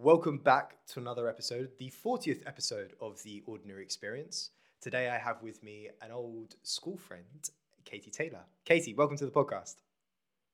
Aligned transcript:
Welcome 0.00 0.38
back 0.38 0.76
to 0.92 1.00
another 1.00 1.28
episode, 1.28 1.70
the 1.76 1.90
40th 1.90 2.46
episode 2.46 2.92
of 3.00 3.20
The 3.24 3.42
Ordinary 3.46 3.82
Experience. 3.82 4.50
Today 4.80 5.08
I 5.08 5.18
have 5.18 5.42
with 5.42 5.60
me 5.64 5.88
an 6.00 6.12
old 6.12 6.54
school 6.62 6.96
friend, 6.96 7.50
Katie 7.84 8.12
Taylor. 8.12 8.44
Katie, 8.64 8.94
welcome 8.94 9.16
to 9.16 9.24
the 9.24 9.32
podcast. 9.32 9.74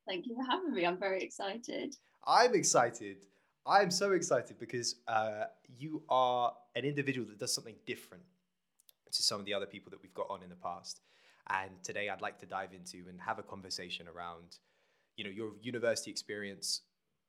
Thank 0.08 0.26
you 0.26 0.34
for 0.34 0.50
having 0.50 0.72
me. 0.72 0.86
I'm 0.86 0.98
very 0.98 1.22
excited. 1.22 1.94
I'm 2.26 2.54
excited. 2.54 3.26
I'm 3.66 3.90
so 3.90 4.12
excited 4.12 4.58
because 4.58 4.96
uh, 5.08 5.44
you 5.78 6.02
are 6.08 6.54
an 6.74 6.86
individual 6.86 7.28
that 7.28 7.38
does 7.38 7.52
something 7.52 7.76
different 7.84 8.24
to 9.12 9.22
some 9.22 9.40
of 9.40 9.44
the 9.44 9.52
other 9.52 9.66
people 9.66 9.90
that 9.90 10.00
we've 10.00 10.14
got 10.14 10.28
on 10.30 10.42
in 10.42 10.48
the 10.48 10.56
past. 10.56 11.02
And 11.50 11.70
today 11.82 12.08
I'd 12.08 12.22
like 12.22 12.38
to 12.38 12.46
dive 12.46 12.72
into 12.72 13.06
and 13.10 13.20
have 13.20 13.38
a 13.38 13.42
conversation 13.42 14.08
around, 14.08 14.56
you 15.18 15.24
know, 15.24 15.30
your 15.30 15.50
university 15.60 16.10
experience 16.10 16.80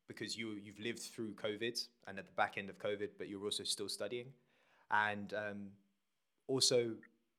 because 0.08 0.38
you 0.38 0.58
you've 0.64 0.80
lived 0.80 1.00
through 1.00 1.34
COVID 1.34 1.88
and 2.08 2.20
at 2.20 2.28
the 2.28 2.34
back 2.34 2.55
end 2.58 2.70
of 2.70 2.78
COVID, 2.78 3.10
but 3.18 3.28
you're 3.28 3.44
also 3.44 3.64
still 3.64 3.90
studying, 3.90 4.28
and 4.91 5.34
um, 5.34 5.68
also 6.48 6.91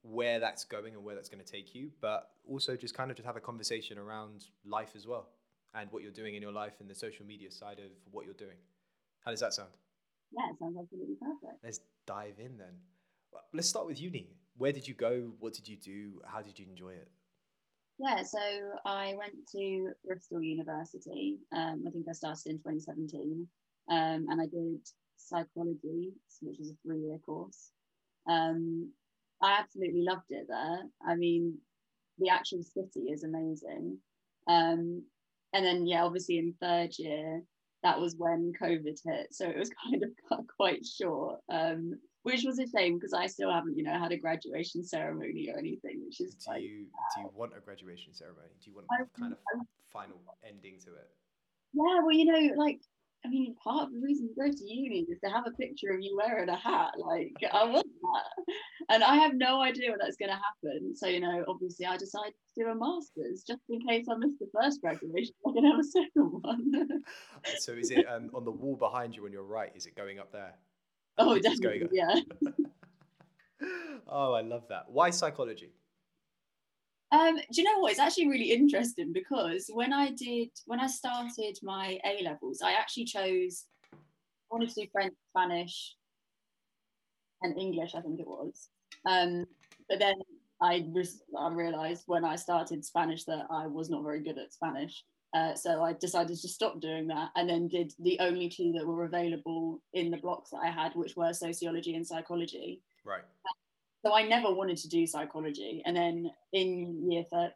where 0.02 0.38
that's 0.38 0.64
going 0.64 0.94
and 0.94 1.04
where 1.04 1.14
that's 1.14 1.28
going 1.28 1.42
to 1.42 1.50
take 1.50 1.74
you, 1.74 1.90
but 2.00 2.30
also 2.48 2.76
just 2.76 2.94
kind 2.94 3.10
of 3.10 3.16
just 3.16 3.26
have 3.26 3.36
a 3.36 3.40
conversation 3.40 3.98
around 3.98 4.44
life 4.64 4.90
as 4.94 5.06
well 5.06 5.28
and 5.74 5.90
what 5.90 6.02
you're 6.02 6.12
doing 6.12 6.34
in 6.34 6.42
your 6.42 6.52
life 6.52 6.74
and 6.80 6.88
the 6.88 6.94
social 6.94 7.26
media 7.26 7.50
side 7.50 7.78
of 7.78 7.90
what 8.10 8.24
you're 8.24 8.34
doing. 8.34 8.56
How 9.24 9.30
does 9.30 9.40
that 9.40 9.52
sound? 9.52 9.70
Yeah, 10.32 10.50
it 10.50 10.58
sounds 10.58 10.76
absolutely 10.80 11.16
perfect. 11.16 11.62
Let's 11.62 11.80
dive 12.06 12.38
in 12.38 12.56
then. 12.56 12.74
Let's 13.52 13.68
start 13.68 13.86
with 13.86 14.00
uni. 14.00 14.28
Where 14.56 14.72
did 14.72 14.88
you 14.88 14.94
go? 14.94 15.32
What 15.40 15.52
did 15.52 15.68
you 15.68 15.76
do? 15.76 16.22
How 16.24 16.40
did 16.40 16.58
you 16.58 16.66
enjoy 16.68 16.90
it? 16.90 17.08
Yeah, 17.98 18.22
so 18.22 18.38
I 18.84 19.14
went 19.16 19.34
to 19.52 19.92
Bristol 20.04 20.42
University. 20.42 21.38
Um, 21.54 21.84
I 21.86 21.90
think 21.90 22.06
I 22.08 22.12
started 22.12 22.46
in 22.46 22.58
2017, 22.58 23.46
um, 23.90 24.26
and 24.28 24.40
I 24.40 24.46
did 24.46 24.80
psychology, 25.16 26.12
which 26.42 26.60
is 26.60 26.70
a 26.70 26.76
three-year 26.86 27.18
course. 27.24 27.70
Um, 28.28 28.92
I 29.42 29.58
absolutely 29.58 30.02
loved 30.02 30.30
it 30.30 30.46
there. 30.48 30.82
I 31.06 31.14
mean, 31.14 31.58
the 32.18 32.28
actual 32.28 32.62
city 32.62 33.10
is 33.10 33.24
amazing. 33.24 33.98
Um, 34.46 35.02
and 35.54 35.64
then, 35.64 35.86
yeah, 35.86 36.04
obviously 36.04 36.38
in 36.38 36.54
third 36.60 36.90
year, 36.98 37.42
that 37.82 37.98
was 37.98 38.14
when 38.18 38.52
COVID 38.60 38.98
hit, 39.04 39.28
so 39.32 39.48
it 39.48 39.56
was 39.56 39.70
kind 39.84 40.02
of 40.02 40.10
quite 40.56 40.84
short. 40.84 41.40
Um, 41.50 41.94
which 42.26 42.42
was 42.44 42.58
a 42.58 42.66
shame 42.76 42.98
because 42.98 43.12
I 43.14 43.26
still 43.28 43.52
haven't, 43.52 43.76
you 43.78 43.84
know, 43.84 43.96
had 43.98 44.10
a 44.10 44.16
graduation 44.16 44.82
ceremony 44.82 45.48
or 45.48 45.56
anything, 45.58 46.02
which 46.04 46.20
is 46.20 46.34
Do 46.34 46.60
you 46.60 46.86
do 47.14 47.20
you 47.22 47.30
want 47.32 47.52
a 47.56 47.60
graduation 47.60 48.12
ceremony? 48.12 48.48
Do 48.62 48.68
you 48.70 48.74
want 48.74 48.88
I- 48.90 49.04
a 49.04 49.06
kind 49.20 49.32
of 49.32 49.38
I- 49.54 49.64
final 49.92 50.18
ending 50.44 50.78
to 50.84 50.90
it? 50.94 51.08
yeah, 51.72 52.00
well, 52.02 52.12
you 52.12 52.24
know, 52.24 52.54
like, 52.56 52.80
I 53.24 53.28
mean, 53.28 53.54
part 53.62 53.84
of 53.84 53.92
the 53.92 54.00
reason 54.00 54.28
you 54.28 54.34
go 54.44 54.50
to 54.50 54.64
uni 54.64 55.06
is 55.08 55.18
to 55.24 55.30
have 55.30 55.44
a 55.46 55.50
picture 55.52 55.90
of 55.90 56.00
you 56.00 56.16
wearing 56.16 56.48
a 56.48 56.56
hat. 56.56 56.92
Like, 56.98 57.32
I 57.52 57.64
want 57.64 57.86
that. 58.02 58.54
And 58.90 59.02
I 59.02 59.16
have 59.16 59.34
no 59.34 59.60
idea 59.62 59.90
when 59.90 59.98
that's 60.00 60.16
going 60.16 60.30
to 60.30 60.36
happen. 60.48 60.94
So, 60.94 61.06
you 61.08 61.18
know, 61.20 61.44
obviously, 61.48 61.86
I 61.86 61.96
decided 61.96 62.34
to 62.34 62.64
do 62.64 62.68
a 62.70 62.74
master's 62.74 63.42
just 63.42 63.60
in 63.68 63.80
case 63.86 64.06
I 64.10 64.16
missed 64.16 64.38
the 64.38 64.48
first 64.54 64.80
graduation. 64.80 65.34
I 65.46 65.52
can 65.54 65.64
have 65.64 65.78
a 65.80 65.84
second 65.84 66.26
one. 66.42 67.02
So 67.58 67.72
is 67.72 67.90
it 67.90 68.04
um, 68.08 68.30
on 68.34 68.44
the 68.44 68.50
wall 68.50 68.76
behind 68.76 69.14
you 69.16 69.24
on 69.24 69.32
your 69.32 69.44
right? 69.44 69.70
Is 69.76 69.86
it 69.86 69.94
going 69.96 70.18
up 70.18 70.32
there? 70.32 70.54
oh, 71.18 71.38
definitely. 71.38 71.88
Yeah. 71.92 72.20
oh, 74.08 74.34
I 74.34 74.42
love 74.42 74.64
that. 74.68 74.84
Why 74.88 75.10
psychology? 75.10 75.72
Um, 77.12 77.36
do 77.36 77.62
you 77.62 77.64
know 77.64 77.78
what? 77.78 77.92
It's 77.92 78.00
actually 78.00 78.28
really 78.28 78.52
interesting 78.52 79.12
because 79.12 79.70
when 79.72 79.92
I 79.92 80.10
did, 80.10 80.50
when 80.66 80.80
I 80.80 80.88
started 80.88 81.56
my 81.62 81.98
A 82.04 82.22
levels, 82.22 82.60
I 82.62 82.72
actually 82.72 83.04
chose, 83.04 83.64
I 83.94 83.96
wanted 84.50 84.68
to 84.70 84.82
do 84.82 84.88
French, 84.92 85.14
Spanish, 85.30 85.94
and 87.42 87.56
English, 87.58 87.94
I 87.94 88.00
think 88.00 88.20
it 88.20 88.26
was. 88.26 88.68
Um, 89.06 89.46
but 89.88 90.00
then 90.00 90.16
I, 90.60 90.86
res- 90.92 91.22
I 91.38 91.48
realized 91.48 92.04
when 92.06 92.24
I 92.24 92.36
started 92.36 92.84
Spanish 92.84 93.24
that 93.24 93.46
I 93.50 93.66
was 93.66 93.88
not 93.88 94.02
very 94.02 94.22
good 94.22 94.38
at 94.38 94.52
Spanish. 94.52 95.04
Uh, 95.36 95.54
so 95.54 95.82
I 95.82 95.92
decided 95.92 96.38
to 96.38 96.48
stop 96.48 96.80
doing 96.80 97.06
that 97.08 97.28
and 97.36 97.48
then 97.48 97.68
did 97.68 97.92
the 97.98 98.18
only 98.20 98.48
two 98.48 98.72
that 98.72 98.86
were 98.86 99.04
available 99.04 99.82
in 99.92 100.10
the 100.10 100.16
blocks 100.16 100.50
that 100.50 100.60
I 100.64 100.70
had, 100.70 100.94
which 100.94 101.14
were 101.16 101.32
sociology 101.34 101.94
and 101.94 102.06
psychology 102.06 102.80
Right. 103.04 103.22
so 104.04 104.14
I 104.14 104.22
never 104.26 104.50
wanted 104.52 104.78
to 104.78 104.88
do 104.88 105.06
psychology. 105.06 105.82
And 105.84 105.94
then 105.96 106.30
in 106.52 107.10
year 107.10 107.24
thir- 107.30 107.52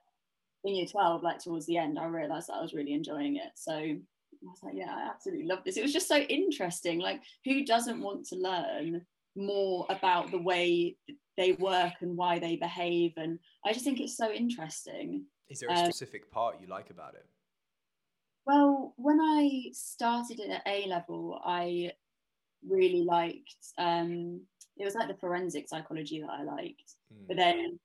in 0.65 0.75
year 0.75 0.87
12, 0.87 1.23
like 1.23 1.39
towards 1.39 1.65
the 1.67 1.79
end, 1.79 1.99
I 1.99 2.05
realized 2.07 2.49
that 2.49 2.55
I 2.59 2.63
was 2.63 2.75
really 2.75 2.93
enjoying 2.93 3.37
it. 3.37 3.53
So 3.55 3.73
I 3.73 3.97
was 4.43 4.63
like, 4.63 4.75
yeah, 4.77 4.95
I 4.95 5.09
absolutely 5.09 5.47
love 5.47 5.61
this. 5.65 5.79
It 5.79 5.83
was 5.83 5.93
just 5.93 6.07
so 6.09 6.19
interesting. 6.19 6.99
Like, 7.01 7.23
who 7.47 7.65
doesn't 7.65 8.01
want 8.03 8.27
to 8.27 8.37
learn 8.37 9.07
more 9.37 9.87
about 9.89 10.31
the 10.31 10.43
way 10.51 10.97
they 11.39 11.53
work 11.53 11.95
and 12.03 12.15
why 12.15 12.39
they 12.39 12.57
behave? 12.57 13.15
And 13.17 13.39
I 13.65 13.73
just 13.73 13.85
think 13.87 14.01
it's 14.01 14.17
so 14.19 14.31
interesting. 14.31 15.25
Is 15.49 15.61
there 15.61 15.71
a 15.71 15.73
Um, 15.73 15.85
specific 15.87 16.31
part 16.31 16.61
you 16.61 16.67
like 16.67 16.91
about 16.91 17.15
it? 17.15 17.27
Well, 18.47 18.95
when 18.97 19.21
I 19.21 19.71
started 19.73 20.41
at 20.41 20.63
A 20.67 20.87
level, 20.87 21.41
I 21.45 21.93
really 22.67 23.05
liked 23.05 23.55
um 23.79 24.43
it 24.77 24.85
was 24.85 24.95
like 24.95 25.09
the 25.09 25.15
forensic 25.15 25.69
psychology 25.69 26.21
that 26.21 26.31
I 26.31 26.43
liked. 26.43 26.95
Mm. 27.13 27.27
but 27.29 27.37
then 27.37 27.79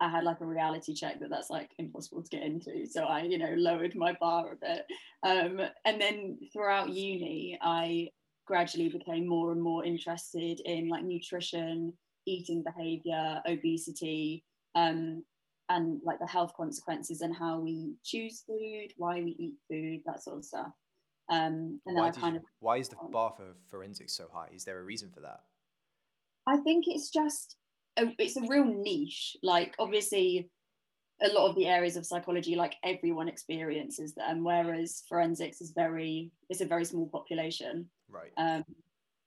I 0.00 0.08
had 0.08 0.24
like 0.24 0.40
a 0.40 0.46
reality 0.46 0.94
check 0.94 1.20
that 1.20 1.30
that's 1.30 1.48
like 1.48 1.70
impossible 1.78 2.24
to 2.24 2.28
get 2.28 2.42
into. 2.42 2.86
So 2.86 3.04
I, 3.04 3.22
you 3.22 3.38
know, 3.38 3.54
lowered 3.56 3.94
my 3.94 4.16
bar 4.20 4.52
a 4.52 4.56
bit. 4.56 4.86
Um, 5.22 5.60
and 5.84 6.00
then 6.00 6.38
throughout 6.52 6.88
uni, 6.88 7.56
I 7.62 8.08
gradually 8.44 8.88
became 8.88 9.28
more 9.28 9.52
and 9.52 9.62
more 9.62 9.84
interested 9.84 10.58
in 10.64 10.88
like 10.88 11.04
nutrition, 11.04 11.92
eating 12.26 12.64
behavior, 12.64 13.40
obesity, 13.46 14.42
um, 14.74 15.22
and 15.68 16.00
like 16.04 16.18
the 16.18 16.26
health 16.26 16.52
consequences 16.56 17.20
and 17.20 17.34
how 17.34 17.60
we 17.60 17.94
choose 18.04 18.42
food, 18.46 18.88
why 18.96 19.22
we 19.22 19.30
eat 19.38 19.54
food, 19.70 20.00
that 20.06 20.22
sort 20.22 20.38
of 20.38 20.44
stuff. 20.44 20.72
Um, 21.30 21.80
and 21.86 21.96
then 21.96 22.02
why, 22.02 22.08
I 22.08 22.10
kind 22.12 22.34
you- 22.34 22.40
of 22.40 22.46
why 22.60 22.76
is 22.78 22.88
the 22.88 22.96
bar 23.10 23.32
for 23.36 23.54
forensics 23.70 24.16
so 24.16 24.28
high? 24.32 24.48
Is 24.52 24.64
there 24.64 24.78
a 24.78 24.84
reason 24.84 25.10
for 25.10 25.20
that? 25.20 25.40
I 26.46 26.56
think 26.58 26.84
it's 26.88 27.10
just 27.10 27.56
a, 27.96 28.12
it's 28.18 28.36
a 28.36 28.46
real 28.48 28.64
niche. 28.64 29.36
Like 29.42 29.74
obviously, 29.78 30.50
a 31.22 31.28
lot 31.28 31.48
of 31.48 31.54
the 31.56 31.68
areas 31.68 31.96
of 31.96 32.04
psychology, 32.04 32.56
like 32.56 32.74
everyone 32.82 33.28
experiences 33.28 34.14
them, 34.14 34.42
whereas 34.42 35.04
forensics 35.08 35.60
is 35.60 35.72
very 35.74 36.32
it's 36.50 36.60
a 36.60 36.66
very 36.66 36.84
small 36.84 37.08
population, 37.08 37.88
Right. 38.08 38.32
um, 38.36 38.64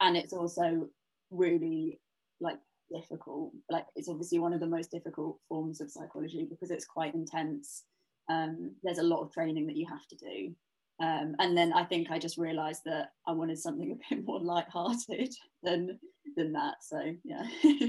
and 0.02 0.18
it's 0.18 0.34
also 0.34 0.90
really 1.32 2.00
like 2.42 2.58
difficult. 2.92 3.52
Like 3.70 3.86
it's 3.96 4.10
obviously 4.10 4.40
one 4.40 4.54
of 4.54 4.60
the 4.60 4.68
most 4.68 4.92
difficult 4.92 5.40
forms 5.48 5.82
of 5.82 5.92
psychology 5.92 6.48
because 6.50 6.72
it's 6.72 6.86
quite 6.86 7.14
intense. 7.14 7.84
Um, 8.30 8.72
there's 8.84 8.98
a 8.98 9.04
lot 9.04 9.22
of 9.22 9.32
training 9.32 9.68
that 9.68 9.78
you 9.78 9.88
have 9.88 10.08
to 10.08 10.16
do. 10.16 10.56
Um, 11.02 11.36
and 11.40 11.58
then 11.58 11.74
I 11.74 11.84
think 11.84 12.10
I 12.10 12.20
just 12.20 12.38
realised 12.38 12.82
that 12.86 13.10
I 13.28 13.34
wanted 13.34 13.60
something 13.60 13.92
a 14.12 14.16
bit 14.16 14.26
more 14.26 14.40
light-hearted 14.40 15.34
than 15.64 16.00
than 16.36 16.54
that. 16.54 16.76
So 16.82 17.02
yeah. 17.24 17.46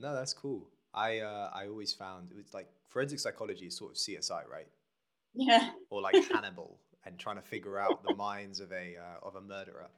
No, 0.00 0.14
that's 0.14 0.32
cool. 0.32 0.68
I 0.94 1.18
uh, 1.18 1.50
I 1.52 1.66
always 1.66 1.92
found 1.92 2.30
it 2.30 2.36
was 2.36 2.54
like 2.54 2.68
forensic 2.88 3.18
psychology 3.18 3.66
is 3.66 3.76
sort 3.76 3.92
of 3.92 3.96
CSI, 3.96 4.48
right? 4.48 4.68
yeah. 5.34 5.70
Or 5.90 6.00
like 6.00 6.14
Hannibal 6.32 6.78
and 7.04 7.18
trying 7.18 7.36
to 7.36 7.42
figure 7.42 7.78
out 7.78 8.04
the 8.04 8.14
minds 8.14 8.60
of 8.60 8.72
a 8.72 8.96
uh, 8.96 9.26
of 9.26 9.34
a 9.36 9.40
murderer. 9.40 9.88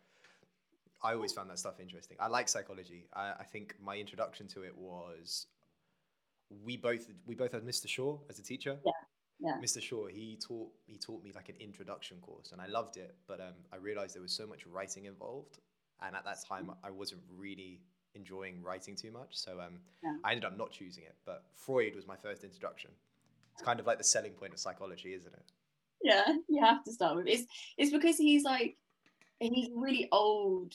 I 1.03 1.15
always 1.15 1.33
found 1.33 1.49
that 1.51 1.59
stuff 1.59 1.81
interesting. 1.81 2.17
I 2.21 2.29
like 2.29 2.49
psychology. 2.49 3.09
I, 3.15 3.33
I 3.41 3.45
think 3.45 3.75
my 3.83 3.97
introduction 3.97 4.47
to 4.49 4.63
it 4.63 4.77
was 4.77 5.47
we 6.65 6.77
both 6.77 7.07
we 7.27 7.35
both 7.35 7.53
had 7.53 7.63
Mr. 7.63 7.89
Shaw 7.89 8.19
as 8.29 8.39
a 8.39 8.43
teacher. 8.43 8.79
Yeah. 8.85 8.93
Yeah. 9.43 9.57
Mr. 9.65 9.81
Shaw, 9.81 10.07
he 10.09 10.39
taught 10.47 10.71
he 10.87 10.99
taught 10.99 11.25
me 11.25 11.33
like 11.35 11.49
an 11.49 11.57
introduction 11.61 12.19
course, 12.21 12.53
and 12.53 12.61
I 12.61 12.67
loved 12.67 12.97
it. 12.99 13.15
But 13.27 13.41
um, 13.41 13.55
I 13.73 13.77
realized 13.77 14.15
there 14.15 14.23
was 14.23 14.33
so 14.37 14.47
much 14.47 14.67
writing 14.67 15.07
involved, 15.07 15.59
and 16.03 16.15
at 16.15 16.25
that 16.25 16.39
time 16.47 16.71
I 16.85 16.91
wasn't 16.91 17.23
really 17.35 17.81
enjoying 18.15 18.63
writing 18.63 18.97
too 18.97 19.11
much. 19.11 19.29
So 19.37 19.61
um, 19.61 19.81
Yeah. 20.03 20.17
I 20.25 20.33
ended 20.33 20.45
up 20.45 20.59
not 20.59 20.73
choosing 20.73 21.05
it. 21.05 21.15
But 21.25 21.45
Freud 21.55 21.95
was 21.95 22.07
my 22.07 22.17
first 22.17 22.45
introduction. 22.45 22.91
It's 23.55 23.63
kind 23.63 23.81
of 23.81 23.87
like 23.87 23.99
the 23.99 24.05
selling 24.05 24.33
point 24.33 24.53
of 24.53 24.59
psychology, 24.59 25.15
isn't 25.15 25.33
it? 25.33 25.45
Yeah. 26.03 26.25
You 26.49 26.63
have 26.65 26.83
to 26.85 26.93
start 26.93 27.17
with 27.17 27.27
it's 27.27 27.45
it's 27.79 27.93
because 27.93 28.17
he's 28.17 28.43
like 28.45 28.77
he's 29.39 29.71
really 29.75 30.09
old 30.13 30.75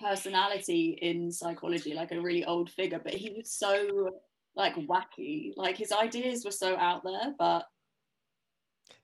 personality 0.00 0.98
in 1.00 1.30
psychology, 1.30 1.94
like 1.94 2.12
a 2.12 2.20
really 2.20 2.44
old 2.44 2.70
figure, 2.70 3.00
but 3.02 3.14
he 3.14 3.34
was 3.36 3.50
so 3.50 4.10
like 4.56 4.74
wacky. 4.76 5.52
Like 5.56 5.76
his 5.76 5.92
ideas 5.92 6.44
were 6.44 6.50
so 6.50 6.76
out 6.76 7.02
there, 7.04 7.34
but 7.38 7.66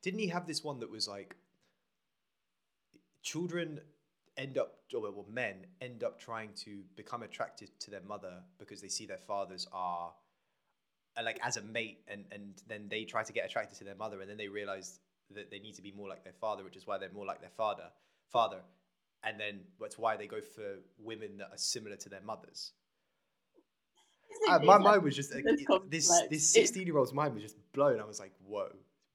Didn't 0.02 0.20
he 0.20 0.28
have 0.28 0.46
this 0.46 0.62
one 0.62 0.80
that 0.80 0.90
was 0.90 1.08
like 1.08 1.36
children 3.22 3.80
end 4.36 4.58
up 4.58 4.78
or 4.94 5.00
well 5.00 5.26
men 5.30 5.66
end 5.80 6.04
up 6.04 6.18
trying 6.20 6.50
to 6.54 6.82
become 6.96 7.22
attracted 7.22 7.68
to 7.80 7.90
their 7.90 8.02
mother 8.02 8.42
because 8.58 8.80
they 8.80 8.88
see 8.88 9.06
their 9.06 9.18
fathers 9.18 9.66
are 9.72 10.12
like 11.22 11.38
as 11.42 11.56
a 11.56 11.62
mate 11.62 12.00
and 12.08 12.24
and 12.32 12.62
then 12.68 12.86
they 12.88 13.04
try 13.04 13.22
to 13.22 13.32
get 13.32 13.44
attracted 13.44 13.78
to 13.78 13.84
their 13.84 13.94
mother 13.94 14.20
and 14.20 14.28
then 14.28 14.36
they 14.36 14.48
realize 14.48 14.98
that 15.30 15.50
they 15.50 15.58
need 15.58 15.74
to 15.74 15.82
be 15.82 15.92
more 15.92 16.08
like 16.08 16.24
their 16.24 16.32
father 16.40 16.64
which 16.64 16.76
is 16.76 16.86
why 16.86 16.98
they're 16.98 17.12
more 17.12 17.26
like 17.26 17.40
their 17.40 17.50
father 17.56 17.84
father 18.30 18.60
and 19.26 19.38
then 19.40 19.60
that's 19.80 19.98
why 19.98 20.16
they 20.16 20.26
go 20.26 20.40
for 20.40 20.78
women 20.98 21.36
that 21.38 21.48
are 21.52 21.56
similar 21.56 21.96
to 21.96 22.08
their 22.08 22.20
mothers. 22.22 22.72
Uh, 24.48 24.58
my 24.60 24.78
mind 24.78 25.02
was 25.02 25.14
just 25.14 25.34
like, 25.34 25.44
it- 25.46 25.90
this 25.90 26.10
this 26.30 26.50
sixteen 26.52 26.86
year 26.86 26.98
old's 26.98 27.12
mind 27.12 27.34
was 27.34 27.42
just 27.42 27.56
blown. 27.72 28.00
I 28.00 28.04
was 28.04 28.18
like, 28.20 28.32
whoa, 28.46 28.68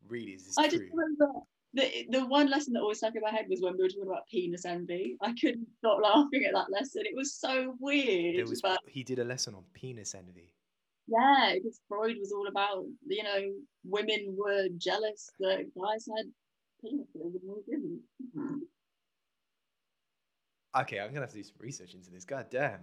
really? 0.07 0.31
Is 0.31 0.45
this 0.45 0.57
I 0.57 0.67
true? 0.69 0.79
just 0.79 0.91
remember 0.94 1.27
the 1.73 2.07
the 2.09 2.25
one 2.25 2.50
lesson 2.50 2.73
that 2.73 2.79
always 2.81 2.97
stuck 3.00 3.15
in 3.15 3.21
my 3.21 3.29
head 3.29 3.45
was 3.50 3.61
when 3.61 3.73
we 3.77 3.83
were 3.83 3.89
talking 3.89 4.07
about 4.07 4.27
penis 4.31 4.65
envy. 4.65 5.17
I 5.21 5.33
couldn't 5.39 5.67
stop 5.79 6.00
laughing 6.01 6.45
at 6.47 6.53
that 6.53 6.71
lesson. 6.71 7.03
It 7.06 7.15
was 7.15 7.33
so 7.33 7.75
weird. 7.79 8.47
Was 8.47 8.61
but 8.61 8.79
he 8.88 9.03
did 9.03 9.19
a 9.19 9.23
lesson 9.23 9.53
on 9.56 9.63
penis 9.73 10.15
envy. 10.15 10.53
yeah, 11.07 11.53
because 11.56 11.81
Freud 11.89 12.15
was 12.19 12.31
all 12.31 12.47
about 12.47 12.85
you 13.07 13.23
know 13.23 13.51
women 13.83 14.35
were 14.38 14.67
jealous 14.77 15.29
that 15.41 15.65
guys 15.75 16.07
had 16.17 16.25
penises 16.83 17.13
and 17.15 17.33
we 17.44 17.61
didn't. 17.69 18.01
Okay, 20.77 21.00
I'm 21.00 21.10
gonna 21.10 21.21
have 21.21 21.31
to 21.31 21.38
do 21.38 21.44
some 21.44 21.56
research 21.60 21.94
into 21.94 22.12
this. 22.12 22.25
God 22.25 22.48
damn. 22.51 22.80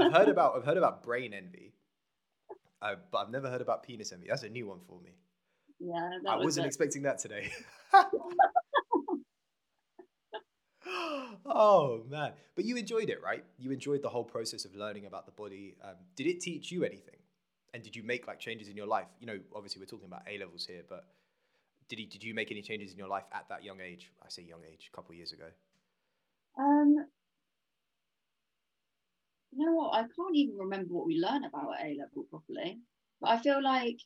I've 0.00 0.12
heard 0.12 0.28
about 0.28 0.56
I've 0.56 0.64
heard 0.64 0.78
about 0.78 1.02
brain 1.02 1.34
envy, 1.34 1.74
uh, 2.80 2.94
but 3.10 3.18
I've 3.18 3.30
never 3.30 3.50
heard 3.50 3.60
about 3.60 3.82
penis 3.82 4.12
envy. 4.12 4.28
That's 4.28 4.44
a 4.44 4.48
new 4.48 4.66
one 4.66 4.80
for 4.86 5.00
me. 5.00 5.10
Yeah, 5.78 6.08
that 6.24 6.30
I 6.30 6.36
was 6.36 6.44
wasn't 6.44 6.66
it. 6.66 6.68
expecting 6.68 7.02
that 7.02 7.18
today. 7.18 7.50
oh 11.46 12.02
man! 12.08 12.32
But 12.56 12.64
you 12.64 12.76
enjoyed 12.76 13.10
it, 13.10 13.22
right? 13.22 13.44
You 13.58 13.72
enjoyed 13.72 14.02
the 14.02 14.08
whole 14.08 14.24
process 14.24 14.64
of 14.64 14.74
learning 14.74 15.06
about 15.06 15.26
the 15.26 15.32
body. 15.32 15.76
Um, 15.84 15.96
did 16.16 16.26
it 16.26 16.40
teach 16.40 16.72
you 16.72 16.84
anything? 16.84 17.14
And 17.74 17.82
did 17.82 17.94
you 17.94 18.02
make 18.02 18.26
like 18.26 18.40
changes 18.40 18.68
in 18.68 18.76
your 18.76 18.86
life? 18.86 19.08
You 19.20 19.26
know, 19.26 19.38
obviously 19.54 19.80
we're 19.80 19.86
talking 19.86 20.06
about 20.06 20.22
A 20.26 20.38
levels 20.38 20.64
here, 20.66 20.82
but 20.88 21.04
did 21.88 21.98
he, 21.98 22.06
did 22.06 22.24
you 22.24 22.34
make 22.34 22.50
any 22.50 22.62
changes 22.62 22.92
in 22.92 22.98
your 22.98 23.08
life 23.08 23.24
at 23.32 23.46
that 23.50 23.62
young 23.62 23.80
age? 23.80 24.10
I 24.22 24.28
say 24.28 24.42
young 24.42 24.60
age, 24.70 24.90
a 24.92 24.96
couple 24.96 25.14
years 25.14 25.32
ago. 25.32 25.44
Um, 26.58 27.06
you 29.52 29.66
know 29.66 29.74
what? 29.74 29.94
I 29.94 30.02
can't 30.02 30.34
even 30.34 30.56
remember 30.56 30.94
what 30.94 31.06
we 31.06 31.18
learn 31.18 31.44
about 31.44 31.78
at 31.78 31.86
A 31.86 31.96
level 31.98 32.26
properly. 32.30 32.78
But 33.20 33.30
I 33.30 33.38
feel 33.38 33.62
like 33.62 33.96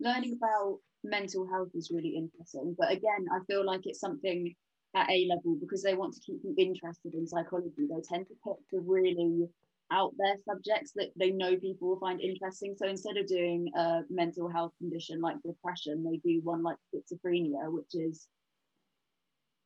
learning 0.00 0.38
about 0.40 0.78
mental 1.04 1.46
health 1.48 1.70
is 1.74 1.90
really 1.92 2.14
interesting. 2.16 2.74
But 2.78 2.92
again, 2.92 3.26
I 3.32 3.40
feel 3.46 3.64
like 3.64 3.82
it's 3.84 4.00
something 4.00 4.54
at 4.94 5.10
A 5.10 5.26
level 5.28 5.56
because 5.60 5.82
they 5.82 5.94
want 5.94 6.14
to 6.14 6.20
keep 6.20 6.40
you 6.44 6.54
interested 6.56 7.14
in 7.14 7.26
psychology. 7.26 7.86
They 7.88 8.02
tend 8.08 8.26
to 8.28 8.34
pick 8.44 8.58
the 8.70 8.80
really 8.80 9.48
out 9.90 10.12
there 10.16 10.36
subjects 10.48 10.92
that 10.96 11.10
they 11.16 11.30
know 11.30 11.56
people 11.56 11.88
will 11.88 11.98
find 11.98 12.20
interesting. 12.20 12.74
So 12.78 12.88
instead 12.88 13.16
of 13.16 13.26
doing 13.26 13.70
a 13.76 14.00
mental 14.08 14.48
health 14.48 14.72
condition 14.78 15.20
like 15.20 15.36
depression, 15.44 16.04
they 16.04 16.18
do 16.18 16.40
one 16.42 16.62
like 16.62 16.78
schizophrenia, 16.94 17.70
which 17.70 17.94
is 17.94 18.28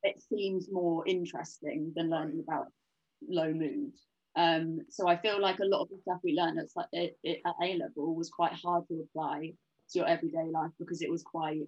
it 0.03 0.21
seems 0.23 0.69
more 0.71 1.07
interesting 1.07 1.93
than 1.95 2.11
learning 2.11 2.43
about 2.47 2.67
low 3.29 3.53
mood. 3.53 3.93
Um, 4.37 4.81
so 4.91 5.09
I 5.09 5.17
feel 5.17 5.41
like 5.41 5.61
a 5.61 5.65
lot 5.65 5.83
of 5.83 5.89
the 5.89 5.99
stuff 6.03 6.21
we 6.23 6.35
learned 6.35 6.59
at, 6.59 6.67
like, 6.77 6.87
it, 6.93 7.19
it, 7.23 7.41
at 7.47 7.55
A 7.63 7.79
level 7.79 8.15
was 8.15 8.29
quite 8.29 8.53
hard 8.53 8.87
to 8.89 9.03
apply 9.03 9.53
to 9.91 9.99
your 9.99 10.07
everyday 10.07 10.51
life 10.51 10.73
because 10.79 11.01
it 11.01 11.11
was 11.11 11.23
quite 11.23 11.63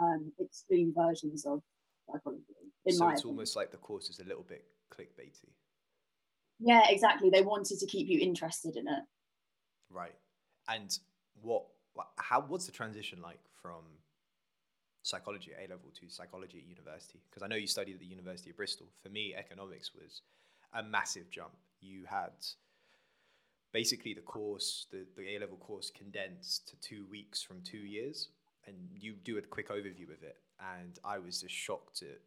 um, 0.00 0.32
extreme 0.40 0.92
versions 0.96 1.44
of 1.44 1.60
psychology. 2.06 2.44
So 2.48 2.64
it's 2.86 3.00
opinion. 3.00 3.22
almost 3.26 3.56
like 3.56 3.70
the 3.72 3.78
course 3.78 4.08
is 4.10 4.20
a 4.20 4.24
little 4.24 4.44
bit 4.44 4.64
clickbaity, 4.94 5.50
yeah, 6.60 6.82
exactly. 6.88 7.30
They 7.30 7.42
wanted 7.42 7.78
to 7.78 7.86
keep 7.86 8.08
you 8.08 8.20
interested 8.20 8.76
in 8.76 8.86
it. 8.86 9.02
right? 9.90 10.14
And 10.68 10.96
what, 11.40 11.64
wha- 11.94 12.04
how, 12.16 12.42
what's 12.46 12.66
the 12.66 12.72
transition 12.72 13.20
like 13.22 13.40
from 13.62 13.82
psychology 15.02 15.52
at 15.56 15.66
A 15.66 15.70
level 15.70 15.90
to 16.00 16.10
psychology 16.10 16.58
at 16.58 16.68
university? 16.68 17.20
Because 17.28 17.42
I 17.42 17.46
know 17.46 17.56
you 17.56 17.66
studied 17.66 17.94
at 17.94 18.00
the 18.00 18.06
University 18.06 18.50
of 18.50 18.56
Bristol. 18.56 18.88
For 19.02 19.08
me, 19.08 19.34
economics 19.34 19.92
was 19.94 20.20
a 20.72 20.82
massive 20.82 21.30
jump. 21.30 21.52
You 21.80 22.04
had 22.08 22.32
basically 23.72 24.14
the 24.14 24.20
course, 24.20 24.86
the, 24.90 25.06
the 25.16 25.36
A 25.36 25.38
level 25.38 25.56
course 25.56 25.90
condensed 25.90 26.68
to 26.68 26.76
two 26.76 27.06
weeks 27.10 27.42
from 27.42 27.60
two 27.62 27.78
years, 27.78 28.28
and 28.66 28.76
you 28.98 29.14
do 29.24 29.38
a 29.38 29.42
quick 29.42 29.70
overview 29.70 30.04
of 30.04 30.22
it. 30.22 30.36
And 30.76 30.98
I 31.04 31.18
was 31.18 31.40
just 31.40 31.54
shocked 31.54 32.02
at 32.02 32.20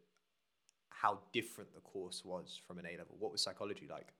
how 0.90 1.18
different 1.32 1.74
the 1.74 1.80
course 1.80 2.22
was 2.24 2.60
from 2.66 2.78
an 2.78 2.86
A 2.86 2.98
level. 2.98 3.16
What 3.18 3.32
was 3.32 3.42
psychology 3.42 3.86
like? 3.90 4.12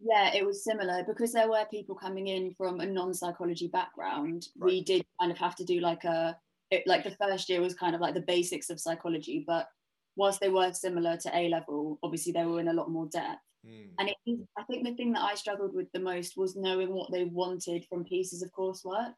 Yeah, 0.00 0.34
it 0.34 0.44
was 0.44 0.64
similar 0.64 1.04
because 1.04 1.32
there 1.32 1.48
were 1.48 1.64
people 1.70 1.94
coming 1.94 2.26
in 2.26 2.52
from 2.52 2.80
a 2.80 2.86
non-psychology 2.86 3.68
background. 3.68 4.48
We 4.56 4.82
did 4.82 5.06
kind 5.20 5.30
of 5.30 5.38
have 5.38 5.54
to 5.56 5.64
do 5.64 5.80
like 5.80 6.04
a 6.04 6.36
it, 6.70 6.82
like 6.86 7.04
the 7.04 7.12
first 7.12 7.48
year 7.48 7.60
was 7.60 7.74
kind 7.74 7.94
of 7.94 8.00
like 8.00 8.14
the 8.14 8.20
basics 8.20 8.70
of 8.70 8.80
psychology, 8.80 9.44
but 9.46 9.68
whilst 10.16 10.40
they 10.40 10.48
were 10.48 10.72
similar 10.72 11.16
to 11.18 11.36
A 11.36 11.48
level, 11.48 11.98
obviously 12.02 12.32
they 12.32 12.44
were 12.44 12.60
in 12.60 12.68
a 12.68 12.72
lot 12.72 12.90
more 12.90 13.06
depth. 13.06 13.40
Hmm. 13.66 13.88
And 13.98 14.08
it 14.08 14.16
I 14.58 14.62
think 14.64 14.84
the 14.84 14.94
thing 14.94 15.12
that 15.12 15.22
I 15.22 15.34
struggled 15.34 15.74
with 15.74 15.90
the 15.92 16.00
most 16.00 16.36
was 16.36 16.56
knowing 16.56 16.92
what 16.92 17.10
they 17.10 17.24
wanted 17.24 17.86
from 17.88 18.04
pieces 18.04 18.42
of 18.42 18.52
coursework. 18.52 19.14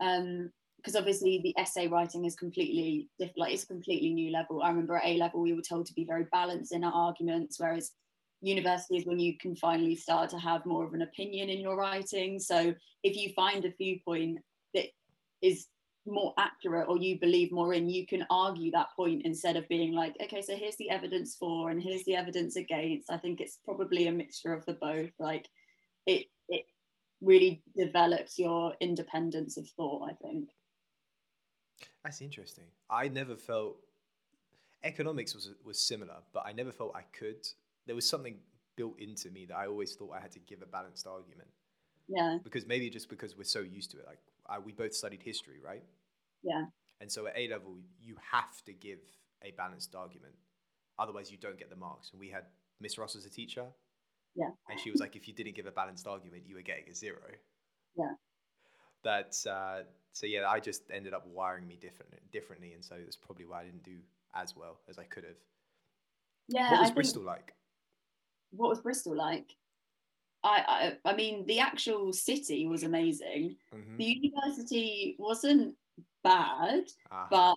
Um, 0.00 0.50
because 0.80 0.96
obviously 0.96 1.40
the 1.42 1.54
essay 1.60 1.88
writing 1.88 2.24
is 2.24 2.34
completely 2.34 3.08
different, 3.18 3.38
like 3.38 3.52
it's 3.52 3.64
a 3.64 3.66
completely 3.66 4.14
new 4.14 4.30
level. 4.30 4.62
I 4.62 4.70
remember 4.70 4.96
at 4.96 5.04
A 5.04 5.18
level 5.18 5.42
we 5.42 5.52
were 5.52 5.60
told 5.60 5.84
to 5.86 5.92
be 5.92 6.04
very 6.04 6.26
balanced 6.32 6.72
in 6.72 6.84
our 6.84 6.92
arguments, 6.92 7.60
whereas 7.60 7.90
university 8.40 8.96
is 8.96 9.06
when 9.06 9.18
you 9.18 9.36
can 9.36 9.54
finally 9.54 9.94
start 9.94 10.30
to 10.30 10.38
have 10.38 10.64
more 10.64 10.86
of 10.86 10.94
an 10.94 11.02
opinion 11.02 11.50
in 11.50 11.60
your 11.60 11.76
writing. 11.76 12.38
So 12.38 12.74
if 13.02 13.16
you 13.16 13.32
find 13.34 13.64
a 13.64 13.74
viewpoint 13.76 14.38
that 14.72 14.86
is 15.42 15.66
more 16.10 16.34
accurate 16.38 16.88
or 16.88 16.98
you 16.98 17.18
believe 17.20 17.52
more 17.52 17.74
in, 17.74 17.88
you 17.88 18.06
can 18.06 18.26
argue 18.30 18.70
that 18.72 18.88
point 18.96 19.22
instead 19.24 19.56
of 19.56 19.68
being 19.68 19.94
like, 19.94 20.16
okay, 20.22 20.42
so 20.42 20.56
here's 20.56 20.76
the 20.76 20.90
evidence 20.90 21.36
for 21.36 21.70
and 21.70 21.82
here's 21.82 22.04
the 22.04 22.16
evidence 22.16 22.56
against. 22.56 23.10
I 23.10 23.18
think 23.18 23.40
it's 23.40 23.58
probably 23.64 24.06
a 24.06 24.12
mixture 24.12 24.52
of 24.52 24.64
the 24.66 24.74
both. 24.74 25.10
Like 25.18 25.48
it 26.06 26.26
it 26.48 26.66
really 27.20 27.62
develops 27.76 28.38
your 28.38 28.74
independence 28.80 29.56
of 29.56 29.68
thought, 29.70 30.10
I 30.10 30.14
think. 30.14 30.50
That's 32.04 32.20
interesting. 32.20 32.64
I 32.88 33.08
never 33.08 33.36
felt 33.36 33.76
economics 34.84 35.34
was 35.34 35.50
was 35.64 35.78
similar, 35.78 36.16
but 36.32 36.44
I 36.46 36.52
never 36.52 36.72
felt 36.72 36.92
I 36.94 37.02
could. 37.16 37.46
There 37.86 37.94
was 37.94 38.08
something 38.08 38.36
built 38.76 38.98
into 38.98 39.30
me 39.30 39.44
that 39.46 39.56
I 39.56 39.66
always 39.66 39.94
thought 39.94 40.12
I 40.16 40.20
had 40.20 40.30
to 40.32 40.38
give 40.40 40.62
a 40.62 40.66
balanced 40.66 41.06
argument 41.06 41.48
Yeah, 42.08 42.38
because 42.44 42.66
maybe 42.66 42.90
just 42.90 43.08
because 43.08 43.36
we're 43.36 43.44
so 43.44 43.60
used 43.60 43.90
to 43.92 43.98
it. 43.98 44.06
Like 44.06 44.20
I, 44.46 44.58
we 44.58 44.72
both 44.72 44.94
studied 44.94 45.22
history, 45.22 45.60
right? 45.64 45.82
Yeah, 46.42 46.64
And 47.00 47.10
so 47.10 47.26
at 47.26 47.36
A 47.36 47.48
level, 47.48 47.78
you 48.00 48.16
have 48.32 48.62
to 48.66 48.72
give 48.72 49.00
a 49.42 49.50
balanced 49.52 49.94
argument, 49.94 50.34
otherwise 50.98 51.30
you 51.30 51.38
don't 51.38 51.58
get 51.58 51.70
the 51.70 51.76
marks. 51.76 52.10
And 52.12 52.20
we 52.20 52.28
had 52.28 52.44
Miss 52.80 52.98
Ross 52.98 53.16
as 53.16 53.24
a 53.26 53.30
teacher, 53.30 53.66
yeah, 54.34 54.50
and 54.68 54.78
she 54.80 54.90
was 54.90 55.00
like, 55.00 55.16
if 55.16 55.26
you 55.28 55.34
didn't 55.34 55.54
give 55.56 55.66
a 55.66 55.70
balanced 55.72 56.06
argument, 56.06 56.44
you 56.46 56.54
were 56.54 56.62
getting 56.62 56.88
a 56.90 56.94
zero. 56.94 57.20
yeah. 57.96 58.12
That's 59.02 59.46
uh, 59.46 59.84
so 60.12 60.26
yeah. 60.26 60.46
I 60.46 60.60
just 60.60 60.82
ended 60.92 61.14
up 61.14 61.26
wiring 61.26 61.66
me 61.66 61.76
different 61.80 62.12
differently, 62.30 62.74
and 62.74 62.84
so 62.84 62.96
that's 63.02 63.16
probably 63.16 63.46
why 63.46 63.62
I 63.62 63.64
didn't 63.64 63.82
do 63.82 63.96
as 64.34 64.54
well 64.54 64.80
as 64.90 64.98
I 64.98 65.04
could 65.04 65.24
have. 65.24 65.36
Yeah. 66.48 66.70
what 66.70 66.76
I 66.76 66.80
was 66.80 66.88
think- 66.88 66.94
Bristol 66.96 67.22
like? 67.22 67.54
what 68.52 68.68
was 68.68 68.80
Bristol 68.80 69.16
like? 69.16 69.56
I, 70.44 70.96
I 71.04 71.10
I 71.10 71.16
mean 71.16 71.46
the 71.46 71.60
actual 71.60 72.12
city 72.12 72.66
was 72.66 72.82
amazing. 72.82 73.56
Mhm. 73.74 73.96
The 73.96 74.04
university 74.04 75.16
wasn't 75.18 75.76
bad, 76.22 76.84
Uh-huh. 77.10 77.26
but 77.30 77.56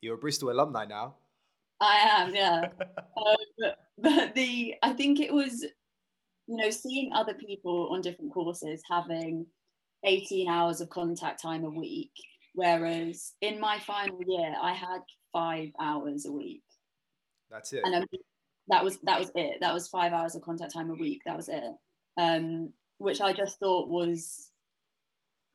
You're 0.00 0.14
a 0.14 0.18
Bristol 0.18 0.50
alumni 0.50 0.84
now. 0.86 1.16
I 1.80 1.96
am, 1.98 2.34
yeah. 2.34 2.68
um, 3.16 3.72
but, 3.98 4.34
the 4.34 4.74
I 4.82 4.92
think 4.92 5.20
it 5.20 5.32
was, 5.32 5.62
you 5.62 6.56
know, 6.56 6.70
seeing 6.70 7.12
other 7.12 7.34
people 7.34 7.88
on 7.92 8.00
different 8.00 8.32
courses 8.32 8.82
having 8.90 9.46
18 10.04 10.48
hours 10.48 10.80
of 10.80 10.88
contact 10.88 11.40
time 11.42 11.64
a 11.64 11.70
week, 11.70 12.12
whereas 12.54 13.34
in 13.40 13.60
my 13.60 13.78
final 13.80 14.20
year 14.26 14.54
I 14.60 14.72
had 14.72 15.00
five 15.32 15.70
hours 15.80 16.26
a 16.26 16.32
week, 16.32 16.62
That's 17.50 17.72
it. 17.72 17.82
and 17.84 18.06
that 18.68 18.84
was 18.84 18.98
that 19.04 19.18
was 19.18 19.30
it. 19.34 19.58
That 19.60 19.74
was 19.74 19.88
five 19.88 20.12
hours 20.12 20.34
of 20.36 20.42
contact 20.42 20.72
time 20.72 20.90
a 20.90 20.94
week. 20.94 21.22
That 21.26 21.36
was 21.36 21.48
it. 21.48 21.64
Um, 22.16 22.72
which 22.98 23.20
I 23.20 23.32
just 23.32 23.58
thought 23.60 23.88
was 23.88 24.50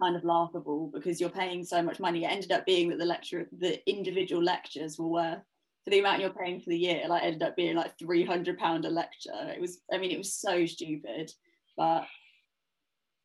kind 0.04 0.16
of 0.16 0.24
laughable 0.24 0.90
because 0.94 1.22
you're 1.22 1.30
paying 1.30 1.64
so 1.64 1.82
much 1.82 2.00
money. 2.00 2.24
It 2.24 2.32
ended 2.32 2.52
up 2.52 2.66
being 2.66 2.90
that 2.90 3.00
the 3.00 3.06
lecture, 3.06 3.48
the 3.58 3.88
individual 3.90 4.44
lectures 4.44 5.00
were 5.00 5.08
worth 5.08 5.44
for 5.84 5.90
the 5.90 6.00
amount 6.00 6.22
you're 6.22 6.30
paying 6.30 6.60
for 6.60 6.70
the 6.70 6.78
year. 6.78 7.04
Like 7.08 7.24
ended 7.24 7.44
up 7.44 7.56
being 7.56 7.76
like 7.76 7.98
three 7.98 8.26
hundred 8.26 8.58
pound 8.58 8.86
a 8.86 8.90
lecture. 8.90 9.32
It 9.56 9.62
was. 9.62 9.80
I 9.92 9.98
mean, 9.98 10.12
it 10.12 10.18
was 10.18 10.34
so 10.34 10.66
stupid, 10.66 11.32
but 11.78 12.06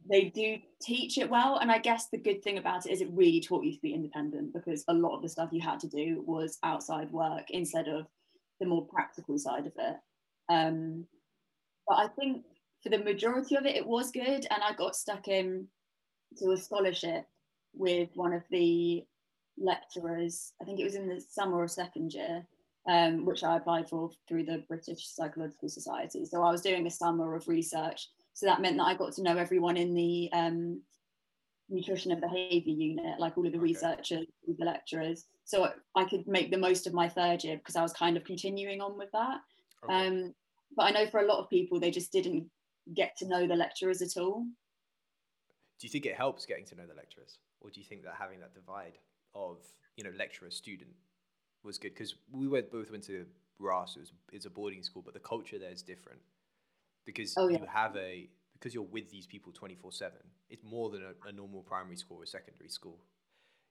they 0.09 0.25
do 0.25 0.59
teach 0.81 1.19
it 1.19 1.29
well. 1.29 1.59
And 1.59 1.71
I 1.71 1.79
guess 1.79 2.09
the 2.09 2.19
good 2.19 2.43
thing 2.43 2.59
about 2.59 2.87
it 2.87 2.93
is 2.93 3.01
it 3.01 3.11
really 3.13 3.41
taught 3.41 3.65
you 3.65 3.73
to 3.73 3.81
be 3.81 3.95
independent 3.95 4.55
because 4.55 4.85
a 4.89 4.95
lot 4.95 5.17
of 5.17 5.23
the 5.23 5.29
stuff 5.29 5.51
you 5.53 5.61
had 5.61 5.81
to 5.81 5.89
do 5.89 6.23
was 6.27 6.59
outside 6.63 7.11
work 7.11 7.51
instead 7.51 7.89
of 7.89 8.07
the 8.61 8.67
more 8.67 8.87
practical 8.87 9.39
side 9.39 9.67
of 9.67 9.73
it. 9.77 9.97
Um, 10.49 11.07
but 11.87 11.97
I 11.97 12.09
think 12.09 12.45
for 12.83 12.91
the 12.91 12.99
majority 12.99 13.57
of 13.57 13.67
it, 13.67 13.77
it 13.77 13.87
was 13.87 14.11
good. 14.11 14.47
And 14.51 14.63
I 14.63 14.73
got 14.77 14.97
stuck 14.97 15.29
in 15.29 15.67
to 16.37 16.53
a 16.53 16.57
scholarship 16.57 17.27
with 17.75 18.11
one 18.15 18.33
of 18.33 18.43
the 18.51 19.05
lecturers. 19.57 20.53
I 20.61 20.65
think 20.65 20.79
it 20.79 20.85
was 20.85 20.95
in 20.95 21.09
the 21.09 21.21
summer 21.21 21.57
or 21.57 21.69
second 21.69 22.13
year. 22.13 22.47
um, 22.89 23.27
which 23.27 23.45
I 23.45 23.57
applied 23.57 23.89
for 23.89 24.11
through 24.27 24.45
the 24.45 24.65
British 24.67 25.09
Psychological 25.09 25.69
Society. 25.69 26.25
So 26.25 26.43
I 26.43 26.51
was 26.51 26.63
doing 26.63 26.87
a 26.87 26.91
summer 26.91 27.35
of 27.35 27.47
research. 27.47 28.09
So 28.33 28.47
that 28.47 28.63
meant 28.63 28.79
that 28.79 28.85
I 28.85 28.95
got 28.95 29.13
to 29.15 29.23
know 29.23 29.37
everyone 29.37 29.77
in 29.77 29.95
the 29.95 30.31
um, 30.33 30.81
nutrition 31.69 32.13
and 32.13 32.21
behaviour 32.21 32.73
unit, 32.73 33.21
like 33.21 33.37
all 33.37 33.47
of 33.47 33.53
the 33.53 33.59
okay. 33.59 33.65
researchers, 33.65 34.27
the 34.47 34.65
lecturers. 34.65 35.27
So 35.45 35.71
I 35.95 36.05
could 36.05 36.27
make 36.27 36.51
the 36.51 36.57
most 36.57 36.87
of 36.87 36.95
my 36.95 37.09
third 37.09 37.45
year 37.45 37.59
because 37.59 37.77
I 37.77 37.83
was 37.83 37.93
kind 37.93 38.17
of 38.17 38.25
continuing 38.25 38.81
on 38.81 38.97
with 38.97 39.11
that. 39.13 39.41
Okay. 39.85 40.07
Um, 40.07 40.35
but 40.75 40.85
I 40.85 40.91
know 40.91 41.07
for 41.11 41.21
a 41.21 41.27
lot 41.27 41.41
of 41.41 41.51
people, 41.51 41.79
they 41.79 41.91
just 41.91 42.13
didn't 42.13 42.49
get 42.95 43.17
to 43.19 43.29
know 43.29 43.47
the 43.47 43.57
lecturers 43.57 44.01
at 44.01 44.17
all. 44.17 44.47
Do 45.79 45.87
you 45.87 45.91
think 45.91 46.07
it 46.07 46.15
helps 46.15 46.45
getting 46.47 46.65
to 46.67 46.75
know 46.75 46.87
the 46.87 46.95
lecturers, 46.95 47.39
or 47.61 47.71
do 47.71 47.81
you 47.81 47.87
think 47.87 48.03
that 48.05 48.15
having 48.19 48.41
that 48.41 48.55
divide 48.55 48.99
of 49.35 49.59
you 49.97 50.05
know 50.05 50.11
lecturer 50.19 50.51
student 50.51 50.91
was 51.63 51.79
good? 51.79 51.95
Because 51.95 52.15
we 52.33 52.49
went 52.49 52.71
both 52.71 52.91
went 52.91 53.05
to 53.05 53.27
RAS, 53.59 53.97
it 53.97 54.01
was, 54.01 54.13
it's 54.33 54.47
a 54.47 54.51
boarding 54.51 54.83
school, 54.83 55.03
but 55.03 55.15
the 55.15 55.21
culture 55.21 55.59
there 55.59 55.71
is 55.71 55.83
different. 55.83 56.21
Because 57.07 57.35
oh, 57.37 57.49
yeah. 57.49 57.59
you 57.61 57.67
have 57.73 57.97
a 57.97 58.29
because 58.55 58.75
you're 58.75 58.83
with 58.83 59.09
these 59.09 59.27
people 59.27 59.53
24 59.53 59.93
7 59.93 60.19
it's 60.51 60.65
more 60.65 60.91
than 60.91 61.03
a, 61.03 61.29
a, 61.29 61.33
normal 61.33 61.63
primary 61.63 61.97
school 61.97 62.19
or 62.21 62.27
secondary 62.27 62.69
school. 62.69 62.99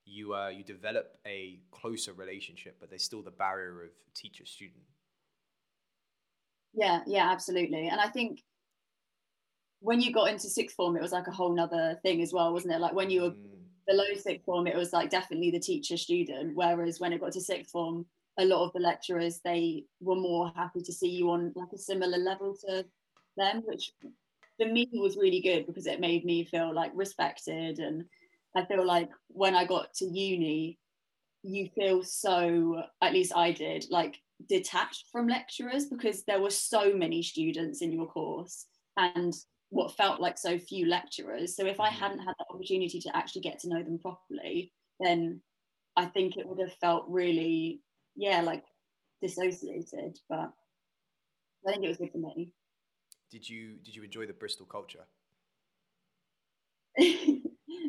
You 0.05 0.33
uh, 0.33 0.47
you 0.47 0.63
develop 0.63 1.17
a 1.25 1.59
closer 1.71 2.13
relationship 2.13 2.77
but 2.79 2.89
there's 2.89 3.03
still 3.03 3.21
the 3.21 3.31
barrier 3.31 3.83
of 3.83 3.89
teacher 4.13 4.45
student 4.45 4.83
yeah 6.73 7.01
yeah 7.05 7.29
absolutely. 7.31 7.87
And 7.89 7.99
i 7.99 8.07
think 8.07 8.43
when 9.79 10.01
you 10.01 10.11
got 10.11 10.29
into 10.29 10.49
sixth 10.49 10.75
form 10.75 10.95
it 10.95 11.01
was 11.01 11.11
like 11.11 11.27
a 11.27 11.31
whole 11.31 11.53
nother 11.53 11.99
thing 12.03 12.21
as 12.21 12.33
well 12.33 12.53
wasn't 12.53 12.73
it? 12.73 12.81
Like 12.81 12.93
when 12.93 13.09
you 13.09 13.21
were 13.21 13.31
mm. 13.31 13.57
below 13.87 14.05
sixth 14.15 14.45
form 14.45 14.67
it 14.67 14.75
was 14.75 14.93
like 14.93 15.09
definitely 15.09 15.51
the 15.51 15.59
teacher 15.59 15.97
student 15.97 16.55
whereas 16.55 16.99
when 16.99 17.13
it 17.13 17.21
got 17.21 17.33
to 17.33 17.41
sixth 17.41 17.71
form 17.71 18.05
a 18.39 18.45
lot 18.45 18.63
of 18.63 18.73
the 18.73 18.79
lecturers 18.79 19.39
they 19.43 19.83
were 19.99 20.15
more 20.15 20.51
happy 20.55 20.81
to 20.81 20.93
see 20.93 21.09
you 21.09 21.29
on 21.31 21.51
like 21.55 21.71
a 21.73 21.77
similar 21.77 22.17
level 22.17 22.55
to 22.55 22.85
them 23.35 23.63
which 23.65 23.93
for 24.57 24.67
me 24.67 24.89
was 24.93 25.17
really 25.17 25.39
good 25.39 25.65
because 25.65 25.85
it 25.85 25.99
made 25.99 26.25
me 26.25 26.43
feel 26.43 26.73
like 26.73 26.91
respected. 26.95 27.79
And 27.79 28.05
I 28.55 28.65
feel 28.65 28.85
like 28.85 29.09
when 29.27 29.55
I 29.55 29.65
got 29.65 29.93
to 29.95 30.05
uni, 30.05 30.79
you 31.43 31.69
feel 31.75 32.03
so, 32.03 32.83
at 33.01 33.13
least 33.13 33.33
I 33.35 33.51
did, 33.51 33.85
like 33.89 34.19
detached 34.49 35.05
from 35.11 35.27
lecturers 35.27 35.85
because 35.85 36.23
there 36.23 36.41
were 36.41 36.49
so 36.49 36.93
many 36.93 37.21
students 37.21 37.81
in 37.81 37.91
your 37.91 38.07
course. 38.07 38.65
And 38.97 39.33
what 39.69 39.95
felt 39.95 40.21
like 40.21 40.37
so 40.37 40.57
few 40.57 40.85
lecturers. 40.85 41.55
So 41.55 41.65
if 41.65 41.79
I 41.79 41.89
mm-hmm. 41.89 41.99
hadn't 41.99 42.19
had 42.19 42.35
the 42.39 42.45
opportunity 42.53 42.99
to 43.01 43.15
actually 43.15 43.41
get 43.41 43.59
to 43.59 43.69
know 43.69 43.83
them 43.83 43.99
properly, 43.99 44.71
then 44.99 45.41
I 45.95 46.05
think 46.05 46.37
it 46.37 46.47
would 46.47 46.59
have 46.59 46.73
felt 46.73 47.05
really, 47.07 47.81
yeah, 48.15 48.41
like 48.41 48.63
dissociated. 49.21 50.17
But 50.29 50.51
I 51.67 51.71
think 51.71 51.83
it 51.83 51.89
was 51.89 51.97
good 51.97 52.11
for 52.11 52.19
me. 52.19 52.53
Did 53.29 53.47
you 53.47 53.77
did 53.83 53.95
you 53.95 54.03
enjoy 54.03 54.25
the 54.25 54.33
Bristol 54.33 54.65
culture? 54.65 55.05
the 56.97 57.41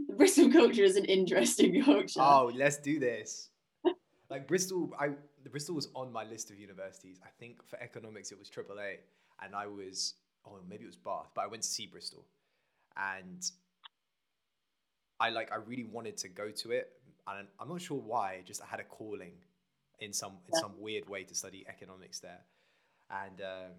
Bristol 0.16 0.50
culture 0.50 0.82
is 0.82 0.96
an 0.96 1.04
interesting 1.04 1.82
culture. 1.82 2.20
Oh, 2.20 2.50
let's 2.54 2.78
do 2.78 2.98
this. 2.98 3.50
like 4.30 4.48
Bristol, 4.48 4.90
I 4.98 5.10
the 5.44 5.50
Bristol 5.50 5.76
was 5.76 5.88
on 5.94 6.12
my 6.12 6.24
list 6.24 6.50
of 6.50 6.58
universities. 6.58 7.20
I 7.24 7.28
think 7.38 7.64
for 7.68 7.80
economics 7.80 8.32
it 8.32 8.38
was 8.38 8.50
AAA, 8.50 8.96
and 9.42 9.54
I 9.54 9.66
was 9.66 10.14
oh 10.50 10.58
maybe 10.68 10.84
it 10.84 10.86
was 10.86 10.96
Bath, 10.96 11.30
but 11.34 11.42
I 11.42 11.46
went 11.46 11.62
to 11.62 11.68
see 11.68 11.86
Bristol, 11.86 12.24
and 12.96 13.42
I 15.20 15.30
like 15.30 15.52
I 15.52 15.56
really 15.56 15.84
wanted 15.84 16.16
to 16.18 16.28
go 16.28 16.50
to 16.50 16.70
it, 16.72 16.92
and 17.26 17.46
I'm 17.58 17.68
not 17.68 17.80
sure 17.80 17.98
why. 17.98 18.42
Just 18.44 18.62
I 18.62 18.66
had 18.66 18.80
a 18.80 18.84
calling 18.84 19.32
in 20.00 20.12
some 20.12 20.32
in 20.46 20.54
yeah. 20.54 20.60
some 20.60 20.72
weird 20.78 21.08
way 21.08 21.24
to 21.24 21.34
study 21.34 21.64
economics 21.68 22.20
there, 22.20 22.40
and 23.10 23.40
um, 23.40 23.72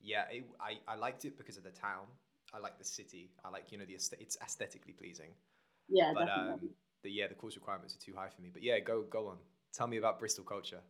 yeah, 0.00 0.24
it, 0.30 0.44
I 0.60 0.78
I 0.90 0.96
liked 0.96 1.24
it 1.24 1.38
because 1.38 1.56
of 1.56 1.64
the 1.64 1.70
town. 1.70 2.06
I 2.52 2.58
like 2.58 2.78
the 2.78 2.84
city. 2.84 3.30
I 3.44 3.50
like 3.50 3.70
you 3.70 3.78
know 3.78 3.84
the 3.84 3.94
it's 3.94 4.36
aesthetically 4.42 4.92
pleasing. 4.92 5.30
Yeah, 5.88 6.12
but 6.14 6.26
definitely. 6.26 6.52
um, 6.52 6.70
the 7.02 7.10
yeah 7.10 7.26
the 7.28 7.34
course 7.34 7.56
requirements 7.56 7.94
are 7.94 8.04
too 8.04 8.14
high 8.16 8.28
for 8.28 8.42
me. 8.42 8.50
But 8.52 8.62
yeah, 8.62 8.78
go 8.80 9.02
go 9.02 9.28
on. 9.28 9.36
Tell 9.72 9.86
me 9.86 9.98
about 9.98 10.18
Bristol 10.18 10.44
culture. 10.44 10.80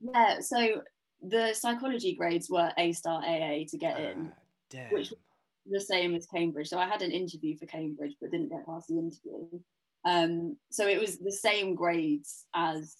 Yeah, 0.00 0.40
so 0.40 0.82
the 1.22 1.52
psychology 1.54 2.14
grades 2.14 2.48
were 2.50 2.70
A 2.76 2.92
star 2.92 3.22
AA 3.22 3.64
to 3.68 3.78
get 3.78 3.98
in, 3.98 4.32
ah, 4.32 4.40
damn. 4.70 4.92
which 4.92 5.10
was 5.10 5.18
the 5.66 5.80
same 5.80 6.14
as 6.14 6.26
Cambridge. 6.26 6.68
So 6.68 6.78
I 6.78 6.86
had 6.86 7.02
an 7.02 7.10
interview 7.10 7.56
for 7.56 7.66
Cambridge, 7.66 8.14
but 8.20 8.30
didn't 8.30 8.50
get 8.50 8.66
past 8.66 8.88
the 8.88 8.98
interview. 8.98 9.60
Um, 10.04 10.56
so 10.70 10.86
it 10.86 11.00
was 11.00 11.18
the 11.18 11.32
same 11.32 11.74
grades 11.74 12.46
as 12.54 12.96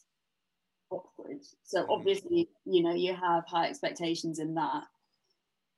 Oxford. 0.91 1.41
So 1.65 1.85
mm. 1.85 1.87
obviously, 1.91 2.49
you 2.65 2.83
know, 2.83 2.95
you 2.95 3.15
have 3.15 3.45
high 3.47 3.69
expectations 3.69 4.39
in 4.39 4.55
that. 4.55 4.85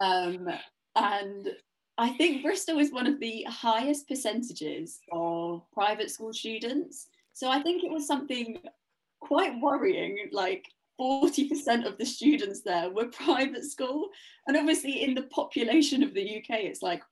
Um, 0.01 0.49
and 0.97 1.49
I 1.99 2.11
think 2.11 2.43
Bristol 2.43 2.79
is 2.79 2.93
one 2.93 3.07
of 3.07 3.21
the 3.21 3.45
highest 3.49 4.09
percentages 4.09 5.01
of 5.13 5.63
private 5.73 6.11
school 6.11 6.33
students. 6.33 7.09
So 7.33 7.51
I 7.51 7.63
think 7.63 7.85
it 7.85 7.91
was 7.91 8.07
something 8.07 8.59
quite 9.21 9.61
worrying. 9.61 10.31
Like 10.33 10.65
40% 11.01 11.87
of 11.87 11.97
the 11.97 12.05
students 12.05 12.61
there 12.63 12.91
were 12.91 13.07
private 13.07 13.65
school. 13.65 14.11
And 14.47 14.57
obviously, 14.57 15.03
in 15.03 15.15
the 15.15 15.23
population 15.25 16.03
of 16.03 16.13
the 16.15 16.39
UK, 16.39 16.61
it's 16.61 16.83
like 16.83 17.03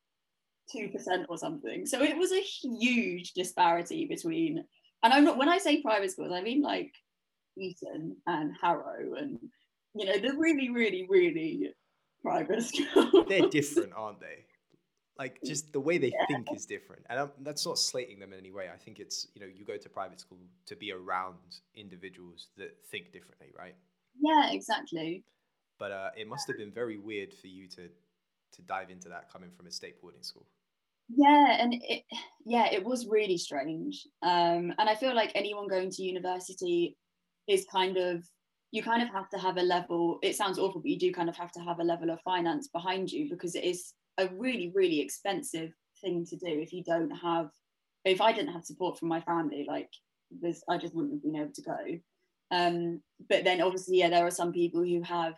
2% 0.74 0.92
or 1.28 1.38
something. 1.38 1.86
So 1.86 2.02
it 2.02 2.16
was 2.16 2.32
a 2.32 2.40
huge 2.40 3.32
disparity 3.32 4.06
between, 4.06 4.64
and 5.02 5.12
I'm 5.12 5.24
not, 5.24 5.38
when 5.38 5.48
I 5.48 5.58
say 5.58 5.80
private 5.80 6.10
schools, 6.10 6.32
I 6.32 6.42
mean 6.42 6.62
like 6.62 6.92
Eton 7.56 8.16
and 8.26 8.52
Harrow 8.60 9.14
and, 9.16 9.38
you 9.94 10.04
know, 10.04 10.18
the 10.18 10.36
really, 10.36 10.68
really, 10.70 11.06
really 11.08 11.70
private 12.22 12.62
school. 12.62 13.24
They're 13.28 13.48
different, 13.48 13.92
aren't 13.96 14.20
they? 14.20 14.44
Like 15.18 15.40
just 15.44 15.72
the 15.72 15.80
way 15.80 15.98
they 15.98 16.12
yeah. 16.18 16.26
think 16.26 16.46
is 16.54 16.64
different, 16.64 17.02
and 17.10 17.18
I'm, 17.18 17.30
that's 17.40 17.66
not 17.66 17.76
slating 17.76 18.20
them 18.20 18.32
in 18.32 18.38
any 18.38 18.52
way. 18.52 18.68
I 18.72 18.76
think 18.76 19.00
it's 19.00 19.26
you 19.34 19.40
know 19.40 19.48
you 19.52 19.64
go 19.64 19.76
to 19.76 19.88
private 19.88 20.20
school 20.20 20.38
to 20.66 20.76
be 20.76 20.92
around 20.92 21.34
individuals 21.74 22.48
that 22.56 22.76
think 22.88 23.12
differently, 23.12 23.48
right? 23.58 23.74
Yeah, 24.20 24.52
exactly. 24.52 25.24
But 25.76 25.90
uh, 25.90 26.10
it 26.16 26.28
must 26.28 26.46
have 26.46 26.56
been 26.56 26.70
very 26.70 26.98
weird 26.98 27.34
for 27.34 27.48
you 27.48 27.66
to 27.70 27.88
to 28.52 28.62
dive 28.62 28.90
into 28.90 29.08
that 29.08 29.32
coming 29.32 29.50
from 29.50 29.66
a 29.66 29.72
state 29.72 30.00
boarding 30.00 30.22
school. 30.22 30.46
Yeah, 31.08 31.56
and 31.58 31.74
it 31.74 32.04
yeah 32.46 32.68
it 32.70 32.84
was 32.84 33.08
really 33.08 33.38
strange, 33.38 34.06
um, 34.22 34.72
and 34.78 34.88
I 34.88 34.94
feel 34.94 35.16
like 35.16 35.32
anyone 35.34 35.66
going 35.66 35.90
to 35.90 36.02
university 36.04 36.96
is 37.48 37.66
kind 37.72 37.96
of 37.96 38.22
you 38.70 38.82
kind 38.82 39.02
of 39.02 39.08
have 39.08 39.28
to 39.30 39.38
have 39.38 39.56
a 39.56 39.62
level 39.62 40.18
it 40.22 40.36
sounds 40.36 40.58
awful 40.58 40.82
but 40.82 40.90
you 40.90 40.98
do 40.98 41.10
kind 41.10 41.30
of 41.30 41.36
have 41.36 41.50
to 41.50 41.60
have 41.60 41.80
a 41.80 41.84
level 41.84 42.10
of 42.10 42.20
finance 42.20 42.68
behind 42.68 43.10
you 43.10 43.26
because 43.30 43.54
it 43.54 43.64
is 43.64 43.94
a 44.18 44.28
really 44.34 44.72
really 44.74 45.00
expensive 45.00 45.72
thing 46.00 46.24
to 46.26 46.36
do 46.36 46.46
if 46.46 46.72
you 46.72 46.82
don't 46.84 47.10
have 47.10 47.50
if 48.04 48.20
i 48.20 48.32
didn't 48.32 48.52
have 48.52 48.64
support 48.64 48.98
from 48.98 49.08
my 49.08 49.20
family 49.20 49.64
like 49.68 49.90
this 50.42 50.62
i 50.68 50.76
just 50.76 50.94
wouldn't 50.94 51.14
have 51.14 51.22
been 51.22 51.36
able 51.36 51.52
to 51.52 51.62
go 51.62 51.98
um, 52.50 53.02
but 53.28 53.44
then 53.44 53.60
obviously 53.60 53.98
yeah 53.98 54.08
there 54.08 54.26
are 54.26 54.30
some 54.30 54.52
people 54.52 54.82
who 54.82 55.02
have 55.02 55.34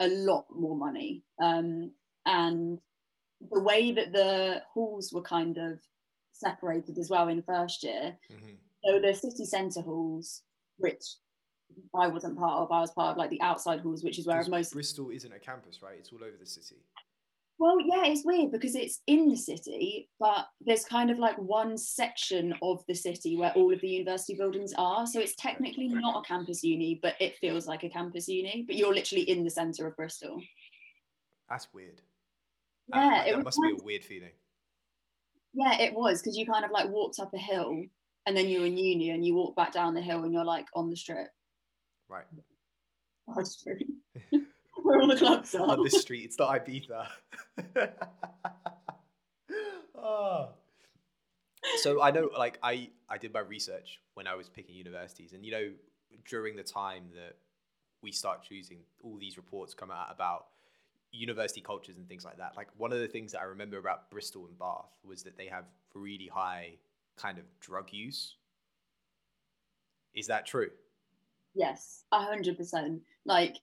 a 0.00 0.08
lot 0.08 0.44
more 0.54 0.76
money 0.76 1.22
um, 1.42 1.90
and 2.26 2.78
the 3.50 3.60
way 3.60 3.92
that 3.92 4.12
the 4.12 4.62
halls 4.72 5.10
were 5.12 5.22
kind 5.22 5.56
of 5.56 5.78
separated 6.32 6.98
as 6.98 7.08
well 7.08 7.28
in 7.28 7.42
first 7.42 7.82
year 7.82 8.16
mm-hmm. 8.30 8.54
so 8.84 9.00
the 9.00 9.14
city 9.14 9.46
centre 9.46 9.80
halls 9.80 10.42
which 10.76 11.04
I 11.94 12.08
wasn't 12.08 12.38
part 12.38 12.62
of. 12.62 12.72
I 12.72 12.80
was 12.80 12.90
part 12.90 13.12
of 13.12 13.16
like 13.16 13.30
the 13.30 13.40
outside 13.40 13.80
halls, 13.80 14.04
which 14.04 14.18
is 14.18 14.26
where 14.26 14.42
most 14.48 14.72
Bristol 14.72 15.10
isn't 15.10 15.32
a 15.32 15.38
campus, 15.38 15.82
right? 15.82 15.96
It's 15.98 16.12
all 16.12 16.22
over 16.22 16.36
the 16.38 16.46
city. 16.46 16.76
Well, 17.64 17.80
yeah, 17.80 18.04
it's 18.04 18.26
weird 18.26 18.52
because 18.52 18.74
it's 18.74 19.00
in 19.06 19.26
the 19.30 19.38
city, 19.38 20.10
but 20.20 20.48
there's 20.60 20.84
kind 20.84 21.10
of 21.10 21.18
like 21.18 21.38
one 21.38 21.78
section 21.78 22.54
of 22.60 22.84
the 22.88 22.94
city 22.94 23.38
where 23.38 23.52
all 23.52 23.72
of 23.72 23.80
the 23.80 23.88
university 23.88 24.34
buildings 24.34 24.74
are. 24.76 25.06
So 25.06 25.18
it's 25.18 25.34
technically 25.36 25.88
not 25.88 26.18
a 26.18 26.28
campus 26.28 26.62
uni, 26.62 27.00
but 27.02 27.14
it 27.20 27.38
feels 27.38 27.66
like 27.66 27.82
a 27.82 27.88
campus 27.88 28.28
uni. 28.28 28.64
But 28.66 28.76
you're 28.76 28.92
literally 28.92 29.30
in 29.30 29.44
the 29.44 29.50
centre 29.50 29.86
of 29.86 29.96
Bristol. 29.96 30.42
That's 31.48 31.68
weird. 31.72 32.02
Yeah, 32.88 33.22
that, 33.24 33.28
it 33.28 33.42
must 33.42 33.58
be 33.62 33.70
a 33.70 33.82
weird 33.82 34.04
feeling. 34.04 34.32
Yeah, 35.54 35.80
it 35.80 35.94
was 35.94 36.20
because 36.20 36.36
you 36.36 36.44
kind 36.44 36.66
of 36.66 36.70
like 36.70 36.90
walked 36.90 37.18
up 37.18 37.32
a 37.32 37.38
hill 37.38 37.82
and 38.26 38.36
then 38.36 38.50
you're 38.50 38.66
in 38.66 38.76
uni 38.76 39.08
and 39.08 39.24
you 39.24 39.34
walk 39.34 39.56
back 39.56 39.72
down 39.72 39.94
the 39.94 40.02
hill 40.02 40.24
and 40.24 40.34
you're 40.34 40.44
like 40.44 40.66
on 40.74 40.90
the 40.90 40.96
strip. 40.96 41.28
Right. 42.10 42.26
High 43.34 43.42
Street. 43.44 43.86
Where 44.84 45.00
all 45.00 45.06
the 45.06 45.16
clubs 45.16 45.54
are. 45.54 45.66
On 45.66 45.82
this 45.82 46.02
street. 46.02 46.24
It's 46.24 46.38
not 46.38 46.64
Ibiza. 46.64 47.06
oh. 49.98 50.48
So 51.78 52.02
I 52.02 52.10
know, 52.10 52.28
like, 52.36 52.58
I, 52.62 52.90
I 53.08 53.16
did 53.16 53.32
my 53.32 53.40
research 53.40 53.98
when 54.12 54.26
I 54.26 54.34
was 54.34 54.50
picking 54.50 54.74
universities. 54.74 55.32
And, 55.32 55.46
you 55.46 55.50
know, 55.50 55.70
during 56.28 56.56
the 56.56 56.62
time 56.62 57.04
that 57.14 57.36
we 58.02 58.12
start 58.12 58.42
choosing, 58.42 58.80
all 59.02 59.16
these 59.18 59.38
reports 59.38 59.72
come 59.72 59.90
out 59.90 60.08
about 60.10 60.48
university 61.10 61.62
cultures 61.62 61.96
and 61.96 62.06
things 62.06 62.22
like 62.22 62.36
that. 62.36 62.52
Like, 62.54 62.68
one 62.76 62.92
of 62.92 62.98
the 62.98 63.08
things 63.08 63.32
that 63.32 63.40
I 63.40 63.44
remember 63.44 63.78
about 63.78 64.10
Bristol 64.10 64.46
and 64.46 64.58
Bath 64.58 64.92
was 65.02 65.22
that 65.22 65.38
they 65.38 65.46
have 65.46 65.64
really 65.94 66.30
high 66.32 66.74
kind 67.16 67.38
of 67.38 67.44
drug 67.60 67.90
use. 67.90 68.36
Is 70.14 70.26
that 70.26 70.44
true? 70.46 70.68
Yes, 71.54 72.04
a 72.12 72.20
hundred 72.20 72.56
percent. 72.56 73.00
Like 73.24 73.56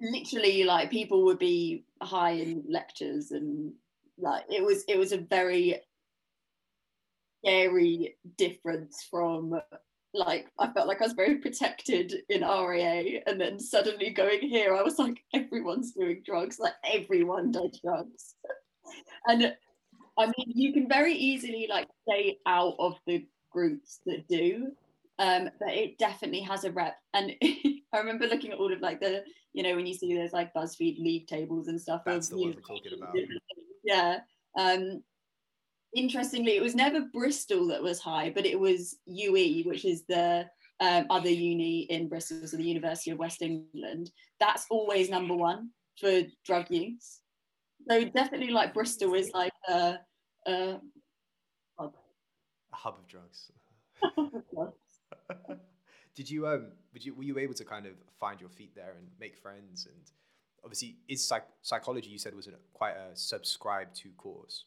literally, 0.00 0.64
like 0.64 0.90
people 0.90 1.24
would 1.24 1.38
be 1.38 1.84
high 2.02 2.32
in 2.32 2.64
lectures, 2.68 3.30
and 3.30 3.72
like 4.18 4.44
it 4.48 4.64
was 4.64 4.84
it 4.88 4.98
was 4.98 5.12
a 5.12 5.18
very 5.18 5.80
scary 7.42 8.16
difference 8.36 9.06
from 9.10 9.60
like 10.12 10.48
I 10.58 10.68
felt 10.72 10.88
like 10.88 11.00
I 11.00 11.04
was 11.04 11.12
very 11.12 11.36
protected 11.36 12.14
in 12.28 12.42
RAA, 12.42 13.20
and 13.26 13.40
then 13.40 13.58
suddenly 13.58 14.10
going 14.10 14.40
here, 14.40 14.74
I 14.74 14.82
was 14.82 14.98
like, 14.98 15.22
everyone's 15.32 15.92
doing 15.92 16.22
drugs, 16.24 16.58
like 16.58 16.74
everyone 16.84 17.52
does 17.52 17.80
drugs, 17.82 18.34
and 19.26 19.54
I 20.18 20.26
mean, 20.26 20.52
you 20.54 20.72
can 20.72 20.88
very 20.88 21.14
easily 21.14 21.66
like 21.70 21.88
stay 22.06 22.38
out 22.46 22.74
of 22.78 22.98
the 23.06 23.26
groups 23.50 24.00
that 24.06 24.28
do, 24.28 24.72
um, 25.18 25.50
but 25.58 25.70
it 25.70 25.98
definitely 25.98 26.40
has 26.40 26.64
a 26.64 26.72
rep. 26.72 26.96
And 27.14 27.34
I 27.42 27.98
remember 27.98 28.26
looking 28.26 28.52
at 28.52 28.58
all 28.58 28.72
of 28.72 28.80
like 28.80 29.00
the, 29.00 29.24
you 29.52 29.62
know, 29.62 29.74
when 29.74 29.86
you 29.86 29.94
see 29.94 30.14
those 30.14 30.32
like 30.32 30.54
BuzzFeed 30.54 30.98
league 30.98 31.26
tables 31.26 31.68
and 31.68 31.80
stuff. 31.80 32.02
That's 32.04 32.28
the 32.28 32.38
one 32.38 32.54
we're 32.54 32.76
talking 32.76 32.92
about. 32.96 33.14
Yeah. 33.84 34.18
Um, 34.58 35.02
interestingly, 35.94 36.56
it 36.56 36.62
was 36.62 36.74
never 36.74 37.06
Bristol 37.12 37.66
that 37.68 37.82
was 37.82 38.00
high, 38.00 38.30
but 38.30 38.46
it 38.46 38.58
was 38.58 38.98
UE, 39.06 39.64
which 39.64 39.84
is 39.84 40.04
the 40.08 40.46
um, 40.80 41.06
other 41.10 41.30
uni 41.30 41.80
in 41.82 42.08
Bristol, 42.08 42.46
so 42.46 42.56
the 42.56 42.62
University 42.62 43.10
of 43.10 43.18
West 43.18 43.42
England. 43.42 44.10
That's 44.38 44.66
always 44.70 45.10
number 45.10 45.34
one 45.34 45.70
for 45.98 46.22
drug 46.44 46.70
use. 46.70 47.20
So 47.88 48.04
definitely, 48.04 48.50
like 48.50 48.74
Bristol 48.74 49.14
is 49.14 49.30
like 49.32 49.52
a, 49.68 49.98
a 50.46 50.80
hub. 51.78 51.94
A 52.72 52.76
hub 52.76 52.98
of 52.98 53.08
drugs. 53.08 53.50
Did 56.20 56.28
you 56.28 56.46
um? 56.46 56.66
Would 56.92 57.02
you 57.02 57.14
were 57.14 57.22
you 57.22 57.38
able 57.38 57.54
to 57.54 57.64
kind 57.64 57.86
of 57.86 57.94
find 58.18 58.38
your 58.38 58.50
feet 58.50 58.74
there 58.74 58.94
and 58.98 59.06
make 59.18 59.38
friends 59.38 59.86
and 59.86 60.04
obviously 60.62 60.98
is 61.08 61.26
psych- 61.26 61.48
psychology 61.62 62.10
you 62.10 62.18
said 62.18 62.34
was 62.34 62.46
a, 62.46 62.50
quite 62.74 62.94
a 62.94 63.16
subscribed 63.16 63.96
to 64.02 64.10
course. 64.18 64.66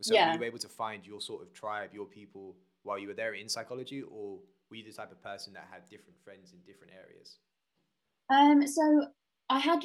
So 0.00 0.14
Yeah. 0.14 0.30
were 0.30 0.38
you 0.38 0.44
able 0.44 0.60
to 0.60 0.68
find 0.68 1.04
your 1.04 1.20
sort 1.20 1.42
of 1.42 1.52
tribe, 1.52 1.90
your 1.92 2.06
people 2.06 2.54
while 2.84 3.00
you 3.00 3.08
were 3.08 3.14
there 3.14 3.34
in 3.34 3.48
psychology, 3.48 4.02
or 4.02 4.38
were 4.70 4.76
you 4.76 4.84
the 4.84 4.92
type 4.92 5.10
of 5.10 5.20
person 5.20 5.54
that 5.54 5.66
had 5.72 5.88
different 5.90 6.20
friends 6.22 6.52
in 6.52 6.60
different 6.60 6.92
areas? 6.94 7.38
Um, 8.30 8.64
so 8.64 9.08
I 9.48 9.58
had 9.58 9.80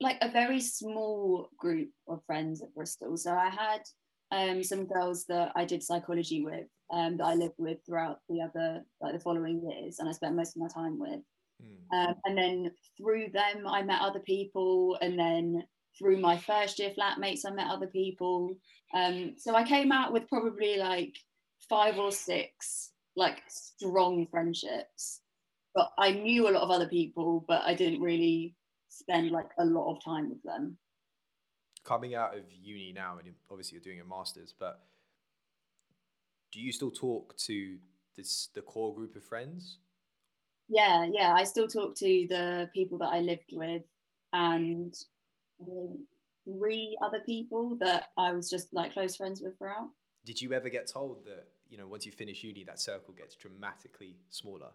like 0.00 0.18
a 0.22 0.28
very 0.28 0.60
small 0.60 1.50
group 1.56 1.90
of 2.08 2.20
friends 2.26 2.62
at 2.62 2.74
Bristol. 2.74 3.16
So 3.16 3.32
I 3.32 3.48
had 3.48 3.82
um, 4.32 4.64
some 4.64 4.86
girls 4.86 5.24
that 5.26 5.52
I 5.54 5.64
did 5.64 5.84
psychology 5.84 6.42
with, 6.44 6.66
um, 6.92 7.16
that 7.16 7.24
I 7.24 7.34
lived 7.34 7.54
with 7.58 7.78
throughout 7.86 8.20
the 8.28 8.40
other 8.40 8.84
like 9.00 9.14
the 9.14 9.20
following 9.20 9.62
years, 9.70 9.98
and 9.98 10.08
I 10.08 10.12
spent 10.12 10.36
most 10.36 10.56
of 10.56 10.62
my 10.62 10.68
time 10.68 10.98
with. 10.98 11.20
Hmm. 11.62 11.96
Um, 11.96 12.14
and 12.24 12.38
then 12.38 12.70
through 12.98 13.28
them, 13.32 13.66
I 13.66 13.82
met 13.82 14.00
other 14.00 14.20
people, 14.20 14.98
and 15.00 15.18
then 15.18 15.64
through 15.98 16.18
my 16.18 16.36
first 16.36 16.78
year 16.78 16.92
flatmates, 16.98 17.46
I 17.46 17.50
met 17.50 17.70
other 17.70 17.86
people. 17.86 18.56
Um, 18.94 19.34
so 19.38 19.54
I 19.54 19.64
came 19.64 19.92
out 19.92 20.12
with 20.12 20.28
probably 20.28 20.76
like 20.76 21.14
five 21.68 21.98
or 21.98 22.12
six 22.12 22.90
like 23.16 23.42
strong 23.48 24.26
friendships 24.28 25.20
but 25.74 25.90
I 25.98 26.12
knew 26.12 26.48
a 26.48 26.52
lot 26.52 26.62
of 26.62 26.70
other 26.70 26.86
people, 26.86 27.44
but 27.48 27.62
I 27.62 27.74
didn't 27.74 28.00
really 28.00 28.54
spend 28.88 29.30
like 29.30 29.48
a 29.58 29.64
lot 29.64 29.90
of 29.90 30.04
time 30.04 30.30
with 30.30 30.42
them. 30.44 30.78
Coming 31.84 32.14
out 32.14 32.36
of 32.36 32.44
uni 32.48 32.92
now, 32.92 33.18
and 33.18 33.34
obviously 33.50 33.76
you're 33.76 33.82
doing 33.82 34.00
a 34.00 34.04
master's, 34.04 34.54
but 34.58 34.80
do 36.54 36.60
you 36.60 36.72
still 36.72 36.92
talk 36.92 37.36
to 37.36 37.76
this 38.16 38.48
the 38.54 38.62
core 38.62 38.94
group 38.94 39.16
of 39.16 39.24
friends? 39.24 39.78
Yeah, 40.68 41.04
yeah. 41.12 41.34
I 41.34 41.42
still 41.42 41.66
talk 41.66 41.96
to 41.96 42.26
the 42.28 42.70
people 42.72 42.96
that 42.98 43.08
I 43.08 43.20
lived 43.20 43.52
with 43.52 43.82
and 44.32 44.94
three 46.44 46.96
other 47.02 47.20
people 47.26 47.76
that 47.80 48.10
I 48.16 48.32
was 48.32 48.48
just 48.48 48.72
like 48.72 48.92
close 48.92 49.16
friends 49.16 49.42
with 49.42 49.58
throughout. 49.58 49.88
Did 50.24 50.40
you 50.40 50.52
ever 50.52 50.68
get 50.68 50.86
told 50.86 51.24
that 51.24 51.48
you 51.68 51.76
know 51.76 51.88
once 51.88 52.06
you 52.06 52.12
finish 52.12 52.44
uni, 52.44 52.62
that 52.64 52.80
circle 52.80 53.14
gets 53.14 53.34
dramatically 53.34 54.16
smaller? 54.30 54.70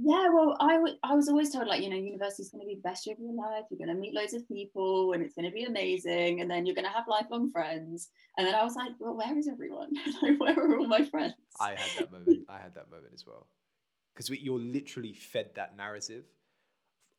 Yeah, 0.00 0.28
well, 0.32 0.56
I 0.60 0.74
w- 0.74 0.96
I 1.02 1.14
was 1.14 1.28
always 1.28 1.52
told 1.52 1.66
like 1.66 1.82
you 1.82 1.90
know 1.90 1.96
university 1.96 2.44
is 2.44 2.50
going 2.50 2.62
to 2.62 2.68
be 2.68 2.76
the 2.76 2.88
best 2.88 3.04
year 3.04 3.14
of 3.14 3.20
your 3.20 3.34
life. 3.34 3.64
You're 3.68 3.84
going 3.84 3.94
to 3.94 4.00
meet 4.00 4.14
loads 4.14 4.32
of 4.32 4.46
people, 4.46 5.12
and 5.12 5.24
it's 5.24 5.34
going 5.34 5.44
to 5.44 5.50
be 5.50 5.64
amazing. 5.64 6.40
And 6.40 6.48
then 6.48 6.66
you're 6.66 6.74
going 6.76 6.84
to 6.86 6.92
have 6.92 7.08
lifelong 7.08 7.50
friends. 7.50 8.08
And 8.36 8.46
then 8.46 8.54
I 8.54 8.62
was 8.62 8.76
like, 8.76 8.92
well, 9.00 9.16
where 9.16 9.36
is 9.36 9.48
everyone? 9.48 9.90
like, 10.22 10.38
where 10.38 10.56
are 10.56 10.78
all 10.78 10.86
my 10.86 11.04
friends? 11.04 11.34
I 11.60 11.70
had 11.70 11.90
that 11.98 12.12
moment. 12.12 12.44
I 12.48 12.58
had 12.58 12.76
that 12.76 12.90
moment 12.90 13.12
as 13.12 13.26
well. 13.26 13.48
Because 14.14 14.30
you're 14.30 14.60
literally 14.60 15.14
fed 15.14 15.50
that 15.56 15.76
narrative 15.76 16.24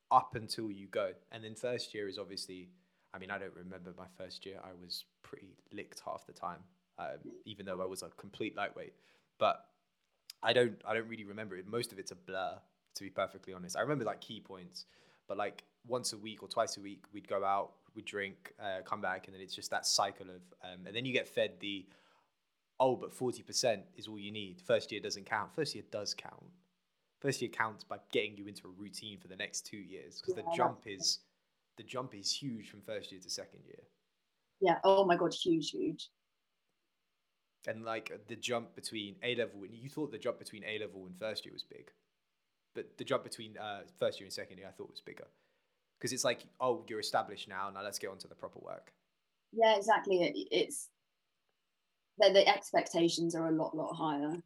up 0.10 0.36
until 0.36 0.72
you 0.72 0.88
go. 0.88 1.12
And 1.32 1.44
then 1.44 1.56
first 1.56 1.94
year 1.94 2.08
is 2.08 2.18
obviously, 2.18 2.70
I 3.14 3.20
mean, 3.20 3.30
I 3.30 3.38
don't 3.38 3.54
remember 3.56 3.94
my 3.98 4.08
first 4.18 4.46
year. 4.46 4.60
I 4.64 4.70
was 4.82 5.04
pretty 5.22 5.58
licked 5.74 6.02
half 6.06 6.26
the 6.26 6.34
time, 6.34 6.60
um, 6.98 7.18
even 7.46 7.66
though 7.66 7.82
I 7.82 7.86
was 7.86 8.04
a 8.04 8.10
complete 8.18 8.56
lightweight. 8.56 8.94
But 9.38 9.66
I 10.42 10.54
don't, 10.54 10.82
I 10.86 10.94
don't 10.94 11.08
really 11.08 11.26
remember 11.26 11.58
it. 11.58 11.68
Most 11.68 11.92
of 11.92 12.00
it's 12.00 12.12
a 12.12 12.16
blur, 12.16 12.58
to 12.96 13.04
be 13.04 13.10
perfectly 13.10 13.54
honest. 13.54 13.78
I 13.78 13.82
remember 13.82 14.06
like 14.06 14.22
key 14.22 14.40
points, 14.40 14.86
but 15.28 15.38
like 15.38 15.64
once 15.88 16.14
a 16.14 16.18
week 16.18 16.44
or 16.44 16.50
twice 16.50 16.78
a 16.78 16.82
week, 16.82 17.04
we'd 17.14 17.28
go 17.28 17.44
out, 17.44 17.72
we'd 17.96 18.06
drink, 18.06 18.54
uh, 18.62 18.82
come 18.84 19.02
back, 19.02 19.28
and 19.28 19.36
then 19.36 19.42
it's 19.42 19.56
just 19.56 19.72
that 19.72 19.86
cycle 19.86 20.28
of, 20.30 20.42
um, 20.64 20.86
and 20.86 20.96
then 20.96 21.06
you 21.06 21.14
get 21.14 21.28
fed 21.28 21.54
the, 21.60 21.86
oh, 22.80 22.96
but 22.96 23.18
40% 23.18 23.82
is 23.96 24.08
all 24.08 24.20
you 24.20 24.32
need. 24.32 24.62
First 24.62 24.92
year 24.92 25.02
doesn't 25.02 25.26
count. 25.26 25.54
First 25.54 25.76
year 25.76 25.84
does 25.92 26.14
count. 26.14 26.44
First 27.20 27.42
year 27.42 27.52
counts 27.52 27.84
by 27.84 27.98
getting 28.12 28.38
you 28.38 28.48
into 28.48 28.68
a 28.68 28.72
routine 28.72 29.18
for 29.20 29.28
the 29.28 29.36
next 29.36 29.66
two 29.66 29.78
years 29.78 30.22
because 30.22 30.38
Yeah, 30.38 30.44
the 30.50 30.56
jump 30.56 30.80
is 30.86 31.20
the 31.78 31.84
jump 31.84 32.16
is 32.16 32.32
huge 32.32 32.70
from 32.70 32.82
first 32.82 33.12
year 33.12 33.20
to 33.22 33.30
second 33.30 33.62
year. 33.66 33.84
Yeah. 34.62 34.80
Oh 34.84 35.06
my 35.06 35.16
god, 35.18 35.34
huge, 35.34 35.72
huge. 35.72 36.10
And 37.68 37.84
like 37.84 38.12
the 38.28 38.36
jump 38.38 38.74
between 38.74 39.16
A 39.24 39.36
level 39.36 39.64
and 39.64 39.74
you 39.74 39.90
thought 39.90 40.12
the 40.12 40.18
jump 40.18 40.40
between 40.40 40.64
A 40.64 40.80
level 40.80 41.06
and 41.06 41.18
first 41.18 41.46
year 41.46 41.54
was 41.54 41.64
big. 41.64 41.92
But 42.80 42.98
the 42.98 43.04
jump 43.04 43.26
between 43.26 43.58
uh, 43.58 43.82
first 44.00 44.22
year 44.22 44.26
and 44.26 44.34
second 44.34 44.58
year 44.58 44.68
I 44.70 44.72
thought 44.72 44.90
was 44.90 45.02
bigger. 45.02 45.28
Because 46.00 46.14
it's 46.14 46.24
like, 46.24 46.46
oh, 46.62 46.86
you're 46.88 47.02
established 47.02 47.50
now, 47.50 47.70
now 47.70 47.84
let's 47.84 48.00
get 48.00 48.10
on 48.10 48.18
to 48.20 48.28
the 48.30 48.36
proper 48.36 48.60
work. 48.60 48.94
Yeah, 49.52 49.76
exactly. 49.76 50.24
It, 50.24 50.48
it's 50.50 50.88
the, 52.18 52.32
the 52.32 52.48
expectations 52.48 53.36
are 53.36 53.48
a 53.48 53.52
lot, 53.52 53.76
lot 53.76 53.94
higher. 53.94 54.38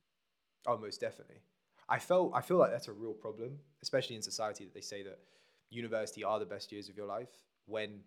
Oh, 0.65 0.77
most 0.79 0.99
definitely. 0.99 1.41
I 1.87 1.99
felt 1.99 2.31
I 2.33 2.41
feel 2.41 2.57
like 2.57 2.71
that's 2.71 2.87
a 2.87 2.91
real 2.93 3.13
problem, 3.13 3.59
especially 3.83 4.15
in 4.15 4.23
society 4.23 4.63
that 4.63 4.73
they 4.73 4.81
say 4.81 5.03
that 5.03 5.19
university 5.69 6.23
are 6.23 6.39
the 6.39 6.45
best 6.45 6.71
years 6.71 6.89
of 6.89 6.97
your 6.97 7.05
life 7.05 7.29
when 7.67 7.99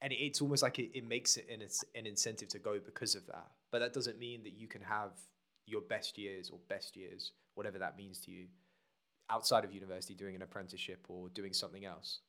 and 0.00 0.10
it's 0.12 0.40
almost 0.40 0.62
like 0.62 0.78
it, 0.78 0.90
it 0.94 1.06
makes 1.06 1.36
it 1.36 1.48
an, 1.52 1.60
an 1.94 2.06
incentive 2.06 2.48
to 2.48 2.58
go 2.58 2.78
because 2.78 3.14
of 3.14 3.26
that. 3.26 3.48
But 3.70 3.80
that 3.80 3.92
doesn't 3.92 4.18
mean 4.18 4.42
that 4.44 4.54
you 4.54 4.68
can 4.68 4.80
have 4.80 5.10
your 5.66 5.82
best 5.82 6.16
years 6.16 6.48
or 6.48 6.58
best 6.68 6.96
years, 6.96 7.32
whatever 7.56 7.78
that 7.78 7.98
means 7.98 8.20
to 8.20 8.30
you, 8.30 8.46
outside 9.30 9.64
of 9.64 9.72
university 9.72 10.14
doing 10.14 10.34
an 10.34 10.42
apprenticeship 10.42 11.04
or 11.08 11.28
doing 11.30 11.52
something 11.52 11.84
else. 11.84 12.20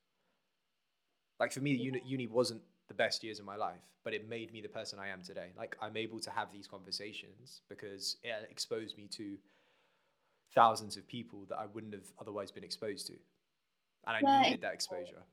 Like 1.39 1.51
for 1.51 1.61
me, 1.61 1.71
uni, 1.71 2.01
uni 2.05 2.27
wasn't 2.27 2.61
the 2.87 2.93
best 2.93 3.23
years 3.23 3.39
of 3.39 3.45
my 3.45 3.55
life, 3.55 3.81
but 4.03 4.13
it 4.13 4.27
made 4.27 4.51
me 4.51 4.61
the 4.61 4.69
person 4.69 4.99
I 4.99 5.09
am 5.09 5.21
today. 5.21 5.51
Like 5.57 5.77
I'm 5.81 5.97
able 5.97 6.19
to 6.21 6.31
have 6.31 6.51
these 6.51 6.67
conversations 6.67 7.61
because 7.69 8.17
it 8.23 8.31
uh, 8.31 8.45
exposed 8.49 8.97
me 8.97 9.07
to 9.11 9.37
thousands 10.55 10.97
of 10.97 11.07
people 11.07 11.45
that 11.49 11.57
I 11.59 11.65
wouldn't 11.67 11.93
have 11.93 12.07
otherwise 12.19 12.51
been 12.51 12.63
exposed 12.63 13.07
to. 13.07 13.13
And 14.07 14.15
I 14.15 14.21
Yeah, 14.21 14.43
needed 14.43 14.61
that 14.61 14.73
exposure. 14.73 15.23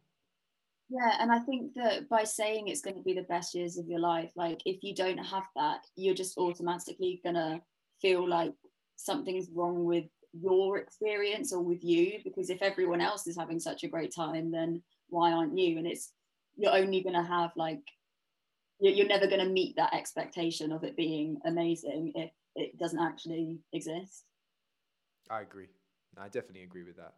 Yeah, 0.91 1.17
and 1.19 1.33
I 1.33 1.39
think 1.41 1.75
that 1.75 2.09
by 2.09 2.25
saying 2.25 2.69
it's 2.69 2.83
going 2.83 2.97
to 2.97 3.03
be 3.03 3.15
the 3.15 3.23
best 3.23 3.55
years 3.55 3.79
of 3.79 3.89
your 3.89 4.01
life, 4.01 4.31
like 4.37 4.61
if 4.67 4.83
you 4.83 4.95
don't 4.95 5.19
have 5.19 5.45
that, 5.57 5.87
you're 5.97 6.15
just 6.15 6.37
automatically 6.37 7.21
gonna 7.25 7.63
feel 8.01 8.29
like 8.29 8.53
something's 8.97 9.49
wrong 9.51 9.85
with 9.85 10.05
your 10.41 10.79
experience 10.79 11.53
or 11.53 11.63
with 11.63 11.85
you 11.85 12.19
because 12.25 12.51
if 12.51 12.63
everyone 12.63 13.01
else 13.01 13.27
is 13.27 13.37
having 13.37 13.61
such 13.61 13.85
a 13.85 13.89
great 13.89 14.15
time, 14.15 14.51
then 14.51 14.83
why 15.09 15.33
aren't 15.33 15.57
you? 15.57 15.79
And 15.79 15.87
it's 15.87 16.13
you're 16.57 16.75
only 16.75 17.03
gonna 17.03 17.25
have 17.25 17.51
like 17.57 17.83
you're, 18.81 18.93
you're 18.93 19.07
never 19.07 19.27
gonna 19.27 19.49
meet 19.49 19.77
that 19.77 19.95
expectation 19.95 20.73
of 20.73 20.85
it 20.85 20.97
being 20.97 21.39
amazing 21.45 22.13
if 22.15 22.31
it 22.57 22.79
doesn't 22.79 23.01
actually 23.01 23.61
exist. 23.73 24.25
I 25.31 25.41
agree. 25.41 25.69
I 26.17 26.29
definitely 26.29 26.63
agree 26.63 26.85
with 26.85 26.97
that. 26.97 27.15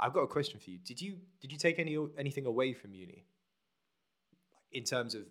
I've 0.00 0.12
got 0.12 0.22
a 0.22 0.26
question 0.26 0.58
for 0.58 0.70
you. 0.70 0.78
Did 0.78 1.00
you 1.00 1.18
did 1.40 1.52
you 1.52 1.58
take 1.58 1.78
any 1.78 1.96
anything 2.18 2.46
away 2.46 2.72
from 2.72 2.94
uni 2.94 3.24
in 4.72 4.84
terms 4.84 5.14
of 5.14 5.22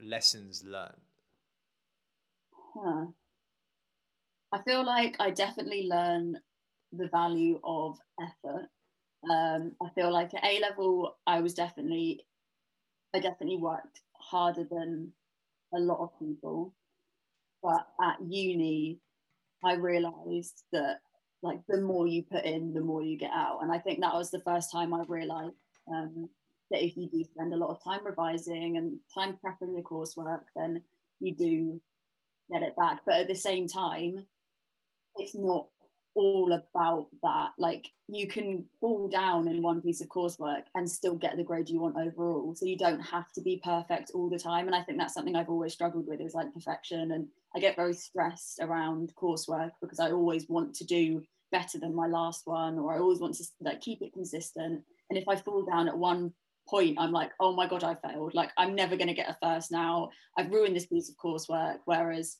lessons 0.00 0.62
learned? 0.64 0.92
Huh. 2.74 3.06
I 4.52 4.62
feel 4.62 4.84
like 4.84 5.16
I 5.18 5.30
definitely 5.30 5.88
learn 5.88 6.38
the 6.96 7.08
value 7.08 7.60
of 7.64 7.98
effort. 8.20 8.68
Um, 9.30 9.72
I 9.82 9.88
feel 9.94 10.12
like 10.12 10.34
at 10.34 10.44
A 10.44 10.60
level, 10.60 11.16
I 11.26 11.40
was 11.40 11.54
definitely, 11.54 12.24
I 13.14 13.20
definitely 13.20 13.58
worked 13.58 14.00
harder 14.14 14.64
than 14.64 15.12
a 15.74 15.78
lot 15.78 16.00
of 16.00 16.18
people. 16.18 16.74
But 17.62 17.86
at 18.02 18.16
uni, 18.20 19.00
I 19.64 19.74
realised 19.74 20.64
that 20.72 21.00
like 21.42 21.60
the 21.68 21.80
more 21.80 22.06
you 22.06 22.22
put 22.22 22.44
in, 22.44 22.72
the 22.72 22.80
more 22.80 23.02
you 23.02 23.18
get 23.18 23.30
out. 23.32 23.60
And 23.62 23.70
I 23.70 23.78
think 23.78 24.00
that 24.00 24.14
was 24.14 24.30
the 24.30 24.40
first 24.40 24.72
time 24.72 24.94
I 24.94 25.04
realized 25.06 25.54
um, 25.92 26.28
that 26.70 26.82
if 26.82 26.96
you 26.96 27.08
do 27.08 27.22
spend 27.24 27.52
a 27.52 27.56
lot 27.56 27.70
of 27.70 27.84
time 27.84 28.04
revising 28.04 28.78
and 28.78 28.98
time 29.14 29.38
prepping 29.44 29.74
your 29.74 29.82
coursework, 29.82 30.40
then 30.56 30.82
you 31.20 31.34
do 31.34 31.80
get 32.50 32.62
it 32.62 32.76
back. 32.76 33.00
But 33.06 33.16
at 33.16 33.28
the 33.28 33.34
same 33.34 33.68
time, 33.68 34.26
it's 35.16 35.34
not 35.34 35.66
all 36.14 36.52
about 36.52 37.06
that. 37.22 37.50
Like 37.58 37.90
you 38.08 38.26
can 38.26 38.64
fall 38.80 39.08
down 39.08 39.48
in 39.48 39.62
one 39.62 39.80
piece 39.80 40.00
of 40.00 40.08
coursework 40.08 40.62
and 40.74 40.88
still 40.88 41.14
get 41.14 41.36
the 41.36 41.44
grade 41.44 41.68
you 41.68 41.80
want 41.80 41.96
overall. 41.96 42.54
So 42.54 42.66
you 42.66 42.76
don't 42.76 43.00
have 43.00 43.32
to 43.32 43.40
be 43.40 43.60
perfect 43.64 44.12
all 44.14 44.28
the 44.28 44.38
time. 44.38 44.66
And 44.66 44.74
I 44.74 44.82
think 44.82 44.98
that's 44.98 45.14
something 45.14 45.36
I've 45.36 45.48
always 45.48 45.72
struggled 45.72 46.06
with 46.06 46.20
is 46.20 46.34
like 46.34 46.52
perfection. 46.54 47.12
And 47.12 47.28
I 47.54 47.60
get 47.60 47.76
very 47.76 47.94
stressed 47.94 48.60
around 48.60 49.12
coursework 49.20 49.72
because 49.80 50.00
I 50.00 50.12
always 50.12 50.48
want 50.48 50.74
to 50.76 50.84
do 50.84 51.22
better 51.50 51.78
than 51.78 51.94
my 51.94 52.06
last 52.06 52.42
one, 52.46 52.78
or 52.78 52.92
I 52.92 52.98
always 52.98 53.20
want 53.20 53.34
to 53.34 53.44
like 53.60 53.80
keep 53.80 54.02
it 54.02 54.12
consistent. 54.12 54.82
And 55.10 55.18
if 55.18 55.28
I 55.28 55.36
fall 55.36 55.64
down 55.64 55.88
at 55.88 55.96
one 55.96 56.32
point, 56.68 56.96
I'm 56.98 57.12
like, 57.12 57.30
oh 57.40 57.52
my 57.52 57.68
god, 57.68 57.84
I 57.84 57.94
failed. 57.94 58.34
Like 58.34 58.50
I'm 58.56 58.74
never 58.74 58.96
going 58.96 59.08
to 59.08 59.14
get 59.14 59.30
a 59.30 59.36
first 59.42 59.70
now. 59.70 60.10
I've 60.36 60.50
ruined 60.50 60.74
this 60.74 60.86
piece 60.86 61.08
of 61.08 61.16
coursework. 61.16 61.78
Whereas 61.84 62.38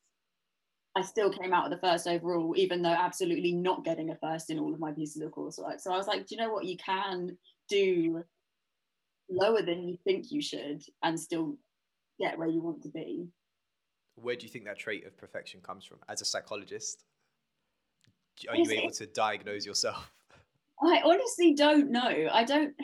I 0.96 1.02
still 1.02 1.30
came 1.30 1.52
out 1.52 1.64
of 1.64 1.70
the 1.70 1.86
first 1.86 2.06
overall, 2.06 2.54
even 2.56 2.80
though 2.82 2.88
absolutely 2.88 3.52
not 3.52 3.84
getting 3.84 4.10
a 4.10 4.16
first 4.16 4.50
in 4.50 4.58
all 4.58 4.72
of 4.72 4.78
my 4.78 4.92
pieces 4.92 5.22
of 5.22 5.32
coursework. 5.32 5.80
So 5.80 5.92
I 5.92 5.96
was 5.96 6.06
like, 6.06 6.26
do 6.26 6.36
you 6.36 6.40
know 6.40 6.52
what? 6.52 6.64
You 6.64 6.76
can 6.76 7.36
do 7.68 8.22
lower 9.28 9.62
than 9.62 9.88
you 9.88 9.96
think 10.04 10.30
you 10.30 10.40
should 10.40 10.82
and 11.02 11.18
still 11.18 11.56
get 12.20 12.38
where 12.38 12.48
you 12.48 12.60
want 12.60 12.82
to 12.82 12.88
be. 12.88 13.26
Where 14.14 14.36
do 14.36 14.46
you 14.46 14.52
think 14.52 14.66
that 14.66 14.78
trait 14.78 15.04
of 15.04 15.16
perfection 15.16 15.60
comes 15.60 15.84
from? 15.84 15.98
As 16.08 16.20
a 16.20 16.24
psychologist, 16.24 17.04
are 18.48 18.56
you 18.56 18.70
able 18.70 18.92
to 18.92 19.06
diagnose 19.06 19.66
yourself? 19.66 20.10
I 20.82 21.02
honestly 21.04 21.54
don't 21.54 21.90
know. 21.90 22.28
I 22.32 22.44
don't. 22.44 22.74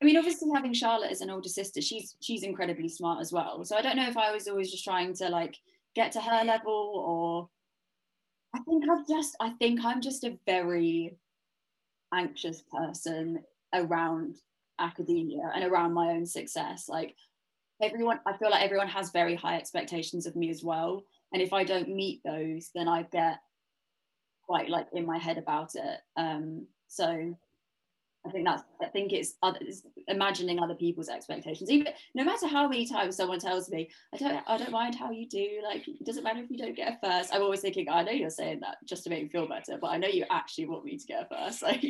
I 0.00 0.04
mean, 0.04 0.16
obviously, 0.16 0.50
having 0.54 0.72
Charlotte 0.72 1.10
as 1.10 1.20
an 1.20 1.30
older 1.30 1.48
sister, 1.48 1.80
she's 1.80 2.16
she's 2.20 2.42
incredibly 2.42 2.88
smart 2.88 3.20
as 3.20 3.32
well. 3.32 3.64
So 3.64 3.76
I 3.76 3.82
don't 3.82 3.96
know 3.96 4.08
if 4.08 4.16
I 4.16 4.32
was 4.32 4.46
always 4.46 4.70
just 4.70 4.84
trying 4.84 5.14
to 5.14 5.28
like 5.28 5.56
get 5.94 6.12
to 6.12 6.20
her 6.20 6.44
level 6.44 6.92
or 7.06 7.48
I 8.54 8.60
think 8.60 8.84
I've 8.88 9.06
just 9.06 9.36
I 9.40 9.50
think 9.50 9.84
I'm 9.84 10.00
just 10.00 10.24
a 10.24 10.38
very 10.46 11.16
anxious 12.12 12.62
person 12.62 13.42
around 13.74 14.36
academia 14.78 15.50
and 15.54 15.64
around 15.64 15.92
my 15.92 16.10
own 16.10 16.26
success. 16.26 16.88
Like 16.88 17.16
everyone 17.82 18.20
I 18.26 18.36
feel 18.36 18.50
like 18.50 18.62
everyone 18.62 18.88
has 18.88 19.10
very 19.10 19.34
high 19.34 19.56
expectations 19.56 20.26
of 20.26 20.36
me 20.36 20.50
as 20.50 20.62
well. 20.62 21.02
And 21.32 21.42
if 21.42 21.52
I 21.52 21.64
don't 21.64 21.88
meet 21.88 22.20
those, 22.24 22.70
then 22.74 22.86
I 22.88 23.02
get 23.02 23.38
quite 24.46 24.68
like 24.68 24.86
in 24.92 25.06
my 25.06 25.18
head 25.18 25.38
about 25.38 25.74
it. 25.74 26.00
Um 26.16 26.66
so 26.86 27.36
I 28.26 28.30
think 28.30 28.46
that's 28.46 28.62
I 28.82 28.86
think 28.86 29.12
it's 29.12 29.34
others 29.42 29.82
imagining 30.08 30.58
other 30.58 30.74
people's 30.74 31.08
expectations. 31.08 31.70
Even 31.70 31.92
no 32.14 32.24
matter 32.24 32.46
how 32.46 32.66
many 32.66 32.86
times 32.86 33.16
someone 33.16 33.38
tells 33.38 33.70
me, 33.70 33.90
I 34.14 34.16
don't 34.16 34.42
I 34.46 34.56
don't 34.56 34.70
mind 34.70 34.94
how 34.94 35.10
you 35.10 35.28
do, 35.28 35.60
like 35.62 35.86
it 35.86 36.06
doesn't 36.06 36.24
matter 36.24 36.40
if 36.40 36.50
you 36.50 36.56
don't 36.56 36.76
get 36.76 36.94
a 36.94 37.06
first. 37.06 37.34
I'm 37.34 37.42
always 37.42 37.60
thinking, 37.60 37.88
I 37.90 38.02
know 38.02 38.12
you're 38.12 38.30
saying 38.30 38.60
that 38.60 38.78
just 38.86 39.04
to 39.04 39.10
make 39.10 39.24
me 39.24 39.28
feel 39.28 39.46
better, 39.46 39.76
but 39.80 39.88
I 39.88 39.98
know 39.98 40.08
you 40.08 40.24
actually 40.30 40.66
want 40.66 40.84
me 40.84 40.96
to 40.96 41.06
get 41.06 41.28
a 41.30 41.34
first. 41.34 41.62
Like 41.62 41.82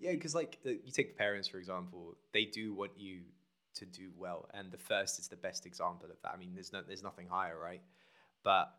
Yeah, 0.00 0.12
because 0.12 0.34
like 0.34 0.58
you 0.64 0.92
take 0.92 1.08
the 1.08 1.18
parents 1.18 1.46
for 1.46 1.58
example, 1.58 2.16
they 2.32 2.44
do 2.44 2.74
want 2.74 2.92
you 2.96 3.20
to 3.74 3.86
do 3.86 4.10
well. 4.16 4.48
And 4.52 4.70
the 4.70 4.78
first 4.78 5.18
is 5.18 5.28
the 5.28 5.36
best 5.36 5.64
example 5.64 6.08
of 6.10 6.20
that. 6.22 6.32
I 6.34 6.36
mean, 6.36 6.54
there's 6.54 6.72
no 6.72 6.82
there's 6.86 7.02
nothing 7.02 7.28
higher, 7.28 7.58
right? 7.58 7.82
But 8.42 8.74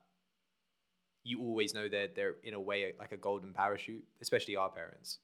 you 1.24 1.40
always 1.40 1.74
know 1.74 1.88
that 1.88 2.16
they're 2.16 2.36
in 2.44 2.54
a 2.54 2.60
way 2.60 2.92
like 3.00 3.14
a 3.14 3.18
golden 3.18 3.54
parachute, 3.54 4.04
especially 4.22 4.58
our 4.58 4.70
parents. 4.70 5.20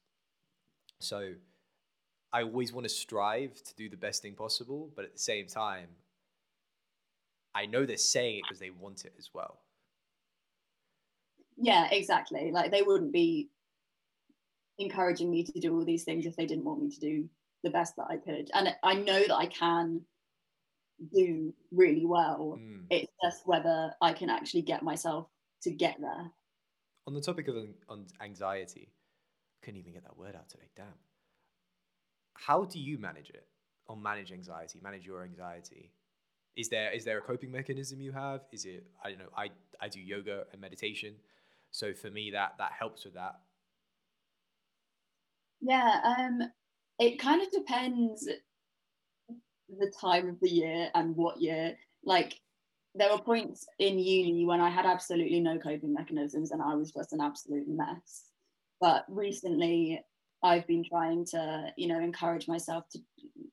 So 0.99 1.33
I 2.31 2.43
always 2.43 2.71
want 2.71 2.85
to 2.85 2.89
strive 2.89 3.61
to 3.63 3.75
do 3.75 3.89
the 3.89 3.97
best 3.97 4.21
thing 4.21 4.35
possible, 4.35 4.91
but 4.95 5.05
at 5.05 5.13
the 5.13 5.19
same 5.19 5.47
time, 5.47 5.87
I 7.55 7.65
know 7.65 7.85
they're 7.85 7.97
saying 7.97 8.37
it 8.37 8.43
because 8.43 8.59
they 8.59 8.69
want 8.69 9.05
it 9.05 9.13
as 9.17 9.29
well. 9.33 9.59
Yeah, 11.57 11.87
exactly. 11.91 12.51
Like 12.51 12.71
they 12.71 12.83
wouldn't 12.83 13.11
be 13.11 13.49
encouraging 14.77 15.29
me 15.29 15.43
to 15.43 15.59
do 15.59 15.75
all 15.75 15.83
these 15.83 16.03
things 16.03 16.25
if 16.25 16.35
they 16.35 16.45
didn't 16.45 16.65
want 16.65 16.81
me 16.81 16.89
to 16.91 16.99
do 16.99 17.29
the 17.63 17.71
best 17.71 17.95
that 17.97 18.07
I 18.09 18.17
could. 18.17 18.49
And 18.53 18.73
I 18.83 18.93
know 18.93 19.19
that 19.19 19.35
I 19.35 19.47
can 19.47 20.01
do 21.13 21.53
really 21.71 22.05
well. 22.05 22.59
Mm. 22.59 22.83
It's 22.91 23.11
just 23.23 23.41
whether 23.45 23.93
I 24.01 24.13
can 24.13 24.29
actually 24.29 24.61
get 24.61 24.83
myself 24.83 25.27
to 25.63 25.71
get 25.71 25.99
there. 25.99 26.31
On 27.07 27.13
the 27.13 27.21
topic 27.21 27.47
of 27.47 27.55
on 27.89 28.05
anxiety, 28.21 28.93
couldn't 29.63 29.79
even 29.79 29.93
get 29.93 30.03
that 30.03 30.15
word 30.15 30.35
out 30.35 30.47
today. 30.47 30.69
Damn 30.75 30.85
how 32.45 32.63
do 32.65 32.79
you 32.79 32.97
manage 32.97 33.29
it 33.29 33.45
or 33.87 33.97
manage 33.97 34.31
anxiety 34.31 34.79
manage 34.81 35.05
your 35.05 35.23
anxiety? 35.23 35.91
Is 36.55 36.69
there 36.69 36.91
is 36.91 37.05
there 37.05 37.17
a 37.17 37.21
coping 37.21 37.51
mechanism 37.51 38.01
you 38.01 38.11
have? 38.11 38.41
Is 38.51 38.65
it 38.65 38.85
i 39.03 39.09
don't 39.09 39.19
know 39.19 39.29
i 39.37 39.49
i 39.81 39.87
do 39.87 39.99
yoga 39.99 40.45
and 40.51 40.61
meditation. 40.61 41.15
So 41.71 41.93
for 41.93 42.09
me 42.09 42.31
that 42.31 42.55
that 42.57 42.71
helps 42.77 43.05
with 43.05 43.15
that. 43.15 43.35
Yeah 45.61 45.99
um 46.17 46.41
it 46.99 47.19
kind 47.19 47.41
of 47.41 47.51
depends 47.51 48.27
the 49.69 49.93
time 50.01 50.27
of 50.29 50.39
the 50.41 50.49
year 50.49 50.89
and 50.95 51.15
what 51.15 51.41
year. 51.41 51.77
Like 52.03 52.39
there 52.95 53.11
were 53.11 53.21
points 53.21 53.67
in 53.77 53.99
uni 53.99 54.45
when 54.45 54.59
i 54.59 54.69
had 54.69 54.85
absolutely 54.85 55.39
no 55.39 55.59
coping 55.59 55.93
mechanisms 55.93 56.49
and 56.49 56.59
i 56.59 56.73
was 56.73 56.91
just 56.91 57.13
an 57.13 57.21
absolute 57.21 57.67
mess. 57.67 58.25
But 58.81 59.05
recently 59.09 60.01
I've 60.41 60.65
been 60.67 60.83
trying 60.83 61.25
to, 61.31 61.73
you 61.75 61.87
know, 61.87 61.99
encourage 61.99 62.47
myself 62.47 62.85
to, 62.91 62.99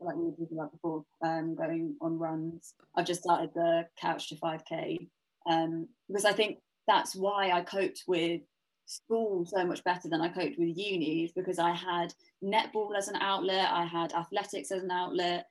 like 0.01 0.16
we 0.16 0.25
were 0.25 0.31
talking 0.31 0.59
about 0.59 0.72
before, 0.72 1.05
um, 1.22 1.55
going 1.55 1.96
on 2.01 2.18
runs. 2.18 2.75
I've 2.94 3.07
just 3.07 3.22
started 3.22 3.51
the 3.55 3.87
Couch 4.01 4.29
to 4.29 4.37
5K 4.37 5.09
um, 5.46 5.88
because 6.09 6.25
I 6.25 6.33
think 6.33 6.59
that's 6.87 7.16
why 7.16 7.51
I 7.51 7.62
coped 7.62 8.05
with 8.07 8.42
school 8.87 9.44
so 9.46 9.64
much 9.64 9.83
better 9.83 10.09
than 10.09 10.20
I 10.20 10.29
coped 10.29 10.59
with 10.59 10.77
uni 10.77 11.33
because 11.35 11.59
I 11.59 11.72
had 11.72 12.14
netball 12.42 12.96
as 12.96 13.09
an 13.09 13.16
outlet, 13.16 13.68
I 13.70 13.85
had 13.85 14.12
athletics 14.12 14.70
as 14.70 14.83
an 14.83 14.90
outlet, 14.90 15.46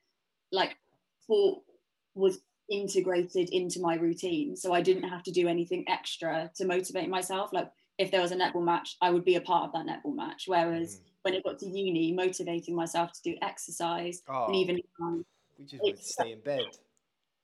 like 0.52 0.78
sport 1.22 1.60
was 2.14 2.40
integrated 2.70 3.50
into 3.50 3.80
my 3.82 3.96
routine. 3.96 4.56
So 4.56 4.74
I 4.74 4.82
didn't 4.82 5.10
have 5.10 5.24
to 5.24 5.32
do 5.32 5.48
anything 5.48 5.86
extra 5.88 6.50
to 6.56 6.66
motivate 6.66 7.10
myself. 7.10 7.52
Like 7.54 7.70
if 7.98 8.12
there 8.12 8.22
was 8.22 8.32
a 8.32 8.36
netball 8.36 8.64
match, 8.64 8.98
I 9.02 9.10
would 9.10 9.26
be 9.26 9.36
a 9.36 9.42
part 9.42 9.66
of 9.66 9.74
that 9.74 9.86
netball 9.86 10.16
match. 10.16 10.44
Whereas 10.48 10.98
mm 10.98 11.00
when 11.26 11.34
it 11.34 11.44
got 11.44 11.58
to 11.58 11.66
uni, 11.66 12.14
motivating 12.14 12.76
myself 12.76 13.12
to 13.12 13.22
do 13.24 13.36
exercise 13.42 14.22
oh, 14.30 14.46
and 14.46 14.56
even 14.56 14.80
um, 15.02 15.26
we 15.58 15.66
just 15.66 15.82
want 15.82 16.00
stay 16.00 16.32
in 16.34 16.40
bed. 16.42 16.66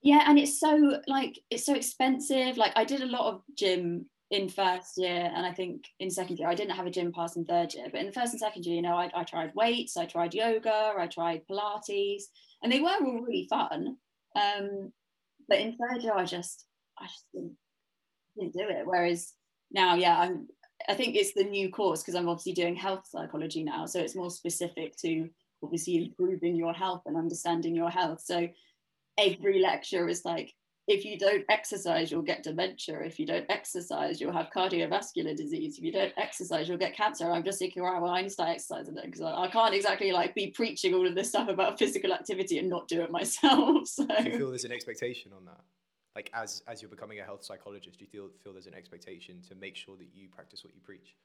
Yeah, 0.04 0.24
and 0.28 0.38
it's 0.38 0.60
so 0.60 1.02
like 1.08 1.40
it's 1.50 1.66
so 1.66 1.74
expensive. 1.74 2.58
Like 2.58 2.74
I 2.76 2.86
did 2.86 3.02
a 3.02 3.08
lot 3.08 3.34
of 3.34 3.42
gym 3.58 4.06
in 4.30 4.50
first 4.50 4.98
year, 4.98 5.32
and 5.34 5.46
I 5.48 5.52
think 5.52 5.86
in 6.00 6.12
second 6.12 6.38
year 6.38 6.48
I 6.48 6.54
didn't 6.54 6.76
have 6.76 6.86
a 6.86 6.92
gym 6.92 7.12
pass 7.12 7.36
in 7.36 7.46
third 7.46 7.74
year. 7.74 7.88
But 7.92 8.02
in 8.02 8.06
the 8.06 8.14
first 8.14 8.34
and 8.34 8.40
second 8.40 8.68
year, 8.68 8.76
you 8.76 8.84
know, 8.84 8.94
I, 8.94 9.10
I 9.16 9.24
tried 9.24 9.52
weights, 9.56 9.98
I 9.98 10.06
tried 10.06 10.36
yoga, 10.36 10.94
I 10.96 11.08
tried 11.08 11.42
Pilates, 11.50 12.26
and 12.62 12.72
they 12.72 12.82
were 12.82 12.90
all 12.90 13.22
really 13.22 13.48
fun. 13.50 13.98
Um, 14.36 14.94
but 15.50 15.60
in 15.60 15.76
third 15.76 16.04
year, 16.04 16.14
I 16.14 16.26
just 16.26 16.66
I 17.00 17.08
just 17.08 17.26
didn't, 17.34 17.58
didn't 18.38 18.54
do 18.54 18.70
it. 18.70 18.86
Whereas 18.86 19.34
now, 19.74 19.96
yeah, 19.96 20.18
I'm 20.18 20.48
I 20.90 20.94
think 20.94 21.16
it's 21.16 21.34
the 21.34 21.44
new 21.44 21.70
course 21.70 22.02
because 22.02 22.16
I'm 22.16 22.28
obviously 22.28 22.54
doing 22.54 22.76
health 22.76 23.08
psychology 23.08 23.64
now. 23.64 23.86
So 23.86 24.00
it's 24.00 24.16
more 24.16 24.32
specific 24.32 24.96
to 24.98 25.30
obviously 25.64 25.98
improving 25.98 26.56
your 26.56 26.74
health 26.74 27.04
and 27.06 27.18
understanding 27.18 27.76
your 27.76 27.90
health. 27.90 28.22
So 28.22 28.48
every 29.18 29.60
lecture 29.60 30.08
is 30.08 30.26
like, 30.26 30.54
if 30.88 31.06
you 31.06 31.18
don't 31.18 31.46
exercise, 31.50 32.12
you'll 32.12 32.24
get 32.24 32.44
dementia. 32.44 33.00
If 33.02 33.20
you 33.20 33.26
don't 33.26 33.46
exercise, 33.50 34.20
you'll 34.20 34.34
have 34.34 34.50
cardiovascular 34.54 35.36
disease. 35.38 35.78
If 35.78 35.84
you 35.84 35.92
don't 35.92 36.12
exercise, 36.18 36.68
you'll 36.68 36.80
get 36.80 36.98
cancer. 36.98 37.32
I'm 37.32 37.44
just 37.44 37.60
thinking, 37.60 37.84
right, 37.84 38.02
well, 38.02 38.12
I 38.12 38.22
need 38.22 38.30
to 38.30 38.34
start 38.34 38.50
exercising 38.50 38.98
because 39.06 39.22
I, 39.22 39.44
I, 39.44 39.48
can't 39.48 39.76
exactly 39.76 40.12
like 40.12 40.34
be 40.34 40.48
preaching 40.48 40.94
all 40.94 41.08
of 41.08 41.14
this 41.14 41.30
stuff 41.30 41.50
about 41.50 41.78
physical 41.78 42.12
activity 42.12 42.58
and 42.58 42.68
not 42.68 42.88
do 42.88 43.02
it 43.02 43.12
myself. 43.12 43.88
So. 43.88 44.08
You 44.24 44.38
feel 44.38 44.50
there's 44.50 44.66
an 44.66 44.72
expectation 44.72 45.32
on 45.38 45.46
that? 45.46 45.62
Like 46.16 46.30
as 46.34 46.64
as 46.68 46.82
you're 46.82 46.90
becoming 46.90 47.20
a 47.20 47.24
health 47.24 47.44
psychologist 47.44 47.98
do 48.00 48.06
you 48.06 48.12
feel 48.12 48.30
feel 48.44 48.54
there's 48.54 48.68
an 48.68 48.74
expectation 48.74 49.42
to 49.48 49.56
make 49.56 49.76
sure 49.76 49.96
that 49.98 50.08
you 50.14 50.28
practice 50.30 50.64
what 50.64 50.74
you 50.74 50.82
preach? 50.82 51.16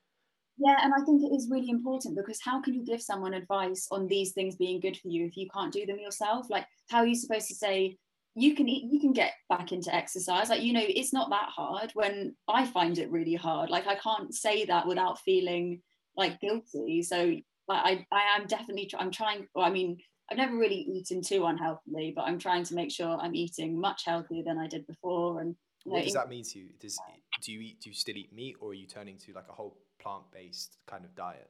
Yeah 0.59 0.77
and 0.83 0.93
i 0.95 1.05
think 1.05 1.23
it 1.23 1.35
is 1.35 1.49
really 1.51 1.71
important 1.71 2.17
because 2.17 2.41
how 2.43 2.61
can 2.61 2.75
you 2.75 2.85
give 2.85 3.03
someone 3.03 3.35
advice 3.35 3.89
on 3.91 4.07
these 4.07 4.33
things 4.33 4.57
being 4.57 4.81
good 4.81 4.97
for 4.97 5.09
you 5.09 5.27
if 5.27 5.37
you 5.37 5.49
can't 5.53 5.73
do 5.73 5.87
them 5.87 5.99
yourself? 5.99 6.47
Like 6.49 6.67
how 6.89 6.99
are 6.99 7.07
you 7.07 7.15
supposed 7.15 7.49
to 7.49 7.55
say 7.55 7.99
you 8.39 8.55
can 8.55 8.69
eat, 8.69 8.93
you 8.93 9.01
can 9.01 9.15
get 9.15 9.33
back 9.49 9.73
into 9.73 9.95
exercise. 9.95 10.51
Like 10.51 10.63
you 10.63 10.73
know 10.73 10.85
it's 10.85 11.13
not 11.13 11.31
that 11.31 11.49
hard 11.49 11.91
when 11.95 12.35
i 12.49 12.65
find 12.65 12.99
it 12.99 13.11
really 13.11 13.35
hard. 13.35 13.71
Like 13.71 13.87
i 13.87 13.97
can't 13.97 14.35
say 14.35 14.65
that 14.67 14.87
without 14.87 15.21
feeling 15.21 15.83
like 16.17 16.41
guilty. 16.41 17.03
So 17.03 17.37
I, 17.69 18.07
I 18.13 18.37
am 18.39 18.47
definitely 18.47 18.89
i'm 18.99 19.11
trying 19.11 19.49
well, 19.55 19.65
i 19.65 19.71
mean 19.71 19.99
I've 20.31 20.39
never 20.39 20.57
really 20.57 20.77
eaten 20.77 21.23
too 21.23 21.45
unhealthily, 21.47 22.13
but 22.15 22.23
I'm 22.23 22.39
trying 22.39 22.65
to 22.65 22.75
make 22.75 22.91
sure 22.91 23.17
I'm 23.21 23.35
eating 23.35 23.81
much 23.81 24.05
healthier 24.05 24.43
than 24.45 24.59
I 24.59 24.67
did 24.67 24.87
before. 24.87 25.41
And 25.41 25.55
you 25.85 25.93
know, 25.93 25.97
what 25.99 26.05
does 26.05 26.15
that 26.15 26.29
mean 26.29 26.45
to 26.45 26.59
you? 26.59 26.69
Does 26.81 26.99
do 27.43 27.53
you 27.53 27.61
eat? 27.61 27.81
Do 27.81 27.91
you 27.91 27.95
still 27.95 28.17
eat 28.17 28.33
meat, 28.33 28.57
or 28.61 28.71
are 28.71 28.75
you 28.75 28.87
turning 28.87 29.19
to 29.19 29.33
like 29.33 29.49
a 29.49 29.53
whole 29.53 29.77
plant-based 30.01 30.79
kind 30.87 31.05
of 31.05 31.15
diet? 31.15 31.49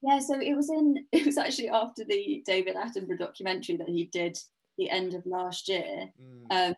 Yeah, 0.00 0.20
so 0.20 0.40
it 0.40 0.54
was 0.54 0.70
in 0.70 1.04
it 1.12 1.26
was 1.26 1.38
actually 1.38 1.68
after 1.68 2.04
the 2.04 2.42
David 2.46 2.76
Attenborough 2.76 3.18
documentary 3.18 3.76
that 3.76 3.88
he 3.88 4.04
did 4.06 4.38
the 4.78 4.90
end 4.90 5.14
of 5.14 5.26
last 5.26 5.68
year. 5.68 6.08
Mm. 6.22 6.68
Um, 6.70 6.74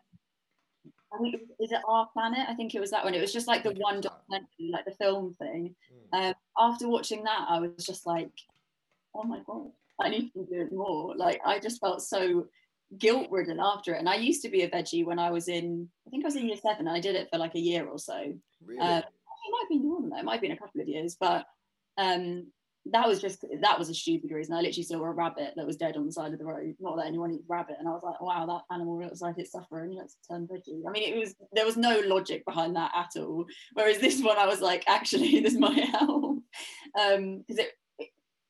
I 1.13 1.17
think 1.21 1.35
is 1.59 1.71
it 1.71 1.81
Our 1.87 2.07
Planet? 2.13 2.47
I 2.47 2.55
think 2.55 2.73
it 2.73 2.79
was 2.79 2.91
that 2.91 3.03
one. 3.03 3.13
It 3.13 3.21
was 3.21 3.33
just 3.33 3.47
like 3.47 3.63
the 3.63 3.71
one 3.71 4.01
documentary, 4.01 4.71
like 4.71 4.85
the 4.85 4.91
film 4.91 5.33
thing. 5.35 5.75
Mm. 6.13 6.29
Um, 6.29 6.35
after 6.57 6.89
watching 6.89 7.23
that, 7.23 7.45
I 7.47 7.59
was 7.59 7.85
just 7.85 8.05
like, 8.05 8.31
oh 9.13 9.23
my 9.23 9.39
god, 9.45 9.71
I 10.01 10.09
need 10.09 10.31
to 10.31 10.45
do 10.45 10.61
it 10.61 10.73
more. 10.73 11.15
Like 11.15 11.41
I 11.45 11.59
just 11.59 11.79
felt 11.79 12.01
so 12.01 12.47
guilt 12.97 13.27
ridden 13.31 13.59
after 13.59 13.93
it. 13.93 13.99
And 13.99 14.09
I 14.09 14.15
used 14.15 14.41
to 14.43 14.49
be 14.49 14.63
a 14.63 14.69
veggie 14.69 15.05
when 15.05 15.19
I 15.19 15.31
was 15.31 15.47
in, 15.47 15.87
I 16.07 16.09
think 16.09 16.23
I 16.23 16.27
was 16.27 16.35
in 16.35 16.47
year 16.47 16.57
seven. 16.57 16.87
And 16.87 16.95
I 16.95 16.99
did 16.99 17.15
it 17.15 17.29
for 17.31 17.37
like 17.37 17.55
a 17.55 17.59
year 17.59 17.85
or 17.85 17.97
so. 17.97 18.33
Really? 18.65 18.81
Um, 18.81 18.99
it 18.99 19.51
might 19.51 19.69
be 19.69 19.79
more 19.79 20.01
than 20.01 20.09
that. 20.11 20.19
It 20.19 20.25
might 20.25 20.41
be 20.41 20.47
in 20.47 20.53
a 20.53 20.57
couple 20.57 20.81
of 20.81 20.87
years, 20.87 21.17
but 21.19 21.45
um, 21.97 22.47
that 22.85 23.07
was 23.07 23.21
just 23.21 23.45
that 23.61 23.77
was 23.77 23.89
a 23.89 23.93
stupid 23.93 24.31
reason. 24.31 24.55
I 24.55 24.61
literally 24.61 24.83
saw 24.83 25.03
a 25.03 25.11
rabbit 25.11 25.53
that 25.55 25.65
was 25.65 25.77
dead 25.77 25.97
on 25.97 26.05
the 26.05 26.11
side 26.11 26.33
of 26.33 26.39
the 26.39 26.45
road. 26.45 26.75
Not 26.79 26.97
that 26.97 27.05
anyone 27.05 27.31
eats 27.31 27.49
rabbit, 27.49 27.75
and 27.79 27.87
I 27.87 27.91
was 27.91 28.01
like, 28.03 28.19
wow, 28.21 28.45
that 28.45 28.73
animal 28.73 28.99
looks 28.99 29.21
like 29.21 29.35
it's 29.37 29.51
suffering. 29.51 29.93
Let's 29.93 30.17
turn 30.29 30.47
veggie. 30.47 30.81
I 30.87 30.91
mean, 30.91 31.13
it 31.13 31.17
was 31.17 31.35
there 31.53 31.65
was 31.65 31.77
no 31.77 32.01
logic 32.05 32.43
behind 32.45 32.75
that 32.75 32.91
at 32.95 33.19
all. 33.21 33.45
Whereas 33.73 33.99
this 33.99 34.21
one, 34.21 34.37
I 34.37 34.47
was 34.47 34.61
like, 34.61 34.83
actually, 34.87 35.39
this 35.41 35.55
might 35.55 35.89
help 35.89 36.39
because 36.93 37.17
um, 37.17 37.43
it, 37.47 37.71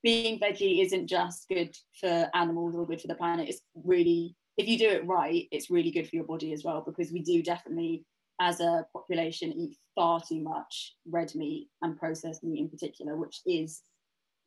being 0.02 0.38
veggie 0.38 0.82
isn't 0.84 1.06
just 1.06 1.48
good 1.48 1.76
for 2.00 2.28
animals 2.34 2.74
or 2.74 2.86
good 2.86 3.00
for 3.00 3.08
the 3.08 3.14
planet. 3.14 3.48
It's 3.48 3.62
really 3.74 4.36
if 4.56 4.68
you 4.68 4.78
do 4.78 4.88
it 4.88 5.06
right, 5.06 5.48
it's 5.50 5.70
really 5.70 5.90
good 5.90 6.08
for 6.08 6.16
your 6.16 6.26
body 6.26 6.52
as 6.52 6.62
well 6.64 6.82
because 6.84 7.10
we 7.10 7.22
do 7.22 7.42
definitely, 7.42 8.04
as 8.40 8.60
a 8.60 8.86
population, 8.92 9.52
eat 9.52 9.76
far 9.94 10.20
too 10.20 10.40
much 10.42 10.94
red 11.10 11.34
meat 11.34 11.68
and 11.80 11.98
processed 11.98 12.44
meat 12.44 12.60
in 12.60 12.68
particular, 12.68 13.16
which 13.16 13.40
is 13.46 13.82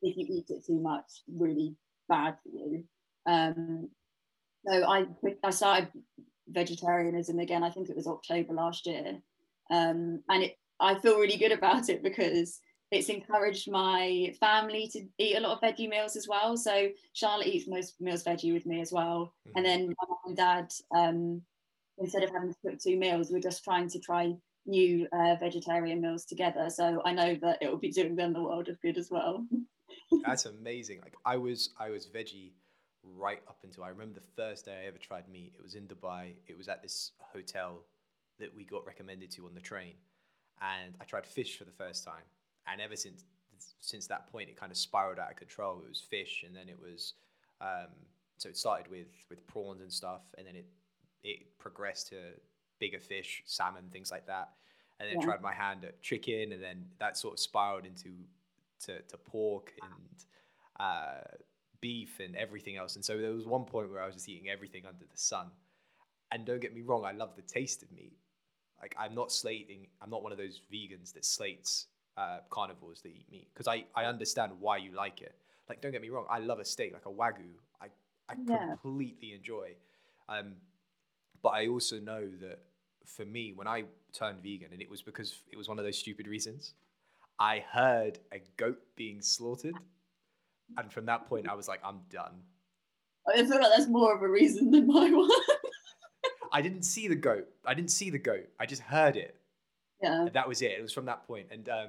if 0.02 0.16
you 0.16 0.26
eat 0.28 0.50
it 0.50 0.64
too 0.64 0.80
much, 0.80 1.22
really 1.28 1.74
bad 2.08 2.36
for 2.42 2.50
you. 2.50 2.84
Um, 3.26 3.88
so 4.66 4.84
I 4.84 5.06
I 5.42 5.50
started 5.50 5.88
vegetarianism 6.48 7.38
again. 7.38 7.64
I 7.64 7.70
think 7.70 7.88
it 7.88 7.96
was 7.96 8.06
October 8.06 8.54
last 8.54 8.86
year, 8.86 9.18
um, 9.70 10.22
and 10.28 10.44
it 10.44 10.56
I 10.78 10.98
feel 10.98 11.18
really 11.18 11.36
good 11.36 11.52
about 11.52 11.88
it 11.88 12.02
because 12.02 12.60
it's 12.90 13.08
encouraged 13.08 13.70
my 13.70 14.34
family 14.38 14.88
to 14.92 15.04
eat 15.18 15.36
a 15.36 15.40
lot 15.40 15.52
of 15.52 15.60
veggie 15.60 15.88
meals 15.88 16.16
as 16.16 16.28
well. 16.28 16.56
So 16.56 16.88
Charlotte 17.12 17.48
eats 17.48 17.68
most 17.68 18.00
meals 18.00 18.24
veggie 18.24 18.52
with 18.52 18.66
me 18.66 18.80
as 18.80 18.92
well, 18.92 19.32
mm-hmm. 19.46 19.56
and 19.56 19.66
then 19.66 19.86
my 19.88 20.06
mum 20.08 20.18
and 20.26 20.36
dad, 20.36 20.72
um, 20.94 21.42
instead 21.98 22.22
of 22.22 22.30
having 22.30 22.52
to 22.52 22.58
cook 22.64 22.78
two 22.80 22.96
meals, 22.96 23.30
we're 23.30 23.40
just 23.40 23.64
trying 23.64 23.88
to 23.90 23.98
try 23.98 24.34
new 24.66 25.06
uh, 25.12 25.36
vegetarian 25.40 26.00
meals 26.00 26.24
together. 26.24 26.68
So 26.70 27.02
I 27.04 27.12
know 27.12 27.36
that 27.42 27.58
it 27.60 27.70
will 27.70 27.78
be 27.78 27.90
doing 27.90 28.16
them 28.16 28.32
the 28.32 28.42
world 28.42 28.68
of 28.68 28.80
good 28.80 28.98
as 28.98 29.10
well. 29.10 29.46
That's 30.24 30.46
amazing. 30.46 31.00
Like 31.02 31.14
I 31.24 31.36
was, 31.36 31.70
I 31.78 31.90
was 31.90 32.06
veggie 32.06 32.52
right 33.02 33.40
up 33.48 33.58
until 33.62 33.84
I 33.84 33.88
remember 33.88 34.14
the 34.14 34.26
first 34.36 34.64
day 34.64 34.82
I 34.84 34.86
ever 34.88 34.98
tried 34.98 35.28
meat. 35.28 35.54
It 35.56 35.62
was 35.62 35.74
in 35.74 35.86
Dubai. 35.86 36.34
It 36.46 36.58
was 36.58 36.68
at 36.68 36.82
this 36.82 37.12
hotel 37.18 37.82
that 38.38 38.54
we 38.54 38.64
got 38.64 38.86
recommended 38.86 39.30
to 39.32 39.46
on 39.46 39.54
the 39.54 39.60
train, 39.60 39.94
and 40.60 40.94
I 41.00 41.04
tried 41.04 41.26
fish 41.26 41.56
for 41.56 41.64
the 41.64 41.70
first 41.72 42.04
time. 42.04 42.24
And 42.70 42.80
ever 42.80 42.96
since 42.96 43.24
since 43.80 44.06
that 44.08 44.30
point, 44.30 44.48
it 44.48 44.56
kind 44.56 44.72
of 44.72 44.78
spiraled 44.78 45.18
out 45.18 45.30
of 45.30 45.36
control. 45.36 45.80
It 45.84 45.88
was 45.88 46.00
fish, 46.00 46.44
and 46.46 46.54
then 46.54 46.68
it 46.68 46.78
was 46.80 47.14
um, 47.60 47.88
so 48.36 48.48
it 48.48 48.56
started 48.56 48.90
with 48.90 49.08
with 49.30 49.46
prawns 49.46 49.80
and 49.80 49.92
stuff, 49.92 50.22
and 50.36 50.46
then 50.46 50.56
it 50.56 50.66
it 51.22 51.58
progressed 51.58 52.08
to 52.08 52.16
bigger 52.78 53.00
fish, 53.00 53.42
salmon, 53.46 53.84
things 53.90 54.10
like 54.10 54.26
that. 54.26 54.50
And 54.98 55.08
then 55.10 55.20
yeah. 55.20 55.26
tried 55.26 55.42
my 55.42 55.52
hand 55.52 55.84
at 55.84 56.00
chicken, 56.02 56.52
and 56.52 56.62
then 56.62 56.86
that 56.98 57.16
sort 57.16 57.34
of 57.34 57.40
spiraled 57.40 57.84
into 57.84 58.10
to, 58.84 59.00
to 59.02 59.16
pork 59.16 59.72
and 59.82 60.24
uh, 60.80 61.20
beef 61.80 62.20
and 62.20 62.36
everything 62.36 62.76
else. 62.76 62.96
And 62.96 63.04
so 63.04 63.18
there 63.18 63.32
was 63.32 63.46
one 63.46 63.64
point 63.64 63.90
where 63.90 64.02
I 64.02 64.06
was 64.06 64.14
just 64.14 64.28
eating 64.28 64.48
everything 64.48 64.84
under 64.86 65.04
the 65.04 65.18
sun. 65.18 65.46
And 66.32 66.44
don't 66.44 66.60
get 66.60 66.74
me 66.74 66.82
wrong, 66.82 67.04
I 67.04 67.12
love 67.12 67.36
the 67.36 67.42
taste 67.42 67.82
of 67.82 67.92
meat. 67.92 68.18
Like 68.80 68.94
I'm 68.98 69.14
not 69.14 69.32
slating, 69.32 69.86
I'm 70.00 70.10
not 70.10 70.22
one 70.22 70.32
of 70.32 70.38
those 70.38 70.60
vegans 70.72 71.12
that 71.14 71.24
slates 71.24 71.86
uh, 72.16 72.38
carnivores 72.50 73.00
that 73.02 73.08
eat 73.08 73.26
meat 73.30 73.48
because 73.52 73.68
I, 73.68 73.84
I 73.94 74.04
understand 74.04 74.52
why 74.60 74.78
you 74.78 74.92
like 74.94 75.20
it. 75.20 75.34
Like 75.68 75.80
don't 75.80 75.92
get 75.92 76.02
me 76.02 76.10
wrong, 76.10 76.26
I 76.30 76.38
love 76.38 76.58
a 76.58 76.64
steak 76.64 76.92
like 76.92 77.06
a 77.06 77.10
wagyu. 77.10 77.54
I 77.80 77.86
I 78.28 78.34
yeah. 78.46 78.74
completely 78.80 79.32
enjoy. 79.32 79.72
Um, 80.28 80.54
but 81.42 81.50
I 81.50 81.68
also 81.68 82.00
know 82.00 82.28
that 82.40 82.58
for 83.04 83.24
me, 83.24 83.52
when 83.54 83.68
I 83.68 83.84
turned 84.12 84.42
vegan, 84.42 84.72
and 84.72 84.82
it 84.82 84.90
was 84.90 85.02
because 85.02 85.42
it 85.52 85.56
was 85.56 85.68
one 85.68 85.78
of 85.78 85.84
those 85.84 85.98
stupid 85.98 86.26
reasons. 86.26 86.74
I 87.38 87.62
heard 87.70 88.18
a 88.32 88.40
goat 88.56 88.78
being 88.96 89.20
slaughtered, 89.20 89.76
and 90.76 90.90
from 90.90 91.06
that 91.06 91.28
point, 91.28 91.48
I 91.48 91.54
was 91.54 91.68
like, 91.68 91.80
I'm 91.84 92.00
done. 92.10 92.42
I 93.28 93.36
feel 93.36 93.60
like 93.60 93.70
that's 93.76 93.88
more 93.88 94.14
of 94.14 94.22
a 94.22 94.28
reason 94.28 94.70
than 94.70 94.86
my 94.86 95.10
one. 95.12 95.30
I 96.52 96.62
didn't 96.62 96.84
see 96.84 97.08
the 97.08 97.16
goat. 97.16 97.46
I 97.64 97.74
didn't 97.74 97.90
see 97.90 98.10
the 98.10 98.18
goat. 98.18 98.48
I 98.58 98.66
just 98.66 98.82
heard 98.82 99.16
it. 99.16 99.36
Yeah. 100.02 100.22
And 100.22 100.32
that 100.32 100.48
was 100.48 100.62
it. 100.62 100.72
It 100.72 100.82
was 100.82 100.92
from 100.92 101.06
that 101.06 101.26
point. 101.26 101.46
And 101.50 101.68
um, 101.68 101.88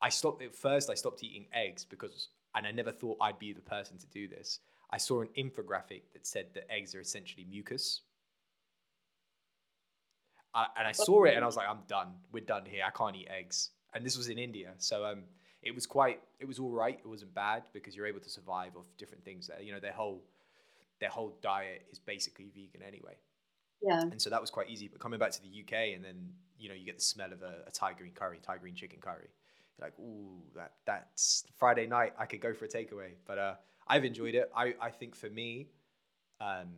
I 0.00 0.08
stopped 0.08 0.42
at 0.42 0.54
first. 0.54 0.90
I 0.90 0.94
stopped 0.94 1.22
eating 1.22 1.46
eggs 1.52 1.84
because, 1.84 2.28
and 2.54 2.66
I 2.66 2.70
never 2.70 2.92
thought 2.92 3.16
I'd 3.20 3.38
be 3.38 3.52
the 3.52 3.62
person 3.62 3.98
to 3.98 4.06
do 4.06 4.28
this. 4.28 4.60
I 4.90 4.98
saw 4.98 5.22
an 5.22 5.28
infographic 5.36 6.02
that 6.12 6.26
said 6.26 6.46
that 6.54 6.70
eggs 6.70 6.94
are 6.94 7.00
essentially 7.00 7.46
mucus. 7.48 8.02
I, 10.54 10.66
and 10.78 10.86
I 10.86 10.92
saw 10.92 11.24
it 11.24 11.34
and 11.34 11.42
I 11.42 11.46
was 11.46 11.56
like, 11.56 11.68
I'm 11.68 11.80
done. 11.88 12.08
We're 12.30 12.44
done 12.44 12.64
here. 12.64 12.84
I 12.86 12.90
can't 12.90 13.16
eat 13.16 13.28
eggs 13.28 13.70
and 13.94 14.04
this 14.04 14.16
was 14.16 14.28
in 14.28 14.38
India. 14.38 14.72
So 14.78 15.04
um, 15.06 15.22
it 15.62 15.74
was 15.74 15.86
quite, 15.86 16.20
it 16.40 16.46
was 16.46 16.58
all 16.58 16.70
right. 16.70 16.98
It 16.98 17.06
wasn't 17.06 17.34
bad 17.34 17.62
because 17.72 17.96
you're 17.96 18.06
able 18.06 18.20
to 18.20 18.28
survive 18.28 18.76
off 18.76 18.86
different 18.98 19.24
things. 19.24 19.46
There, 19.46 19.60
you 19.62 19.72
know, 19.72 19.80
their 19.80 19.92
whole, 19.92 20.22
their 21.00 21.08
whole 21.08 21.38
diet 21.40 21.86
is 21.90 21.98
basically 21.98 22.50
vegan 22.54 22.86
anyway. 22.86 23.16
Yeah. 23.84 24.02
And 24.02 24.20
so 24.20 24.30
that 24.30 24.40
was 24.40 24.50
quite 24.50 24.70
easy. 24.70 24.88
But 24.88 25.00
coming 25.00 25.18
back 25.18 25.32
to 25.32 25.42
the 25.42 25.48
UK, 25.48 25.94
and 25.94 26.04
then 26.04 26.30
you 26.58 26.68
know 26.68 26.74
you 26.74 26.84
get 26.84 26.96
the 26.96 27.04
smell 27.04 27.32
of 27.32 27.42
a, 27.42 27.64
a 27.66 27.70
Thai 27.70 27.92
green 27.92 28.12
curry, 28.12 28.38
Thai 28.42 28.58
green 28.58 28.74
chicken 28.74 28.98
curry. 29.00 29.28
You're 29.78 29.88
like, 29.88 29.98
ooh, 29.98 30.42
that 30.54 30.72
that's 30.86 31.44
Friday 31.58 31.86
night. 31.86 32.14
I 32.18 32.26
could 32.26 32.40
go 32.40 32.54
for 32.54 32.64
a 32.64 32.68
takeaway. 32.68 33.10
But 33.26 33.38
uh, 33.38 33.54
I've 33.88 34.04
enjoyed 34.04 34.34
it. 34.34 34.50
I 34.56 34.74
I 34.80 34.90
think 34.90 35.14
for 35.14 35.28
me, 35.28 35.68
um, 36.40 36.68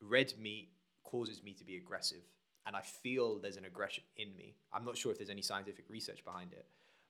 red 0.00 0.32
meat 0.40 0.68
causes 1.02 1.42
me 1.42 1.54
to 1.54 1.64
be 1.64 1.76
aggressive 1.76 2.22
and 2.68 2.76
I 2.76 2.82
feel 2.82 3.38
there's 3.38 3.56
an 3.56 3.64
aggression 3.64 4.04
in 4.18 4.36
me. 4.36 4.54
I'm 4.74 4.84
not 4.84 4.96
sure 4.98 5.10
if 5.10 5.16
there's 5.16 5.30
any 5.30 5.40
scientific 5.40 5.86
research 5.88 6.22
behind 6.22 6.52
it, 6.52 6.66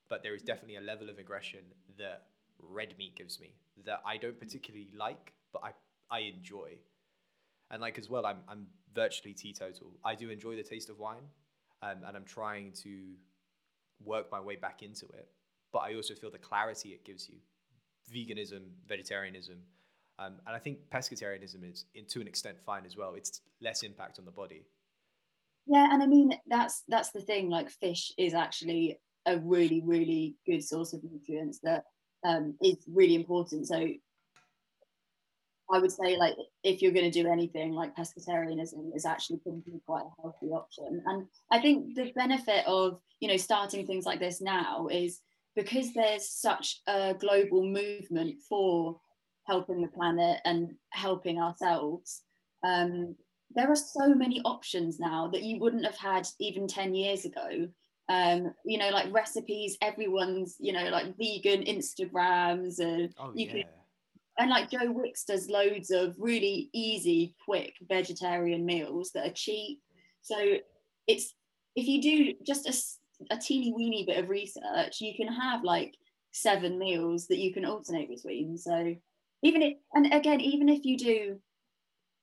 but 0.07 0.23
there 0.23 0.33
is 0.33 0.41
definitely 0.41 0.77
a 0.77 0.81
level 0.81 1.09
of 1.09 1.19
aggression 1.19 1.59
that 1.97 2.27
red 2.59 2.93
meat 2.97 3.13
gives 3.17 3.41
me 3.41 3.55
that 3.85 4.01
I 4.05 4.15
don't 4.15 4.39
particularly 4.39 4.87
like, 4.97 5.33
but 5.51 5.61
I 5.63 5.71
I 6.09 6.19
enjoy. 6.19 6.77
And 7.69 7.81
like 7.81 7.99
as 7.99 8.09
well, 8.09 8.25
I'm 8.25 8.37
I'm 8.47 8.67
virtually 8.93 9.33
teetotal. 9.33 9.91
I 10.03 10.15
do 10.15 10.29
enjoy 10.29 10.55
the 10.55 10.63
taste 10.63 10.89
of 10.89 10.99
wine, 10.99 11.23
um, 11.81 11.97
and 12.05 12.15
I'm 12.15 12.25
trying 12.25 12.73
to 12.83 13.13
work 14.03 14.31
my 14.31 14.39
way 14.39 14.55
back 14.55 14.81
into 14.81 15.05
it. 15.07 15.29
But 15.71 15.79
I 15.79 15.95
also 15.95 16.15
feel 16.15 16.31
the 16.31 16.37
clarity 16.37 16.89
it 16.89 17.05
gives 17.05 17.29
you. 17.29 17.35
Veganism, 18.11 18.63
vegetarianism, 18.87 19.57
um, 20.17 20.35
and 20.47 20.55
I 20.55 20.59
think 20.59 20.79
pescatarianism 20.91 21.69
is, 21.69 21.85
in, 21.93 22.05
to 22.07 22.21
an 22.21 22.27
extent, 22.27 22.57
fine 22.65 22.85
as 22.85 22.97
well. 22.97 23.13
It's 23.15 23.41
less 23.61 23.83
impact 23.83 24.19
on 24.19 24.25
the 24.25 24.31
body 24.31 24.65
yeah 25.69 25.87
and 25.91 26.03
i 26.03 26.05
mean 26.05 26.33
that's 26.47 26.83
that's 26.87 27.11
the 27.11 27.21
thing 27.21 27.49
like 27.49 27.69
fish 27.69 28.11
is 28.17 28.33
actually 28.33 28.99
a 29.27 29.37
really 29.37 29.81
really 29.85 30.35
good 30.45 30.63
source 30.63 30.93
of 30.93 31.01
nutrients 31.03 31.59
that 31.63 31.83
um, 32.25 32.57
is 32.61 32.77
really 32.91 33.15
important 33.15 33.65
so 33.65 33.87
i 35.71 35.79
would 35.79 35.91
say 35.91 36.17
like 36.17 36.35
if 36.63 36.81
you're 36.81 36.91
going 36.91 37.09
to 37.09 37.23
do 37.23 37.29
anything 37.29 37.73
like 37.73 37.95
pescatarianism 37.95 38.95
is 38.95 39.05
actually 39.05 39.37
probably 39.37 39.81
quite 39.85 40.03
a 40.03 40.21
healthy 40.21 40.47
option 40.47 41.01
and 41.05 41.25
i 41.51 41.59
think 41.59 41.95
the 41.95 42.11
benefit 42.15 42.65
of 42.67 42.99
you 43.19 43.27
know 43.27 43.37
starting 43.37 43.85
things 43.85 44.05
like 44.05 44.19
this 44.19 44.41
now 44.41 44.87
is 44.87 45.19
because 45.55 45.93
there's 45.93 46.29
such 46.29 46.81
a 46.87 47.13
global 47.19 47.65
movement 47.65 48.35
for 48.47 48.99
helping 49.45 49.81
the 49.81 49.87
planet 49.87 50.39
and 50.45 50.73
helping 50.91 51.39
ourselves 51.39 52.21
um, 52.63 53.15
there 53.55 53.71
are 53.71 53.75
so 53.75 54.13
many 54.13 54.41
options 54.41 54.99
now 54.99 55.27
that 55.31 55.43
you 55.43 55.59
wouldn't 55.59 55.85
have 55.85 55.97
had 55.97 56.27
even 56.39 56.67
10 56.67 56.93
years 56.93 57.25
ago 57.25 57.67
um, 58.09 58.53
you 58.65 58.77
know 58.77 58.89
like 58.89 59.11
recipes 59.13 59.77
everyone's 59.81 60.55
you 60.59 60.73
know 60.73 60.89
like 60.89 61.17
vegan 61.17 61.63
instagrams 61.63 62.79
and 62.79 63.13
oh, 63.19 63.31
you 63.35 63.45
yeah. 63.45 63.51
can 63.51 63.63
and 64.39 64.49
like 64.49 64.69
joe 64.69 64.91
wicks 64.91 65.23
does 65.23 65.49
loads 65.49 65.91
of 65.91 66.15
really 66.17 66.69
easy 66.73 67.35
quick 67.45 67.73
vegetarian 67.87 68.65
meals 68.65 69.11
that 69.13 69.27
are 69.27 69.33
cheap 69.33 69.79
so 70.21 70.35
it's 71.07 71.33
if 71.75 71.87
you 71.87 72.01
do 72.01 72.33
just 72.45 72.67
a, 72.67 73.33
a 73.35 73.37
teeny 73.37 73.73
weeny 73.75 74.05
bit 74.05 74.17
of 74.17 74.29
research 74.29 74.99
you 74.99 75.13
can 75.15 75.27
have 75.27 75.63
like 75.63 75.95
seven 76.31 76.77
meals 76.79 77.27
that 77.27 77.39
you 77.39 77.53
can 77.53 77.65
alternate 77.65 78.09
between 78.09 78.57
so 78.57 78.95
even 79.43 79.61
if 79.61 79.73
and 79.93 80.13
again 80.13 80.41
even 80.41 80.69
if 80.69 80.83
you 80.83 80.97
do 80.97 81.39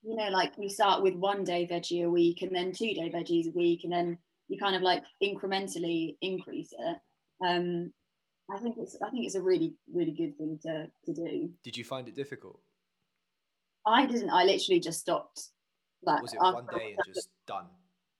you 0.06 0.14
know, 0.14 0.28
like 0.28 0.52
you 0.56 0.68
start 0.68 1.02
with 1.02 1.14
one 1.14 1.42
day 1.42 1.66
veggie 1.70 2.04
a 2.04 2.10
week 2.10 2.42
and 2.42 2.54
then 2.54 2.72
two 2.72 2.94
day 2.94 3.10
veggies 3.12 3.48
a 3.48 3.56
week, 3.56 3.80
and 3.82 3.92
then 3.92 4.16
you 4.48 4.56
kind 4.56 4.76
of 4.76 4.82
like 4.82 5.02
incrementally 5.22 6.16
increase 6.20 6.72
it. 6.72 6.96
Um, 7.44 7.92
I 8.50 8.58
think 8.58 8.76
it's 8.78 8.96
I 9.04 9.10
think 9.10 9.26
it's 9.26 9.34
a 9.34 9.42
really 9.42 9.74
really 9.92 10.12
good 10.12 10.36
thing 10.38 10.58
to 10.62 10.86
to 11.04 11.12
do. 11.12 11.50
Did 11.64 11.76
you 11.76 11.84
find 11.84 12.08
it 12.08 12.14
difficult? 12.14 12.60
I 13.86 14.06
didn't. 14.06 14.30
I 14.30 14.44
literally 14.44 14.80
just 14.80 15.00
stopped. 15.00 15.48
Like, 16.02 16.22
was 16.22 16.34
it 16.34 16.40
one 16.40 16.66
day 16.72 16.96
and 16.96 17.14
just 17.14 17.28
done? 17.46 17.66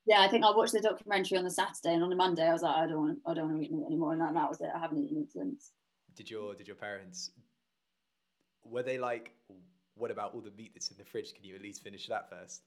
Yeah, 0.06 0.20
I 0.20 0.28
think 0.28 0.44
I 0.44 0.50
watched 0.50 0.72
the 0.72 0.80
documentary 0.80 1.36
on 1.38 1.44
the 1.44 1.50
Saturday, 1.50 1.94
and 1.94 2.02
on 2.02 2.10
the 2.10 2.16
Monday 2.16 2.46
I 2.46 2.52
was 2.52 2.62
like, 2.62 2.76
I 2.76 2.86
don't 2.86 3.00
want, 3.00 3.18
I 3.26 3.34
don't 3.34 3.48
want 3.48 3.58
to 3.58 3.64
eat 3.64 3.72
meat 3.72 3.86
anymore, 3.86 4.12
and 4.12 4.20
that, 4.20 4.34
that 4.34 4.48
was 4.48 4.60
it. 4.60 4.70
I 4.74 4.78
haven't 4.78 4.98
eaten 4.98 5.18
it 5.18 5.32
since. 5.32 5.72
Did 6.14 6.30
your 6.30 6.54
Did 6.54 6.68
your 6.68 6.76
parents? 6.76 7.30
Were 8.64 8.82
they 8.82 8.98
like, 8.98 9.32
what 9.94 10.10
about 10.10 10.34
all 10.34 10.40
the 10.40 10.52
meat 10.52 10.72
that's 10.74 10.90
in 10.90 10.96
the 10.96 11.04
fridge? 11.04 11.34
Can 11.34 11.44
you 11.44 11.54
at 11.54 11.62
least 11.62 11.82
finish 11.82 12.06
that 12.08 12.30
first? 12.30 12.62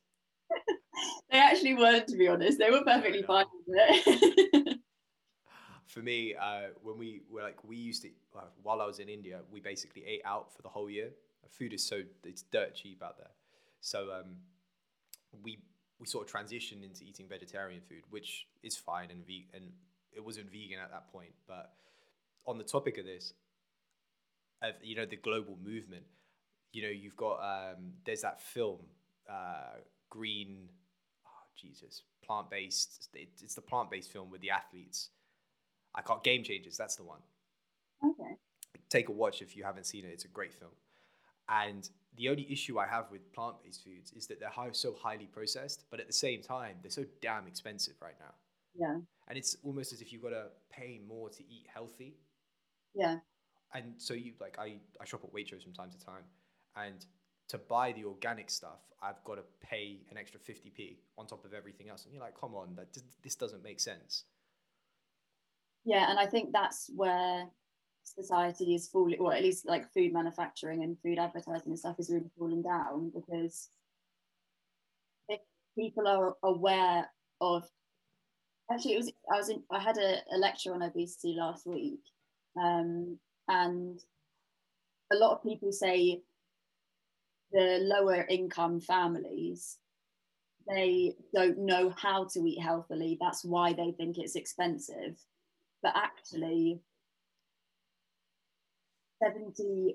they 1.32 1.38
actually 1.38 1.76
weren't, 1.76 2.08
to 2.08 2.18
be 2.18 2.28
honest. 2.28 2.58
They 2.58 2.72
were 2.72 2.84
perfectly 2.84 3.24
fine 3.24 3.46
with 3.68 3.78
it. 3.80 4.79
for 5.90 6.02
me, 6.02 6.36
uh, 6.36 6.68
when 6.84 7.00
we 7.00 7.24
were 7.32 7.42
like, 7.42 7.64
we 7.64 7.76
used 7.76 8.04
to, 8.04 8.10
uh, 8.38 8.42
while 8.62 8.80
I 8.80 8.86
was 8.86 9.00
in 9.00 9.10
India, 9.10 9.40
we 9.52 9.60
basically 9.60 10.06
ate 10.06 10.22
out 10.24 10.56
for 10.56 10.62
the 10.62 10.70
whole 10.70 10.90
year. 10.90 11.10
Food 11.50 11.74
is 11.74 11.84
so, 11.84 12.04
it's 12.24 12.44
dirt 12.44 12.76
cheap 12.76 13.02
out 13.04 13.18
there. 13.18 13.32
So 13.82 14.12
um, 14.12 14.36
we 15.44 15.58
we 16.00 16.06
sort 16.06 16.30
of 16.30 16.34
transitioned 16.34 16.84
into 16.84 17.04
eating 17.04 17.26
vegetarian 17.28 17.82
food, 17.82 18.04
which 18.12 18.46
is 18.62 18.78
fine 18.78 19.10
and 19.10 19.26
ve- 19.26 19.48
and 19.54 19.64
it 20.14 20.24
wasn't 20.24 20.50
vegan 20.52 20.78
at 20.80 20.92
that 20.92 21.12
point. 21.12 21.32
But 21.48 21.74
on 22.46 22.60
the 22.60 22.64
topic 22.64 23.00
of 23.00 23.06
this, 23.06 23.34
of 24.62 24.76
you 24.84 24.96
know 24.96 25.08
the 25.08 25.16
global 25.16 25.58
movement, 25.64 26.04
you 26.72 26.84
know 26.84 26.90
you've 26.90 27.18
got 27.18 27.40
um, 27.40 27.94
there's 28.06 28.22
that 28.22 28.40
film, 28.40 28.80
uh, 29.28 29.80
Green, 30.12 30.70
oh 31.26 31.48
Jesus, 31.56 32.04
plant 32.24 32.52
based. 32.52 33.10
It's 33.16 33.56
the 33.56 33.62
plant 33.62 33.90
based 33.90 34.12
film 34.12 34.30
with 34.30 34.42
the 34.42 34.52
athletes 34.52 35.10
I 35.96 36.02
can't 36.02 36.24
Game 36.24 36.44
Changers. 36.44 36.78
That's 36.78 36.96
the 36.96 37.04
one. 37.04 37.20
Okay. 38.04 38.36
Take 38.90 39.10
a 39.10 39.12
watch 39.12 39.42
if 39.42 39.56
you 39.56 39.64
haven't 39.64 39.86
seen 39.86 40.06
it. 40.06 40.10
It's 40.14 40.26
a 40.26 40.30
great 40.30 40.54
film. 40.54 40.72
And 41.50 41.90
the 42.16 42.30
only 42.30 42.52
issue 42.52 42.80
I 42.80 42.88
have 42.88 43.06
with 43.12 43.32
plant-based 43.34 43.84
foods 43.84 44.12
is 44.14 44.28
that 44.28 44.40
they're 44.40 44.50
high, 44.50 44.70
so 44.72 44.94
highly 44.94 45.26
processed, 45.26 45.86
but 45.90 46.00
at 46.00 46.08
the 46.08 46.14
same 46.14 46.42
time, 46.42 46.76
they're 46.82 46.92
so 46.92 47.06
damn 47.22 47.48
expensive 47.48 47.96
right 48.02 48.16
now. 48.20 48.34
Yeah. 48.76 48.98
And 49.28 49.38
it's 49.38 49.58
almost 49.64 49.94
as 49.94 50.02
if 50.02 50.14
you've 50.14 50.22
got 50.22 50.30
to 50.30 50.48
pay 50.72 51.02
more 51.08 51.30
to 51.30 51.44
eat 51.44 51.66
healthy. 51.74 52.18
Yeah. 52.94 53.18
And 53.74 53.94
so 53.98 54.14
you 54.14 54.34
like 54.40 54.58
I 54.58 54.80
I 55.00 55.06
shop 55.06 55.22
at 55.24 55.32
Waitrose 55.32 55.64
from 55.64 55.74
time 55.74 55.92
to 55.92 56.04
time, 56.04 56.24
and 56.76 57.06
to 57.50 57.58
buy 57.58 57.92
the 57.92 58.06
organic 58.06 58.50
stuff, 58.50 58.82
I've 59.02 59.24
got 59.24 59.36
to 59.36 59.44
pay 59.62 60.00
an 60.10 60.18
extra 60.18 60.40
50p 60.40 60.98
on 61.18 61.28
top 61.28 61.46
of 61.46 61.54
everything 61.54 61.90
else. 61.90 62.06
And 62.06 62.14
you're 62.14 62.24
like, 62.24 62.40
come 62.40 62.56
on, 62.56 62.76
that 62.76 62.88
this 63.24 63.36
doesn't 63.36 63.64
make 63.64 63.80
sense 63.80 64.26
yeah 65.86 66.10
and 66.10 66.20
i 66.20 66.26
think 66.26 66.52
that's 66.52 66.90
where 66.96 67.46
society 68.04 68.76
is 68.76 68.88
falling 68.88 69.20
or 69.20 69.34
at 69.34 69.44
least 69.44 69.68
like 69.68 69.92
food 69.94 70.12
manufacturing 70.12 70.84
and 70.84 70.98
food 71.02 71.20
advertising 71.20 71.68
and 71.68 71.80
stuff 71.80 72.00
is 72.00 72.10
really 72.10 72.30
falling 72.38 72.62
down 72.62 73.12
because 73.14 73.70
if 75.30 75.40
people 75.78 76.08
are 76.08 76.36
aware 76.44 77.10
of 77.42 77.64
actually 78.72 78.94
it 78.94 78.98
was 78.98 79.12
i 79.34 79.38
was 79.38 79.50
in 79.50 79.62
i 79.72 79.80
had 79.80 79.98
a, 79.98 80.18
a 80.34 80.38
lecture 80.38 80.74
on 80.74 80.82
obesity 80.82 81.36
last 81.38 81.66
week 81.66 82.02
um, 82.60 83.18
and 83.48 84.00
a 85.12 85.16
lot 85.16 85.32
of 85.32 85.44
people 85.44 85.72
say 85.72 86.22
the 87.52 87.80
lower 87.82 88.26
income 88.30 88.80
families 88.80 89.78
they 90.70 91.16
don't 91.34 91.58
know 91.58 91.90
how 91.98 92.26
to 92.26 92.40
eat 92.46 92.62
healthily. 92.62 93.18
That's 93.20 93.44
why 93.44 93.74
they 93.74 93.92
think 93.92 94.18
it's 94.18 94.36
expensive 94.36 95.18
but 95.82 95.94
actually 95.96 96.82
74% 99.24 99.94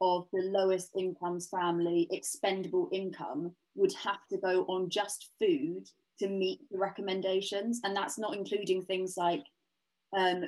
of 0.00 0.26
the 0.32 0.42
lowest 0.42 0.90
incomes 0.96 1.48
family 1.48 2.08
expendable 2.10 2.88
income 2.92 3.52
would 3.74 3.92
have 3.94 4.26
to 4.30 4.38
go 4.38 4.64
on 4.64 4.90
just 4.90 5.30
food 5.38 5.86
to 6.18 6.28
meet 6.28 6.60
the 6.70 6.78
recommendations. 6.78 7.80
And 7.84 7.96
that's 7.96 8.18
not 8.18 8.36
including 8.36 8.82
things 8.82 9.14
like 9.16 9.44
um, 10.16 10.44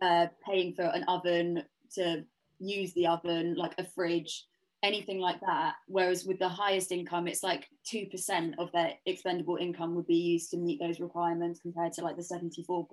uh, 0.00 0.26
paying 0.46 0.74
for 0.74 0.84
an 0.84 1.04
oven 1.08 1.62
to 1.94 2.24
use 2.58 2.92
the 2.94 3.06
oven 3.06 3.54
like 3.56 3.74
a 3.78 3.84
fridge 3.84 4.44
anything 4.82 5.20
like 5.20 5.40
that. 5.40 5.74
Whereas 5.86 6.24
with 6.24 6.38
the 6.38 6.48
highest 6.48 6.92
income, 6.92 7.26
it's 7.26 7.42
like 7.42 7.68
2% 7.92 8.54
of 8.58 8.72
their 8.72 8.94
expendable 9.06 9.56
income 9.56 9.94
would 9.94 10.06
be 10.06 10.16
used 10.16 10.50
to 10.50 10.56
meet 10.56 10.80
those 10.80 11.00
requirements 11.00 11.60
compared 11.60 11.92
to 11.94 12.02
like 12.02 12.16
the 12.16 12.22
74%. 12.22 12.86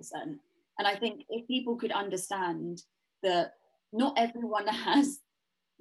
And 0.78 0.86
I 0.86 0.94
think 0.96 1.22
if 1.28 1.46
people 1.46 1.76
could 1.76 1.92
understand 1.92 2.82
that 3.22 3.52
not 3.92 4.18
everyone 4.18 4.66
has 4.68 5.20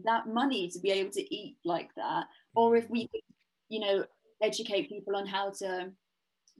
that 0.05 0.27
money 0.27 0.69
to 0.69 0.79
be 0.79 0.91
able 0.91 1.11
to 1.11 1.35
eat 1.35 1.57
like 1.65 1.93
that, 1.95 2.25
or 2.55 2.75
if 2.75 2.89
we 2.89 3.07
could, 3.07 3.21
you 3.69 3.79
know, 3.79 4.05
educate 4.41 4.89
people 4.89 5.15
on 5.15 5.25
how 5.25 5.49
to 5.49 5.91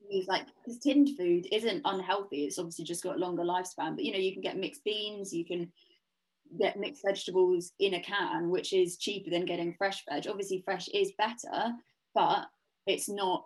use 0.10 0.27
like 0.27 0.45
because 0.63 0.79
tinned 0.79 1.10
food 1.17 1.47
isn't 1.51 1.81
unhealthy 1.86 2.45
it's 2.45 2.57
obviously 2.57 2.86
just 2.86 3.03
got 3.03 3.15
a 3.15 3.19
longer 3.19 3.43
lifespan 3.43 3.95
but 3.95 4.03
you 4.03 4.12
know 4.12 4.17
you 4.17 4.31
can 4.31 4.41
get 4.41 4.57
mixed 4.57 4.83
beans 4.83 5.33
you 5.33 5.45
can 5.45 5.71
get 6.60 6.79
mixed 6.79 7.03
vegetables 7.05 7.71
in 7.79 7.95
a 7.95 8.01
can, 8.01 8.49
which 8.49 8.73
is 8.73 8.97
cheaper 8.97 9.29
than 9.29 9.45
getting 9.45 9.73
fresh 9.73 10.03
veg. 10.10 10.27
Obviously, 10.27 10.62
fresh 10.63 10.88
is 10.89 11.12
better, 11.17 11.73
but 12.13 12.45
it's 12.86 13.10
not 13.10 13.45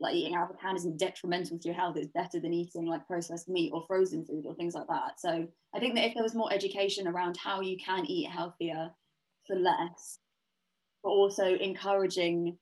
like 0.00 0.14
eating 0.14 0.34
out 0.34 0.50
of 0.50 0.56
a 0.56 0.58
can 0.58 0.76
isn't 0.76 0.98
detrimental 0.98 1.58
to 1.58 1.68
your 1.68 1.76
health. 1.76 1.96
It's 1.96 2.12
better 2.12 2.40
than 2.40 2.52
eating 2.52 2.86
like 2.86 3.06
processed 3.06 3.48
meat 3.48 3.70
or 3.72 3.84
frozen 3.86 4.24
food 4.24 4.44
or 4.46 4.54
things 4.54 4.74
like 4.74 4.88
that. 4.88 5.18
So 5.18 5.46
I 5.74 5.78
think 5.78 5.94
that 5.94 6.06
if 6.06 6.14
there 6.14 6.22
was 6.22 6.34
more 6.34 6.52
education 6.52 7.06
around 7.06 7.36
how 7.36 7.60
you 7.60 7.76
can 7.78 8.04
eat 8.06 8.28
healthier 8.28 8.90
for 9.46 9.56
less, 9.56 10.18
but 11.02 11.10
also 11.10 11.54
encouraging 11.56 12.58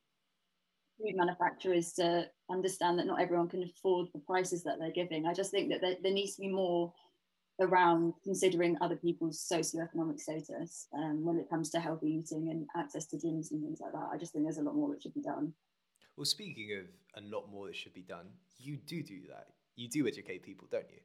food 0.99 1.17
manufacturers 1.17 1.93
to 1.95 2.29
understand 2.51 2.99
that 2.99 3.07
not 3.07 3.21
everyone 3.21 3.49
can 3.49 3.63
afford 3.63 4.09
the 4.13 4.21
prices 4.21 4.63
that 4.65 4.79
they're 4.79 4.93
giving. 4.93 5.27
I 5.27 5.33
just 5.33 5.51
think 5.51 5.71
that 5.71 5.81
there, 5.81 5.97
there 6.03 6.13
needs 6.13 6.37
to 6.37 6.43
be 6.43 6.49
more 6.49 6.93
around 7.61 8.15
considering 8.25 8.77
other 8.81 8.97
people's 8.97 9.39
socioeconomic 9.39 10.19
status 10.19 10.89
um, 10.95 11.25
when 11.25 11.39
it 11.39 11.49
comes 11.49 11.71
to 11.71 11.81
healthy 11.81 12.09
eating 12.09 12.51
and 12.51 12.67
access 12.77 13.07
to 13.07 13.17
gyms 13.17 13.51
and 13.51 13.63
things 13.63 13.81
like 13.81 13.93
that. 13.93 14.09
I 14.13 14.17
just 14.17 14.33
think 14.33 14.45
there's 14.45 14.59
a 14.59 14.63
lot 14.63 14.75
more 14.75 14.91
that 14.91 15.03
should 15.03 15.15
be 15.15 15.21
done. 15.21 15.53
Well, 16.17 16.25
speaking 16.25 16.77
of 16.79 17.23
a 17.23 17.27
lot 17.27 17.51
more 17.51 17.67
that 17.67 17.77
should 17.77 17.95
be 17.95 18.03
done, 18.03 18.27
you 18.59 18.77
do 18.77 19.03
do 19.03 19.21
that. 19.29 19.49
You 19.77 19.89
do 19.89 20.07
educate 20.07 20.43
people, 20.43 20.69
don't 20.71 20.87
you? 20.91 21.01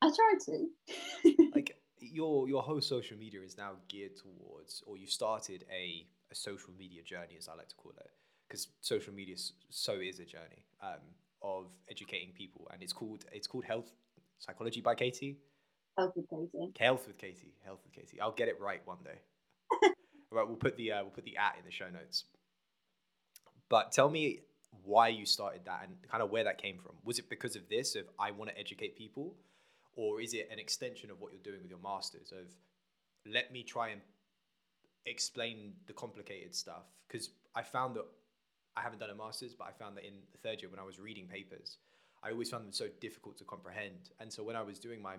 I 0.00 0.08
try 0.08 0.34
to. 0.46 1.44
like 1.54 1.76
your 2.00 2.48
your 2.48 2.62
whole 2.62 2.80
social 2.80 3.16
media 3.16 3.40
is 3.42 3.56
now 3.56 3.72
geared 3.88 4.16
towards, 4.16 4.82
or 4.86 4.96
you 4.96 5.06
started 5.06 5.64
a 5.70 6.06
a 6.30 6.34
social 6.34 6.72
media 6.78 7.02
journey, 7.02 7.36
as 7.38 7.48
I 7.48 7.54
like 7.54 7.68
to 7.68 7.76
call 7.76 7.92
it, 7.96 8.10
because 8.48 8.68
social 8.80 9.12
media 9.12 9.36
so 9.68 9.94
is 9.94 10.18
a 10.18 10.24
journey 10.24 10.64
um, 10.82 11.00
of 11.42 11.66
educating 11.90 12.32
people, 12.32 12.68
and 12.72 12.82
it's 12.82 12.92
called 12.92 13.24
it's 13.32 13.46
called 13.46 13.64
health 13.64 13.92
Psychology 14.42 14.80
by 14.80 14.96
Katie. 14.96 15.38
Health 15.96 16.14
with 16.16 16.28
Katie. 16.28 16.72
Health 16.78 17.06
with 17.06 17.16
Katie. 17.18 17.54
Health 17.64 17.78
with 17.84 17.92
Katie. 17.92 18.20
I'll 18.20 18.32
get 18.32 18.48
it 18.48 18.60
right 18.60 18.80
one 18.84 18.98
day. 19.04 19.20
right, 20.32 20.46
we'll 20.46 20.56
put 20.56 20.76
the 20.76 20.90
uh, 20.90 21.02
we'll 21.02 21.12
put 21.12 21.24
the 21.24 21.36
at 21.36 21.56
in 21.58 21.64
the 21.64 21.70
show 21.70 21.88
notes. 21.88 22.24
But 23.68 23.92
tell 23.92 24.10
me 24.10 24.40
why 24.84 25.08
you 25.08 25.26
started 25.26 25.62
that 25.66 25.82
and 25.84 25.94
kind 26.10 26.24
of 26.24 26.30
where 26.30 26.42
that 26.42 26.58
came 26.60 26.78
from. 26.78 26.96
Was 27.04 27.20
it 27.20 27.30
because 27.30 27.54
of 27.54 27.68
this 27.68 27.94
of 27.94 28.06
I 28.18 28.32
want 28.32 28.50
to 28.50 28.58
educate 28.58 28.96
people, 28.96 29.36
or 29.94 30.20
is 30.20 30.34
it 30.34 30.48
an 30.50 30.58
extension 30.58 31.10
of 31.10 31.20
what 31.20 31.32
you're 31.32 31.42
doing 31.42 31.62
with 31.62 31.70
your 31.70 31.80
masters 31.80 32.32
of 32.32 32.48
let 33.32 33.52
me 33.52 33.62
try 33.62 33.90
and 33.90 34.00
explain 35.06 35.74
the 35.86 35.92
complicated 35.92 36.54
stuff 36.54 36.82
because 37.06 37.30
I 37.54 37.62
found 37.62 37.94
that 37.94 38.06
I 38.76 38.80
haven't 38.80 38.98
done 38.98 39.10
a 39.10 39.14
master's, 39.14 39.54
but 39.54 39.68
I 39.68 39.72
found 39.72 39.96
that 39.98 40.04
in 40.04 40.14
the 40.32 40.38
third 40.38 40.62
year 40.62 40.70
when 40.70 40.80
I 40.80 40.84
was 40.84 40.98
reading 40.98 41.28
papers, 41.28 41.76
I 42.22 42.30
always 42.30 42.50
found 42.50 42.64
them 42.64 42.72
so 42.72 42.86
difficult 43.00 43.36
to 43.38 43.44
comprehend. 43.44 44.10
And 44.20 44.32
so 44.32 44.42
when 44.42 44.56
I 44.56 44.62
was 44.62 44.78
doing 44.78 45.02
my 45.02 45.16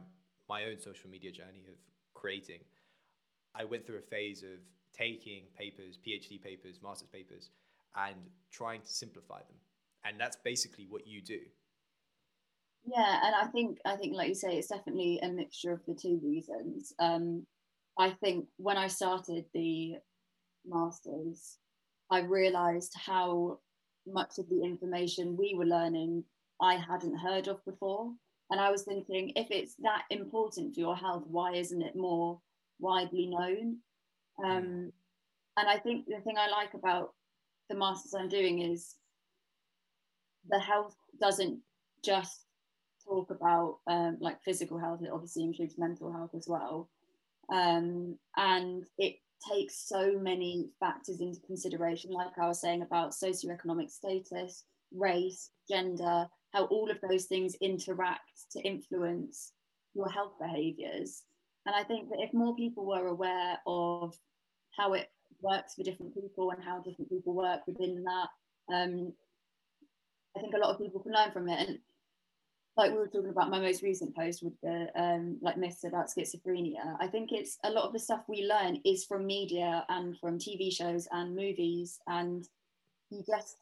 my 0.50 0.66
own 0.66 0.80
social 0.80 1.10
media 1.10 1.32
journey 1.32 1.66
of 1.68 1.76
creating, 2.14 2.60
I 3.56 3.64
went 3.66 3.86
through 3.86 4.00
a 4.00 4.02
phase 4.02 4.44
of 4.44 4.60
taking 4.94 5.44
papers, 5.58 5.98
PhD 6.06 6.42
papers, 6.42 6.80
master's 6.84 7.08
papers, 7.10 7.50
and 7.96 8.16
trying 8.52 8.82
to 8.82 8.92
simplify 8.92 9.40
them. 9.40 9.58
And 10.06 10.20
that's 10.20 10.38
basically 10.44 10.86
what 10.90 11.08
you 11.08 11.22
do. 11.22 11.40
Yeah, 12.86 13.20
and 13.24 13.36
I 13.36 13.46
think 13.48 13.80
I 13.86 13.96
think 13.96 14.16
like 14.16 14.30
you 14.30 14.36
say, 14.36 14.58
it's 14.58 14.68
definitely 14.68 15.20
a 15.24 15.30
mixture 15.30 15.72
of 15.72 15.86
the 15.88 15.96
two 15.96 16.20
reasons. 16.24 16.94
Um, 17.00 17.46
I 17.98 18.12
think 18.12 18.48
when 18.58 18.78
I 18.78 18.88
started 18.88 19.46
the 19.54 19.96
masters, 20.66 21.58
I 22.10 22.20
realised 22.20 22.94
how 22.96 23.60
much 24.06 24.38
of 24.38 24.50
the 24.50 24.64
information 24.64 25.38
we 25.38 25.56
were 25.58 25.66
learning 25.66 26.26
I 26.62 26.76
hadn't 26.76 27.18
heard 27.18 27.48
of 27.48 27.64
before. 27.66 28.12
And 28.50 28.60
I 28.60 28.70
was 28.70 28.84
thinking, 28.84 29.32
if 29.36 29.48
it's 29.50 29.76
that 29.80 30.04
important 30.10 30.76
for 30.76 30.80
your 30.80 30.96
health, 30.96 31.24
why 31.28 31.54
isn't 31.54 31.82
it 31.82 31.96
more 31.96 32.40
widely 32.80 33.28
known? 33.28 33.78
Um, 34.44 34.64
hmm. 34.64 34.88
and 35.58 35.70
I 35.70 35.78
think 35.78 36.06
the 36.08 36.20
thing 36.22 36.36
I 36.38 36.50
like 36.50 36.74
about 36.74 37.14
the 37.70 37.76
masters 37.76 38.14
I'm 38.14 38.30
doing 38.30 38.62
is 38.62 38.96
the 40.50 40.60
health 40.60 40.96
doesn't 41.20 41.60
just 42.04 42.46
talk 43.08 43.32
about 43.32 43.80
um, 43.88 44.18
like 44.20 44.42
physical 44.44 44.78
health, 44.78 45.02
it 45.02 45.12
obviously 45.12 45.44
includes 45.44 45.78
mental 45.78 46.12
health 46.12 46.32
as 46.36 46.48
well. 46.48 46.90
Um, 47.52 48.18
and 48.38 48.86
it 48.98 49.16
takes 49.52 49.88
so 49.88 50.18
many 50.20 50.70
factors 50.80 51.20
into 51.20 51.40
consideration, 51.42 52.12
like 52.12 52.38
I 52.42 52.48
was 52.48 52.62
saying 52.62 52.82
about 52.82 53.12
socioeconomic 53.12 53.90
status, 53.90 54.64
race, 54.96 55.50
gender, 55.70 56.28
how 56.54 56.66
all 56.66 56.90
of 56.90 56.98
those 57.02 57.26
things 57.26 57.56
interact 57.62 58.52
to 58.52 58.62
influence 58.62 59.52
your 59.94 60.10
health 60.10 60.34
behaviors. 60.40 61.24
And 61.66 61.76
I 61.76 61.84
think 61.84 62.10
that 62.10 62.20
if 62.20 62.34
more 62.34 62.56
people 62.56 62.86
were 62.86 63.08
aware 63.08 63.58
of 63.66 64.16
how 64.78 64.94
it 64.94 65.10
works 65.42 65.76
for 65.76 65.84
different 65.84 66.14
people 66.14 66.52
and 66.52 66.64
how 66.64 66.80
different 66.80 67.10
people 67.10 67.34
work 67.34 67.62
within 67.68 68.04
that, 68.04 68.74
um, 68.74 69.14
I 70.36 70.42
think 70.42 70.54
a 70.54 70.58
lot 70.58 70.72
of 70.72 70.80
people 70.80 71.02
can 71.02 71.14
learn 71.14 71.32
from 71.32 71.50
it. 71.50 71.68
And 71.68 71.80
like 72.76 72.92
we 72.92 72.98
were 72.98 73.08
talking 73.08 73.30
about 73.30 73.52
my 73.52 73.60
most 73.60 73.84
recent 73.84 74.16
post 74.16 74.44
with 74.44 74.54
the 74.62 74.88
um, 74.96 75.38
like 75.42 75.58
myths 75.58 75.84
about 75.84 76.10
schizophrenia, 76.10 76.98
I 77.00 77.08
think 77.08 77.32
it's 77.32 77.58
a 77.64 77.70
lot 77.70 77.86
of 77.86 77.94
the 77.94 78.00
stuff 78.00 78.24
we 78.28 78.48
learn 78.48 78.80
is 78.84 79.06
from 79.06 79.28
media 79.28 79.86
and 79.90 80.18
from 80.20 80.40
TV 80.40 80.72
shows 80.74 81.08
and 81.12 81.36
movies, 81.36 82.00
and 82.08 82.48
you 83.12 83.24
just 83.28 83.58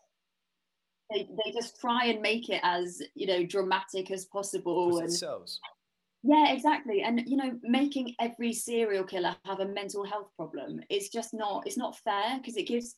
they, 1.11 1.27
they 1.43 1.51
just 1.51 1.79
try 1.79 2.05
and 2.05 2.21
make 2.21 2.49
it 2.49 2.61
as 2.63 3.01
you 3.15 3.27
know 3.27 3.45
dramatic 3.45 4.11
as 4.11 4.25
possible 4.25 4.99
and 4.99 5.11
sells. 5.11 5.59
yeah 6.23 6.51
exactly 6.53 7.01
and 7.01 7.23
you 7.27 7.37
know 7.37 7.57
making 7.63 8.15
every 8.19 8.53
serial 8.53 9.03
killer 9.03 9.35
have 9.45 9.59
a 9.59 9.67
mental 9.67 10.03
health 10.03 10.29
problem 10.35 10.79
is 10.89 11.09
just 11.09 11.33
not 11.33 11.65
it's 11.65 11.77
not 11.77 11.97
fair 11.99 12.37
because 12.37 12.57
it 12.57 12.67
gives 12.67 12.95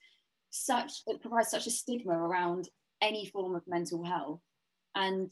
such 0.49 1.01
it 1.07 1.21
provides 1.21 1.49
such 1.49 1.67
a 1.67 1.71
stigma 1.71 2.13
around 2.13 2.69
any 3.01 3.25
form 3.25 3.55
of 3.55 3.63
mental 3.67 4.03
health 4.03 4.39
and 4.95 5.31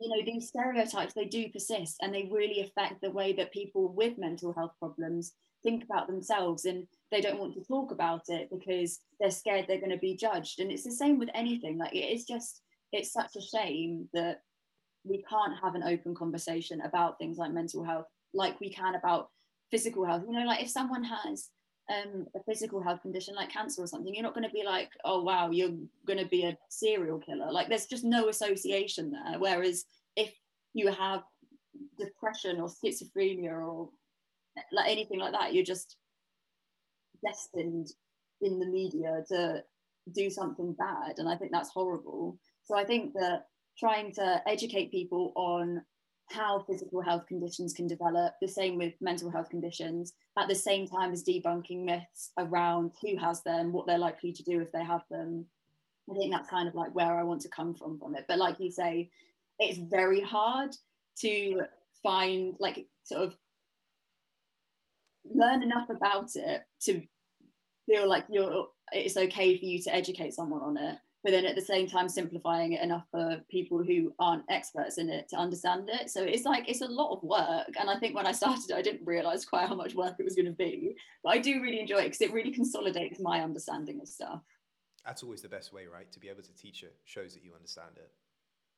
you 0.00 0.08
know 0.08 0.24
these 0.24 0.48
stereotypes 0.48 1.14
they 1.14 1.26
do 1.26 1.48
persist 1.50 1.96
and 2.00 2.14
they 2.14 2.28
really 2.32 2.60
affect 2.60 3.00
the 3.02 3.10
way 3.10 3.32
that 3.32 3.52
people 3.52 3.92
with 3.92 4.16
mental 4.16 4.52
health 4.52 4.72
problems 4.78 5.34
think 5.62 5.84
about 5.84 6.06
themselves 6.06 6.64
and 6.64 6.86
they 7.10 7.20
don't 7.20 7.38
want 7.38 7.54
to 7.54 7.64
talk 7.64 7.90
about 7.90 8.22
it 8.28 8.48
because 8.50 9.00
they're 9.18 9.30
scared 9.30 9.66
they're 9.66 9.78
going 9.78 9.90
to 9.90 9.98
be 9.98 10.16
judged. 10.16 10.60
And 10.60 10.70
it's 10.70 10.84
the 10.84 10.92
same 10.92 11.18
with 11.18 11.30
anything 11.34 11.78
like 11.78 11.94
it 11.94 12.12
is 12.12 12.24
just 12.24 12.62
it's 12.92 13.12
such 13.12 13.36
a 13.36 13.40
shame 13.40 14.08
that 14.14 14.42
we 15.04 15.22
can't 15.28 15.54
have 15.62 15.74
an 15.74 15.82
open 15.82 16.14
conversation 16.14 16.80
about 16.82 17.18
things 17.18 17.38
like 17.38 17.52
mental 17.52 17.84
health 17.84 18.06
like 18.34 18.60
we 18.60 18.70
can 18.70 18.94
about 18.94 19.28
physical 19.70 20.04
health. 20.04 20.22
You 20.26 20.38
know 20.38 20.46
like 20.46 20.62
if 20.62 20.70
someone 20.70 21.04
has 21.04 21.48
um, 21.90 22.26
a 22.36 22.42
physical 22.44 22.82
health 22.82 23.00
condition 23.02 23.34
like 23.34 23.50
cancer 23.50 23.82
or 23.82 23.86
something 23.86 24.14
you're 24.14 24.22
not 24.22 24.34
going 24.34 24.46
to 24.46 24.52
be 24.52 24.62
like 24.62 24.90
oh 25.06 25.22
wow 25.22 25.50
you're 25.50 25.72
going 26.06 26.18
to 26.18 26.26
be 26.26 26.44
a 26.44 26.56
serial 26.68 27.18
killer. 27.18 27.50
Like 27.50 27.68
there's 27.68 27.86
just 27.86 28.04
no 28.04 28.28
association 28.28 29.10
there. 29.10 29.38
Whereas 29.38 29.84
if 30.16 30.32
you 30.74 30.90
have 30.92 31.22
depression 31.98 32.60
or 32.60 32.68
schizophrenia 32.68 33.52
or 33.52 33.90
like 34.72 34.90
anything 34.90 35.18
like 35.18 35.32
that 35.32 35.54
you're 35.54 35.64
just 35.64 35.96
destined 37.24 37.88
in 38.40 38.58
the 38.58 38.66
media 38.66 39.22
to 39.28 39.62
do 40.14 40.30
something 40.30 40.72
bad 40.74 41.18
and 41.18 41.28
i 41.28 41.36
think 41.36 41.50
that's 41.52 41.70
horrible. 41.70 42.38
So 42.64 42.76
i 42.76 42.84
think 42.84 43.12
that 43.14 43.46
trying 43.78 44.12
to 44.14 44.42
educate 44.46 44.90
people 44.90 45.32
on 45.36 45.82
how 46.30 46.60
physical 46.68 47.00
health 47.00 47.26
conditions 47.26 47.72
can 47.72 47.86
develop 47.86 48.34
the 48.42 48.48
same 48.48 48.76
with 48.76 48.92
mental 49.00 49.30
health 49.30 49.48
conditions 49.48 50.12
at 50.38 50.46
the 50.46 50.54
same 50.54 50.86
time 50.86 51.12
as 51.12 51.24
debunking 51.24 51.84
myths 51.84 52.32
around 52.38 52.92
who 53.00 53.16
has 53.16 53.42
them 53.42 53.72
what 53.72 53.86
they're 53.86 53.98
likely 53.98 54.32
to 54.32 54.42
do 54.42 54.60
if 54.60 54.70
they 54.72 54.84
have 54.84 55.02
them 55.10 55.46
i 56.10 56.14
think 56.14 56.32
that's 56.32 56.50
kind 56.50 56.68
of 56.68 56.74
like 56.74 56.94
where 56.94 57.18
i 57.18 57.22
want 57.22 57.40
to 57.40 57.48
come 57.48 57.74
from 57.74 57.98
from 57.98 58.14
it. 58.14 58.24
But 58.28 58.38
like 58.38 58.60
you 58.60 58.70
say 58.70 59.10
it's 59.58 59.78
very 59.78 60.20
hard 60.20 60.70
to 61.20 61.62
find 62.02 62.54
like 62.60 62.86
sort 63.04 63.22
of 63.22 63.36
learn 65.34 65.62
enough 65.62 65.88
about 65.90 66.30
it 66.34 66.62
to 66.82 67.02
feel 67.86 68.08
like 68.08 68.24
you're 68.30 68.66
it's 68.92 69.16
okay 69.16 69.58
for 69.58 69.64
you 69.64 69.82
to 69.82 69.94
educate 69.94 70.34
someone 70.34 70.62
on 70.62 70.76
it 70.76 70.98
but 71.24 71.32
then 71.32 71.44
at 71.44 71.56
the 71.56 71.62
same 71.62 71.86
time 71.86 72.08
simplifying 72.08 72.72
it 72.72 72.82
enough 72.82 73.04
for 73.10 73.40
people 73.50 73.82
who 73.82 74.14
aren't 74.18 74.44
experts 74.48 74.98
in 74.98 75.10
it 75.10 75.28
to 75.28 75.36
understand 75.36 75.90
it. 75.92 76.10
So 76.10 76.22
it's 76.22 76.44
like 76.44 76.68
it's 76.68 76.80
a 76.80 76.86
lot 76.86 77.12
of 77.12 77.22
work. 77.22 77.74
And 77.78 77.90
i 77.90 77.98
think 77.98 78.14
when 78.14 78.26
i 78.26 78.32
started 78.32 78.72
i 78.72 78.82
didn't 78.82 79.06
realize 79.06 79.44
quite 79.44 79.68
how 79.68 79.74
much 79.74 79.94
work 79.94 80.14
it 80.18 80.24
was 80.24 80.34
going 80.34 80.46
to 80.46 80.52
be 80.52 80.94
but 81.24 81.30
i 81.30 81.38
do 81.38 81.60
really 81.60 81.80
enjoy 81.80 81.98
it 81.98 82.04
because 82.04 82.20
it 82.20 82.32
really 82.32 82.52
consolidates 82.52 83.20
my 83.20 83.40
understanding 83.42 84.00
of 84.00 84.08
stuff. 84.08 84.42
That's 85.04 85.22
always 85.22 85.42
the 85.42 85.48
best 85.48 85.72
way 85.72 85.86
right? 85.86 86.10
To 86.12 86.20
be 86.20 86.28
able 86.28 86.42
to 86.42 86.54
teach 86.54 86.82
it 86.82 86.94
shows 87.04 87.34
that 87.34 87.44
you 87.44 87.52
understand 87.54 87.96
it. 87.96 88.10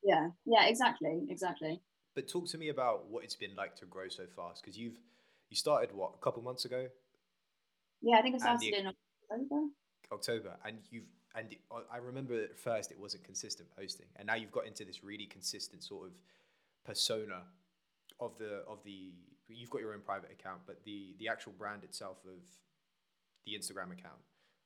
Yeah 0.02 0.28
yeah 0.46 0.66
exactly 0.66 1.26
exactly. 1.28 1.80
But 2.14 2.26
talk 2.26 2.48
to 2.48 2.58
me 2.58 2.70
about 2.70 3.08
what 3.08 3.22
it's 3.22 3.36
been 3.36 3.54
like 3.54 3.76
to 3.76 3.86
grow 3.86 4.08
so 4.08 4.24
fast 4.34 4.62
because 4.62 4.78
you've 4.78 4.98
you 5.50 5.56
started 5.56 5.90
what 5.92 6.12
a 6.14 6.24
couple 6.24 6.42
months 6.42 6.64
ago? 6.64 6.86
Yeah 8.00 8.16
i 8.18 8.22
think 8.22 8.34
i 8.36 8.38
started 8.38 8.74
in 8.74 8.86
october. 8.86 9.66
October 10.12 10.56
and 10.64 10.78
you've 10.90 11.04
and 11.34 11.54
i 11.92 11.98
remember 11.98 12.42
at 12.42 12.58
first 12.58 12.90
it 12.90 12.98
wasn't 12.98 13.22
consistent 13.22 13.68
posting 13.76 14.06
and 14.16 14.26
now 14.26 14.34
you've 14.34 14.50
got 14.50 14.66
into 14.66 14.84
this 14.84 15.04
really 15.04 15.26
consistent 15.26 15.84
sort 15.84 16.06
of 16.06 16.12
persona 16.84 17.42
of 18.18 18.36
the 18.38 18.62
of 18.66 18.82
the 18.84 19.12
you've 19.48 19.70
got 19.70 19.80
your 19.80 19.92
own 19.92 20.00
private 20.00 20.30
account 20.32 20.60
but 20.66 20.82
the 20.84 21.14
the 21.18 21.28
actual 21.28 21.52
brand 21.58 21.84
itself 21.84 22.16
of 22.26 22.40
the 23.46 23.52
instagram 23.52 23.92
account 23.92 24.20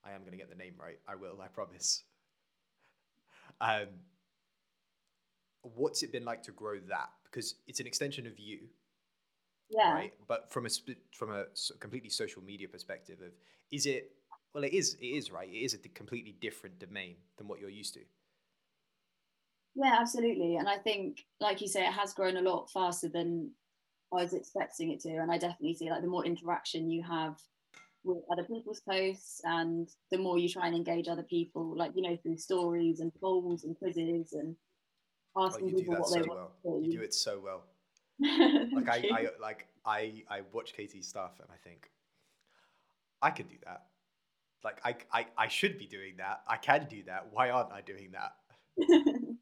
i 0.04 0.12
am 0.12 0.20
going 0.20 0.32
to 0.32 0.38
get 0.38 0.48
the 0.48 0.56
name 0.56 0.74
right 0.78 0.98
i 1.08 1.14
will 1.14 1.40
i 1.42 1.48
promise. 1.48 2.04
Um 3.60 3.86
what's 5.76 6.02
it 6.02 6.12
been 6.12 6.24
like 6.24 6.42
to 6.42 6.52
grow 6.52 6.78
that? 6.88 7.08
Because 7.24 7.56
it's 7.66 7.80
an 7.80 7.86
extension 7.86 8.26
of 8.26 8.38
you 8.38 8.60
yeah 9.70 9.92
right 9.92 10.12
but 10.28 10.50
from 10.52 10.66
a 10.66 10.68
from 11.12 11.30
a 11.30 11.44
completely 11.80 12.10
social 12.10 12.42
media 12.42 12.68
perspective 12.68 13.20
of 13.20 13.32
is 13.72 13.86
it 13.86 14.12
well 14.54 14.64
it 14.64 14.72
is 14.72 14.96
it 15.00 15.06
is 15.06 15.30
right 15.30 15.48
it 15.48 15.64
is 15.64 15.74
a 15.74 15.78
completely 15.88 16.36
different 16.40 16.78
domain 16.78 17.16
than 17.38 17.48
what 17.48 17.60
you're 17.60 17.70
used 17.70 17.94
to 17.94 18.00
yeah 19.74 19.96
absolutely 20.00 20.56
and 20.56 20.68
i 20.68 20.76
think 20.76 21.24
like 21.40 21.60
you 21.60 21.68
say 21.68 21.84
it 21.86 21.92
has 21.92 22.12
grown 22.14 22.36
a 22.36 22.42
lot 22.42 22.70
faster 22.70 23.08
than 23.08 23.50
i 24.12 24.16
was 24.16 24.32
expecting 24.32 24.90
it 24.90 25.00
to 25.00 25.10
and 25.10 25.30
i 25.30 25.38
definitely 25.38 25.74
see 25.74 25.90
like 25.90 26.02
the 26.02 26.08
more 26.08 26.24
interaction 26.24 26.90
you 26.90 27.02
have 27.02 27.36
with 28.04 28.18
other 28.30 28.44
people's 28.44 28.80
posts 28.80 29.40
and 29.44 29.88
the 30.10 30.18
more 30.18 30.38
you 30.38 30.48
try 30.48 30.66
and 30.66 30.76
engage 30.76 31.08
other 31.08 31.22
people 31.22 31.74
like 31.76 31.92
you 31.94 32.02
know 32.02 32.16
through 32.22 32.36
stories 32.36 33.00
and 33.00 33.12
polls 33.14 33.64
and 33.64 33.76
quizzes 33.78 34.34
and 34.34 34.54
oh, 35.36 35.46
asking 35.46 35.72
oh, 35.74 35.78
people 35.78 35.94
what 35.94 36.08
so 36.08 36.14
they 36.14 36.28
well. 36.28 36.52
want. 36.62 36.84
You 36.84 36.92
do 36.92 37.00
it 37.02 37.14
so 37.14 37.40
well. 37.42 37.64
like 38.20 38.88
I, 38.88 39.08
I, 39.12 39.26
like 39.40 39.66
I, 39.84 40.22
I 40.30 40.40
watch 40.52 40.74
Katie's 40.74 41.08
stuff 41.08 41.32
and 41.40 41.48
I 41.50 41.56
think 41.68 41.90
I 43.20 43.30
could 43.30 43.48
do 43.48 43.56
that. 43.64 43.86
Like 44.62 44.80
I, 44.84 44.96
I, 45.12 45.26
I 45.36 45.48
should 45.48 45.78
be 45.78 45.86
doing 45.86 46.14
that. 46.18 46.42
I 46.48 46.56
can 46.56 46.86
do 46.88 47.02
that. 47.06 47.28
Why 47.30 47.50
aren't 47.50 47.72
I 47.72 47.80
doing 47.80 48.12
that? 48.12 48.32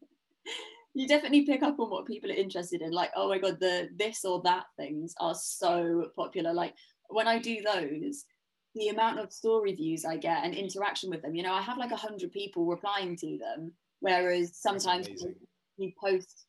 you 0.93 1.07
definitely 1.07 1.45
pick 1.45 1.63
up 1.63 1.79
on 1.79 1.89
what 1.89 2.05
people 2.05 2.29
are 2.29 2.35
interested 2.35 2.81
in. 2.81 2.91
Like, 2.91 3.11
oh 3.15 3.29
my 3.29 3.37
god, 3.37 3.59
the 3.59 3.89
this 3.95 4.25
or 4.25 4.41
that 4.43 4.65
things 4.77 5.13
are 5.19 5.35
so 5.35 6.07
popular. 6.15 6.53
Like 6.53 6.73
when 7.09 7.27
I 7.27 7.39
do 7.39 7.61
those, 7.61 8.25
the 8.75 8.89
amount 8.89 9.19
of 9.19 9.31
story 9.31 9.73
views 9.73 10.03
I 10.05 10.17
get 10.17 10.43
and 10.43 10.53
interaction 10.53 11.09
with 11.09 11.21
them. 11.21 11.35
You 11.35 11.43
know, 11.43 11.53
I 11.53 11.61
have 11.61 11.77
like 11.77 11.91
a 11.91 11.95
hundred 11.95 12.31
people 12.31 12.65
replying 12.65 13.15
to 13.17 13.37
them, 13.37 13.71
whereas 13.99 14.57
sometimes 14.57 15.07
you 15.77 15.91
post 15.99 16.45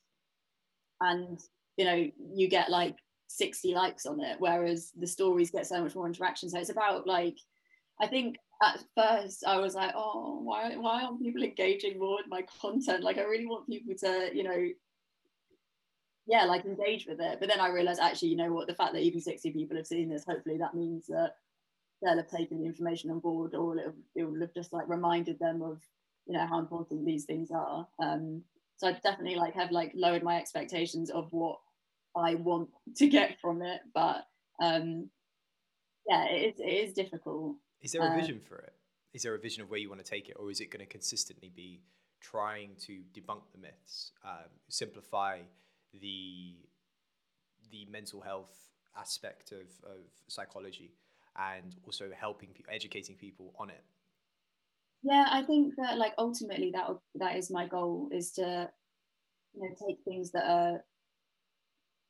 and 1.01 1.39
you 1.77 1.85
know 1.85 2.07
you 2.35 2.49
get 2.49 2.71
like 2.71 2.97
60 3.29 3.75
likes 3.75 4.07
on 4.07 4.21
it 4.21 4.37
whereas 4.39 4.93
the 4.97 5.07
stories 5.07 5.51
get 5.51 5.67
so 5.67 5.83
much 5.83 5.95
more 5.95 6.07
interaction. 6.07 6.49
So 6.49 6.59
it's 6.59 6.71
about 6.71 7.07
like 7.07 7.39
i 8.01 8.07
think 8.07 8.37
at 8.63 8.83
first 8.97 9.45
i 9.47 9.57
was 9.57 9.75
like 9.75 9.93
oh 9.95 10.41
why 10.43 10.77
why 10.77 11.03
aren't 11.03 11.23
people 11.23 11.43
engaging 11.43 11.99
more 11.99 12.17
with 12.17 12.27
my 12.29 12.43
content? 12.61 13.03
Like 13.03 13.19
i 13.19 13.23
really 13.23 13.47
want 13.47 13.69
people 13.69 13.95
to 14.01 14.31
you 14.33 14.45
know 14.45 14.69
yeah 16.27 16.45
like 16.45 16.65
engage 16.65 17.07
with 17.07 17.21
it. 17.21 17.39
But 17.41 17.49
then 17.49 17.61
i 17.61 17.69
realized 17.69 18.01
actually 18.01 18.29
you 18.29 18.37
know 18.37 18.53
what? 18.53 18.67
The 18.69 18.75
fact 18.75 18.93
that 18.93 19.03
even 19.03 19.21
60 19.21 19.51
people 19.51 19.77
have 19.77 19.87
seen 19.87 20.09
this 20.09 20.25
hopefully 20.25 20.59
that 20.59 20.75
means 20.75 21.07
that 21.07 21.33
they'll 22.03 22.17
have 22.17 22.29
taken 22.29 22.61
the 22.61 22.67
information 22.67 23.11
on 23.11 23.19
board 23.19 23.55
or 23.55 23.77
it 24.15 24.25
will 24.25 24.41
have 24.41 24.55
just 24.55 24.73
like 24.73 24.89
reminded 24.89 25.39
them 25.39 25.63
of 25.63 25.81
you 26.27 26.35
know 26.35 26.47
how 26.47 26.59
important 26.59 27.05
these 27.05 27.25
things 27.25 27.51
are. 27.51 27.87
Um 28.01 28.43
so 28.77 28.89
I 28.89 28.93
definitely 28.93 29.37
like 29.37 29.55
have 29.55 29.71
like 29.71 29.93
lowered 29.95 30.23
my 30.23 30.37
expectations 30.37 31.11
of 31.11 31.29
what 31.31 31.59
I 32.17 32.35
want 32.37 32.69
to 32.97 33.07
get 33.09 33.37
from 33.41 33.63
it. 33.63 33.81
But 33.95 34.25
um, 34.63 35.11
yeah, 36.09 36.25
it 36.27 36.55
is, 36.55 36.61
it 36.61 36.89
is 36.89 36.95
difficult. 36.95 37.57
Is 37.83 37.93
there 37.93 38.03
a 38.03 38.13
uh, 38.13 38.17
vision 38.17 38.41
for 38.47 38.59
it? 38.59 38.73
Is 39.13 39.23
there 39.23 39.35
a 39.35 39.39
vision 39.39 39.63
of 39.63 39.71
where 39.71 39.79
you 39.79 39.89
want 39.89 40.05
to 40.05 40.11
take 40.11 40.29
it, 40.29 40.37
or 40.39 40.51
is 40.51 40.61
it 40.61 40.71
going 40.71 40.85
to 40.85 40.91
consistently 40.91 41.53
be 41.55 41.83
trying 42.21 42.71
to 42.81 43.03
debunk 43.15 43.43
the 43.53 43.59
myths, 43.59 44.13
um, 44.25 44.51
simplify 44.69 45.41
the 46.01 46.57
the 47.71 47.87
mental 47.91 48.21
health 48.21 48.71
aspect 48.97 49.53
of, 49.53 49.69
of 49.85 49.99
psychology, 50.29 50.95
and 51.37 51.77
also 51.85 52.11
helping 52.19 52.49
people, 52.51 52.73
educating 52.75 53.17
people 53.17 53.55
on 53.59 53.71
it? 53.71 53.83
yeah 55.05 55.27
i 55.31 55.43
think 55.43 55.75
that 55.77 55.99
like 55.99 56.15
ultimately 56.19 56.73
that 56.75 56.87
that 57.15 57.37
is 57.37 57.51
my 57.51 57.69
goal 57.69 58.09
is 58.11 58.33
to 58.33 58.69
you 59.55 59.61
know 59.61 59.75
take 59.87 59.99
things 60.05 60.33
that 60.33 60.45
are 60.45 60.83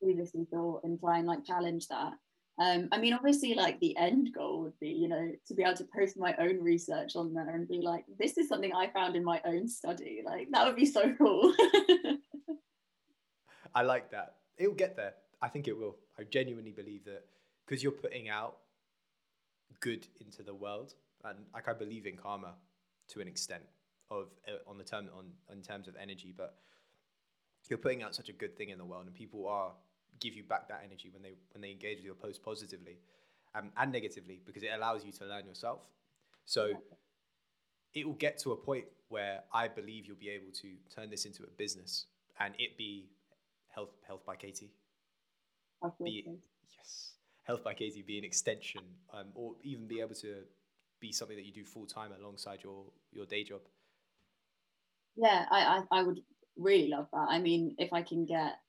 previously 0.01 0.45
thought 0.51 0.83
and 0.83 0.99
try 0.99 1.19
and 1.19 1.27
like 1.27 1.45
challenge 1.45 1.87
that. 1.87 2.13
Um, 2.57 2.87
I 2.91 2.99
mean, 2.99 3.13
obviously, 3.13 3.53
like 3.53 3.79
the 3.79 3.95
end 3.97 4.31
goal 4.33 4.61
would 4.61 4.79
be, 4.79 4.89
you 4.89 5.09
know, 5.09 5.31
to 5.47 5.53
be 5.53 5.63
able 5.63 5.75
to 5.75 5.87
post 5.95 6.17
my 6.17 6.33
own 6.39 6.61
research 6.61 7.15
on 7.15 7.33
there 7.33 7.49
and 7.49 7.67
be 7.67 7.81
like, 7.81 8.05
this 8.17 8.37
is 8.37 8.47
something 8.47 8.73
I 8.73 8.87
found 8.87 9.17
in 9.17 9.25
my 9.25 9.41
own 9.45 9.67
study. 9.67 10.21
Like, 10.25 10.47
that 10.51 10.65
would 10.65 10.77
be 10.77 10.85
so 10.85 11.13
cool. 11.17 11.53
I 13.75 13.81
like 13.81 14.09
that. 14.11 14.35
It'll 14.57 14.73
get 14.73 14.95
there. 14.95 15.13
I 15.41 15.49
think 15.49 15.67
it 15.67 15.77
will. 15.77 15.97
I 16.17 16.23
genuinely 16.23 16.71
believe 16.71 17.03
that 17.05 17.25
because 17.65 17.83
you're 17.83 17.91
putting 17.91 18.29
out 18.29 18.55
good 19.81 20.07
into 20.21 20.41
the 20.41 20.53
world, 20.53 20.93
and 21.25 21.37
like 21.53 21.67
I 21.67 21.73
believe 21.73 22.05
in 22.05 22.15
karma 22.15 22.53
to 23.09 23.19
an 23.19 23.27
extent 23.27 23.63
of 24.09 24.27
uh, 24.47 24.69
on 24.69 24.77
the 24.77 24.85
term 24.85 25.09
on 25.17 25.25
in 25.51 25.61
terms 25.61 25.89
of 25.89 25.95
energy, 26.01 26.33
but 26.35 26.55
you're 27.69 27.79
putting 27.79 28.03
out 28.03 28.15
such 28.15 28.29
a 28.29 28.33
good 28.33 28.57
thing 28.57 28.69
in 28.69 28.77
the 28.77 28.85
world, 28.85 29.05
and 29.05 29.13
people 29.13 29.47
are 29.47 29.71
give 30.19 30.33
you 30.33 30.43
back 30.43 30.67
that 30.69 30.81
energy 30.85 31.09
when 31.11 31.21
they 31.21 31.33
when 31.53 31.61
they 31.61 31.71
engage 31.71 31.97
with 31.97 32.05
your 32.05 32.15
post 32.15 32.43
positively 32.43 32.97
um, 33.55 33.71
and 33.77 33.91
negatively 33.91 34.41
because 34.45 34.63
it 34.63 34.69
allows 34.73 35.03
you 35.03 35.11
to 35.11 35.25
learn 35.25 35.45
yourself. 35.45 35.87
So 36.45 36.71
it 37.93 38.05
will 38.05 38.13
get 38.13 38.37
to 38.39 38.51
a 38.51 38.55
point 38.55 38.85
where 39.09 39.41
I 39.53 39.67
believe 39.67 40.05
you'll 40.05 40.17
be 40.17 40.29
able 40.29 40.51
to 40.61 40.69
turn 40.93 41.09
this 41.09 41.25
into 41.25 41.43
a 41.43 41.49
business 41.57 42.05
and 42.39 42.53
it 42.59 42.77
be 42.77 43.09
health 43.73 43.91
health 44.05 44.25
by 44.25 44.35
Katie. 44.35 44.71
Be, 46.03 46.25
yes, 46.77 47.13
health 47.43 47.63
by 47.63 47.73
Katie 47.73 48.01
be 48.01 48.17
an 48.17 48.23
extension, 48.23 48.81
um, 49.13 49.27
or 49.35 49.53
even 49.63 49.87
be 49.87 49.99
able 50.01 50.15
to 50.15 50.37
be 50.99 51.11
something 51.11 51.37
that 51.37 51.45
you 51.45 51.53
do 51.53 51.63
full 51.63 51.85
time 51.85 52.11
alongside 52.19 52.59
your 52.63 52.85
your 53.11 53.25
day 53.25 53.43
job. 53.43 53.61
Yeah, 55.15 55.45
I, 55.51 55.59
I 55.91 55.99
I 55.99 56.03
would 56.03 56.19
really 56.57 56.89
love 56.89 57.07
that. 57.11 57.27
I 57.29 57.39
mean, 57.39 57.75
if 57.77 57.93
I 57.93 58.01
can 58.01 58.25
get 58.25 58.59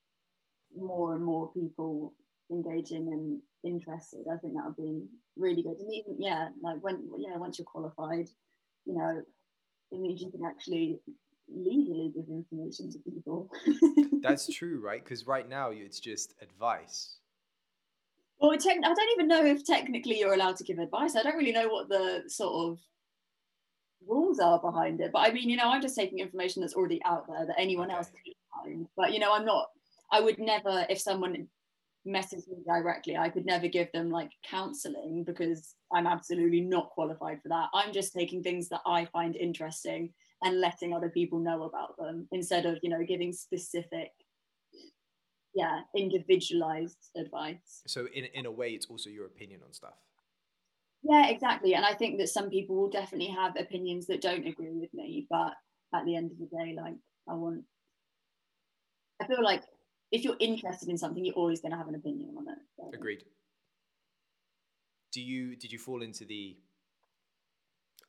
more 0.75 1.15
and 1.15 1.23
more 1.23 1.51
people 1.51 2.13
engaging 2.51 3.07
and 3.11 3.41
interested, 3.63 4.25
I 4.31 4.37
think 4.37 4.53
that 4.53 4.65
would 4.65 4.77
be 4.77 5.03
really 5.37 5.63
good. 5.63 5.77
And 5.79 5.93
even 5.93 6.15
yeah, 6.19 6.49
like 6.61 6.77
when 6.81 7.09
yeah, 7.17 7.37
once 7.37 7.57
you're 7.57 7.65
qualified, 7.65 8.29
you 8.85 8.93
know, 8.93 9.23
it 9.91 9.99
means 9.99 10.21
you 10.21 10.31
can 10.31 10.45
actually 10.45 10.99
legally 11.49 12.11
give 12.13 12.27
information 12.29 12.91
to 12.91 12.99
people. 12.99 13.49
That's 14.21 14.53
true, 14.53 14.81
right? 14.81 15.03
Because 15.03 15.25
right 15.25 15.47
now 15.47 15.71
it's 15.71 15.99
just 15.99 16.33
advice. 16.41 17.17
Well, 18.39 18.57
te- 18.57 18.69
I 18.69 18.93
don't 18.93 19.11
even 19.13 19.27
know 19.27 19.45
if 19.45 19.65
technically 19.65 20.19
you're 20.19 20.33
allowed 20.33 20.57
to 20.57 20.63
give 20.63 20.77
advice. 20.77 21.15
I 21.15 21.23
don't 21.23 21.37
really 21.37 21.51
know 21.51 21.69
what 21.69 21.89
the 21.89 22.23
sort 22.27 22.71
of 22.71 22.79
rules 24.05 24.39
are 24.39 24.59
behind 24.59 25.01
it. 25.01 25.11
But 25.11 25.19
I 25.19 25.31
mean, 25.31 25.49
you 25.49 25.57
know, 25.57 25.69
I'm 25.69 25.81
just 25.81 25.95
taking 25.95 26.19
information 26.19 26.61
that's 26.61 26.75
already 26.75 27.01
out 27.03 27.27
there 27.27 27.45
that 27.45 27.59
anyone 27.59 27.87
okay. 27.87 27.97
else 27.97 28.09
can 28.09 28.33
find. 28.63 28.87
But 28.95 29.13
you 29.13 29.19
know, 29.19 29.33
I'm 29.33 29.45
not. 29.45 29.67
I 30.11 30.21
would 30.21 30.39
never, 30.39 30.85
if 30.89 30.99
someone 30.99 31.47
messaged 32.07 32.47
me 32.47 32.63
directly, 32.65 33.17
I 33.17 33.29
could 33.29 33.45
never 33.45 33.67
give 33.67 33.91
them 33.91 34.09
like 34.09 34.31
counselling 34.49 35.25
because 35.25 35.75
I'm 35.93 36.07
absolutely 36.07 36.61
not 36.61 36.91
qualified 36.91 37.41
for 37.41 37.49
that. 37.49 37.67
I'm 37.73 37.91
just 37.91 38.13
taking 38.13 38.41
things 38.41 38.69
that 38.69 38.81
I 38.85 39.05
find 39.05 39.35
interesting 39.35 40.13
and 40.43 40.59
letting 40.59 40.93
other 40.93 41.09
people 41.09 41.39
know 41.39 41.63
about 41.63 41.97
them 41.97 42.27
instead 42.31 42.65
of 42.65 42.77
you 42.81 42.89
know 42.89 43.03
giving 43.03 43.33
specific 43.33 44.11
yeah 45.55 45.81
individualized 45.95 47.09
advice 47.15 47.81
so 47.87 48.07
in, 48.13 48.25
in 48.33 48.45
a 48.45 48.51
way 48.51 48.71
it's 48.71 48.85
also 48.87 49.09
your 49.09 49.25
opinion 49.25 49.61
on 49.65 49.73
stuff 49.73 49.95
yeah 51.03 51.29
exactly 51.29 51.73
and 51.73 51.85
i 51.85 51.93
think 51.93 52.17
that 52.17 52.29
some 52.29 52.49
people 52.49 52.75
will 52.75 52.89
definitely 52.89 53.27
have 53.27 53.55
opinions 53.57 54.07
that 54.07 54.21
don't 54.21 54.47
agree 54.47 54.71
with 54.73 54.93
me 54.93 55.27
but 55.29 55.53
at 55.93 56.05
the 56.05 56.15
end 56.15 56.31
of 56.31 56.37
the 56.37 56.45
day 56.45 56.75
like 56.75 56.95
i 57.29 57.33
want 57.33 57.63
i 59.21 59.25
feel 59.25 59.43
like 59.43 59.63
if 60.11 60.23
you're 60.23 60.37
interested 60.39 60.89
in 60.89 60.97
something 60.97 61.23
you're 61.23 61.35
always 61.35 61.61
going 61.61 61.71
to 61.71 61.77
have 61.77 61.87
an 61.87 61.95
opinion 61.95 62.33
on 62.37 62.47
it 62.47 62.57
so. 62.77 62.89
agreed 62.93 63.23
do 65.11 65.21
you 65.21 65.55
did 65.55 65.71
you 65.71 65.79
fall 65.79 66.01
into 66.01 66.25
the 66.25 66.57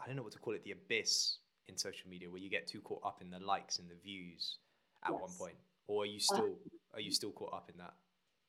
i 0.01 0.07
don't 0.07 0.16
know 0.16 0.22
what 0.22 0.32
to 0.32 0.39
call 0.39 0.55
it 0.55 0.64
the 0.64 0.72
abyss 0.72 1.39
in 1.68 1.76
social 1.76 2.09
media 2.09 2.30
where 2.30 2.41
you 2.41 2.51
get 2.51 2.66
too 2.66 2.80
caught 2.80 3.03
up 3.05 3.20
in 3.20 3.30
the 3.30 3.39
likes 3.41 3.78
and 3.78 3.89
the 3.89 3.95
views 4.03 4.59
at 5.05 5.12
yes. 5.12 5.20
one 5.20 5.30
point 5.39 5.57
or 5.86 6.03
are 6.03 6.07
you 6.07 6.18
still 6.18 6.57
uh, 6.93 6.97
are 6.97 7.01
you 7.01 7.11
still 7.11 7.30
caught 7.30 7.53
up 7.53 7.70
in 7.70 7.78
that 7.78 7.93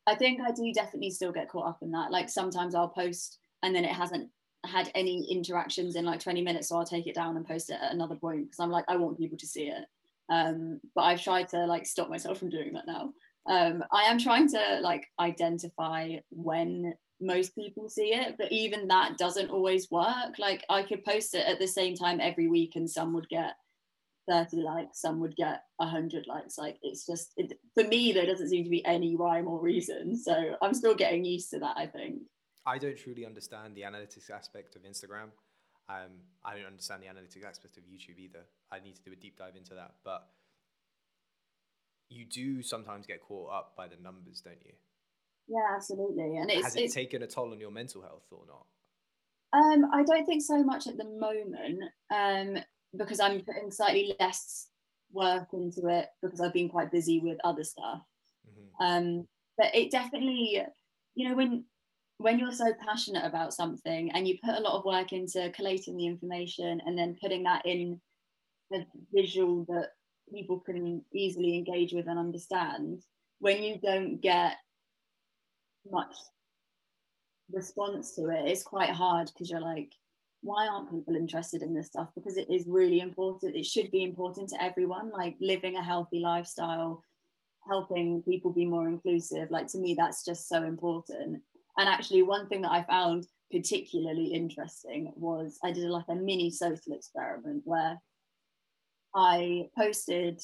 i 0.07 0.15
think 0.15 0.39
i 0.41 0.51
do 0.51 0.71
definitely 0.73 1.11
still 1.11 1.31
get 1.31 1.49
caught 1.49 1.67
up 1.67 1.79
in 1.81 1.91
that 1.91 2.11
like 2.11 2.29
sometimes 2.29 2.73
i'll 2.73 2.87
post 2.87 3.39
and 3.63 3.75
then 3.75 3.85
it 3.85 3.91
hasn't 3.91 4.29
had 4.65 4.91
any 4.95 5.25
interactions 5.31 5.95
in 5.95 6.05
like 6.05 6.19
20 6.19 6.41
minutes 6.41 6.69
so 6.69 6.77
i'll 6.77 6.85
take 6.85 7.07
it 7.07 7.15
down 7.15 7.37
and 7.37 7.47
post 7.47 7.69
it 7.69 7.77
at 7.81 7.93
another 7.93 8.15
point 8.15 8.45
because 8.45 8.59
i'm 8.59 8.71
like 8.71 8.85
i 8.87 8.95
want 8.95 9.17
people 9.17 9.37
to 9.37 9.47
see 9.47 9.67
it. 9.67 9.85
Um, 10.29 10.79
but 10.95 11.01
i've 11.01 11.21
tried 11.21 11.47
to 11.49 11.65
like 11.65 11.85
stop 11.85 12.09
myself 12.09 12.37
from 12.37 12.49
doing 12.49 12.73
that 12.73 12.85
now. 12.85 13.13
Um, 13.47 13.83
i 13.91 14.03
am 14.03 14.19
trying 14.19 14.47
to 14.49 14.79
like 14.81 15.07
identify 15.19 16.17
when 16.29 16.93
most 17.21 17.55
people 17.55 17.89
see 17.89 18.13
it 18.13 18.35
but 18.37 18.51
even 18.51 18.87
that 18.87 19.17
doesn't 19.17 19.49
always 19.49 19.89
work. 19.89 20.37
Like 20.37 20.65
i 20.69 20.83
could 20.83 21.03
post 21.05 21.33
it 21.35 21.47
at 21.47 21.59
the 21.59 21.67
same 21.67 21.95
time 21.95 22.19
every 22.19 22.47
week 22.47 22.75
and 22.75 22.89
some 22.89 23.13
would 23.13 23.29
get 23.29 23.53
30 24.29 24.57
likes 24.57 25.01
some 25.01 25.19
would 25.21 25.35
get 25.35 25.63
100 25.77 26.27
likes. 26.27 26.57
Like 26.57 26.77
it's 26.83 27.05
just 27.05 27.31
it, 27.37 27.53
for 27.73 27.85
me 27.85 28.11
there 28.11 28.27
doesn't 28.27 28.49
seem 28.49 28.65
to 28.65 28.69
be 28.69 28.85
any 28.85 29.15
rhyme 29.15 29.47
or 29.47 29.59
reason. 29.59 30.15
So 30.17 30.55
i'm 30.61 30.73
still 30.73 30.93
getting 30.93 31.25
used 31.25 31.49
to 31.51 31.59
that 31.59 31.77
i 31.77 31.87
think 31.87 32.21
i 32.65 32.77
don't 32.77 32.97
truly 32.97 33.25
understand 33.25 33.75
the 33.75 33.81
analytics 33.81 34.29
aspect 34.29 34.75
of 34.75 34.83
instagram 34.83 35.29
um, 35.89 36.11
i 36.45 36.55
don't 36.55 36.65
understand 36.65 37.01
the 37.01 37.07
analytics 37.07 37.47
aspect 37.47 37.77
of 37.77 37.83
youtube 37.83 38.19
either 38.19 38.45
i 38.71 38.79
need 38.79 38.95
to 38.95 39.01
do 39.01 39.11
a 39.11 39.15
deep 39.15 39.37
dive 39.37 39.55
into 39.55 39.73
that 39.73 39.95
but 40.03 40.27
you 42.09 42.25
do 42.25 42.61
sometimes 42.63 43.05
get 43.05 43.21
caught 43.21 43.51
up 43.51 43.73
by 43.77 43.87
the 43.87 43.95
numbers 44.01 44.41
don't 44.41 44.61
you 44.65 44.73
yeah, 45.49 45.75
absolutely. 45.75 46.37
And 46.37 46.51
it's, 46.51 46.63
has 46.63 46.75
it 46.75 46.91
taken 46.91 47.23
a 47.23 47.27
toll 47.27 47.51
on 47.51 47.59
your 47.59 47.71
mental 47.71 48.01
health 48.01 48.27
or 48.31 48.43
not? 48.47 48.65
Um, 49.51 49.85
I 49.91 50.03
don't 50.03 50.27
think 50.27 50.43
so 50.43 50.63
much 50.63 50.85
at 50.85 50.97
the 50.97 51.05
moment, 51.05 51.81
um, 52.13 52.63
because 52.95 53.19
I'm 53.19 53.41
putting 53.41 53.71
slightly 53.71 54.15
less 54.19 54.67
work 55.11 55.47
into 55.53 55.87
it 55.87 56.05
because 56.21 56.39
I've 56.39 56.53
been 56.53 56.69
quite 56.69 56.91
busy 56.91 57.19
with 57.19 57.39
other 57.43 57.63
stuff. 57.63 58.01
Mm-hmm. 58.47 58.83
Um, 58.85 59.27
but 59.57 59.73
it 59.73 59.89
definitely, 59.89 60.61
you 61.15 61.27
know, 61.27 61.35
when 61.35 61.65
when 62.19 62.37
you're 62.37 62.51
so 62.51 62.73
passionate 62.85 63.25
about 63.25 63.53
something 63.53 64.11
and 64.11 64.27
you 64.27 64.37
put 64.43 64.55
a 64.55 64.61
lot 64.61 64.77
of 64.77 64.83
work 64.83 65.13
into 65.13 65.49
collating 65.55 65.95
the 65.95 66.05
information 66.05 66.81
and 66.85 66.97
then 66.97 67.15
putting 67.21 67.43
that 67.43 67.65
in 67.65 67.99
a 68.73 68.79
visual 69.13 69.65
that 69.69 69.91
people 70.31 70.59
can 70.59 71.01
easily 71.13 71.55
engage 71.55 71.93
with 71.93 72.07
and 72.07 72.19
understand, 72.19 73.01
when 73.39 73.63
you 73.63 73.79
don't 73.81 74.19
get 74.19 74.57
much 75.89 76.13
response 77.53 78.15
to 78.15 78.27
it, 78.27 78.49
it's 78.49 78.63
quite 78.63 78.89
hard 78.89 79.27
because 79.27 79.49
you're 79.49 79.61
like, 79.61 79.93
why 80.41 80.67
aren't 80.67 80.91
people 80.91 81.15
interested 81.15 81.61
in 81.61 81.73
this 81.73 81.87
stuff? 81.87 82.09
Because 82.15 82.35
it 82.35 82.49
is 82.49 82.65
really 82.67 82.99
important. 82.99 83.55
It 83.55 83.65
should 83.65 83.91
be 83.91 84.03
important 84.03 84.49
to 84.49 84.61
everyone, 84.61 85.09
like 85.11 85.37
living 85.39 85.77
a 85.77 85.83
healthy 85.83 86.19
lifestyle, 86.19 87.01
helping 87.65 88.23
people 88.23 88.51
be 88.51 88.65
more 88.65 88.89
inclusive. 88.89 89.51
Like 89.51 89.67
to 89.67 89.77
me, 89.77 89.95
that's 89.97 90.25
just 90.25 90.49
so 90.49 90.63
important. 90.63 91.41
And 91.79 91.87
actually, 91.87 92.23
one 92.23 92.47
thing 92.47 92.61
that 92.63 92.73
I 92.73 92.83
found 92.83 93.25
particularly 93.49 94.25
interesting 94.25 95.13
was 95.15 95.57
I 95.63 95.71
did 95.71 95.85
like 95.85 96.05
a 96.09 96.15
mini 96.15 96.51
social 96.51 96.93
experiment 96.93 97.61
where 97.63 97.97
I 99.15 99.69
posted 99.77 100.41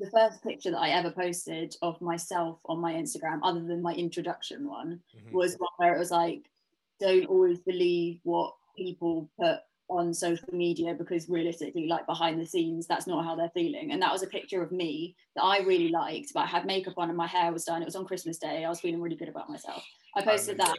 the 0.00 0.10
first 0.10 0.42
picture 0.42 0.70
that 0.70 0.80
I 0.80 0.88
ever 0.88 1.10
posted 1.10 1.76
of 1.82 2.00
myself 2.00 2.58
on 2.64 2.80
my 2.80 2.94
Instagram, 2.94 3.40
other 3.42 3.60
than 3.60 3.82
my 3.82 3.92
introduction 3.92 4.66
one, 4.66 5.00
mm-hmm. 5.14 5.36
was 5.36 5.56
one 5.58 5.68
where 5.76 5.94
it 5.94 5.98
was 5.98 6.10
like, 6.10 6.50
don't 6.98 7.26
always 7.26 7.60
believe 7.60 8.20
what 8.22 8.54
people 8.74 9.30
put 9.38 9.58
on 9.88 10.14
social 10.14 10.48
media 10.52 10.94
because 10.94 11.28
realistically, 11.28 11.86
like 11.86 12.06
behind 12.06 12.40
the 12.40 12.46
scenes, 12.46 12.86
that's 12.86 13.06
not 13.06 13.24
how 13.24 13.36
they're 13.36 13.50
feeling. 13.50 13.92
And 13.92 14.00
that 14.02 14.12
was 14.12 14.22
a 14.22 14.26
picture 14.26 14.62
of 14.62 14.72
me 14.72 15.16
that 15.36 15.42
I 15.42 15.58
really 15.60 15.88
liked, 15.88 16.32
but 16.34 16.40
I 16.40 16.46
had 16.46 16.66
makeup 16.66 16.94
on 16.96 17.08
and 17.08 17.16
my 17.16 17.26
hair 17.26 17.52
was 17.52 17.64
done. 17.64 17.82
It 17.82 17.86
was 17.86 17.96
on 17.96 18.06
Christmas 18.06 18.38
Day. 18.38 18.64
I 18.64 18.68
was 18.68 18.80
feeling 18.80 19.00
really 19.00 19.16
good 19.16 19.28
about 19.28 19.50
myself. 19.50 19.84
I 20.16 20.22
posted 20.22 20.58
that. 20.58 20.76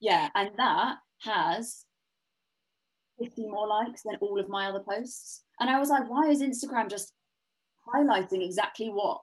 Yeah. 0.00 0.28
And 0.34 0.50
that 0.56 0.96
has 1.22 1.84
50 3.18 3.48
more 3.48 3.66
likes 3.66 4.02
than 4.02 4.16
all 4.20 4.38
of 4.38 4.48
my 4.48 4.68
other 4.68 4.80
posts. 4.80 5.44
And 5.60 5.70
I 5.70 5.78
was 5.78 5.88
like, 5.88 6.08
why 6.08 6.28
is 6.28 6.42
Instagram 6.42 6.90
just 6.90 7.12
highlighting 7.94 8.44
exactly 8.44 8.88
what 8.88 9.20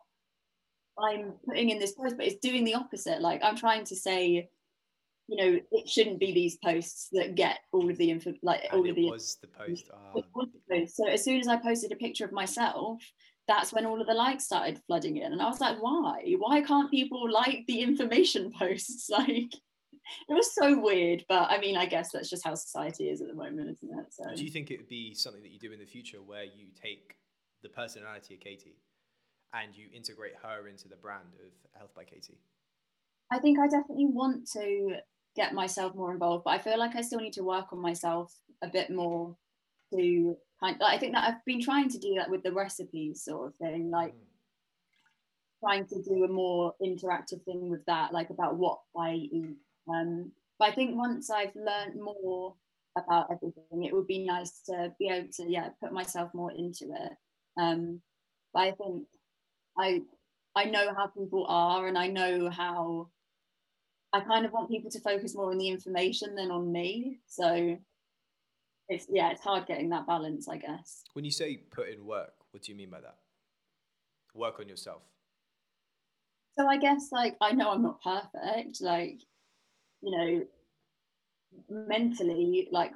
I'm 0.97 1.33
putting 1.45 1.69
in 1.69 1.79
this 1.79 1.93
post, 1.93 2.17
but 2.17 2.25
it's 2.25 2.39
doing 2.39 2.63
the 2.63 2.75
opposite. 2.75 3.21
Like 3.21 3.41
I'm 3.43 3.55
trying 3.55 3.83
to 3.85 3.95
say, 3.95 4.49
you 5.28 5.38
know, 5.38 5.59
it 5.71 5.89
shouldn't 5.89 6.19
be 6.19 6.34
these 6.34 6.57
posts 6.57 7.07
that 7.13 7.36
get 7.36 7.59
all 7.71 7.89
of 7.89 7.97
the 7.97 8.11
info, 8.11 8.34
like 8.41 8.63
and 8.65 8.74
all 8.74 8.89
of 8.89 8.95
the. 8.95 9.09
Was 9.09 9.38
the 9.41 9.47
post? 9.47 9.89
Oh. 9.93 10.24
Was 10.36 10.49
the 10.53 10.76
post. 10.76 10.97
So 10.97 11.07
as 11.07 11.24
soon 11.24 11.39
as 11.39 11.47
I 11.47 11.57
posted 11.57 11.91
a 11.91 11.95
picture 11.95 12.26
of 12.26 12.32
myself, 12.32 13.01
that's 13.47 13.74
when 13.74 13.86
all 13.86 14.01
of 14.01 14.07
the 14.07 14.13
likes 14.13 14.45
started 14.45 14.82
flooding 14.86 15.17
in, 15.17 15.32
and 15.32 15.41
I 15.41 15.47
was 15.47 15.61
like, 15.61 15.82
why? 15.82 16.36
Why 16.38 16.61
can't 16.61 16.91
people 16.91 17.30
like 17.32 17.63
the 17.67 17.82
information 17.82 18.51
posts? 18.59 19.09
Like. 19.17 19.53
It 20.28 20.34
was 20.34 20.53
so 20.53 20.78
weird, 20.78 21.24
but 21.30 21.49
I 21.49 21.59
mean, 21.59 21.78
I 21.78 21.86
guess 21.86 22.11
that's 22.11 22.30
just 22.30 22.43
how 22.43 22.55
society 22.55 23.09
is 23.09 23.21
at 23.21 23.30
the 23.30 23.34
moment, 23.34 23.69
isn't 23.69 23.99
it? 23.99 24.07
So, 24.11 24.36
do 24.36 24.43
you 24.43 24.51
think 24.51 24.69
it 24.69 24.78
would 24.78 24.89
be 24.89 25.13
something 25.13 25.41
that 25.41 25.51
you 25.51 25.57
do 25.57 25.71
in 25.71 25.80
the 25.80 25.86
future 25.86 26.17
where 26.21 26.43
you 26.43 26.67
take 26.76 27.15
the 27.63 27.69
personality 27.69 28.34
of 28.34 28.41
Katie 28.41 28.76
and 29.53 29.74
you 29.74 29.88
integrate 29.93 30.34
her 30.43 30.67
into 30.67 30.89
the 30.89 30.97
brand 30.97 31.30
of 31.36 31.53
Health 31.80 31.95
by 31.95 32.03
Katie? 32.03 32.38
I 33.32 33.39
think 33.39 33.59
I 33.59 33.67
definitely 33.67 34.07
want 34.07 34.45
to 34.51 34.97
get 35.36 35.53
myself 35.53 35.95
more 35.95 36.11
involved, 36.13 36.43
but 36.45 36.51
I 36.51 36.59
feel 36.59 36.77
like 36.79 36.95
I 36.95 37.01
still 37.01 37.19
need 37.19 37.34
to 37.34 37.43
work 37.43 37.73
on 37.73 37.79
myself 37.79 38.34
a 38.63 38.67
bit 38.69 38.89
more 38.89 39.38
to 39.93 40.38
kind 40.59 40.81
I 40.84 40.97
think 40.97 41.13
that 41.13 41.27
I've 41.27 41.45
been 41.45 41.61
trying 41.61 41.89
to 41.89 41.99
do 41.99 42.15
that 42.15 42.29
with 42.29 42.43
the 42.43 42.51
recipes 42.53 43.23
sort 43.23 43.47
of 43.49 43.55
thing, 43.55 43.89
like 43.91 44.13
Mm. 44.13 44.27
trying 45.63 45.86
to 45.88 46.01
do 46.03 46.23
a 46.23 46.27
more 46.27 46.75
interactive 46.81 47.43
thing 47.45 47.69
with 47.69 47.86
that, 47.86 48.13
like 48.13 48.29
about 48.29 48.57
what 48.57 48.79
I 48.97 49.13
eat. 49.13 49.57
Um, 49.88 50.31
but 50.59 50.69
I 50.69 50.75
think 50.75 50.95
once 50.95 51.29
I've 51.29 51.55
learned 51.55 51.99
more 52.01 52.55
about 52.97 53.31
everything, 53.31 53.84
it 53.84 53.93
would 53.93 54.07
be 54.07 54.25
nice 54.25 54.61
to 54.63 54.93
be 54.99 55.09
able 55.09 55.29
to, 55.34 55.49
yeah, 55.49 55.69
put 55.81 55.93
myself 55.93 56.34
more 56.34 56.51
into 56.51 56.86
it. 56.93 57.13
Um, 57.57 58.01
but 58.53 58.61
I 58.61 58.71
think 58.73 59.07
I 59.77 60.01
I 60.55 60.65
know 60.65 60.93
how 60.95 61.07
people 61.07 61.45
are, 61.47 61.88
and 61.88 61.97
I 61.97 62.07
know 62.07 62.49
how 62.49 63.09
I 64.14 64.20
kind 64.22 64.45
of 64.45 64.51
want 64.51 64.70
people 64.70 64.91
to 64.91 64.99
focus 64.99 65.36
more 65.36 65.51
on 65.51 65.57
the 65.57 65.70
information 65.70 66.36
than 66.36 66.51
on 66.51 66.72
me. 66.72 67.20
So 67.26 67.78
it's 68.88 69.07
yeah, 69.09 69.32
it's 69.32 69.41
hard 69.41 69.66
getting 69.66 69.89
that 69.89 70.05
balance, 70.05 70.47
I 70.47 70.57
guess. 70.57 71.03
When 71.14 71.26
you 71.26 71.32
say 71.32 71.57
put 71.57 71.89
in 71.89 72.05
work, 72.05 72.34
what 72.51 72.64
do 72.64 72.72
you 72.72 72.78
mean 72.78 72.91
by 72.91 73.01
that? 73.01 73.18
Work 74.36 74.59
on 74.59 74.70
yourself. 74.70 75.01
So 76.57 76.68
I 76.68 76.78
guess 76.78 77.09
like 77.11 77.36
I 77.41 77.51
know 77.53 77.72
I'm 77.72 77.82
not 77.82 78.01
perfect, 78.03 78.82
like 78.82 79.20
you 80.01 80.11
know, 80.11 80.45
mentally, 81.70 82.68
like 82.72 82.91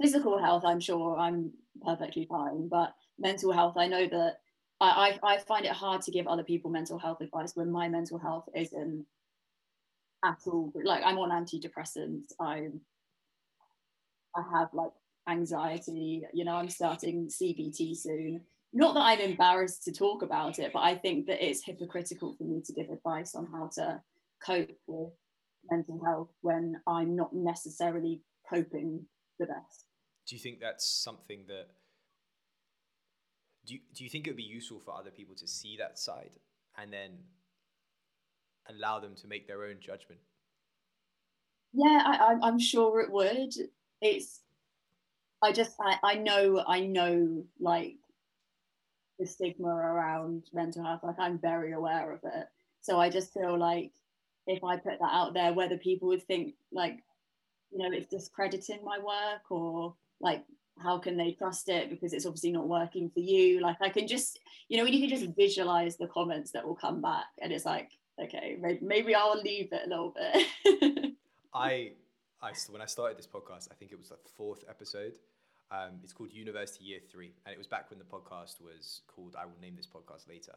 physical 0.00 0.38
health, 0.38 0.64
I'm 0.64 0.80
sure 0.80 1.16
I'm 1.16 1.52
perfectly 1.82 2.26
fine, 2.28 2.68
but 2.68 2.94
mental 3.18 3.52
health, 3.52 3.76
I 3.76 3.86
know 3.86 4.06
that 4.08 4.38
I, 4.80 5.18
I, 5.22 5.34
I 5.34 5.38
find 5.38 5.64
it 5.64 5.72
hard 5.72 6.02
to 6.02 6.10
give 6.10 6.26
other 6.26 6.42
people 6.42 6.70
mental 6.70 6.98
health 6.98 7.20
advice 7.20 7.54
when 7.54 7.70
my 7.70 7.88
mental 7.88 8.18
health 8.18 8.48
isn't 8.54 9.06
at 10.24 10.38
all 10.46 10.72
like 10.84 11.02
I'm 11.04 11.18
on 11.18 11.30
antidepressants. 11.30 12.32
I'm 12.40 12.80
I 14.36 14.42
have 14.58 14.68
like 14.72 14.90
anxiety, 15.28 16.22
you 16.32 16.44
know, 16.44 16.54
I'm 16.54 16.68
starting 16.68 17.28
CBT 17.28 17.96
soon. 17.96 18.40
Not 18.72 18.94
that 18.94 19.00
I'm 19.02 19.20
embarrassed 19.20 19.84
to 19.84 19.92
talk 19.92 20.22
about 20.22 20.58
it, 20.58 20.72
but 20.72 20.80
I 20.80 20.96
think 20.96 21.26
that 21.26 21.44
it's 21.44 21.64
hypocritical 21.64 22.34
for 22.36 22.42
me 22.42 22.60
to 22.66 22.72
give 22.72 22.90
advice 22.90 23.36
on 23.36 23.46
how 23.46 23.70
to 23.74 24.00
cope 24.44 24.76
with 24.88 25.12
mental 25.70 26.04
health 26.04 26.30
when 26.40 26.80
I'm 26.86 27.14
not 27.14 27.32
necessarily 27.32 28.22
coping 28.52 29.06
the 29.38 29.46
best. 29.46 29.84
Do 30.26 30.34
you 30.34 30.40
think 30.40 30.58
that's 30.60 30.86
something 30.86 31.44
that 31.46 31.68
do 33.66 33.74
you, 33.74 33.80
do 33.94 34.04
you 34.04 34.10
think 34.10 34.26
it 34.26 34.30
would 34.30 34.36
be 34.36 34.42
useful 34.42 34.80
for 34.80 34.94
other 34.94 35.10
people 35.10 35.34
to 35.36 35.46
see 35.46 35.76
that 35.78 35.98
side 35.98 36.32
and 36.76 36.92
then 36.92 37.12
allow 38.68 39.00
them 39.00 39.14
to 39.16 39.26
make 39.26 39.46
their 39.46 39.64
own 39.64 39.76
judgment? 39.80 40.20
Yeah, 41.72 42.02
I, 42.04 42.16
I'm- 42.28 42.42
I'm 42.42 42.58
sure 42.58 43.00
it 43.00 43.10
would. 43.10 43.52
It's, 44.00 44.40
I 45.42 45.52
just, 45.52 45.74
I, 45.80 45.98
I 46.02 46.14
know, 46.14 46.62
I 46.66 46.80
know, 46.80 47.44
like 47.60 47.96
the 49.18 49.26
stigma 49.26 49.68
around 49.68 50.44
mental 50.52 50.84
health. 50.84 51.00
Like 51.02 51.18
I'm 51.18 51.38
very 51.38 51.72
aware 51.72 52.12
of 52.12 52.20
it. 52.24 52.46
So 52.80 53.00
I 53.00 53.10
just 53.10 53.32
feel 53.32 53.56
like 53.58 53.92
if 54.46 54.62
I 54.62 54.76
put 54.76 54.98
that 55.00 55.10
out 55.12 55.34
there, 55.34 55.52
whether 55.52 55.78
people 55.78 56.08
would 56.08 56.22
think 56.24 56.54
like, 56.72 57.02
you 57.70 57.78
know, 57.78 57.96
it's 57.96 58.08
discrediting 58.08 58.84
my 58.84 58.98
work 58.98 59.50
or 59.50 59.94
like, 60.20 60.44
how 60.78 60.98
can 60.98 61.16
they 61.16 61.32
trust 61.32 61.68
it 61.68 61.88
because 61.88 62.12
it's 62.12 62.26
obviously 62.26 62.50
not 62.52 62.68
working 62.68 63.08
for 63.10 63.20
you? 63.20 63.60
Like 63.60 63.76
I 63.80 63.88
can 63.88 64.08
just, 64.08 64.40
you 64.68 64.76
know, 64.76 64.84
when 64.84 64.92
you 64.92 65.08
can 65.08 65.16
just 65.18 65.34
visualize 65.36 65.96
the 65.96 66.08
comments 66.08 66.50
that 66.52 66.66
will 66.66 66.74
come 66.74 67.00
back, 67.00 67.26
and 67.40 67.52
it's 67.52 67.64
like, 67.64 67.90
okay, 68.22 68.56
maybe, 68.60 68.78
maybe 68.82 69.14
I'll 69.14 69.40
leave 69.40 69.72
it 69.72 69.82
a 69.86 69.88
little 69.88 70.14
bit. 70.14 71.12
I, 71.54 71.92
I 72.42 72.52
when 72.70 72.82
I 72.82 72.86
started 72.86 73.16
this 73.18 73.26
podcast, 73.26 73.68
I 73.70 73.74
think 73.74 73.92
it 73.92 73.98
was 73.98 74.08
the 74.08 74.16
fourth 74.36 74.64
episode. 74.68 75.12
Um, 75.70 76.00
it's 76.02 76.12
called 76.12 76.32
University 76.32 76.84
Year 76.84 77.00
Three, 77.10 77.32
and 77.46 77.52
it 77.54 77.58
was 77.58 77.66
back 77.66 77.90
when 77.90 77.98
the 77.98 78.04
podcast 78.04 78.60
was 78.60 79.00
called 79.06 79.34
"I 79.38 79.44
Will 79.46 79.60
Name 79.60 79.74
This 79.76 79.86
Podcast 79.86 80.28
Later," 80.28 80.54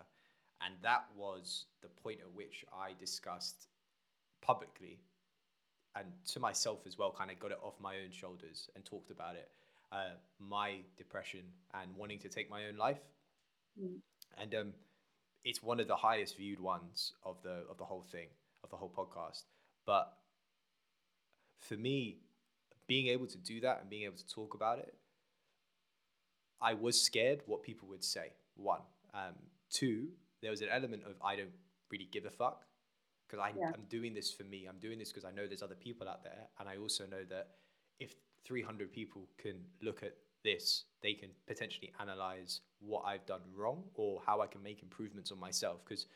and 0.65 0.73
that 0.83 1.05
was 1.15 1.65
the 1.81 1.87
point 1.87 2.19
at 2.21 2.31
which 2.35 2.65
I 2.73 2.91
discussed 2.99 3.67
publicly 4.41 4.99
and 5.95 6.05
to 6.31 6.39
myself 6.39 6.85
as 6.85 6.97
well, 6.97 7.11
kind 7.11 7.31
of 7.31 7.39
got 7.39 7.51
it 7.51 7.57
off 7.63 7.73
my 7.81 7.95
own 7.95 8.11
shoulders 8.11 8.69
and 8.75 8.85
talked 8.85 9.09
about 9.09 9.35
it. 9.35 9.49
Uh, 9.91 10.11
my 10.39 10.75
depression 10.97 11.41
and 11.73 11.89
wanting 11.95 12.19
to 12.19 12.29
take 12.29 12.49
my 12.49 12.65
own 12.67 12.77
life, 12.77 12.99
Mm. 13.81 13.99
and 14.37 14.55
um, 14.55 14.73
it's 15.47 15.63
one 15.63 15.79
of 15.79 15.87
the 15.87 15.95
highest 15.95 16.35
viewed 16.35 16.59
ones 16.59 17.13
of 17.23 17.41
the 17.41 17.63
of 17.71 17.77
the 17.77 17.85
whole 17.85 18.05
thing 18.11 18.27
of 18.63 18.69
the 18.69 18.75
whole 18.75 18.91
podcast. 19.01 19.43
But 19.85 20.13
for 21.67 21.75
me, 21.75 22.17
being 22.87 23.07
able 23.07 23.27
to 23.27 23.37
do 23.37 23.61
that 23.61 23.79
and 23.79 23.89
being 23.89 24.03
able 24.03 24.17
to 24.17 24.27
talk 24.27 24.53
about 24.53 24.79
it, 24.79 24.93
I 26.59 26.73
was 26.73 27.01
scared 27.01 27.39
what 27.45 27.63
people 27.63 27.87
would 27.87 28.03
say. 28.03 28.33
One, 28.55 28.81
um, 29.13 29.35
two, 29.69 30.09
there 30.41 30.51
was 30.51 30.61
an 30.61 30.69
element 30.69 31.03
of 31.05 31.13
I 31.23 31.35
don't 31.37 31.55
really 31.91 32.09
give 32.11 32.25
a 32.25 32.29
fuck 32.31 32.65
because 33.25 33.39
Yeah. 33.57 33.71
I'm 33.73 33.85
doing 33.89 34.13
this 34.13 34.31
for 34.33 34.43
me. 34.43 34.65
I'm 34.65 34.79
doing 34.79 34.99
this 34.99 35.09
because 35.11 35.25
I 35.25 35.31
know 35.31 35.47
there's 35.47 35.63
other 35.63 35.75
people 35.87 36.09
out 36.09 36.23
there, 36.23 36.43
and 36.59 36.67
I 36.67 36.75
also 36.77 37.05
know 37.05 37.23
that 37.25 37.47
if 37.99 38.15
300 38.43 38.91
people 38.91 39.27
can 39.37 39.65
look 39.81 40.03
at 40.03 40.13
this, 40.43 40.85
they 41.01 41.13
can 41.13 41.29
potentially 41.47 41.91
analyze 41.99 42.61
what 42.79 43.03
I've 43.05 43.25
done 43.25 43.41
wrong 43.55 43.83
or 43.95 44.21
how 44.25 44.41
I 44.41 44.47
can 44.47 44.61
make 44.63 44.83
improvements 44.83 45.31
on 45.31 45.39
myself. 45.39 45.81
Because 45.83 46.07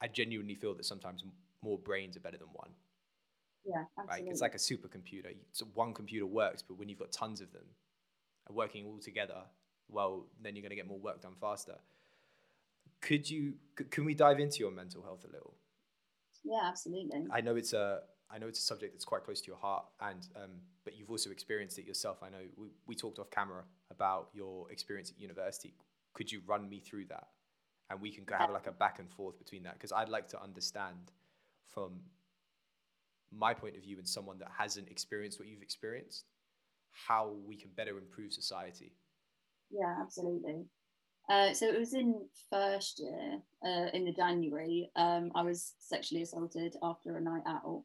I 0.00 0.08
genuinely 0.08 0.54
feel 0.54 0.74
that 0.74 0.84
sometimes 0.84 1.24
more 1.62 1.78
brains 1.78 2.16
are 2.16 2.20
better 2.20 2.38
than 2.38 2.48
one 2.52 2.70
yeah, 3.64 3.84
right? 4.08 4.24
It's 4.26 4.40
like 4.40 4.54
a 4.54 4.58
supercomputer. 4.58 5.34
So 5.52 5.66
one 5.74 5.92
computer 5.92 6.26
works, 6.26 6.62
but 6.62 6.78
when 6.78 6.88
you've 6.88 6.98
got 6.98 7.12
tons 7.12 7.40
of 7.40 7.52
them 7.52 7.64
and 8.46 8.56
working 8.56 8.86
all 8.86 8.98
together, 8.98 9.42
well, 9.88 10.26
then 10.40 10.54
you're 10.54 10.62
going 10.62 10.70
to 10.70 10.76
get 10.76 10.86
more 10.86 10.98
work 10.98 11.20
done 11.22 11.34
faster. 11.40 11.76
Could 13.00 13.28
you? 13.30 13.54
c- 13.78 13.84
Can 13.90 14.04
we 14.04 14.14
dive 14.14 14.38
into 14.40 14.58
your 14.58 14.70
mental 14.70 15.02
health 15.02 15.24
a 15.24 15.32
little? 15.32 15.54
yeah, 16.44 16.60
absolutely. 16.64 17.26
I 17.30 17.40
know 17.40 17.56
it's 17.56 17.72
a. 17.72 18.00
I 18.30 18.38
know 18.38 18.48
it's 18.48 18.58
a 18.58 18.62
subject 18.62 18.92
that's 18.94 19.04
quite 19.04 19.22
close 19.24 19.40
to 19.40 19.46
your 19.46 19.56
heart, 19.56 19.84
and 20.00 20.26
um, 20.36 20.50
but 20.84 20.96
you've 20.96 21.10
also 21.10 21.30
experienced 21.30 21.78
it 21.78 21.86
yourself. 21.86 22.18
I 22.22 22.28
know 22.28 22.42
we, 22.56 22.68
we 22.86 22.94
talked 22.94 23.18
off 23.18 23.30
camera 23.30 23.62
about 23.90 24.28
your 24.32 24.70
experience 24.70 25.10
at 25.10 25.20
university. 25.20 25.74
Could 26.12 26.32
you 26.32 26.40
run 26.46 26.68
me 26.68 26.80
through 26.80 27.06
that, 27.06 27.28
and 27.90 28.00
we 28.00 28.10
can 28.10 28.24
have 28.36 28.50
like 28.50 28.66
a 28.66 28.72
back 28.72 28.98
and 28.98 29.10
forth 29.10 29.38
between 29.38 29.62
that 29.64 29.74
because 29.74 29.92
I'd 29.92 30.08
like 30.08 30.28
to 30.28 30.42
understand 30.42 31.12
from 31.72 32.00
my 33.32 33.54
point 33.54 33.76
of 33.76 33.82
view 33.82 33.98
and 33.98 34.08
someone 34.08 34.38
that 34.38 34.50
hasn't 34.56 34.88
experienced 34.88 35.38
what 35.38 35.48
you've 35.48 35.62
experienced, 35.62 36.24
how 36.90 37.34
we 37.46 37.56
can 37.56 37.70
better 37.76 37.98
improve 37.98 38.32
society. 38.32 38.92
Yeah, 39.70 39.94
absolutely. 40.00 40.64
Uh, 41.28 41.52
so 41.52 41.66
it 41.66 41.78
was 41.78 41.94
in 41.94 42.20
first 42.50 43.00
year, 43.00 43.40
uh, 43.64 43.90
in 43.92 44.04
the 44.04 44.12
January. 44.12 44.90
Um, 44.94 45.32
I 45.34 45.42
was 45.42 45.74
sexually 45.78 46.22
assaulted 46.22 46.76
after 46.82 47.16
a 47.16 47.20
night 47.20 47.42
out, 47.46 47.82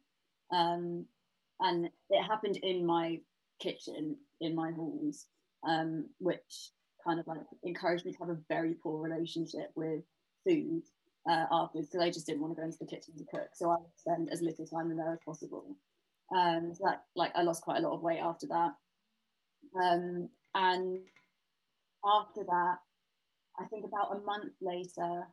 um, 0.52 1.06
and 1.60 1.88
it 2.10 2.22
happened 2.22 2.58
in 2.62 2.84
my 2.84 3.20
kitchen 3.60 4.16
in 4.40 4.54
my 4.54 4.72
halls, 4.72 5.26
um, 5.66 6.06
which 6.18 6.70
kind 7.04 7.18
of 7.20 7.26
like 7.26 7.40
encouraged 7.64 8.04
me 8.04 8.12
to 8.12 8.18
have 8.18 8.28
a 8.28 8.38
very 8.48 8.74
poor 8.74 9.00
relationship 9.00 9.70
with 9.74 10.02
food 10.46 10.82
uh, 11.28 11.46
afterwards 11.50 11.88
because 11.88 12.04
I 12.04 12.10
just 12.10 12.26
didn't 12.26 12.40
want 12.40 12.54
to 12.56 12.60
go 12.60 12.66
into 12.66 12.78
the 12.78 12.86
kitchen 12.86 13.14
to 13.16 13.24
cook. 13.24 13.48
So 13.54 13.70
I 13.70 13.76
would 13.76 13.96
spend 13.96 14.28
as 14.30 14.42
little 14.42 14.66
time 14.66 14.90
in 14.90 14.96
there 14.96 15.12
as 15.12 15.18
possible. 15.24 15.76
Um, 16.34 16.72
so 16.74 16.84
that 16.84 17.04
like 17.14 17.32
I 17.34 17.42
lost 17.42 17.62
quite 17.62 17.78
a 17.78 17.86
lot 17.86 17.94
of 17.94 18.02
weight 18.02 18.20
after 18.20 18.46
that. 18.48 18.72
Um, 19.80 20.28
and 20.54 20.98
after 22.04 22.42
that, 22.44 22.76
I 23.58 23.64
think 23.66 23.84
about 23.84 24.16
a 24.16 24.20
month 24.24 24.52
later, 24.60 25.26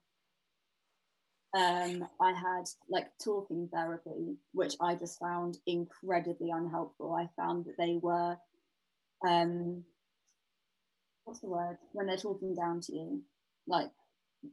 um, 1.56 2.08
I 2.22 2.32
had 2.32 2.66
like 2.90 3.08
talking 3.24 3.70
therapy, 3.74 4.38
which 4.54 4.76
I 4.80 4.96
just 4.96 5.20
found 5.20 5.58
incredibly 5.66 6.52
unhelpful. 6.52 7.14
I 7.14 7.30
found 7.42 7.66
that 7.66 7.78
they 7.78 7.98
were, 8.02 8.38
um, 9.28 9.84
what's 11.26 11.40
the 11.40 11.48
word? 11.50 11.78
When 11.94 12.08
they're 12.08 12.18
talking 12.18 12.56
down 12.56 12.82
to 12.82 12.94
you, 12.94 13.22
like 13.68 13.90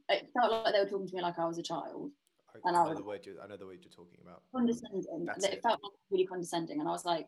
it 0.09 0.29
felt 0.33 0.51
like 0.65 0.73
they 0.73 0.79
were 0.79 0.89
talking 0.89 1.07
to 1.07 1.15
me 1.15 1.21
like 1.21 1.39
I 1.39 1.45
was 1.45 1.57
a 1.59 1.63
child, 1.63 2.11
I, 2.55 2.59
And 2.67 2.75
I 2.75 2.81
I 2.81 2.87
know 2.89 2.95
the 2.95 3.03
word 3.03 3.25
you 3.25 3.37
I 3.43 3.47
know 3.47 3.57
the 3.57 3.65
word 3.65 3.79
you're 3.83 3.91
talking 3.91 4.19
about. 4.21 4.41
condescending. 4.53 5.25
That's 5.25 5.45
it 5.45 5.53
it. 5.53 5.61
felt 5.61 5.79
like 5.83 5.93
really 6.09 6.25
condescending, 6.25 6.79
and 6.79 6.89
I 6.89 6.91
was 6.91 7.05
like, 7.05 7.27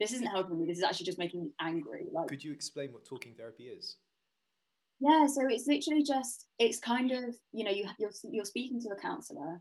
this 0.00 0.12
isn't 0.12 0.26
helping 0.26 0.58
me. 0.60 0.66
This 0.66 0.78
is 0.78 0.84
actually 0.84 1.06
just 1.06 1.18
making 1.18 1.42
me 1.42 1.50
angry. 1.60 2.06
Like 2.12 2.28
Could 2.28 2.44
you 2.44 2.52
explain 2.52 2.92
what 2.92 3.04
talking 3.04 3.34
therapy 3.34 3.64
is? 3.64 3.96
Yeah, 5.00 5.26
so 5.26 5.46
it's 5.48 5.66
literally 5.66 6.02
just 6.02 6.46
it's 6.58 6.78
kind 6.80 7.12
of 7.12 7.34
you 7.52 7.64
know 7.64 7.70
you 7.70 7.84
you're 7.98 8.10
you're 8.30 8.44
speaking 8.44 8.80
to 8.82 8.88
a 8.90 8.96
counselor, 9.00 9.60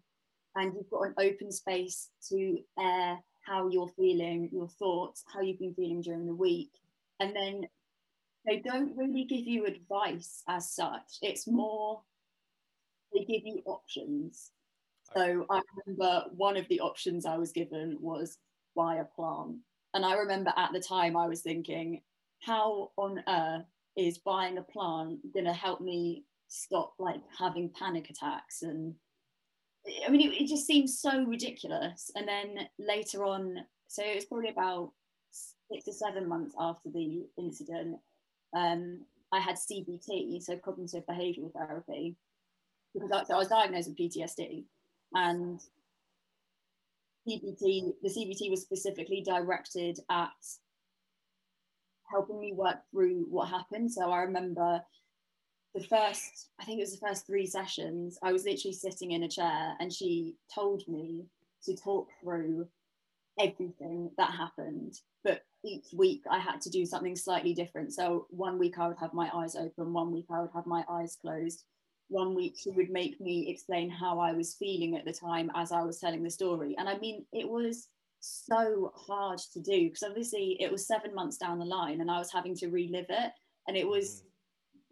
and 0.55 0.73
you've 0.73 0.89
got 0.89 1.03
an 1.07 1.13
open 1.19 1.51
space 1.51 2.09
to 2.29 2.57
air 2.79 3.19
how 3.45 3.69
you're 3.69 3.87
feeling, 3.89 4.49
your 4.51 4.67
thoughts, 4.67 5.23
how 5.33 5.41
you've 5.41 5.59
been 5.59 5.73
feeling 5.75 6.01
during 6.01 6.25
the 6.25 6.35
week, 6.35 6.71
and 7.19 7.35
then 7.35 7.67
they 8.45 8.59
don't 8.59 8.97
really 8.97 9.25
give 9.25 9.47
you 9.47 9.65
advice 9.65 10.43
as 10.47 10.71
such. 10.71 11.17
It's 11.21 11.47
more 11.47 12.03
they 13.13 13.23
give 13.25 13.45
you 13.45 13.61
options. 13.65 14.51
So 15.15 15.45
I 15.49 15.61
remember 15.85 16.25
one 16.35 16.57
of 16.57 16.67
the 16.69 16.81
options 16.81 17.25
I 17.25 17.37
was 17.37 17.51
given 17.51 17.97
was 18.01 18.37
buy 18.75 18.97
a 18.97 19.05
plant. 19.05 19.57
And 19.93 20.05
I 20.05 20.15
remember 20.15 20.53
at 20.57 20.73
the 20.73 20.81
time 20.81 21.17
I 21.17 21.27
was 21.27 21.41
thinking, 21.41 22.01
how 22.41 22.91
on 22.97 23.23
earth 23.27 23.65
is 23.97 24.19
buying 24.19 24.57
a 24.57 24.61
plant 24.61 25.19
going 25.33 25.45
to 25.45 25.53
help 25.53 25.81
me 25.81 26.23
stop 26.47 26.93
like 26.99 27.21
having 27.37 27.69
panic 27.77 28.09
attacks 28.09 28.61
and 28.61 28.93
I 30.05 30.09
mean, 30.09 30.21
it, 30.21 30.41
it, 30.41 30.47
just 30.47 30.67
seems 30.67 30.99
so 30.99 31.23
ridiculous. 31.23 32.11
And 32.15 32.27
then 32.27 32.67
later 32.77 33.23
on, 33.23 33.55
so 33.87 34.03
it 34.03 34.15
was 34.15 34.25
probably 34.25 34.49
about 34.49 34.91
six 35.31 35.85
to 35.85 35.93
seven 35.93 36.27
months 36.27 36.53
after 36.59 36.89
the 36.89 37.25
incident, 37.37 37.97
um, 38.55 39.01
I 39.31 39.39
had 39.39 39.55
CBT, 39.55 40.41
so 40.41 40.57
cognitive 40.57 41.05
behavioural 41.05 41.53
therapy, 41.53 42.15
because 42.93 43.11
I, 43.11 43.23
so 43.23 43.35
I 43.35 43.37
was 43.37 43.47
diagnosed 43.49 43.89
with 43.89 43.97
PTSD, 43.97 44.63
and 45.13 45.59
CBT, 47.27 47.93
the 48.01 48.09
CBT 48.09 48.49
was 48.49 48.61
specifically 48.61 49.21
directed 49.25 49.99
at 50.09 50.31
helping 52.09 52.39
me 52.39 52.53
work 52.53 52.77
through 52.91 53.25
what 53.29 53.49
happened. 53.49 53.91
So 53.91 54.11
I 54.11 54.21
remember 54.21 54.81
the 55.73 55.83
first, 55.83 56.49
I 56.59 56.65
think 56.65 56.79
it 56.79 56.83
was 56.83 56.97
the 56.97 57.07
first 57.07 57.25
three 57.27 57.45
sessions, 57.45 58.17
I 58.23 58.33
was 58.33 58.45
literally 58.45 58.73
sitting 58.73 59.11
in 59.11 59.23
a 59.23 59.29
chair 59.29 59.75
and 59.79 59.91
she 59.91 60.35
told 60.53 60.83
me 60.87 61.25
to 61.65 61.75
talk 61.75 62.07
through 62.21 62.67
everything 63.39 64.11
that 64.17 64.31
happened. 64.31 64.95
But 65.23 65.41
each 65.63 65.87
week 65.93 66.23
I 66.29 66.39
had 66.39 66.61
to 66.61 66.69
do 66.69 66.85
something 66.85 67.15
slightly 67.15 67.53
different. 67.53 67.93
So 67.93 68.27
one 68.29 68.57
week 68.57 68.79
I 68.79 68.87
would 68.87 68.97
have 68.99 69.13
my 69.13 69.29
eyes 69.33 69.55
open, 69.55 69.93
one 69.93 70.11
week 70.11 70.25
I 70.31 70.41
would 70.41 70.51
have 70.55 70.65
my 70.65 70.83
eyes 70.89 71.17
closed. 71.21 71.63
One 72.09 72.35
week 72.35 72.55
she 72.57 72.71
would 72.71 72.89
make 72.89 73.19
me 73.19 73.49
explain 73.49 73.89
how 73.89 74.17
I 74.19 74.31
was 74.31 74.55
feeling 74.55 74.95
at 74.95 75.03
the 75.03 75.11
time 75.13 75.51
as 75.55 75.71
I 75.73 75.83
was 75.83 75.99
telling 75.99 76.23
the 76.23 76.31
story. 76.31 76.75
And 76.77 76.87
I 76.87 76.97
mean, 76.97 77.25
it 77.33 77.47
was 77.47 77.89
so 78.19 78.91
hard 78.95 79.39
to 79.53 79.59
do 79.59 79.85
because 79.85 80.03
obviously 80.03 80.57
it 80.59 80.71
was 80.71 80.87
seven 80.87 81.13
months 81.13 81.37
down 81.37 81.59
the 81.59 81.65
line 81.65 82.01
and 82.01 82.09
I 82.09 82.19
was 82.19 82.31
having 82.31 82.55
to 82.57 82.67
relive 82.67 83.05
it. 83.09 83.31
And 83.67 83.77
it 83.77 83.87
was, 83.87 84.23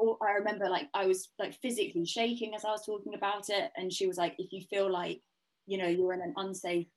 mm. 0.01 0.15
I 0.21 0.31
remember 0.33 0.69
like 0.69 0.87
I 0.93 1.05
was 1.05 1.29
like 1.39 1.57
physically 1.61 2.05
shaking 2.05 2.53
as 2.55 2.65
I 2.65 2.71
was 2.71 2.85
talking 2.85 3.15
about 3.15 3.49
it. 3.49 3.71
And 3.75 3.91
she 3.91 4.07
was 4.07 4.17
like, 4.17 4.35
if 4.37 4.51
you 4.51 4.61
feel 4.69 4.91
like, 4.91 5.21
you 5.65 5.77
know, 5.77 5.87
you're 5.87 6.13
in 6.13 6.21
an 6.21 6.33
unsafe 6.37 6.87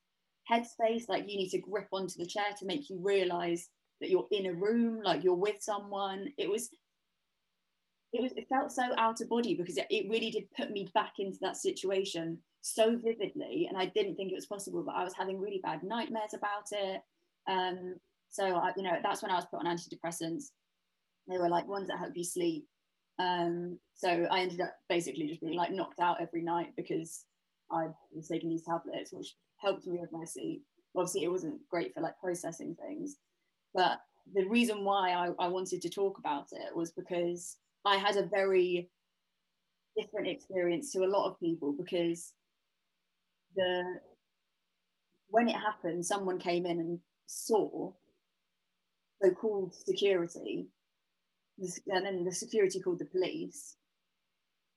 headspace, 0.51 1.09
like 1.09 1.29
you 1.29 1.37
need 1.37 1.51
to 1.51 1.59
grip 1.59 1.89
onto 1.93 2.19
the 2.19 2.27
chair 2.27 2.45
to 2.59 2.67
make 2.67 2.91
you 2.91 2.99
realize 3.03 3.69
that 4.01 4.11
you're 4.11 4.29
in 4.31 4.47
a 4.47 4.53
room, 4.53 5.01
like 5.03 5.25
you're 5.25 5.35
with 5.35 5.61
someone. 5.61 6.29
It 6.37 6.51
was, 6.51 6.71
it 8.13 8.23
was, 8.23 8.33
it 8.37 8.49
felt 8.49 8.73
so 8.73 8.83
out 8.97 9.21
of 9.21 9.29
body 9.29 9.55
because 9.55 9.77
it, 9.77 9.87
it 9.91 10.09
really 10.09 10.31
did 10.31 10.51
put 10.57 10.71
me 10.71 10.89
back 10.95 11.15
into 11.19 11.39
that 11.43 11.57
situation 11.57 12.39
so 12.61 12.97
vividly 12.97 13.67
and 13.69 13.79
I 13.79 13.87
didn't 13.87 14.17
think 14.17 14.33
it 14.33 14.37
was 14.37 14.47
possible, 14.47 14.83
but 14.85 14.95
I 14.95 15.05
was 15.05 15.15
having 15.15 15.41
really 15.41 15.61
bad 15.63 15.83
nightmares 15.83 16.35
about 16.35 16.67
it. 16.73 17.01
Um, 17.49 17.97
so 18.29 18.45
I, 18.57 18.73
you 18.77 18.83
know, 18.83 18.97
that's 19.03 19.23
when 19.23 19.31
I 19.31 19.37
was 19.37 19.47
put 19.47 19.65
on 19.65 19.67
antidepressants. 19.67 20.51
They 21.29 21.39
were 21.39 21.49
like 21.49 21.69
ones 21.69 21.89
that 21.89 21.99
help 21.99 22.13
you 22.15 22.25
sleep. 22.25 22.67
Um, 23.19 23.79
so 23.95 24.27
I 24.31 24.41
ended 24.41 24.61
up 24.61 24.75
basically 24.89 25.27
just 25.27 25.41
being 25.41 25.57
like 25.57 25.73
knocked 25.73 26.01
out 26.01 26.21
every 26.21 26.43
night 26.43 26.73
because 26.77 27.25
I 27.71 27.89
was 28.13 28.29
taking 28.29 28.49
these 28.49 28.65
tablets, 28.65 29.13
which 29.13 29.35
helped 29.57 29.87
me 29.87 29.99
with 30.01 30.13
my 30.13 30.25
sleep. 30.25 30.63
Obviously, 30.97 31.25
it 31.25 31.31
wasn't 31.31 31.61
great 31.69 31.95
for 31.95 32.01
like 32.01 32.19
processing 32.21 32.77
things, 32.81 33.17
but 33.75 34.01
the 34.35 34.45
reason 34.45 34.85
why 34.85 35.13
I, 35.13 35.31
I 35.39 35.49
wanted 35.49 35.83
to 35.83 35.91
talk 35.91 36.19
about 36.19 36.49
it 36.53 36.75
was 36.75 36.93
because 36.93 37.57
I 37.85 37.97
had 37.97 38.17
a 38.17 38.27
very 38.27 38.91
different 39.97 40.29
experience 40.29 40.93
to 40.93 41.05
a 41.05 41.07
lot 41.07 41.29
of 41.29 41.41
people 41.41 41.73
because 41.73 42.33
the 43.59 44.01
when 45.31 45.49
it 45.49 45.57
happened, 45.57 46.07
someone 46.07 46.39
came 46.39 46.65
in 46.65 46.81
and 46.81 46.99
saw 47.27 47.93
so-called 49.23 49.75
security, 49.75 50.69
and 51.89 52.07
then 52.07 52.25
the 52.25 52.33
security 52.33 52.81
called 52.81 53.01
the 53.01 53.05
police. 53.05 53.77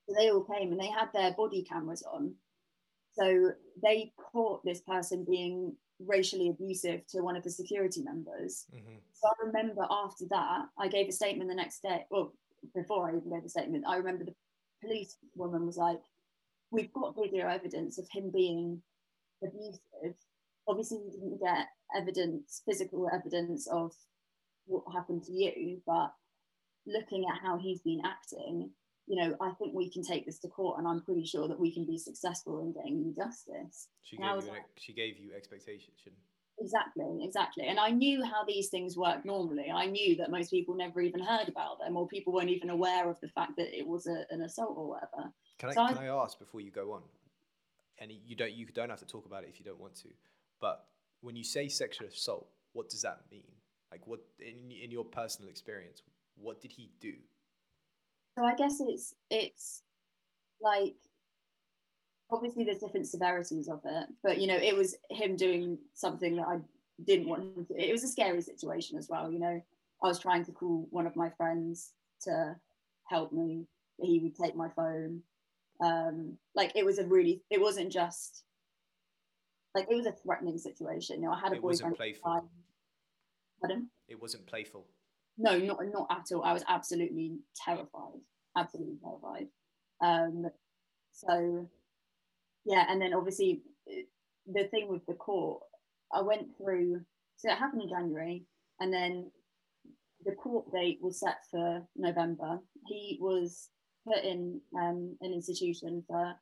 So 0.08 0.14
they 0.18 0.30
all 0.30 0.44
came 0.44 0.72
and 0.72 0.80
they 0.80 0.88
had 0.88 1.08
their 1.14 1.32
body 1.32 1.62
cameras 1.62 2.02
on. 2.02 2.34
So 3.12 3.52
they 3.82 4.12
caught 4.32 4.64
this 4.64 4.80
person 4.80 5.24
being 5.28 5.76
racially 6.04 6.48
abusive 6.48 7.06
to 7.10 7.22
one 7.22 7.36
of 7.36 7.44
the 7.44 7.50
security 7.50 8.02
members. 8.02 8.66
Mm-hmm. 8.74 8.96
So 9.12 9.28
I 9.28 9.46
remember 9.46 9.86
after 9.90 10.24
that, 10.30 10.66
I 10.78 10.88
gave 10.88 11.08
a 11.08 11.12
statement 11.12 11.48
the 11.48 11.54
next 11.54 11.82
day. 11.82 12.04
Well, 12.10 12.34
before 12.74 13.08
I 13.08 13.16
even 13.16 13.30
gave 13.30 13.44
a 13.44 13.48
statement, 13.48 13.84
I 13.86 13.96
remember 13.96 14.24
the 14.24 14.34
police 14.82 15.16
woman 15.36 15.66
was 15.66 15.76
like, 15.76 16.00
we've 16.72 16.92
got 16.92 17.14
video 17.14 17.46
evidence 17.48 17.98
of 17.98 18.08
him 18.10 18.30
being 18.34 18.82
abusive. 19.44 20.16
Obviously, 20.66 20.98
we 21.04 21.10
didn't 21.10 21.40
get 21.40 21.66
evidence, 21.96 22.62
physical 22.66 23.08
evidence 23.12 23.68
of 23.70 23.92
what 24.66 24.84
happened 24.92 25.22
to 25.24 25.32
you, 25.32 25.80
but 25.86 26.12
looking 26.86 27.24
at 27.30 27.40
how 27.46 27.58
he's 27.58 27.80
been 27.82 28.00
acting, 28.04 28.70
you 29.06 29.20
know, 29.20 29.36
I 29.40 29.50
think 29.58 29.74
we 29.74 29.90
can 29.90 30.02
take 30.02 30.24
this 30.24 30.38
to 30.40 30.48
court, 30.48 30.78
and 30.78 30.88
I'm 30.88 31.02
pretty 31.02 31.26
sure 31.26 31.48
that 31.48 31.60
we 31.60 31.72
can 31.72 31.84
be 31.84 31.98
successful 31.98 32.60
in 32.60 32.72
getting 32.72 33.04
you 33.04 33.14
justice. 33.14 33.88
She 34.02 34.16
gave, 34.16 34.26
you, 34.26 34.50
like, 34.50 34.62
she 34.78 34.92
gave 34.92 35.18
you 35.18 35.32
expectations. 35.36 35.98
Exactly, 36.58 37.18
exactly. 37.22 37.66
And 37.66 37.80
I 37.80 37.90
knew 37.90 38.24
how 38.24 38.44
these 38.46 38.68
things 38.68 38.96
work 38.96 39.24
normally. 39.24 39.72
I 39.74 39.86
knew 39.86 40.16
that 40.16 40.30
most 40.30 40.50
people 40.50 40.76
never 40.76 41.00
even 41.00 41.20
heard 41.20 41.48
about 41.48 41.80
them, 41.80 41.96
or 41.96 42.06
people 42.06 42.32
weren't 42.32 42.50
even 42.50 42.70
aware 42.70 43.10
of 43.10 43.18
the 43.20 43.28
fact 43.28 43.52
that 43.56 43.76
it 43.76 43.86
was 43.86 44.06
a, 44.06 44.24
an 44.30 44.42
assault 44.42 44.74
or 44.76 44.88
whatever. 44.88 45.32
Can 45.62 45.70
I, 45.70 45.74
so 45.74 45.94
can 45.94 45.98
I, 45.98 46.08
ask 46.08 46.40
before 46.40 46.60
you 46.60 46.72
go 46.72 46.90
on? 46.90 47.02
And 48.00 48.10
you 48.26 48.34
don't 48.34 48.50
you 48.50 48.66
don't 48.66 48.90
have 48.90 48.98
to 48.98 49.06
talk 49.06 49.26
about 49.26 49.44
it 49.44 49.48
if 49.48 49.60
you 49.60 49.64
don't 49.64 49.78
want 49.78 49.94
to, 49.96 50.08
but 50.60 50.86
when 51.20 51.36
you 51.36 51.44
say 51.44 51.68
sexual 51.68 52.08
assault, 52.08 52.48
what 52.72 52.88
does 52.88 53.02
that 53.02 53.20
mean? 53.30 53.44
Like, 53.92 54.04
what 54.08 54.18
in 54.40 54.72
in 54.72 54.90
your 54.90 55.04
personal 55.04 55.48
experience, 55.48 56.02
what 56.34 56.60
did 56.60 56.72
he 56.72 56.90
do? 57.00 57.12
So 58.36 58.44
I 58.44 58.56
guess 58.56 58.80
it's 58.80 59.14
it's 59.30 59.82
like 60.60 60.96
obviously 62.28 62.64
there's 62.64 62.78
different 62.78 63.06
severities 63.06 63.68
of 63.68 63.82
it, 63.84 64.08
but 64.24 64.38
you 64.38 64.48
know, 64.48 64.56
it 64.56 64.76
was 64.76 64.96
him 65.10 65.36
doing 65.36 65.78
something 65.94 66.34
that 66.38 66.48
I 66.48 66.58
didn't 67.04 67.28
want 67.28 67.68
to. 67.68 67.74
It 67.78 67.92
was 67.92 68.02
a 68.02 68.08
scary 68.08 68.42
situation 68.42 68.98
as 68.98 69.08
well. 69.08 69.30
You 69.30 69.38
know, 69.38 69.62
I 70.02 70.08
was 70.08 70.18
trying 70.18 70.44
to 70.46 70.50
call 70.50 70.88
one 70.90 71.06
of 71.06 71.14
my 71.14 71.30
friends 71.30 71.92
to 72.22 72.56
help 73.04 73.32
me. 73.32 73.68
He 74.00 74.18
would 74.18 74.34
take 74.34 74.56
my 74.56 74.68
phone. 74.74 75.22
Um, 75.82 76.38
like 76.54 76.72
it 76.76 76.84
was 76.84 76.98
a 76.98 77.06
really, 77.06 77.42
it 77.50 77.60
wasn't 77.60 77.92
just 77.92 78.44
like 79.74 79.86
it 79.90 79.96
was 79.96 80.06
a 80.06 80.12
threatening 80.12 80.58
situation. 80.58 81.22
You 81.22 81.28
know, 81.28 81.34
I 81.34 81.40
had 81.40 81.52
a 81.52 81.56
it 81.56 81.62
boyfriend. 81.62 81.92
Wasn't 81.92 81.96
playful. 81.96 82.48
Pardon? 83.60 83.88
It 84.08 84.20
wasn't 84.20 84.46
playful. 84.46 84.86
No, 85.38 85.58
not 85.58 85.78
not 85.92 86.08
at 86.10 86.34
all. 86.34 86.42
I 86.42 86.52
was 86.52 86.64
absolutely 86.68 87.38
terrified. 87.64 88.20
Absolutely 88.56 88.96
terrified. 89.02 89.48
Um, 90.00 90.46
so 91.12 91.68
yeah, 92.64 92.84
and 92.88 93.00
then 93.00 93.14
obviously 93.14 93.62
the 94.46 94.64
thing 94.64 94.88
with 94.88 95.04
the 95.06 95.14
court, 95.14 95.62
I 96.12 96.22
went 96.22 96.48
through. 96.56 97.00
So 97.36 97.50
it 97.50 97.58
happened 97.58 97.82
in 97.82 97.88
January, 97.88 98.44
and 98.78 98.92
then 98.92 99.30
the 100.24 100.32
court 100.32 100.66
date 100.72 100.98
was 101.00 101.18
set 101.18 101.38
for 101.50 101.82
November. 101.96 102.60
He 102.86 103.18
was 103.20 103.68
put 104.06 104.24
in 104.24 104.60
um, 104.76 105.16
an 105.20 105.32
institution 105.32 106.04
for 106.06 106.34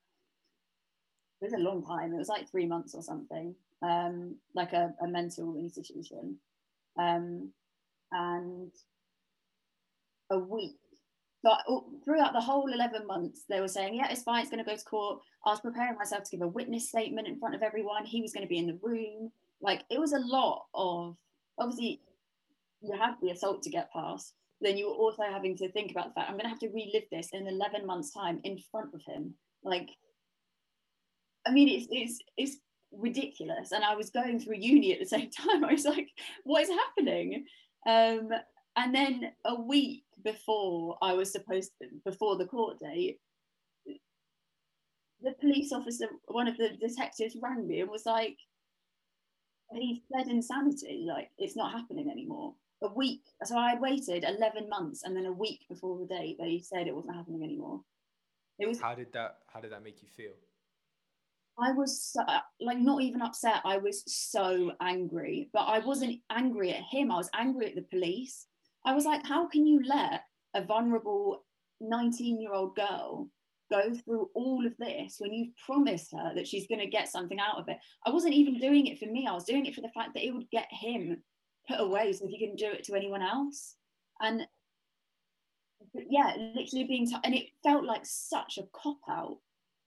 it 1.41 1.45
was 1.45 1.53
a 1.55 1.59
long 1.59 1.85
time. 1.85 2.13
It 2.13 2.19
was 2.19 2.29
like 2.29 2.51
three 2.51 2.67
months 2.67 2.95
or 2.95 3.03
something, 3.03 3.55
um, 3.83 4.37
like 4.55 4.73
a, 4.73 4.93
a 5.03 5.09
mental 5.09 5.57
institution, 5.57 6.37
um, 6.99 7.51
and 8.13 8.71
a 10.31 10.39
week 10.39 10.77
but 11.43 11.61
throughout 12.05 12.33
the 12.35 12.41
whole 12.41 12.71
11 12.71 13.07
months, 13.07 13.45
they 13.49 13.61
were 13.61 13.69
saying, 13.69 13.95
yeah, 13.95 14.11
it's 14.11 14.23
fine, 14.23 14.43
it's 14.43 14.51
going 14.51 14.63
to 14.63 14.71
go 14.71 14.77
to 14.77 14.85
court. 14.85 15.21
I 15.47 15.51
was 15.51 15.61
preparing 15.61 15.97
myself 15.97 16.25
to 16.25 16.31
give 16.37 16.43
a 16.43 16.49
witness 16.49 16.89
statement 16.89 17.29
in 17.29 17.39
front 17.39 17.55
of 17.55 17.63
everyone. 17.63 18.05
He 18.05 18.21
was 18.21 18.33
going 18.33 18.45
to 18.45 18.49
be 18.49 18.59
in 18.59 18.67
the 18.67 18.79
room. 18.83 19.33
Like, 19.63 19.85
it 19.91 19.99
was 19.99 20.13
a 20.13 20.19
lot 20.19 20.67
of, 20.75 21.17
obviously, 21.59 22.03
you 22.83 22.97
have 22.99 23.17
the 23.23 23.31
assault 23.31 23.63
to 23.63 23.71
get 23.71 23.93
past. 23.93 24.35
Then 24.61 24.77
you 24.77 24.89
were 24.89 24.95
also 24.95 25.23
having 25.23 25.57
to 25.57 25.71
think 25.73 25.91
about 25.91 26.09
the 26.09 26.15
fact 26.15 26.29
I'm 26.29 26.37
going 26.37 26.45
to 26.45 26.51
have 26.51 26.59
to 26.61 26.69
relive 26.69 27.05
this 27.11 27.29
in 27.33 27.47
11 27.47 27.87
months' 27.87 28.13
time 28.13 28.41
in 28.45 28.59
front 28.71 28.95
of 28.95 29.03
him. 29.07 29.35
Like, 29.65 29.89
I 31.47 31.51
mean, 31.51 31.69
it's, 31.69 31.87
it's, 31.91 32.19
it's 32.37 32.57
ridiculous. 32.93 33.73
And 33.73 33.85
I 33.85 33.95
was 33.95 34.11
going 34.11 34.39
through 34.39 34.57
uni 34.57 34.93
at 34.93 35.01
the 35.01 35.07
same 35.07 35.31
time. 35.49 35.65
I 35.65 35.73
was 35.73 35.85
like, 35.85 36.09
what 36.45 36.63
is 36.63 36.69
happening? 36.69 37.47
Um, 37.87 38.31
and 38.77 38.95
then 38.95 39.33
a 39.45 39.61
week 39.61 40.05
before 40.23 40.99
I 41.03 41.15
was 41.15 41.33
supposed 41.33 41.73
to, 41.81 41.89
before 42.05 42.37
the 42.37 42.47
court 42.47 42.79
date, 42.79 43.19
the 45.23 45.33
police 45.41 45.73
officer, 45.73 46.07
one 46.27 46.49
of 46.49 46.57
the 46.57 46.71
detectives 46.81 47.37
rang 47.43 47.67
me 47.67 47.81
and 47.81 47.91
was 47.91 48.07
like, 48.07 48.37
he 49.73 50.03
fled 50.09 50.29
insanity. 50.29 51.05
Like, 51.07 51.31
it's 51.39 51.57
not 51.57 51.73
happening 51.73 52.11
anymore. 52.11 52.55
A 52.83 52.89
week. 52.89 53.23
So 53.45 53.57
I 53.57 53.71
had 53.71 53.81
waited 53.81 54.25
11 54.25 54.69
months 54.69 55.03
and 55.05 55.17
then 55.17 55.27
a 55.27 55.33
week 55.33 55.61
before 55.69 55.99
the 55.99 56.07
date, 56.07 56.39
they 56.39 56.61
said 56.61 56.87
it 56.87 56.95
wasn't 56.95 57.17
happening 57.17 57.45
anymore. 57.45 57.83
It 58.59 58.69
was. 58.69 58.81
How 58.81 58.95
did 58.95 59.13
that, 59.13 59.39
how 59.53 59.61
did 59.61 59.73
that 59.73 59.83
make 59.83 60.03
you 60.03 60.09
feel? 60.09 60.33
I 61.59 61.73
was 61.73 62.03
so, 62.03 62.23
like 62.61 62.79
not 62.79 63.03
even 63.03 63.23
upset. 63.23 63.61
I 63.65 63.79
was 63.79 64.03
so 64.07 64.73
angry, 64.81 65.51
but 65.53 65.61
I 65.61 65.81
wasn't 65.81 66.21
angry 66.31 66.71
at 66.73 66.83
him. 66.91 67.11
I 67.11 67.17
was 67.17 67.31
angry 67.35 67.67
at 67.67 67.75
the 67.75 67.83
police. 67.83 68.47
I 68.85 68.95
was 68.95 69.05
like, 69.05 69.27
how 69.27 69.47
can 69.47 69.67
you 69.67 69.83
let 69.85 70.23
a 70.55 70.65
vulnerable 70.65 71.45
19 71.81 72.41
year 72.41 72.53
old 72.53 72.77
girl 72.77 73.29
go 73.71 73.95
through 73.95 74.31
all 74.35 74.67
of 74.67 74.77
this 74.79 75.17
when 75.19 75.33
you've 75.33 75.57
promised 75.65 76.13
her 76.13 76.35
that 76.35 76.49
she's 76.49 76.67
going 76.67 76.81
to 76.81 76.87
get 76.87 77.09
something 77.09 77.39
out 77.39 77.59
of 77.59 77.69
it? 77.69 77.77
I 78.07 78.11
wasn't 78.11 78.35
even 78.35 78.59
doing 78.59 78.87
it 78.87 78.99
for 78.99 79.07
me. 79.07 79.27
I 79.27 79.35
was 79.35 79.45
doing 79.45 79.67
it 79.67 79.75
for 79.75 79.83
the 79.83 79.91
fact 79.95 80.15
that 80.15 80.25
it 80.25 80.33
would 80.33 80.51
get 80.51 80.69
him 80.71 81.23
put 81.71 81.81
away 81.81 82.13
so 82.13 82.27
he 82.27 82.39
couldn't 82.39 82.59
do 82.59 82.71
it 82.71 82.85
to 82.85 82.95
anyone 82.95 83.23
else. 83.23 83.77
And 84.21 84.47
yeah, 85.95 86.35
literally 86.55 86.85
being, 86.85 87.07
t- 87.07 87.17
and 87.25 87.35
it 87.35 87.47
felt 87.63 87.85
like 87.85 88.05
such 88.05 88.59
a 88.59 88.69
cop 88.73 88.99
out. 89.09 89.39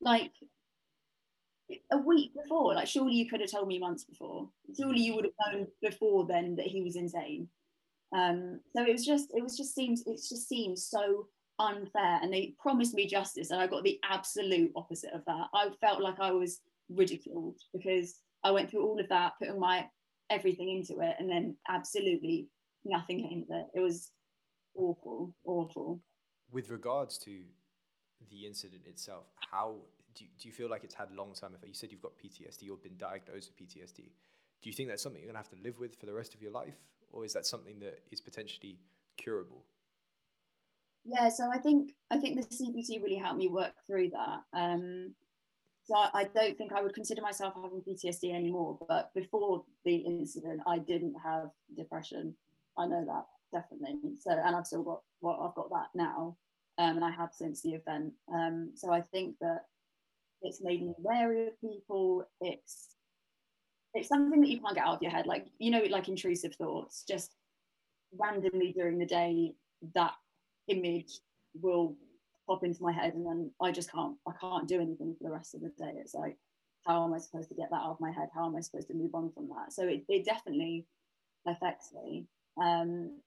Like 0.01 0.31
a 1.91 1.97
week 1.97 2.31
before. 2.34 2.73
Like, 2.75 2.88
surely 2.88 3.13
you 3.13 3.29
could 3.29 3.41
have 3.41 3.51
told 3.51 3.67
me 3.67 3.79
months 3.79 4.03
before. 4.03 4.49
Surely 4.77 5.01
you 5.01 5.15
would 5.15 5.25
have 5.25 5.53
known 5.53 5.67
before 5.81 6.25
then 6.25 6.55
that 6.57 6.67
he 6.67 6.81
was 6.81 6.95
insane. 6.95 7.47
Um, 8.15 8.59
so 8.75 8.84
it 8.84 8.91
was 8.91 9.05
just, 9.05 9.29
it 9.34 9.41
was 9.41 9.57
just 9.57 9.73
seems, 9.73 10.03
it 10.05 10.15
just 10.15 10.47
seemed 10.47 10.77
so 10.77 11.27
unfair. 11.59 12.19
And 12.21 12.34
they 12.34 12.53
promised 12.59 12.93
me 12.93 13.07
justice, 13.07 13.51
and 13.51 13.61
I 13.61 13.67
got 13.67 13.84
the 13.84 13.99
absolute 14.09 14.71
opposite 14.75 15.13
of 15.13 15.23
that. 15.25 15.47
I 15.53 15.69
felt 15.81 16.01
like 16.01 16.19
I 16.19 16.31
was 16.31 16.59
ridiculed 16.89 17.57
because 17.73 18.19
I 18.43 18.51
went 18.51 18.69
through 18.69 18.86
all 18.86 18.99
of 18.99 19.09
that, 19.09 19.34
putting 19.39 19.59
my 19.59 19.88
everything 20.30 20.69
into 20.69 21.01
it, 21.01 21.15
and 21.19 21.30
then 21.30 21.55
absolutely 21.69 22.47
nothing 22.86 23.28
came 23.28 23.43
of 23.49 23.55
it. 23.55 23.67
It 23.74 23.82
was 23.82 24.11
awful, 24.76 25.36
awful. 25.45 26.01
With 26.51 26.69
regards 26.69 27.17
to 27.19 27.41
the 28.30 28.45
incident 28.45 28.84
itself, 28.86 29.26
how 29.51 29.76
do 30.15 30.26
you, 30.26 30.30
do 30.39 30.47
you 30.47 30.53
feel 30.53 30.69
like 30.69 30.84
it's 30.84 30.95
had 30.95 31.11
long 31.11 31.34
term 31.34 31.53
effect? 31.53 31.67
You 31.67 31.74
said 31.74 31.91
you've 31.91 32.01
got 32.01 32.13
PTSD 32.17 32.69
or 32.69 32.78
been 32.78 32.97
diagnosed 32.97 33.51
with 33.51 33.67
PTSD. 33.67 34.11
Do 34.61 34.69
you 34.69 34.74
think 34.74 34.89
that's 34.89 35.01
something 35.01 35.21
you're 35.21 35.32
gonna 35.32 35.39
have 35.39 35.49
to 35.49 35.63
live 35.63 35.80
with 35.80 35.95
for 35.99 36.05
the 36.05 36.13
rest 36.13 36.34
of 36.34 36.41
your 36.41 36.51
life, 36.51 36.76
or 37.11 37.26
is 37.26 37.34
that 37.34 37.45
something 37.45 37.80
that 37.80 37.99
is 38.11 38.21
potentially 38.21 38.80
curable? 39.17 39.63
Yeah, 41.05 41.30
so 41.30 41.49
I 41.51 41.57
think 41.57 41.91
I 42.11 42.17
think 42.17 42.39
the 42.39 42.55
CBT 42.55 43.03
really 43.03 43.17
helped 43.17 43.38
me 43.38 43.49
work 43.49 43.74
through 43.86 44.11
that. 44.11 44.43
Um, 44.53 45.13
so 45.86 45.95
I, 45.95 46.27
don't 46.34 46.57
think 46.57 46.71
I 46.71 46.81
would 46.81 46.93
consider 46.93 47.21
myself 47.21 47.55
having 47.55 47.81
PTSD 47.81 48.34
anymore. 48.34 48.77
But 48.88 49.13
before 49.13 49.65
the 49.84 49.95
incident, 49.95 50.61
I 50.65 50.77
didn't 50.77 51.15
have 51.23 51.49
depression. 51.75 52.34
I 52.77 52.88
know 52.88 53.03
that 53.05 53.25
definitely. 53.53 54.15
So 54.19 54.31
and 54.31 54.55
I've 54.55 54.65
still 54.65 54.84
got 54.84 55.01
well, 55.21 55.41
I've 55.47 55.55
got 55.55 55.69
that 55.69 55.89
now, 55.93 56.38
um, 56.77 56.95
and 56.95 57.05
I 57.05 57.11
have 57.11 57.31
since 57.34 57.61
the 57.61 57.73
event. 57.73 58.13
Um, 58.34 58.71
so 58.75 58.91
I 58.91 59.01
think 59.01 59.36
that 59.41 59.65
it's 60.41 60.61
made 60.61 60.81
me 60.81 60.93
wary 60.97 61.47
of 61.47 61.61
people. 61.61 62.27
It's 62.41 62.95
it's 63.93 64.07
something 64.07 64.41
that 64.41 64.49
you 64.49 64.59
can't 64.59 64.75
get 64.75 64.86
out 64.86 64.95
of 64.95 65.01
your 65.01 65.11
head, 65.11 65.27
like 65.27 65.47
you 65.59 65.71
know, 65.71 65.84
like 65.89 66.07
intrusive 66.07 66.55
thoughts. 66.55 67.03
Just 67.07 67.36
randomly 68.17 68.71
during 68.71 68.99
the 68.99 69.05
day, 69.05 69.53
that 69.95 70.13
image 70.67 71.19
will 71.61 71.95
pop 72.47 72.63
into 72.63 72.83
my 72.83 72.91
head, 72.91 73.13
and 73.13 73.25
then 73.25 73.51
I 73.61 73.71
just 73.71 73.91
can't 73.91 74.15
I 74.27 74.31
can't 74.39 74.67
do 74.67 74.81
anything 74.81 75.15
for 75.17 75.23
the 75.23 75.33
rest 75.33 75.55
of 75.55 75.61
the 75.61 75.69
day. 75.69 75.93
It's 75.97 76.13
like, 76.13 76.37
how 76.85 77.03
am 77.05 77.13
I 77.13 77.19
supposed 77.19 77.49
to 77.49 77.55
get 77.55 77.69
that 77.69 77.81
out 77.81 77.91
of 77.91 77.99
my 77.99 78.11
head? 78.11 78.29
How 78.33 78.45
am 78.45 78.55
I 78.55 78.61
supposed 78.61 78.87
to 78.87 78.93
move 78.93 79.15
on 79.15 79.31
from 79.31 79.49
that? 79.49 79.73
So 79.73 79.87
it, 79.87 80.03
it 80.07 80.25
definitely 80.25 80.85
affects 81.47 81.91
me. 81.93 82.27
Um, 82.61 83.19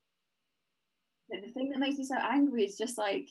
but 1.29 1.41
the 1.43 1.53
thing 1.53 1.71
that 1.71 1.79
makes 1.79 1.99
me 1.99 2.05
so 2.05 2.17
angry 2.21 2.65
is 2.65 2.77
just 2.77 2.99
like 2.99 3.29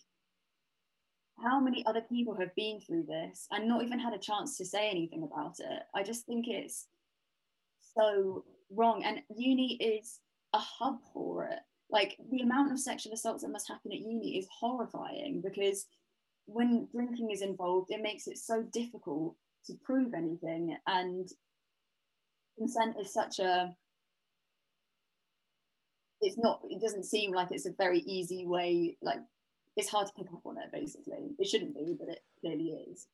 how 1.41 1.59
many 1.59 1.86
other 1.86 2.01
people 2.01 2.36
have 2.36 2.53
been 2.55 2.79
through 2.79 3.03
this 3.03 3.47
and 3.51 3.67
not 3.67 3.83
even 3.83 3.99
had 3.99 4.13
a 4.13 4.17
chance 4.17 4.57
to 4.57 4.65
say 4.65 4.89
anything 4.89 5.23
about 5.23 5.59
it? 5.59 5.83
I 5.93 6.03
just 6.03 6.25
think 6.25 6.45
it's 6.47 6.88
so 7.97 8.43
wrong. 8.69 9.03
And 9.03 9.21
uni 9.36 9.75
is 9.75 10.19
a 10.53 10.59
hub 10.59 10.99
for 11.13 11.45
it. 11.45 11.59
Like 11.89 12.17
the 12.31 12.41
amount 12.41 12.71
of 12.71 12.79
sexual 12.79 13.13
assaults 13.13 13.43
that 13.43 13.51
must 13.51 13.67
happen 13.67 13.91
at 13.91 13.99
uni 13.99 14.38
is 14.38 14.47
horrifying 14.51 15.41
because 15.41 15.86
when 16.45 16.88
drinking 16.91 17.31
is 17.31 17.41
involved, 17.41 17.91
it 17.91 18.01
makes 18.01 18.27
it 18.27 18.38
so 18.38 18.63
difficult 18.63 19.36
to 19.67 19.73
prove 19.83 20.13
anything. 20.13 20.77
And 20.88 21.29
consent 22.57 22.95
is 22.99 23.13
such 23.13 23.39
a 23.39 23.75
it's 26.21 26.38
not 26.38 26.61
it 26.69 26.81
doesn't 26.81 27.05
seem 27.05 27.31
like 27.31 27.49
it's 27.51 27.65
a 27.65 27.71
very 27.71 27.99
easy 27.99 28.45
way 28.45 28.97
like 29.01 29.19
it's 29.75 29.89
hard 29.89 30.07
to 30.07 30.13
pick 30.13 30.31
up 30.31 30.45
on 30.45 30.57
it 30.57 30.71
basically 30.71 31.36
it 31.38 31.47
shouldn't 31.47 31.75
be 31.75 31.95
but 31.99 32.09
it 32.09 32.23
clearly 32.39 32.69
is 32.89 33.07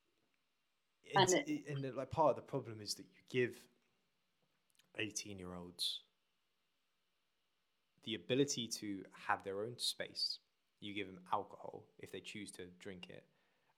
and, 1.15 1.29
it, 1.33 1.63
and 1.67 1.95
like 1.95 2.11
part 2.11 2.29
of 2.29 2.35
the 2.35 2.41
problem 2.41 2.79
is 2.81 2.93
that 2.95 3.03
you 3.03 3.21
give 3.29 3.55
18 4.97 5.39
year 5.39 5.55
olds 5.55 6.01
the 8.03 8.15
ability 8.15 8.67
to 8.67 9.03
have 9.27 9.43
their 9.43 9.61
own 9.61 9.77
space 9.77 10.39
you 10.79 10.93
give 10.93 11.07
them 11.07 11.19
alcohol 11.31 11.83
if 11.99 12.11
they 12.11 12.19
choose 12.19 12.51
to 12.51 12.63
drink 12.79 13.07
it 13.09 13.23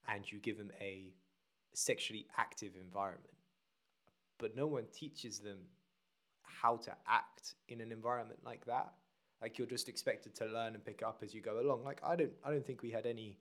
and 0.07 0.31
you 0.31 0.39
give 0.39 0.57
them 0.57 0.71
a 0.79 1.13
sexually 1.73 2.27
active 2.37 2.73
environment 2.79 3.33
but 4.39 4.55
no 4.55 4.67
one 4.67 4.85
teaches 4.93 5.39
them 5.39 5.57
how 6.43 6.77
to 6.77 6.91
act 7.07 7.55
in 7.67 7.81
an 7.81 7.91
environment 7.91 8.39
like 8.45 8.65
that 8.65 8.93
like 9.43 9.57
you're 9.57 9.67
just 9.67 9.89
expected 9.89 10.33
to 10.35 10.45
learn 10.45 10.73
and 10.73 10.83
pick 10.83 11.03
up 11.03 11.19
as 11.21 11.33
you 11.33 11.41
go 11.41 11.59
along. 11.59 11.83
Like 11.83 11.99
I 12.01 12.15
don't 12.15 12.31
I 12.43 12.49
don't 12.49 12.65
think 12.65 12.81
we 12.81 12.89
had 12.89 13.05
any 13.05 13.37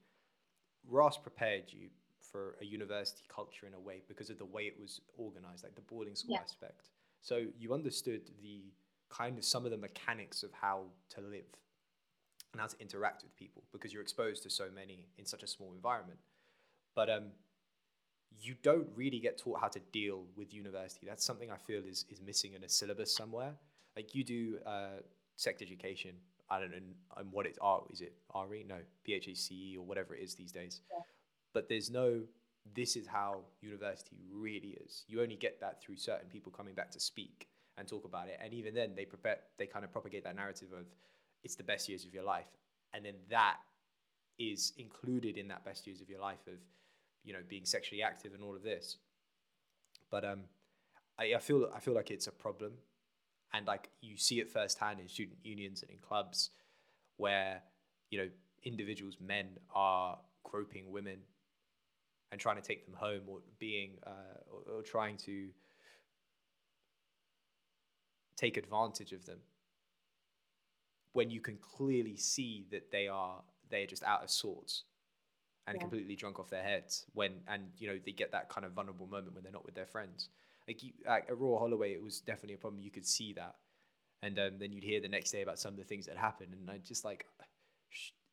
Ross 0.91 1.17
prepared 1.17 1.65
you 1.69 1.89
for 2.21 2.57
a 2.61 2.65
university 2.65 3.23
culture 3.29 3.67
in 3.67 3.75
a 3.75 3.81
way 3.81 4.03
because 4.09 4.29
of 4.29 4.39
the 4.39 4.45
way 4.45 4.63
it 4.63 4.75
was 4.81 5.01
organized, 5.17 5.63
like 5.63 5.77
the 5.77 5.81
boarding 5.81 6.17
school 6.17 6.35
yeah. 6.35 6.41
aspect. 6.43 6.89
So 7.21 7.47
you 7.57 7.73
understood 7.73 8.23
the 8.43 8.65
kind 9.13 9.39
of 9.39 9.45
some 9.45 9.65
of 9.65 9.71
the 9.71 9.77
mechanics 9.77 10.43
of 10.43 10.51
how 10.53 10.85
to 11.11 11.21
live 11.21 11.45
and 12.53 12.61
how 12.61 12.67
to 12.67 12.77
interact 12.81 13.23
with 13.23 13.35
people 13.37 13.63
because 13.73 13.93
you're 13.93 14.03
exposed 14.03 14.43
to 14.43 14.51
so 14.51 14.67
many 14.75 15.09
in 15.19 15.25
such 15.25 15.43
a 15.43 15.47
small 15.47 15.73
environment. 15.75 16.19
But 16.95 17.11
um, 17.11 17.25
you 18.41 18.55
don't 18.63 18.89
really 18.95 19.21
get 19.21 19.39
taught 19.39 19.61
how 19.61 19.69
to 19.69 19.81
deal 19.93 20.25
with 20.37 20.53
university. 20.53 21.07
That's 21.07 21.25
something 21.25 21.51
I 21.51 21.57
feel 21.57 21.83
is 21.85 22.05
is 22.11 22.21
missing 22.21 22.55
in 22.55 22.65
a 22.65 22.69
syllabus 22.69 23.15
somewhere. 23.15 23.55
Like 23.97 24.15
you 24.15 24.25
do 24.25 24.59
uh, 24.67 25.01
sex 25.37 25.63
education. 25.63 26.13
I 26.51 26.61
don't 26.61 26.71
know 26.71 26.79
um, 27.17 27.29
what 27.31 27.47
it's 27.47 27.59
R 27.63 27.83
is 27.91 28.01
it 28.01 28.15
RE? 28.35 28.65
No, 28.69 28.77
PSHE 29.09 29.77
or 29.77 29.83
whatever 29.83 30.15
it 30.15 30.23
is 30.23 30.35
these 30.35 30.53
days. 30.53 30.81
Yeah. 30.91 31.03
But 31.55 31.69
there's 31.69 31.91
no 31.91 32.23
this 32.75 32.95
is 32.95 33.07
how 33.07 33.41
university 33.61 34.19
really 34.31 34.79
is. 34.85 35.05
You 35.09 35.21
only 35.21 35.37
get 35.37 35.61
that 35.61 35.83
through 35.83 35.97
certain 35.97 36.29
people 36.29 36.53
coming 36.53 36.75
back 36.75 36.91
to 36.93 37.01
speak 37.01 37.49
and 37.83 37.89
talk 37.89 38.05
about 38.05 38.29
it. 38.29 38.39
And 38.43 38.55
even 38.55 38.75
then 38.75 38.93
they 38.97 39.05
prepare 39.05 39.39
they 39.59 39.67
kind 39.67 39.85
of 39.85 39.93
propagate 39.93 40.25
that 40.25 40.37
narrative 40.37 40.69
of 40.73 40.87
it's 41.43 41.57
the 41.57 41.65
best 41.65 41.89
years 41.89 42.05
of 42.05 42.15
your 42.15 42.25
life. 42.25 42.47
And 42.95 43.05
then 43.05 43.15
that 43.29 43.57
is 44.39 44.73
included 44.79 45.37
in 45.37 45.49
that 45.49 45.65
best 45.65 45.87
years 45.87 46.01
of 46.01 46.09
your 46.09 46.21
life 46.21 46.47
of, 46.47 46.59
you 47.25 47.33
know, 47.33 47.41
being 47.49 47.65
sexually 47.65 48.03
active 48.03 48.33
and 48.35 48.43
all 48.43 48.55
of 48.55 48.63
this. 48.63 48.99
But 50.11 50.25
um 50.25 50.45
I, 51.19 51.35
I 51.35 51.39
feel 51.39 51.69
I 51.75 51.81
feel 51.81 51.95
like 51.95 52.11
it's 52.11 52.29
a 52.29 52.33
problem 52.33 52.73
and 53.53 53.67
like 53.67 53.91
you 54.01 54.17
see 54.17 54.41
it 54.41 54.51
firsthand 54.51 55.01
in 55.01 55.09
student 55.09 55.39
unions 55.43 55.83
and 55.83 55.91
in 55.91 55.99
clubs 55.99 56.51
where 57.17 57.63
you 58.11 58.19
know 58.19 58.29
individuals 58.65 59.17
men 59.21 59.47
are 59.75 60.19
groping 60.45 60.91
women 60.91 61.19
and 62.31 62.41
trying 62.41 62.57
to 62.57 62.63
take 62.63 62.87
them 62.87 62.95
home 62.95 63.23
or 63.29 63.41
being 63.59 63.99
uh, 64.07 64.39
or, 64.51 64.79
or 64.79 64.83
trying 64.83 65.17
to 65.17 65.49
take 68.37 68.57
advantage 68.57 69.13
of 69.13 69.25
them 69.27 69.39
when 71.13 71.31
you 71.31 71.41
can 71.41 71.59
clearly 71.59 72.17
see 72.17 72.67
that 72.71 72.91
they 72.91 73.09
are 73.09 73.43
they 73.71 73.83
are 73.83 73.87
just 73.87 74.03
out 74.03 74.23
of 74.23 74.31
sorts 74.31 74.85
and 75.67 75.77
yeah. 75.77 75.81
completely 75.81 76.17
drunk 76.17 76.39
off 76.39 76.51
their 76.51 76.63
heads 76.63 77.07
when 77.13 77.33
and 77.49 77.65
you 77.79 77.87
know 77.87 77.99
they 78.05 78.13
get 78.13 78.33
that 78.33 78.49
kind 78.49 78.65
of 78.65 78.73
vulnerable 78.73 79.07
moment 79.07 79.35
when 79.35 79.43
they're 79.43 79.53
not 79.53 79.65
with 79.65 79.75
their 79.75 79.87
friends 79.87 80.29
like 80.69 80.83
you, 80.83 80.93
at, 81.07 81.29
at 81.29 81.39
Royal 81.39 81.59
Holloway, 81.59 81.93
it 81.93 82.03
was 82.03 82.21
definitely 82.21 82.55
a 82.55 82.59
problem. 82.59 82.81
You 82.83 82.91
could 82.91 83.07
see 83.07 83.33
that, 83.35 83.57
and 84.23 84.39
um, 84.39 84.59
then 84.59 84.73
you'd 84.73 84.85
hear 84.85 85.01
the 85.01 85.09
next 85.09 85.31
day 85.31 85.43
about 85.43 85.59
some 85.59 85.73
of 85.73 85.79
the 85.79 85.85
things 85.85 86.07
that 86.07 86.17
happened, 86.17 86.55
and 86.55 86.71
I 86.71 86.79
just 86.79 87.05
like, 87.05 87.27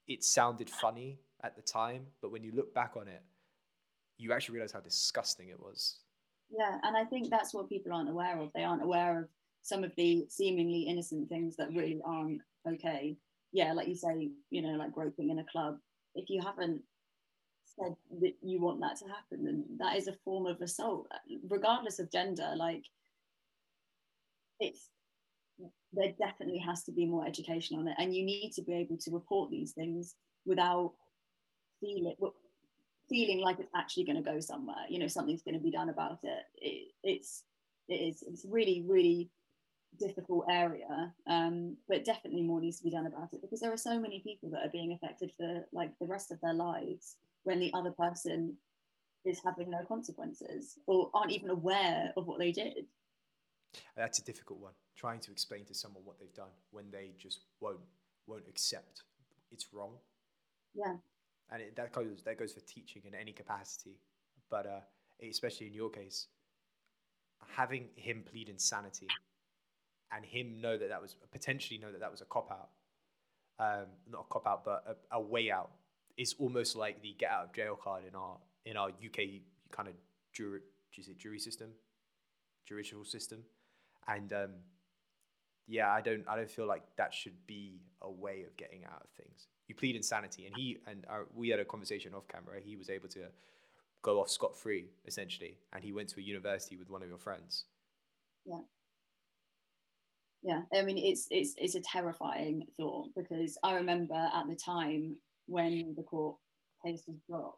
it 0.08 0.24
sounded 0.24 0.70
funny 0.70 1.20
at 1.44 1.56
the 1.56 1.62
time, 1.62 2.06
but 2.22 2.32
when 2.32 2.44
you 2.44 2.52
look 2.54 2.74
back 2.74 2.94
on 2.98 3.08
it, 3.08 3.24
you 4.18 4.34
actually 4.34 4.54
realize 4.56 4.72
how 4.72 4.80
disgusting 4.80 5.50
it 5.50 5.60
was. 5.60 6.00
Yeah, 6.50 6.78
and 6.84 6.98
I 6.98 7.06
think 7.06 7.30
that's 7.30 7.54
what 7.54 7.70
people 7.70 7.94
aren't 7.94 8.10
aware 8.10 8.40
of. 8.40 8.52
They 8.54 8.64
aren't 8.64 8.84
aware 8.84 9.20
of 9.20 9.28
some 9.62 9.84
of 9.84 9.92
the 9.96 10.26
seemingly 10.30 10.82
innocent 10.84 11.30
things 11.30 11.56
that 11.58 11.74
really 11.74 12.00
aren't 12.06 12.42
okay. 12.68 13.18
Yeah, 13.52 13.74
like 13.74 13.88
you 13.88 13.96
say, 13.96 14.30
you 14.50 14.62
know, 14.62 14.78
like 14.78 14.94
groping 14.94 15.30
in 15.30 15.40
a 15.40 15.46
club. 15.52 15.78
If 16.16 16.30
you 16.30 16.42
haven't 16.42 16.82
said 17.80 17.96
that 18.22 18.34
you 18.42 18.62
want 18.62 18.82
that 18.82 18.98
to 18.98 19.06
happen, 19.06 19.46
then 19.46 19.66
that 19.80 19.98
is 19.98 20.08
a 20.08 20.18
form 20.26 20.46
of 20.46 20.62
assault, 20.62 21.08
regardless 21.48 22.00
of 22.00 22.12
gender. 22.12 22.54
Like, 22.56 22.84
it's 24.60 24.90
there 25.94 26.14
definitely 26.20 26.60
has 26.60 26.84
to 26.84 26.92
be 26.92 27.06
more 27.06 27.26
education 27.26 27.78
on 27.80 27.88
it, 27.88 27.96
and 27.98 28.16
you 28.16 28.24
need 28.24 28.52
to 28.56 28.62
be 28.62 28.74
able 28.74 28.98
to 28.98 29.12
report 29.12 29.50
these 29.50 29.72
things 29.72 30.16
without 30.46 30.94
feeling 31.80 32.16
feeling 33.10 33.42
like 33.42 33.60
it's 33.60 33.72
actually 33.76 34.04
going 34.04 34.24
to 34.24 34.32
go 34.32 34.40
somewhere. 34.40 34.86
You 34.88 35.00
know, 35.00 35.08
something's 35.08 35.42
going 35.42 35.56
to 35.56 35.64
be 35.64 35.72
done 35.72 35.90
about 35.90 36.20
it. 36.24 36.44
it 36.58 36.92
it's 37.04 37.44
it 37.88 37.96
is 37.96 38.24
it's 38.28 38.46
really 38.48 38.84
really 38.88 39.30
difficult 40.00 40.46
area 40.50 41.14
um, 41.28 41.76
but 41.88 42.06
definitely 42.06 42.42
more 42.42 42.62
needs 42.62 42.78
to 42.78 42.84
be 42.84 42.90
done 42.90 43.06
about 43.06 43.30
it 43.34 43.42
because 43.42 43.60
there 43.60 43.74
are 43.74 43.78
so 43.78 44.00
many 44.00 44.20
people 44.20 44.50
that 44.50 44.66
are 44.66 44.72
being 44.72 44.94
affected 44.94 45.32
for 45.38 45.66
like 45.72 45.92
the 46.00 46.08
rest 46.08 46.32
of 46.32 46.40
their 46.42 46.54
lives 46.54 47.18
when 47.44 47.60
the 47.60 47.72
other 47.74 47.92
person 47.92 48.56
is 49.26 49.42
having 49.44 49.70
no 49.70 49.80
consequences 49.88 50.78
or 50.88 51.10
aren't 51.14 51.32
even 51.32 51.50
aware 51.50 52.14
of 52.16 52.26
what 52.26 52.40
they 52.40 52.52
did. 52.52 52.86
That's 53.96 54.20
a 54.20 54.24
difficult 54.24 54.60
one 54.60 54.74
trying 54.98 55.20
to 55.22 55.32
explain 55.32 55.66
to 55.66 55.74
someone 55.74 56.04
what 56.04 56.20
they've 56.20 56.34
done 56.34 56.52
when 56.72 56.92
they 56.92 57.14
just 57.18 57.46
won't 57.60 57.80
won't 58.28 58.48
accept 58.48 59.04
it's 59.52 59.68
wrong. 59.74 59.94
Yeah. 60.76 60.96
And 61.52 61.62
it, 61.62 61.76
that 61.76 61.92
goes 61.92 62.22
that 62.26 62.38
goes 62.38 62.54
for 62.54 62.62
teaching 62.62 63.04
in 63.06 63.16
any 63.16 63.32
capacity 63.32 64.00
but 64.50 64.66
uh, 64.66 64.80
especially 65.28 65.68
in 65.68 65.74
your 65.74 65.90
case 65.90 66.28
having 67.56 67.90
him 67.96 68.24
plead 68.30 68.50
insanity 68.50 69.08
and 70.12 70.26
him 70.26 70.60
know 70.62 70.78
that 70.78 70.90
that 70.90 71.02
was 71.02 71.16
potentially 71.32 71.80
know 71.80 71.92
that 71.92 72.00
that 72.00 72.12
was 72.12 72.22
a 72.22 72.26
cop 72.26 72.52
out, 72.52 72.70
um, 73.60 73.88
not 74.12 74.26
a 74.30 74.34
cop 74.34 74.48
out, 74.48 74.66
but 74.66 74.98
a, 75.12 75.18
a, 75.18 75.22
way 75.22 75.52
out 75.52 75.72
is 76.18 76.36
almost 76.40 76.76
like 76.76 77.02
the 77.02 77.16
get 77.18 77.30
out 77.32 77.46
of 77.46 77.54
jail 77.54 77.78
card 77.82 78.04
in 78.08 78.16
our 78.16 78.38
in 78.66 78.78
our 78.78 78.90
UK 78.90 79.42
kind 79.72 79.88
of 79.88 79.94
jury, 80.34 80.62
it 80.98 81.18
jury 81.18 81.40
system, 81.40 81.70
judicial 82.68 83.06
system, 83.06 83.40
and 84.08 84.34
um, 84.34 84.52
yeah, 85.68 85.92
I 85.92 86.02
don't 86.02 86.24
I 86.28 86.36
don't 86.36 86.50
feel 86.50 86.68
like 86.68 86.84
that 86.98 87.14
should 87.14 87.46
be 87.46 87.82
a 88.02 88.10
way 88.10 88.44
of 88.48 88.58
getting 88.58 88.86
out 88.86 89.02
of 89.04 89.10
things. 89.24 89.48
You 89.68 89.76
plead 89.76 89.96
insanity, 89.96 90.48
and 90.48 90.56
he 90.56 90.78
and 90.88 91.06
our, 91.08 91.28
we 91.36 91.50
had 91.50 91.60
a 91.60 91.66
conversation 91.66 92.14
off 92.16 92.28
camera. 92.28 92.60
He 92.64 92.76
was 92.76 92.90
able 92.90 93.10
to 93.10 93.26
go 94.02 94.20
off 94.20 94.30
scot 94.30 94.58
free 94.58 94.86
essentially, 95.06 95.58
and 95.74 95.84
he 95.84 95.92
went 95.92 96.10
to 96.10 96.20
a 96.20 96.24
university 96.24 96.78
with 96.78 96.90
one 96.90 97.04
of 97.04 97.10
your 97.10 97.20
friends. 97.20 97.66
Yeah 98.46 98.62
yeah 100.44 100.62
i 100.74 100.82
mean 100.82 100.98
it's 100.98 101.28
it's 101.32 101.54
it's 101.58 101.76
a 101.76 101.82
terrifying 101.82 102.64
thought 102.78 103.08
because 103.16 103.58
i 103.64 103.76
remember 103.76 104.16
at 104.16 104.48
the 104.48 104.56
time 104.56 105.16
when 105.48 105.94
the 105.98 106.04
court 106.04 106.38
case 106.86 107.04
was 107.08 107.18
dropped 107.30 107.58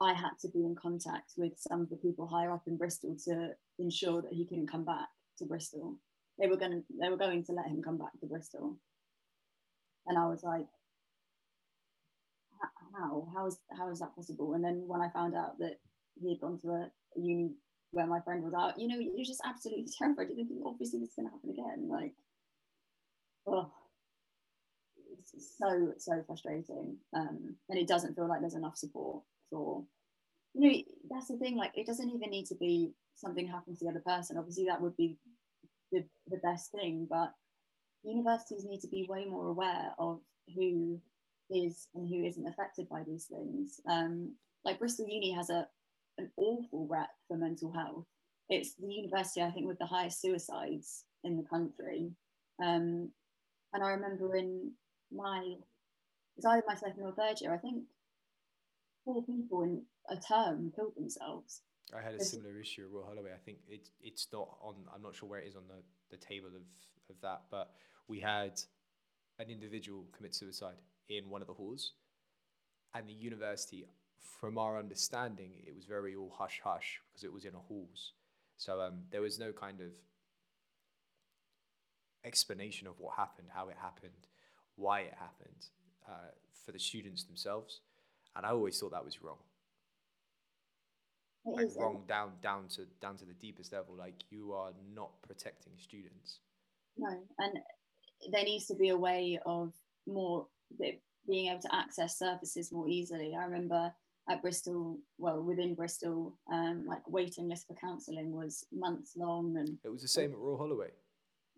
i 0.00 0.12
had 0.12 0.32
to 0.40 0.48
be 0.48 0.60
in 0.64 0.74
contact 0.74 1.32
with 1.36 1.52
some 1.58 1.82
of 1.82 1.90
the 1.90 1.96
people 1.96 2.26
higher 2.26 2.52
up 2.52 2.62
in 2.66 2.76
bristol 2.76 3.16
to 3.24 3.50
ensure 3.78 4.22
that 4.22 4.32
he 4.32 4.46
couldn't 4.46 4.70
come 4.70 4.84
back 4.84 5.08
to 5.38 5.44
bristol. 5.46 5.96
They 6.38 6.46
were 6.46 6.56
going 6.56 6.72
to 6.72 6.82
they 7.00 7.08
were 7.08 7.16
going 7.16 7.44
to 7.44 7.52
let 7.52 7.66
him 7.66 7.82
come 7.82 7.98
back 7.98 8.18
to 8.20 8.26
bristol. 8.26 8.78
And 10.06 10.18
i 10.18 10.26
was 10.26 10.42
like 10.42 10.66
how? 12.98 13.28
How 13.34 13.46
is 13.46 13.58
how 13.76 13.90
is 13.90 14.00
that 14.00 14.14
possible? 14.14 14.54
And 14.54 14.64
then 14.64 14.84
when 14.86 15.00
i 15.00 15.08
found 15.10 15.34
out 15.34 15.58
that 15.58 15.76
he 16.20 16.30
had 16.30 16.40
gone 16.40 16.58
to 16.60 16.68
a, 16.68 16.90
a 17.16 17.20
uni 17.20 17.52
where 17.92 18.06
my 18.06 18.20
friend 18.20 18.42
was 18.42 18.54
out, 18.54 18.78
you 18.78 18.88
know, 18.88 18.98
you're 18.98 19.24
just 19.24 19.42
absolutely 19.44 19.86
terrified. 19.98 20.28
You're 20.28 20.36
thinking, 20.36 20.62
obviously, 20.64 20.98
this 20.98 21.10
is 21.10 21.14
going 21.14 21.28
to 21.28 21.32
happen 21.32 21.50
again. 21.50 21.88
Like, 21.88 22.14
oh, 23.46 23.70
it's 25.12 25.56
so, 25.58 25.92
so 25.98 26.22
frustrating. 26.26 26.96
Um, 27.14 27.56
and 27.68 27.78
it 27.78 27.86
doesn't 27.86 28.14
feel 28.14 28.28
like 28.28 28.40
there's 28.40 28.54
enough 28.54 28.76
support 28.76 29.22
for, 29.50 29.84
you 30.54 30.70
know, 30.70 30.78
that's 31.10 31.28
the 31.28 31.36
thing. 31.36 31.56
Like, 31.56 31.72
it 31.76 31.86
doesn't 31.86 32.10
even 32.10 32.30
need 32.30 32.46
to 32.46 32.54
be 32.54 32.92
something 33.14 33.46
happens 33.46 33.78
to 33.78 33.84
the 33.84 33.90
other 33.90 34.00
person. 34.00 34.38
Obviously, 34.38 34.64
that 34.64 34.80
would 34.80 34.96
be 34.96 35.18
the, 35.92 36.04
the 36.28 36.38
best 36.38 36.72
thing. 36.72 37.06
But 37.08 37.32
universities 38.02 38.64
need 38.64 38.80
to 38.80 38.88
be 38.88 39.06
way 39.08 39.26
more 39.26 39.48
aware 39.48 39.92
of 39.98 40.20
who 40.54 41.00
is 41.50 41.88
and 41.94 42.08
who 42.08 42.24
isn't 42.24 42.48
affected 42.48 42.88
by 42.88 43.02
these 43.06 43.26
things. 43.26 43.80
Um, 43.88 44.34
like 44.64 44.78
Bristol 44.78 45.06
Uni 45.08 45.32
has 45.32 45.50
a, 45.50 45.66
an 46.18 46.30
awful 46.36 46.86
rep 46.88 47.10
for 47.28 47.36
mental 47.36 47.72
health. 47.72 48.06
It's 48.48 48.74
the 48.74 48.92
university, 48.92 49.40
I 49.42 49.50
think, 49.50 49.66
with 49.66 49.78
the 49.78 49.86
highest 49.86 50.20
suicides 50.20 51.04
in 51.24 51.36
the 51.36 51.44
country. 51.44 52.10
Um, 52.62 53.10
and 53.72 53.82
I 53.82 53.90
remember 53.90 54.36
in 54.36 54.72
my, 55.10 55.54
it's 56.36 56.46
either 56.46 56.62
my 56.66 56.74
second 56.74 57.02
or 57.02 57.12
third 57.12 57.40
year, 57.40 57.54
I 57.54 57.58
think 57.58 57.84
four 59.04 59.24
people 59.24 59.62
in 59.62 59.82
a 60.08 60.16
term 60.16 60.72
killed 60.74 60.94
themselves. 60.96 61.62
I 61.96 62.02
had 62.02 62.14
a 62.14 62.24
similar 62.24 62.58
issue 62.58 62.82
at 62.82 62.90
Royal 62.90 63.06
Holloway. 63.06 63.30
I 63.34 63.44
think 63.44 63.58
it, 63.68 63.88
it's 64.00 64.28
not 64.32 64.48
on, 64.62 64.76
I'm 64.94 65.02
not 65.02 65.14
sure 65.14 65.28
where 65.28 65.40
it 65.40 65.48
is 65.48 65.56
on 65.56 65.64
the, 65.68 65.82
the 66.10 66.16
table 66.16 66.48
of, 66.48 66.62
of 67.10 67.20
that, 67.22 67.42
but 67.50 67.70
we 68.08 68.20
had 68.20 68.60
an 69.38 69.50
individual 69.50 70.06
commit 70.16 70.34
suicide 70.34 70.76
in 71.08 71.28
one 71.28 71.40
of 71.40 71.48
the 71.48 71.54
halls. 71.54 71.92
And 72.94 73.08
the 73.08 73.12
university, 73.12 73.86
from 74.22 74.58
our 74.58 74.78
understanding, 74.78 75.52
it 75.66 75.74
was 75.74 75.84
very 75.84 76.14
all 76.14 76.34
hush 76.36 76.60
hush 76.62 77.00
because 77.08 77.24
it 77.24 77.32
was 77.32 77.44
in 77.44 77.54
a 77.54 77.58
halls. 77.58 78.12
So 78.56 78.80
um, 78.80 79.02
there 79.10 79.20
was 79.20 79.38
no 79.38 79.52
kind 79.52 79.80
of 79.80 79.92
explanation 82.24 82.86
of 82.86 82.98
what 82.98 83.16
happened, 83.16 83.48
how 83.52 83.68
it 83.68 83.76
happened, 83.80 84.28
why 84.76 85.00
it 85.00 85.14
happened 85.18 85.66
uh, 86.08 86.30
for 86.64 86.72
the 86.72 86.78
students 86.78 87.24
themselves. 87.24 87.80
And 88.36 88.46
I 88.46 88.50
always 88.50 88.78
thought 88.78 88.92
that 88.92 89.04
was 89.04 89.22
wrong. 89.22 89.38
It 91.44 91.56
like 91.56 91.68
wrong 91.76 92.04
down 92.06 92.32
down 92.40 92.68
to 92.76 92.86
down 93.00 93.16
to 93.16 93.24
the 93.24 93.34
deepest 93.34 93.72
level. 93.72 93.96
Like 93.96 94.14
you 94.30 94.52
are 94.52 94.70
not 94.94 95.10
protecting 95.22 95.72
students. 95.76 96.38
No, 96.96 97.08
and 97.38 97.58
there 98.30 98.44
needs 98.44 98.66
to 98.66 98.76
be 98.76 98.90
a 98.90 98.96
way 98.96 99.40
of 99.44 99.72
more 100.06 100.46
being 100.78 101.48
able 101.48 101.60
to 101.60 101.74
access 101.74 102.18
services 102.18 102.70
more 102.70 102.88
easily. 102.88 103.34
I 103.38 103.44
remember 103.44 103.92
at 104.28 104.40
Bristol, 104.40 104.98
well, 105.18 105.42
within 105.42 105.74
Bristol, 105.74 106.38
um, 106.52 106.84
like 106.86 107.08
waiting 107.08 107.48
list 107.48 107.66
for 107.66 107.74
counselling 107.74 108.32
was 108.32 108.64
months 108.72 109.12
long, 109.16 109.56
and 109.58 109.78
it 109.84 109.88
was 109.88 110.02
the 110.02 110.08
same 110.08 110.32
at 110.32 110.38
Royal 110.38 110.58
Holloway. 110.58 110.90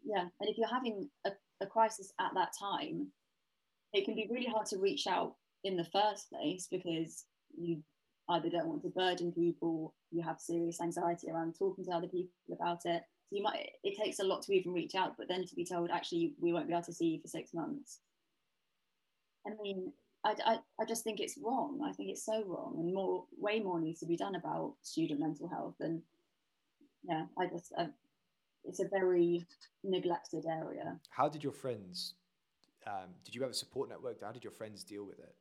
Yeah, 0.04 0.26
and 0.40 0.48
if 0.48 0.56
you're 0.56 0.68
having 0.68 1.08
a, 1.26 1.30
a 1.60 1.66
crisis 1.66 2.12
at 2.20 2.32
that 2.34 2.52
time, 2.58 3.08
it 3.92 4.04
can 4.04 4.14
be 4.14 4.28
really 4.30 4.46
hard 4.46 4.66
to 4.66 4.78
reach 4.78 5.06
out 5.06 5.34
in 5.62 5.76
the 5.76 5.84
first 5.84 6.30
place 6.30 6.68
because 6.70 7.24
you 7.56 7.82
either 8.30 8.48
don't 8.48 8.66
want 8.66 8.82
to 8.82 8.88
burden 8.88 9.32
people, 9.32 9.94
you 10.10 10.22
have 10.22 10.40
serious 10.40 10.80
anxiety 10.80 11.30
around 11.30 11.54
talking 11.58 11.84
to 11.84 11.90
other 11.90 12.08
people 12.08 12.30
about 12.52 12.80
it. 12.84 13.02
So 13.28 13.36
you 13.36 13.42
might 13.42 13.70
it 13.82 13.98
takes 14.02 14.18
a 14.18 14.24
lot 14.24 14.42
to 14.42 14.52
even 14.52 14.72
reach 14.72 14.94
out, 14.94 15.16
but 15.18 15.28
then 15.28 15.46
to 15.46 15.54
be 15.54 15.64
told 15.64 15.90
actually 15.90 16.34
we 16.40 16.52
won't 16.52 16.66
be 16.66 16.72
able 16.72 16.84
to 16.84 16.92
see 16.92 17.06
you 17.06 17.20
for 17.20 17.28
six 17.28 17.52
months. 17.52 18.00
I 19.46 19.50
mean, 19.62 19.92
I, 20.24 20.34
I, 20.46 20.58
I 20.80 20.84
just 20.86 21.04
think 21.04 21.20
it's 21.20 21.38
wrong. 21.42 21.80
I 21.84 21.92
think 21.92 22.10
it's 22.10 22.24
so 22.24 22.42
wrong, 22.46 22.76
and 22.78 22.94
more, 22.94 23.24
way 23.38 23.60
more 23.60 23.80
needs 23.80 24.00
to 24.00 24.06
be 24.06 24.16
done 24.16 24.34
about 24.34 24.74
student 24.82 25.20
mental 25.20 25.48
health. 25.48 25.74
And 25.80 26.02
yeah, 27.06 27.26
I 27.38 27.46
just, 27.46 27.72
it's 28.64 28.80
a 28.80 28.88
very 28.88 29.44
neglected 29.82 30.46
area. 30.46 30.98
How 31.10 31.28
did 31.28 31.44
your 31.44 31.52
friends? 31.52 32.14
Um, 32.86 33.10
did 33.24 33.34
you 33.34 33.42
have 33.42 33.50
a 33.50 33.54
support 33.54 33.88
network? 33.88 34.22
How 34.22 34.32
did 34.32 34.44
your 34.44 34.52
friends 34.52 34.82
deal 34.84 35.04
with 35.04 35.18
it? 35.18 35.34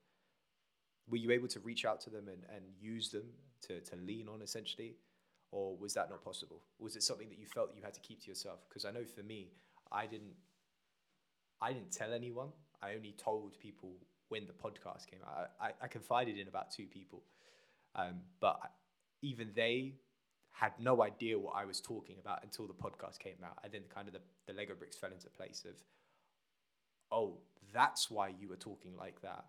Were 1.09 1.17
you 1.17 1.31
able 1.31 1.47
to 1.49 1.59
reach 1.59 1.85
out 1.85 1.99
to 2.01 2.09
them 2.09 2.27
and, 2.27 2.43
and 2.53 2.63
use 2.79 3.09
them 3.09 3.25
to, 3.67 3.79
to 3.81 3.95
lean 3.95 4.27
on 4.27 4.41
essentially? 4.41 4.95
Or 5.51 5.77
was 5.77 5.93
that 5.93 6.09
not 6.09 6.23
possible? 6.23 6.61
Was 6.79 6.95
it 6.95 7.03
something 7.03 7.29
that 7.29 7.37
you 7.37 7.45
felt 7.45 7.71
you 7.75 7.83
had 7.83 7.93
to 7.93 7.99
keep 7.99 8.21
to 8.23 8.27
yourself? 8.27 8.59
Because 8.67 8.85
I 8.85 8.91
know 8.91 9.05
for 9.05 9.23
me, 9.23 9.51
I 9.91 10.05
didn't 10.07 10.33
I 11.61 11.71
didn't 11.71 11.91
tell 11.91 12.11
anyone. 12.11 12.49
I 12.81 12.95
only 12.95 13.13
told 13.17 13.57
people 13.59 13.95
when 14.29 14.47
the 14.47 14.53
podcast 14.53 15.07
came 15.09 15.19
out. 15.25 15.51
I, 15.59 15.71
I 15.81 15.87
confided 15.87 16.37
in 16.37 16.47
about 16.47 16.71
two 16.71 16.85
people, 16.85 17.23
um, 17.95 18.21
but 18.39 18.59
even 19.21 19.51
they 19.55 19.95
had 20.51 20.73
no 20.79 21.01
idea 21.01 21.37
what 21.37 21.53
I 21.55 21.65
was 21.65 21.81
talking 21.81 22.17
about 22.19 22.43
until 22.43 22.67
the 22.67 22.73
podcast 22.73 23.19
came 23.19 23.37
out. 23.43 23.57
And 23.63 23.73
then 23.73 23.81
kind 23.93 24.07
of 24.07 24.13
the, 24.13 24.21
the 24.47 24.53
Lego 24.53 24.75
bricks 24.75 24.95
fell 24.95 25.11
into 25.11 25.29
place 25.29 25.65
of, 25.67 25.75
oh, 27.11 27.39
that's 27.73 28.11
why 28.11 28.29
you 28.39 28.47
were 28.47 28.55
talking 28.55 28.95
like 28.95 29.21
that. 29.21 29.45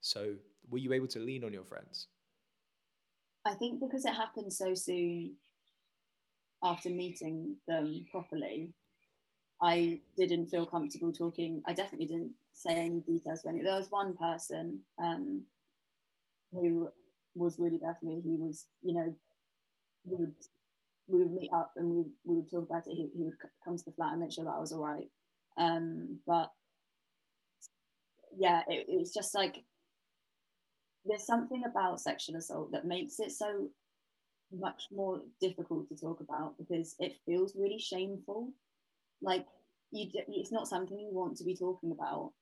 So 0.00 0.34
were 0.70 0.78
you 0.78 0.92
able 0.92 1.08
to 1.08 1.18
lean 1.18 1.42
on 1.42 1.52
your 1.52 1.64
friends? 1.64 2.08
I 3.46 3.54
think 3.54 3.80
because 3.80 4.04
it 4.04 4.14
happened 4.14 4.52
so 4.52 4.74
soon 4.74 5.36
after 6.62 6.90
meeting 6.90 7.56
them 7.66 8.04
properly, 8.10 8.72
I 9.60 10.00
didn't 10.16 10.48
feel 10.48 10.66
comfortable 10.66 11.12
talking. 11.12 11.62
I 11.66 11.72
definitely 11.72 12.06
didn't 12.06 12.32
say 12.52 12.74
any 12.74 13.00
details 13.00 13.42
to 13.42 13.48
any. 13.48 13.62
There 13.62 13.76
was 13.76 13.90
one 13.90 14.16
person 14.16 14.80
um, 15.02 15.42
who 16.52 16.88
was 17.34 17.58
really 17.58 17.78
there 17.78 17.96
for 17.98 18.06
me. 18.06 18.20
He 18.22 18.36
was, 18.36 18.66
you 18.82 18.94
know, 18.94 19.14
we 20.04 20.16
would 20.16 20.34
we 21.08 21.18
would 21.20 21.32
meet 21.32 21.52
up 21.52 21.72
and 21.76 21.88
we, 21.88 22.04
we 22.24 22.36
would 22.36 22.50
talk 22.50 22.64
about 22.68 22.86
it. 22.86 22.94
He, 22.94 23.08
he 23.16 23.24
would 23.24 23.34
come 23.64 23.76
to 23.76 23.84
the 23.84 23.92
flat 23.92 24.12
and 24.12 24.20
make 24.20 24.32
sure 24.32 24.44
that 24.44 24.50
I 24.56 24.60
was 24.60 24.72
all 24.72 24.84
right. 24.84 25.08
Um, 25.56 26.18
but 26.26 26.50
yeah, 28.36 28.62
it, 28.68 28.86
it 28.88 28.98
was 28.98 29.14
just 29.14 29.34
like 29.34 29.62
there's 31.04 31.24
something 31.26 31.62
about 31.64 32.00
sexual 32.00 32.36
assault 32.36 32.72
that 32.72 32.84
makes 32.84 33.20
it 33.20 33.30
so 33.32 33.68
much 34.52 34.84
more 34.92 35.20
difficult 35.40 35.88
to 35.88 35.96
talk 35.96 36.20
about 36.20 36.56
because 36.58 36.94
it 36.98 37.16
feels 37.24 37.54
really 37.56 37.78
shameful. 37.78 38.52
Like 39.22 39.46
you, 39.90 40.10
it's 40.28 40.52
not 40.52 40.68
something 40.68 40.98
you 40.98 41.12
want 41.12 41.36
to 41.38 41.44
be 41.44 41.56
talking 41.56 41.92
about 41.92 42.32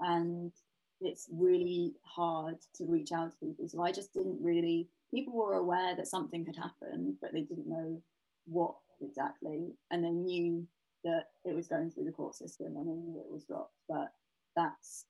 and 0.00 0.52
it's 1.00 1.28
really 1.32 1.94
hard 2.02 2.56
to 2.74 2.84
reach 2.84 3.12
out 3.12 3.32
to 3.32 3.46
people. 3.46 3.68
So 3.68 3.82
I 3.82 3.92
just 3.92 4.12
didn't 4.12 4.38
really. 4.42 4.88
People 5.12 5.34
were 5.34 5.54
aware 5.54 5.96
that 5.96 6.06
something 6.06 6.44
had 6.44 6.56
happened, 6.56 7.16
but 7.20 7.32
they 7.32 7.40
didn't 7.40 7.68
know 7.68 8.00
what 8.46 8.74
exactly, 9.00 9.72
and 9.90 10.04
they 10.04 10.10
knew 10.10 10.66
that 11.04 11.28
it 11.44 11.54
was 11.54 11.66
going 11.66 11.90
through 11.90 12.04
the 12.04 12.12
court 12.12 12.34
system 12.34 12.76
and 12.76 12.86
they 12.86 12.92
knew 12.92 13.18
it 13.18 13.32
was 13.32 13.44
dropped. 13.44 13.74
But 13.88 14.12
that's 14.54 15.06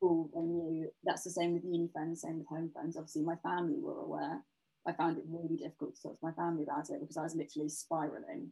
all 0.00 0.30
they 0.34 0.42
knew. 0.42 0.90
That's 1.04 1.22
the 1.22 1.30
same 1.30 1.54
with 1.54 1.64
uni 1.64 1.88
friends, 1.92 2.22
same 2.22 2.38
with 2.38 2.48
home 2.48 2.70
friends. 2.72 2.96
Obviously, 2.96 3.22
my 3.22 3.36
family 3.36 3.78
were 3.78 4.00
aware. 4.00 4.42
I 4.86 4.92
found 4.92 5.18
it 5.18 5.24
really 5.28 5.56
difficult 5.56 5.94
to 5.96 6.02
talk 6.02 6.18
to 6.18 6.26
my 6.26 6.32
family 6.32 6.64
about 6.64 6.90
it 6.90 7.00
because 7.00 7.16
I 7.16 7.22
was 7.22 7.36
literally 7.36 7.68
spiraling. 7.68 8.50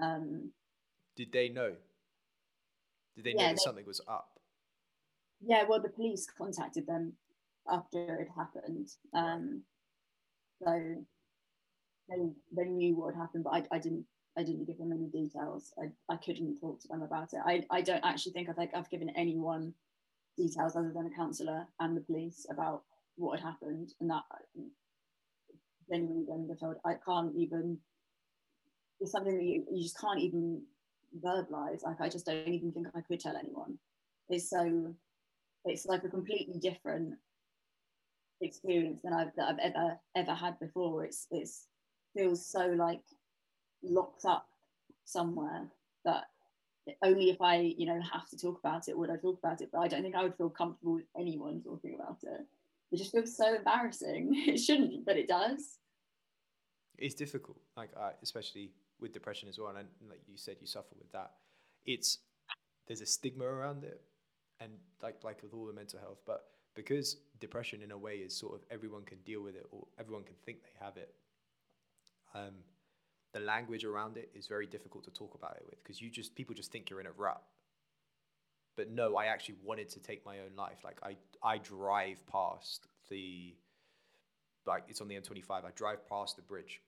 Um, 0.00 0.52
Did 1.16 1.32
they 1.32 1.48
know? 1.48 1.76
Did 3.16 3.24
they 3.24 3.34
know 3.34 3.42
Yeah, 3.42 3.48
that 3.48 3.54
they- 3.56 3.64
something 3.64 3.86
was 3.86 4.00
up? 4.08 4.28
yeah, 5.40 5.64
well, 5.68 5.80
the 5.80 5.88
police 5.88 6.26
contacted 6.30 6.86
them 6.86 7.16
after 7.68 8.16
it 8.20 8.28
happened. 8.30 8.88
Um, 9.12 9.64
so 10.62 11.04
they 12.08 12.32
they 12.52 12.64
knew 12.64 12.96
what 12.96 13.14
had 13.14 13.20
happened, 13.20 13.44
but 13.44 13.50
I, 13.54 13.66
I 13.72 13.78
didn't 13.78 14.06
I 14.36 14.42
didn't 14.44 14.64
give 14.64 14.78
them 14.78 14.92
any 14.92 15.06
details. 15.08 15.74
I, 15.78 15.92
I 16.08 16.16
couldn't 16.16 16.58
talk 16.58 16.80
to 16.80 16.88
them 16.88 17.02
about 17.02 17.32
it. 17.34 17.40
I, 17.44 17.66
I 17.70 17.82
don't 17.82 18.04
actually 18.04 18.32
think 18.32 18.48
I've 18.48 18.56
like 18.56 18.74
I've 18.74 18.88
given 18.90 19.10
anyone 19.10 19.74
details 20.38 20.74
other 20.76 20.92
than 20.94 21.06
a 21.06 21.10
counsellor 21.14 21.66
and 21.80 21.94
the 21.96 22.00
police 22.00 22.46
about 22.50 22.84
what 23.16 23.38
had 23.38 23.46
happened, 23.46 23.92
and 24.00 24.08
that 24.10 24.22
genuinely 25.90 26.24
then 26.26 26.46
they 26.48 26.54
told 26.54 26.76
I 26.84 26.94
can't 27.04 27.34
even. 27.36 27.78
It's 29.00 29.10
something 29.12 29.36
that 29.36 29.44
you, 29.44 29.66
you 29.72 29.82
just 29.82 29.98
can't 30.00 30.20
even 30.20 30.62
verbalize. 31.20 31.82
Like 31.84 32.00
I 32.00 32.08
just 32.08 32.26
don't 32.26 32.48
even 32.48 32.72
think 32.72 32.88
I 32.94 33.00
could 33.00 33.20
tell 33.20 33.36
anyone. 33.36 33.78
It's 34.28 34.48
so 34.48 34.94
it's 35.64 35.86
like 35.86 36.04
a 36.04 36.08
completely 36.08 36.58
different 36.58 37.14
experience 38.40 39.00
than 39.02 39.12
I've 39.12 39.34
that 39.36 39.48
I've 39.48 39.58
ever 39.58 39.98
ever 40.16 40.34
had 40.34 40.58
before. 40.58 41.04
It's 41.04 41.26
it's 41.30 41.66
feels 42.14 42.44
so 42.44 42.66
like 42.68 43.02
locked 43.82 44.24
up 44.24 44.46
somewhere 45.04 45.66
that 46.04 46.24
only 47.02 47.30
if 47.30 47.40
I 47.40 47.74
you 47.76 47.86
know 47.86 48.00
have 48.12 48.28
to 48.30 48.36
talk 48.36 48.58
about 48.58 48.88
it 48.88 48.98
would 48.98 49.10
I 49.10 49.16
talk 49.16 49.38
about 49.38 49.60
it. 49.60 49.70
But 49.72 49.80
I 49.80 49.88
don't 49.88 50.02
think 50.02 50.14
I 50.14 50.22
would 50.22 50.36
feel 50.36 50.50
comfortable 50.50 50.94
with 50.94 51.06
anyone 51.18 51.62
talking 51.62 51.94
about 51.94 52.18
it. 52.22 52.46
It 52.90 52.96
just 52.96 53.12
feels 53.12 53.36
so 53.36 53.54
embarrassing. 53.54 54.34
It 54.46 54.58
shouldn't, 54.58 55.04
but 55.06 55.16
it 55.16 55.28
does. 55.28 55.78
It's 56.98 57.14
difficult, 57.14 57.58
like 57.76 57.90
uh, 57.98 58.10
especially 58.22 58.72
with 59.02 59.12
depression 59.12 59.48
as 59.48 59.58
well. 59.58 59.74
And, 59.76 59.88
like 60.08 60.20
you 60.26 60.36
said, 60.36 60.56
you 60.60 60.66
suffer 60.66 60.94
with 60.98 61.12
that. 61.12 61.32
It's 61.84 62.18
there's 62.86 63.00
a 63.00 63.06
stigma 63.06 63.44
around 63.44 63.84
it, 63.84 64.00
and 64.60 64.72
like 65.02 65.22
like 65.24 65.42
with 65.42 65.52
all 65.52 65.66
the 65.66 65.72
mental 65.72 65.98
health, 65.98 66.20
but 66.26 66.44
because 66.74 67.16
depression 67.40 67.82
in 67.82 67.90
a 67.90 67.98
way 67.98 68.16
is 68.16 68.34
sort 68.34 68.54
of 68.54 68.60
everyone 68.70 69.02
can 69.02 69.18
deal 69.26 69.42
with 69.42 69.56
it 69.56 69.66
or 69.70 69.86
everyone 69.98 70.24
can 70.24 70.36
think 70.46 70.62
they 70.62 70.84
have 70.84 70.96
it. 70.96 71.14
Um, 72.34 72.54
the 73.34 73.40
language 73.40 73.84
around 73.84 74.16
it 74.16 74.30
is 74.34 74.46
very 74.46 74.66
difficult 74.66 75.04
to 75.04 75.10
talk 75.10 75.34
about 75.34 75.56
it 75.56 75.64
with 75.68 75.82
because 75.82 76.00
you 76.00 76.10
just 76.10 76.34
people 76.34 76.54
just 76.54 76.70
think 76.70 76.88
you're 76.88 77.00
in 77.00 77.06
a 77.06 77.12
rut. 77.12 77.42
But 78.76 78.90
no, 78.90 79.16
I 79.16 79.26
actually 79.26 79.56
wanted 79.62 79.90
to 79.90 80.00
take 80.00 80.24
my 80.24 80.38
own 80.38 80.56
life. 80.56 80.78
Like 80.84 80.98
I 81.02 81.16
I 81.42 81.58
drive 81.58 82.24
past 82.26 82.86
the 83.10 83.54
like 84.66 84.84
it's 84.88 85.00
on 85.00 85.08
the 85.08 85.16
M25. 85.16 85.64
I 85.64 85.70
drive 85.74 86.08
past 86.08 86.36
the 86.36 86.42
bridge 86.42 86.80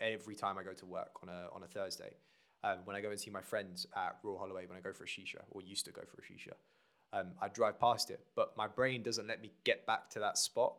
every 0.00 0.34
time 0.34 0.58
I 0.58 0.62
go 0.62 0.72
to 0.72 0.86
work 0.86 1.22
on 1.22 1.28
a 1.28 1.48
on 1.54 1.62
a 1.62 1.66
Thursday. 1.66 2.14
Um, 2.64 2.78
when 2.84 2.96
I 2.96 3.00
go 3.00 3.10
and 3.10 3.20
see 3.20 3.30
my 3.30 3.42
friends 3.42 3.86
at 3.94 4.16
Royal 4.22 4.38
Holloway, 4.38 4.66
when 4.66 4.76
I 4.76 4.80
go 4.80 4.92
for 4.92 5.04
a 5.04 5.06
shisha 5.06 5.42
or 5.50 5.60
used 5.62 5.84
to 5.84 5.92
go 5.92 6.02
for 6.02 6.20
a 6.20 6.24
shisha, 6.24 6.54
um, 7.12 7.32
I 7.40 7.48
drive 7.48 7.78
past 7.78 8.10
it, 8.10 8.20
but 8.34 8.56
my 8.56 8.66
brain 8.66 9.02
doesn't 9.02 9.28
let 9.28 9.40
me 9.40 9.52
get 9.64 9.86
back 9.86 10.10
to 10.10 10.18
that 10.20 10.38
spot, 10.38 10.74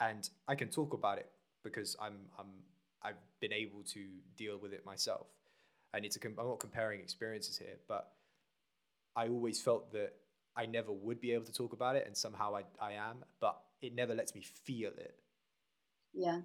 and 0.00 0.28
I 0.46 0.54
can 0.54 0.68
talk 0.68 0.92
about 0.92 1.18
it 1.18 1.30
because 1.64 1.96
I'm 2.00 2.16
I'm 2.38 2.46
I've 3.02 3.16
been 3.40 3.52
able 3.52 3.82
to 3.94 4.04
deal 4.36 4.58
with 4.58 4.72
it 4.72 4.84
myself, 4.84 5.28
and 5.94 6.04
it's 6.04 6.16
a 6.16 6.20
com- 6.20 6.36
I'm 6.38 6.46
not 6.46 6.60
comparing 6.60 7.00
experiences 7.00 7.56
here, 7.56 7.78
but 7.88 8.12
I 9.14 9.28
always 9.28 9.60
felt 9.60 9.92
that 9.92 10.12
I 10.56 10.66
never 10.66 10.92
would 10.92 11.20
be 11.20 11.32
able 11.32 11.44
to 11.46 11.52
talk 11.52 11.72
about 11.72 11.96
it, 11.96 12.06
and 12.06 12.16
somehow 12.16 12.54
I 12.56 12.64
I 12.80 12.92
am, 12.92 13.24
but 13.40 13.58
it 13.80 13.94
never 13.94 14.14
lets 14.14 14.34
me 14.34 14.42
feel 14.42 14.90
it. 14.90 15.14
Yeah, 16.12 16.40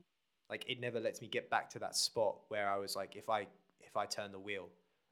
like 0.52 0.66
it 0.68 0.82
never 0.82 1.00
lets 1.00 1.22
me 1.22 1.28
get 1.28 1.50
back 1.50 1.70
to 1.70 1.80
that 1.80 1.96
spot 1.96 2.36
where 2.50 2.70
I 2.70 2.78
was 2.78 2.96
like, 2.96 3.16
if 3.16 3.30
I 3.30 3.48
if 3.80 3.96
I 3.96 4.06
turn 4.06 4.34
the 4.34 4.40
wheel 4.40 4.68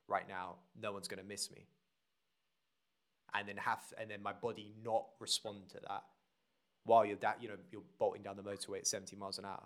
right 0.08 0.28
now, 0.28 0.56
no 0.80 0.92
one's 0.92 1.08
gonna 1.08 1.24
miss 1.24 1.50
me. 1.50 1.66
And 3.34 3.48
then 3.48 3.58
have 3.58 3.80
and 4.00 4.12
then 4.12 4.22
my 4.22 4.34
body 4.34 4.74
not 4.84 5.06
respond 5.20 5.70
to 5.70 5.80
that 5.88 6.04
while 6.84 7.06
you're 7.06 7.18
that 7.18 7.42
you 7.42 7.48
know 7.48 7.56
you're 7.72 7.84
bolting 7.98 8.22
down 8.22 8.36
the 8.36 8.44
motorway 8.44 8.80
at 8.80 8.88
70 8.88 9.16
miles 9.16 9.40
an 9.40 9.46
hour. 9.46 9.64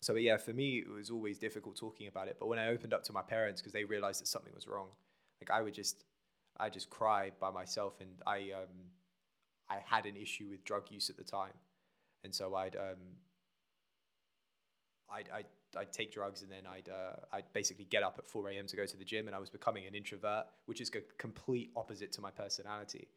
So 0.00 0.14
yeah, 0.14 0.38
for 0.38 0.54
me 0.54 0.78
it 0.78 0.88
was 0.88 1.10
always 1.10 1.38
difficult 1.38 1.76
talking 1.76 2.08
about 2.08 2.28
it. 2.28 2.38
But 2.40 2.48
when 2.48 2.58
I 2.58 2.68
opened 2.68 2.94
up 2.94 3.04
to 3.04 3.12
my 3.12 3.22
parents 3.22 3.60
because 3.60 3.74
they 3.74 3.84
realized 3.84 4.22
that 4.22 4.28
something 4.28 4.52
was 4.54 4.66
wrong, 4.66 4.88
like 5.42 5.50
I 5.50 5.60
would 5.60 5.74
just 5.74 6.04
I 6.58 6.70
just 6.70 6.88
cry 6.88 7.32
by 7.38 7.50
myself 7.50 8.00
and 8.00 8.10
I 8.26 8.52
um 8.56 8.92
I 9.68 9.78
had 9.84 10.06
an 10.06 10.16
issue 10.16 10.46
with 10.50 10.64
drug 10.64 10.90
use 10.90 11.10
at 11.10 11.18
the 11.18 11.24
time. 11.24 11.52
And 12.24 12.34
so 12.34 12.54
I'd 12.54 12.76
um 12.76 13.18
I'd, 15.12 15.28
I'd, 15.32 15.46
I'd 15.76 15.92
take 15.92 16.12
drugs 16.12 16.42
and 16.42 16.50
then 16.50 16.62
I'd, 16.70 16.88
uh, 16.88 17.16
I'd 17.32 17.52
basically 17.52 17.84
get 17.84 18.02
up 18.02 18.16
at 18.18 18.26
4 18.26 18.50
a.m. 18.50 18.66
to 18.66 18.76
go 18.76 18.86
to 18.86 18.96
the 18.96 19.04
gym 19.04 19.26
and 19.26 19.36
I 19.36 19.38
was 19.38 19.50
becoming 19.50 19.86
an 19.86 19.94
introvert, 19.94 20.46
which 20.66 20.80
is 20.80 20.90
a 20.94 21.00
complete 21.18 21.70
opposite 21.76 22.12
to 22.12 22.20
my 22.20 22.30
personality. 22.30 23.08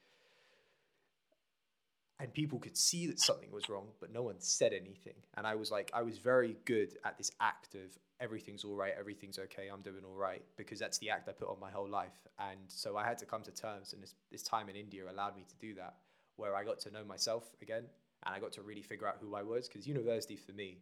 And 2.22 2.34
people 2.34 2.60
could 2.60 2.78
see 2.78 3.08
that 3.08 3.20
something 3.20 3.50
was 3.52 3.70
wrong, 3.70 3.88
but 4.02 4.12
no 4.12 4.24
one 4.24 4.36
said 4.40 4.74
anything. 4.74 5.14
And 5.38 5.48
I 5.48 5.56
was 5.56 5.72
like, 5.72 5.90
I 5.94 6.02
was 6.02 6.18
very 6.18 6.58
good 6.66 6.98
at 7.06 7.18
this 7.18 7.32
act 7.40 7.76
of 7.76 7.98
everything's 8.20 8.66
all 8.66 8.76
right, 8.76 8.94
everything's 9.00 9.40
okay, 9.40 9.70
I'm 9.72 9.82
doing 9.82 10.04
all 10.06 10.18
right, 10.18 10.44
because 10.58 10.80
that's 10.80 10.98
the 10.98 11.10
act 11.10 11.30
I 11.30 11.32
put 11.32 11.48
on 11.48 11.58
my 11.62 11.72
whole 11.72 11.88
life. 11.88 12.28
And 12.38 12.60
so 12.68 12.98
I 12.98 13.06
had 13.06 13.18
to 13.20 13.26
come 13.26 13.42
to 13.44 13.52
terms, 13.52 13.94
and 13.94 14.04
this, 14.04 14.16
this 14.32 14.44
time 14.44 14.68
in 14.68 14.76
India 14.76 15.04
allowed 15.10 15.38
me 15.38 15.46
to 15.48 15.56
do 15.66 15.74
that, 15.76 15.96
where 16.36 16.58
I 16.58 16.66
got 16.66 16.82
to 16.82 16.92
know 16.92 17.06
myself 17.06 17.46
again 17.62 17.86
and 18.26 18.36
I 18.36 18.40
got 18.40 18.52
to 18.54 18.62
really 18.62 18.82
figure 18.82 19.08
out 19.08 19.18
who 19.22 19.36
I 19.36 19.44
was. 19.44 19.68
Because 19.68 19.88
university 19.88 20.36
for 20.36 20.52
me, 20.52 20.80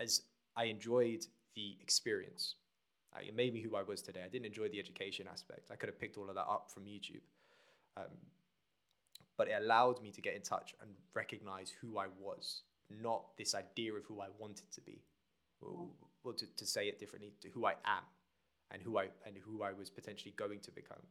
as 0.00 0.22
I 0.56 0.64
enjoyed 0.64 1.26
the 1.54 1.76
experience. 1.80 2.56
Like, 3.14 3.28
it 3.28 3.36
made 3.36 3.54
me 3.54 3.60
who 3.60 3.76
I 3.76 3.82
was 3.82 4.02
today. 4.02 4.20
I 4.24 4.28
didn't 4.28 4.46
enjoy 4.46 4.68
the 4.68 4.80
education 4.80 5.26
aspect. 5.30 5.70
I 5.70 5.76
could 5.76 5.88
have 5.88 5.98
picked 5.98 6.16
all 6.18 6.28
of 6.28 6.34
that 6.34 6.46
up 6.48 6.70
from 6.72 6.84
YouTube. 6.84 7.22
Um, 7.96 8.10
but 9.36 9.48
it 9.48 9.54
allowed 9.60 10.02
me 10.02 10.10
to 10.12 10.20
get 10.20 10.34
in 10.34 10.42
touch 10.42 10.74
and 10.80 10.90
recognize 11.14 11.72
who 11.80 11.98
I 11.98 12.06
was, 12.20 12.62
not 12.90 13.36
this 13.36 13.54
idea 13.54 13.94
of 13.94 14.04
who 14.04 14.20
I 14.20 14.26
wanted 14.38 14.70
to 14.72 14.80
be. 14.80 15.02
Well, 15.60 15.90
well 16.22 16.34
to, 16.34 16.46
to 16.56 16.66
say 16.66 16.86
it 16.86 16.98
differently, 16.98 17.32
to 17.42 17.48
who 17.48 17.66
I 17.66 17.72
am 17.84 18.04
and 18.70 18.82
who 18.82 18.98
I 18.98 19.08
and 19.26 19.36
who 19.44 19.62
I 19.62 19.72
was 19.72 19.90
potentially 19.90 20.34
going 20.36 20.60
to 20.60 20.70
become. 20.70 21.02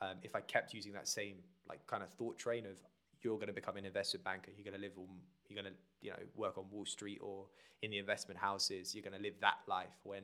Um, 0.00 0.16
if 0.22 0.34
I 0.34 0.40
kept 0.40 0.74
using 0.74 0.92
that 0.92 1.08
same 1.08 1.36
like 1.68 1.86
kind 1.86 2.02
of 2.02 2.10
thought 2.10 2.38
train 2.38 2.66
of 2.66 2.76
you're 3.22 3.36
going 3.36 3.48
to 3.48 3.52
become 3.52 3.76
an 3.76 3.84
investment 3.84 4.24
banker, 4.24 4.50
you're 4.56 4.64
going 4.64 4.80
to 4.80 4.80
live 4.80 4.98
on, 4.98 5.06
you're 5.48 5.62
going 5.62 5.72
to 5.72 5.78
you 6.02 6.10
know 6.10 6.18
work 6.36 6.58
on 6.58 6.64
Wall 6.70 6.84
Street 6.84 7.20
or 7.22 7.46
in 7.80 7.90
the 7.90 7.98
investment 7.98 8.38
houses, 8.38 8.94
you're 8.94 9.02
going 9.02 9.16
to 9.16 9.22
live 9.22 9.34
that 9.40 9.58
life. 9.66 9.94
When 10.04 10.22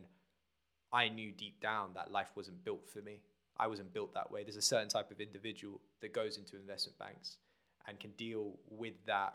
I 0.92 1.08
knew 1.08 1.32
deep 1.32 1.60
down 1.60 1.90
that 1.94 2.10
life 2.10 2.30
wasn't 2.34 2.64
built 2.64 2.88
for 2.88 3.00
me. 3.00 3.20
I 3.58 3.66
wasn't 3.66 3.92
built 3.92 4.14
that 4.14 4.30
way. 4.30 4.44
There's 4.44 4.56
a 4.56 4.62
certain 4.62 4.88
type 4.88 5.10
of 5.10 5.20
individual 5.20 5.80
that 6.00 6.12
goes 6.12 6.38
into 6.38 6.56
investment 6.56 6.98
banks 6.98 7.38
and 7.86 7.98
can 7.98 8.10
deal 8.12 8.52
with 8.70 8.94
that 9.06 9.34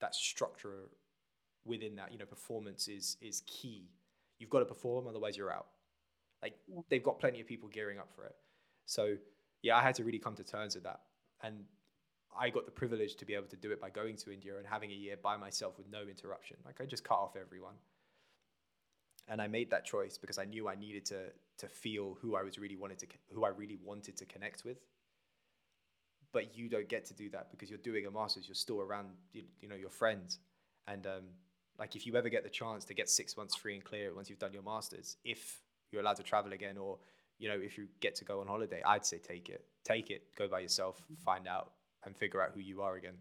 that 0.00 0.14
structure 0.14 0.88
within 1.64 1.96
that. 1.96 2.12
You 2.12 2.18
know, 2.18 2.26
performance 2.26 2.88
is 2.88 3.16
is 3.20 3.42
key. 3.46 3.88
You've 4.38 4.50
got 4.50 4.60
to 4.60 4.64
perform, 4.64 5.06
otherwise 5.06 5.36
you're 5.36 5.52
out. 5.52 5.66
Like 6.42 6.54
they've 6.88 7.02
got 7.02 7.20
plenty 7.20 7.40
of 7.40 7.46
people 7.46 7.68
gearing 7.68 7.98
up 7.98 8.08
for 8.14 8.24
it. 8.24 8.34
So 8.86 9.16
yeah, 9.62 9.76
I 9.76 9.82
had 9.82 9.94
to 9.96 10.04
really 10.04 10.18
come 10.18 10.34
to 10.36 10.44
terms 10.44 10.74
with 10.74 10.84
that. 10.84 11.00
And 11.42 11.64
I 12.38 12.50
got 12.50 12.64
the 12.64 12.70
privilege 12.70 13.16
to 13.16 13.24
be 13.24 13.34
able 13.34 13.48
to 13.48 13.56
do 13.56 13.70
it 13.72 13.80
by 13.80 13.90
going 13.90 14.16
to 14.16 14.32
India 14.32 14.56
and 14.56 14.66
having 14.66 14.90
a 14.90 14.94
year 14.94 15.16
by 15.20 15.36
myself 15.36 15.76
with 15.76 15.90
no 15.90 16.02
interruption. 16.02 16.56
Like 16.64 16.80
I 16.80 16.84
just 16.84 17.04
cut 17.04 17.18
off 17.18 17.36
everyone. 17.36 17.74
And 19.28 19.40
I 19.40 19.46
made 19.46 19.70
that 19.70 19.84
choice 19.84 20.18
because 20.18 20.38
I 20.38 20.44
knew 20.44 20.68
I 20.68 20.74
needed 20.74 21.04
to 21.06 21.30
to 21.58 21.68
feel 21.68 22.16
who 22.20 22.36
I 22.36 22.42
was 22.42 22.58
really 22.58 22.76
wanted 22.76 22.98
to 23.00 23.06
who 23.32 23.44
I 23.44 23.48
really 23.48 23.78
wanted 23.82 24.16
to 24.16 24.24
connect 24.24 24.64
with. 24.64 24.78
But 26.32 26.56
you 26.56 26.68
don't 26.68 26.88
get 26.88 27.04
to 27.06 27.14
do 27.14 27.28
that 27.30 27.50
because 27.50 27.70
you're 27.70 27.78
doing 27.78 28.06
a 28.06 28.10
masters. 28.10 28.48
You're 28.48 28.54
still 28.54 28.80
around, 28.80 29.08
you, 29.32 29.42
you 29.60 29.68
know, 29.68 29.74
your 29.74 29.90
friends, 29.90 30.38
and 30.86 31.06
um, 31.06 31.24
like 31.78 31.96
if 31.96 32.06
you 32.06 32.16
ever 32.16 32.28
get 32.28 32.44
the 32.44 32.50
chance 32.50 32.84
to 32.86 32.94
get 32.94 33.08
six 33.08 33.36
months 33.36 33.56
free 33.56 33.74
and 33.74 33.84
clear 33.84 34.14
once 34.14 34.30
you've 34.30 34.38
done 34.38 34.52
your 34.52 34.62
masters, 34.62 35.16
if 35.24 35.60
you're 35.90 36.02
allowed 36.02 36.16
to 36.16 36.22
travel 36.22 36.52
again, 36.52 36.78
or 36.78 36.98
you 37.38 37.48
know, 37.48 37.58
if 37.60 37.76
you 37.78 37.88
get 38.00 38.14
to 38.16 38.24
go 38.24 38.40
on 38.40 38.46
holiday, 38.46 38.82
I'd 38.84 39.04
say 39.04 39.18
take 39.18 39.48
it, 39.48 39.64
take 39.84 40.10
it, 40.10 40.22
go 40.36 40.46
by 40.46 40.60
yourself, 40.60 41.02
find 41.24 41.48
out, 41.48 41.72
and 42.04 42.16
figure 42.16 42.42
out 42.42 42.50
who 42.54 42.60
you 42.60 42.82
are 42.82 42.96
again. 42.96 43.18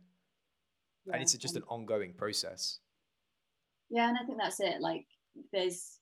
yeah. 1.06 1.14
And 1.14 1.22
it's 1.22 1.38
just 1.38 1.56
an 1.56 1.64
ongoing 1.68 2.14
process. 2.14 2.80
yeah 3.90 4.10
and 4.10 4.18
i 4.22 4.26
think 4.26 4.38
that's 4.38 4.60
it 4.60 4.82
like 4.82 5.06
there's 5.52 6.00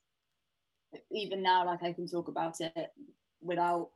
even 1.11 1.41
now 1.41 1.65
like 1.65 1.83
i 1.83 1.93
can 1.93 2.07
talk 2.07 2.27
about 2.27 2.55
it 2.59 2.89
without 3.41 3.89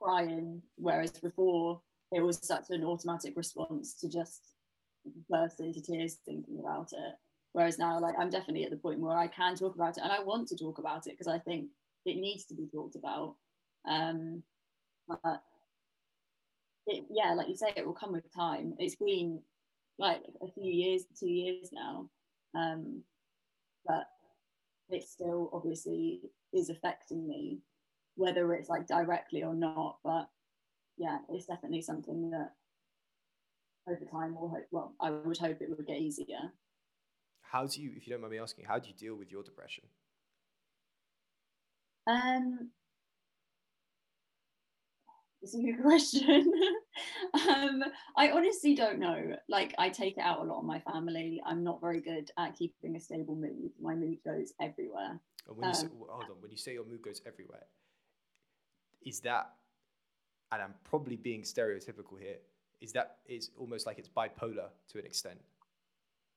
crying, 0.00 0.62
whereas 0.76 1.12
before 1.12 1.80
it 2.12 2.20
was 2.20 2.38
such 2.46 2.66
an 2.70 2.84
automatic 2.84 3.36
response 3.36 3.94
to 3.94 4.08
just 4.08 4.40
burst 5.30 5.60
into 5.60 5.80
tears 5.80 6.18
thinking 6.24 6.58
about 6.60 6.88
it. 6.92 7.14
Whereas 7.52 7.78
now, 7.78 7.98
like 8.00 8.14
I'm 8.18 8.30
definitely 8.30 8.64
at 8.64 8.70
the 8.70 8.76
point 8.76 9.00
where 9.00 9.16
I 9.16 9.28
can 9.28 9.56
talk 9.56 9.74
about 9.74 9.96
it 9.96 10.02
and 10.02 10.12
I 10.12 10.22
want 10.22 10.48
to 10.48 10.56
talk 10.56 10.78
about 10.78 11.06
it 11.06 11.12
because 11.12 11.26
I 11.28 11.38
think 11.38 11.68
it 12.04 12.16
needs 12.16 12.44
to 12.46 12.54
be 12.54 12.68
talked 12.72 12.96
about. 12.96 13.36
Um, 13.88 14.42
but 15.08 15.42
it, 16.86 17.04
yeah, 17.10 17.34
like 17.34 17.48
you 17.48 17.56
say, 17.56 17.72
it 17.76 17.86
will 17.86 17.92
come 17.92 18.12
with 18.12 18.32
time. 18.34 18.74
It's 18.78 18.96
been 18.96 19.40
like 19.98 20.22
a 20.42 20.50
few 20.52 20.70
years, 20.70 21.04
two 21.18 21.28
years 21.28 21.70
now, 21.72 22.08
um, 22.54 23.02
but 23.86 24.06
it 24.88 25.04
still 25.04 25.50
obviously 25.52 26.20
is 26.52 26.70
affecting 26.70 27.26
me, 27.26 27.58
whether 28.16 28.54
it's 28.54 28.68
like 28.68 28.86
directly 28.86 29.42
or 29.42 29.54
not. 29.54 29.98
But 30.04 30.28
yeah, 30.96 31.18
it's 31.28 31.46
definitely 31.46 31.82
something 31.82 32.30
that 32.30 32.52
over 33.88 34.04
time 34.04 34.34
will 34.34 34.48
hope. 34.48 34.66
Well, 34.70 34.94
I 35.00 35.10
would 35.10 35.38
hope 35.38 35.60
it 35.60 35.68
would 35.68 35.86
get 35.86 35.98
easier. 35.98 36.52
How 37.40 37.66
do 37.66 37.80
you, 37.80 37.92
if 37.96 38.06
you 38.06 38.12
don't 38.12 38.20
mind 38.20 38.32
me 38.32 38.38
asking, 38.38 38.64
how 38.66 38.78
do 38.78 38.88
you 38.88 38.94
deal 38.94 39.14
with 39.14 39.30
your 39.30 39.42
depression? 39.42 39.84
Um, 42.08 42.70
it's 45.46 45.54
a 45.54 45.62
good 45.62 45.82
question. 45.82 46.52
um, 47.48 47.84
I 48.16 48.30
honestly 48.30 48.74
don't 48.74 48.98
know. 48.98 49.36
Like, 49.48 49.74
I 49.78 49.88
take 49.88 50.16
it 50.16 50.20
out 50.20 50.40
a 50.40 50.42
lot 50.42 50.58
on 50.58 50.66
my 50.66 50.80
family. 50.80 51.40
I'm 51.46 51.62
not 51.62 51.80
very 51.80 52.00
good 52.00 52.30
at 52.38 52.56
keeping 52.56 52.96
a 52.96 53.00
stable 53.00 53.36
mood. 53.36 53.70
My 53.80 53.94
mood 53.94 54.18
goes 54.24 54.52
everywhere. 54.60 55.20
And 55.46 55.56
when 55.56 55.68
you 55.68 55.74
say, 55.74 55.88
hold 56.08 56.24
on, 56.24 56.40
when 56.40 56.50
you 56.50 56.56
say 56.56 56.72
your 56.74 56.84
mood 56.84 57.02
goes 57.02 57.22
everywhere, 57.26 57.66
is 59.04 59.20
that, 59.20 59.52
and 60.50 60.60
I'm 60.60 60.74
probably 60.82 61.16
being 61.16 61.42
stereotypical 61.42 62.18
here, 62.20 62.38
is 62.80 62.92
that 62.92 63.18
is 63.26 63.50
almost 63.56 63.86
like 63.86 63.98
it's 63.98 64.08
bipolar 64.08 64.68
to 64.88 64.98
an 64.98 65.06
extent? 65.06 65.38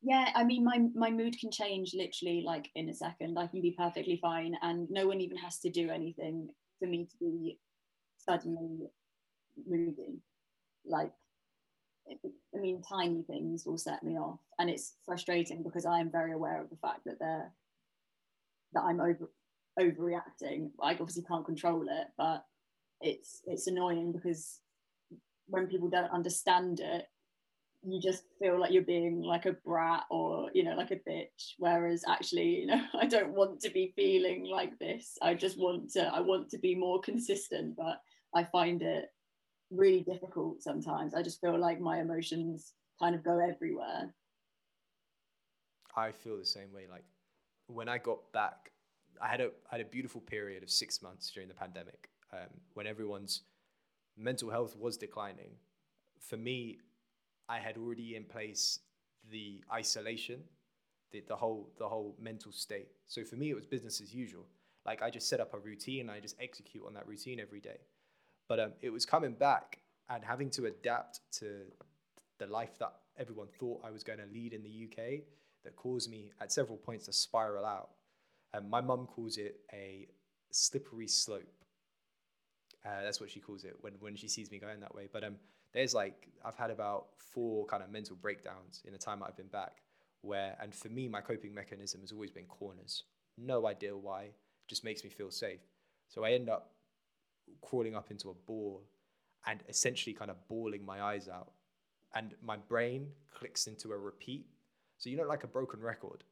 Yeah, 0.01 0.29
I 0.33 0.45
mean, 0.45 0.63
my 0.63 0.79
my 0.95 1.11
mood 1.11 1.37
can 1.37 1.51
change 1.51 1.93
literally 1.93 2.43
like 2.45 2.69
in 2.75 2.87
a 2.87 2.93
second. 2.93 3.37
I 3.37 3.47
can 3.47 3.59
be 3.59 3.75
perfectly 3.77 4.17
fine, 4.21 4.55
and 4.61 4.89
no 4.89 5.05
one 5.07 5.19
even 5.19 5.35
has 5.37 5.59
to 5.59 5.69
do 5.69 5.89
anything 5.89 6.47
for 6.79 6.87
me 6.87 7.05
to 7.07 7.17
be 7.19 7.59
suddenly 8.17 8.89
moody. 9.67 10.21
Like, 10.85 11.11
I 12.09 12.59
mean, 12.59 12.81
tiny 12.81 13.23
things 13.23 13.65
will 13.65 13.77
set 13.77 14.03
me 14.03 14.17
off, 14.17 14.39
and 14.57 14.69
it's 14.69 14.95
frustrating 15.05 15.63
because 15.63 15.85
I 15.85 15.99
am 15.99 16.11
very 16.11 16.33
aware 16.33 16.61
of 16.61 16.69
the 16.69 16.77
fact 16.77 17.01
that 17.05 17.19
they're 17.19 17.51
that 18.73 18.81
I'm 18.81 18.99
over 18.99 19.29
overreacting. 19.79 20.71
I 20.81 20.91
obviously 20.91 21.23
can't 21.23 21.45
control 21.45 21.83
it, 21.83 22.07
but 22.17 22.45
it's 23.01 23.41
it's 23.45 23.67
annoying 23.67 24.11
because 24.11 24.59
when 25.47 25.67
people 25.67 25.89
don't 25.89 26.11
understand 26.11 26.79
it, 26.79 27.05
you 27.83 28.01
just 28.01 28.23
feel 28.39 28.59
like 28.59 28.71
you're 28.71 28.83
being 28.83 29.21
like 29.21 29.45
a 29.45 29.53
brat 29.65 30.03
or 30.09 30.49
you 30.53 30.63
know 30.63 30.75
like 30.75 30.91
a 30.91 31.09
bitch 31.09 31.53
whereas 31.57 32.03
actually 32.09 32.61
you 32.61 32.65
know 32.65 32.81
i 33.01 33.05
don't 33.05 33.33
want 33.33 33.59
to 33.59 33.69
be 33.69 33.93
feeling 33.95 34.45
like 34.45 34.77
this 34.79 35.17
i 35.21 35.33
just 35.33 35.57
want 35.57 35.89
to 35.89 36.01
i 36.13 36.19
want 36.19 36.49
to 36.49 36.57
be 36.57 36.75
more 36.75 36.99
consistent 36.99 37.75
but 37.77 38.01
i 38.35 38.43
find 38.43 38.81
it 38.81 39.05
really 39.71 40.01
difficult 40.01 40.61
sometimes 40.61 41.13
i 41.13 41.21
just 41.21 41.39
feel 41.41 41.57
like 41.57 41.79
my 41.79 41.99
emotions 41.99 42.73
kind 42.99 43.15
of 43.15 43.23
go 43.23 43.39
everywhere 43.39 44.13
i 45.95 46.11
feel 46.11 46.37
the 46.37 46.45
same 46.45 46.71
way 46.73 46.85
like 46.89 47.03
when 47.67 47.87
i 47.87 47.97
got 47.97 48.19
back 48.31 48.71
i 49.21 49.27
had 49.27 49.41
a 49.41 49.49
I 49.71 49.77
had 49.77 49.81
a 49.81 49.89
beautiful 49.89 50.21
period 50.21 50.63
of 50.63 50.69
six 50.69 51.01
months 51.01 51.29
during 51.31 51.49
the 51.49 51.55
pandemic 51.55 52.09
um, 52.33 52.49
when 52.73 52.87
everyone's 52.87 53.41
mental 54.17 54.49
health 54.49 54.75
was 54.77 54.97
declining 54.97 55.51
for 56.19 56.37
me 56.37 56.79
I 57.49 57.59
had 57.59 57.77
already 57.77 58.15
in 58.15 58.25
place 58.25 58.79
the 59.31 59.63
isolation, 59.73 60.41
the, 61.11 61.23
the 61.27 61.35
whole 61.35 61.71
the 61.79 61.87
whole 61.87 62.15
mental 62.21 62.51
state. 62.51 62.89
So 63.07 63.25
for 63.25 63.35
me, 63.35 63.49
it 63.49 63.55
was 63.55 63.65
business 63.65 63.99
as 63.99 64.13
usual. 64.13 64.45
Like 64.85 65.01
I 65.01 65.09
just 65.09 65.27
set 65.27 65.39
up 65.39 65.53
a 65.53 65.59
routine 65.59 66.09
I 66.09 66.19
just 66.19 66.35
execute 66.39 66.83
on 66.85 66.93
that 66.93 67.07
routine 67.07 67.39
every 67.39 67.59
day. 67.59 67.79
But 68.49 68.59
um, 68.59 68.71
it 68.81 68.89
was 68.89 69.05
coming 69.05 69.33
back 69.33 69.77
and 70.09 70.25
having 70.25 70.49
to 70.51 70.65
adapt 70.65 71.21
to 71.33 71.61
the 72.39 72.47
life 72.47 72.77
that 72.79 72.93
everyone 73.17 73.47
thought 73.59 73.81
I 73.85 73.91
was 73.91 74.03
going 74.03 74.19
to 74.19 74.25
lead 74.25 74.53
in 74.53 74.63
the 74.63 74.89
UK 74.89 75.21
that 75.63 75.75
caused 75.75 76.09
me 76.09 76.31
at 76.41 76.51
several 76.51 76.77
points 76.77 77.05
to 77.05 77.13
spiral 77.13 77.63
out. 77.63 77.89
Um, 78.53 78.69
my 78.69 78.81
mum 78.81 79.05
calls 79.05 79.37
it 79.37 79.57
a 79.71 80.07
slippery 80.51 81.07
slope. 81.07 81.43
Uh, 82.83 83.03
that's 83.03 83.21
what 83.21 83.29
she 83.29 83.39
calls 83.39 83.65
it 83.65 83.75
when, 83.81 83.93
when 83.99 84.15
she 84.15 84.27
sees 84.27 84.49
me 84.49 84.57
going 84.57 84.79
that 84.79 84.95
way. 84.95 85.07
But 85.11 85.23
um, 85.23 85.35
there's 85.73 85.93
like 85.93 86.29
I've 86.43 86.55
had 86.55 86.71
about 86.71 87.07
four 87.17 87.65
kind 87.67 87.83
of 87.83 87.91
mental 87.91 88.15
breakdowns 88.15 88.81
in 88.85 88.93
the 88.93 88.97
time 88.97 89.21
I've 89.21 89.37
been 89.37 89.47
back. 89.47 89.83
Where 90.21 90.57
and 90.61 90.73
for 90.73 90.89
me, 90.89 91.07
my 91.07 91.21
coping 91.21 91.53
mechanism 91.53 92.01
has 92.01 92.11
always 92.11 92.31
been 92.31 92.45
corners. 92.45 93.03
No 93.37 93.67
idea 93.67 93.95
why, 93.95 94.29
just 94.67 94.83
makes 94.83 95.03
me 95.03 95.09
feel 95.09 95.29
safe. 95.29 95.61
So 96.07 96.23
I 96.23 96.31
end 96.31 96.49
up 96.49 96.71
crawling 97.61 97.95
up 97.95 98.11
into 98.11 98.29
a 98.29 98.33
ball 98.33 98.83
and 99.47 99.59
essentially 99.69 100.13
kind 100.13 100.31
of 100.31 100.37
bawling 100.47 100.85
my 100.85 101.01
eyes 101.01 101.27
out. 101.27 101.51
And 102.15 102.33
my 102.41 102.57
brain 102.57 103.07
clicks 103.33 103.67
into 103.67 103.91
a 103.91 103.97
repeat. 103.97 104.45
So 104.97 105.09
you 105.09 105.17
know, 105.17 105.27
like 105.27 105.43
a 105.43 105.47
broken 105.47 105.79
record. 105.79 106.23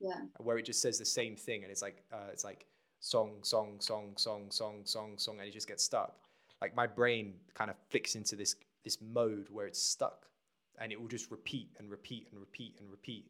Yeah. 0.00 0.20
Where 0.38 0.58
it 0.58 0.64
just 0.64 0.82
says 0.82 0.98
the 0.98 1.04
same 1.04 1.36
thing, 1.36 1.62
and 1.62 1.70
it's 1.70 1.82
like 1.82 2.02
uh, 2.12 2.28
it's 2.32 2.44
like 2.44 2.66
song, 3.00 3.36
song, 3.42 3.76
song, 3.80 4.12
song, 4.16 4.46
song, 4.50 4.82
song, 4.84 5.14
song, 5.16 5.38
and 5.38 5.48
it 5.48 5.52
just 5.52 5.68
gets 5.68 5.84
stuck 5.84 6.16
like 6.60 6.74
my 6.74 6.86
brain 6.86 7.34
kind 7.54 7.70
of 7.70 7.76
flicks 7.90 8.14
into 8.14 8.36
this 8.36 8.56
this 8.84 8.98
mode 9.00 9.48
where 9.50 9.66
it's 9.66 9.82
stuck 9.82 10.26
and 10.78 10.92
it 10.92 11.00
will 11.00 11.08
just 11.08 11.30
repeat 11.30 11.70
and 11.78 11.90
repeat 11.90 12.28
and 12.30 12.40
repeat 12.40 12.74
and 12.78 12.90
repeat 12.90 13.26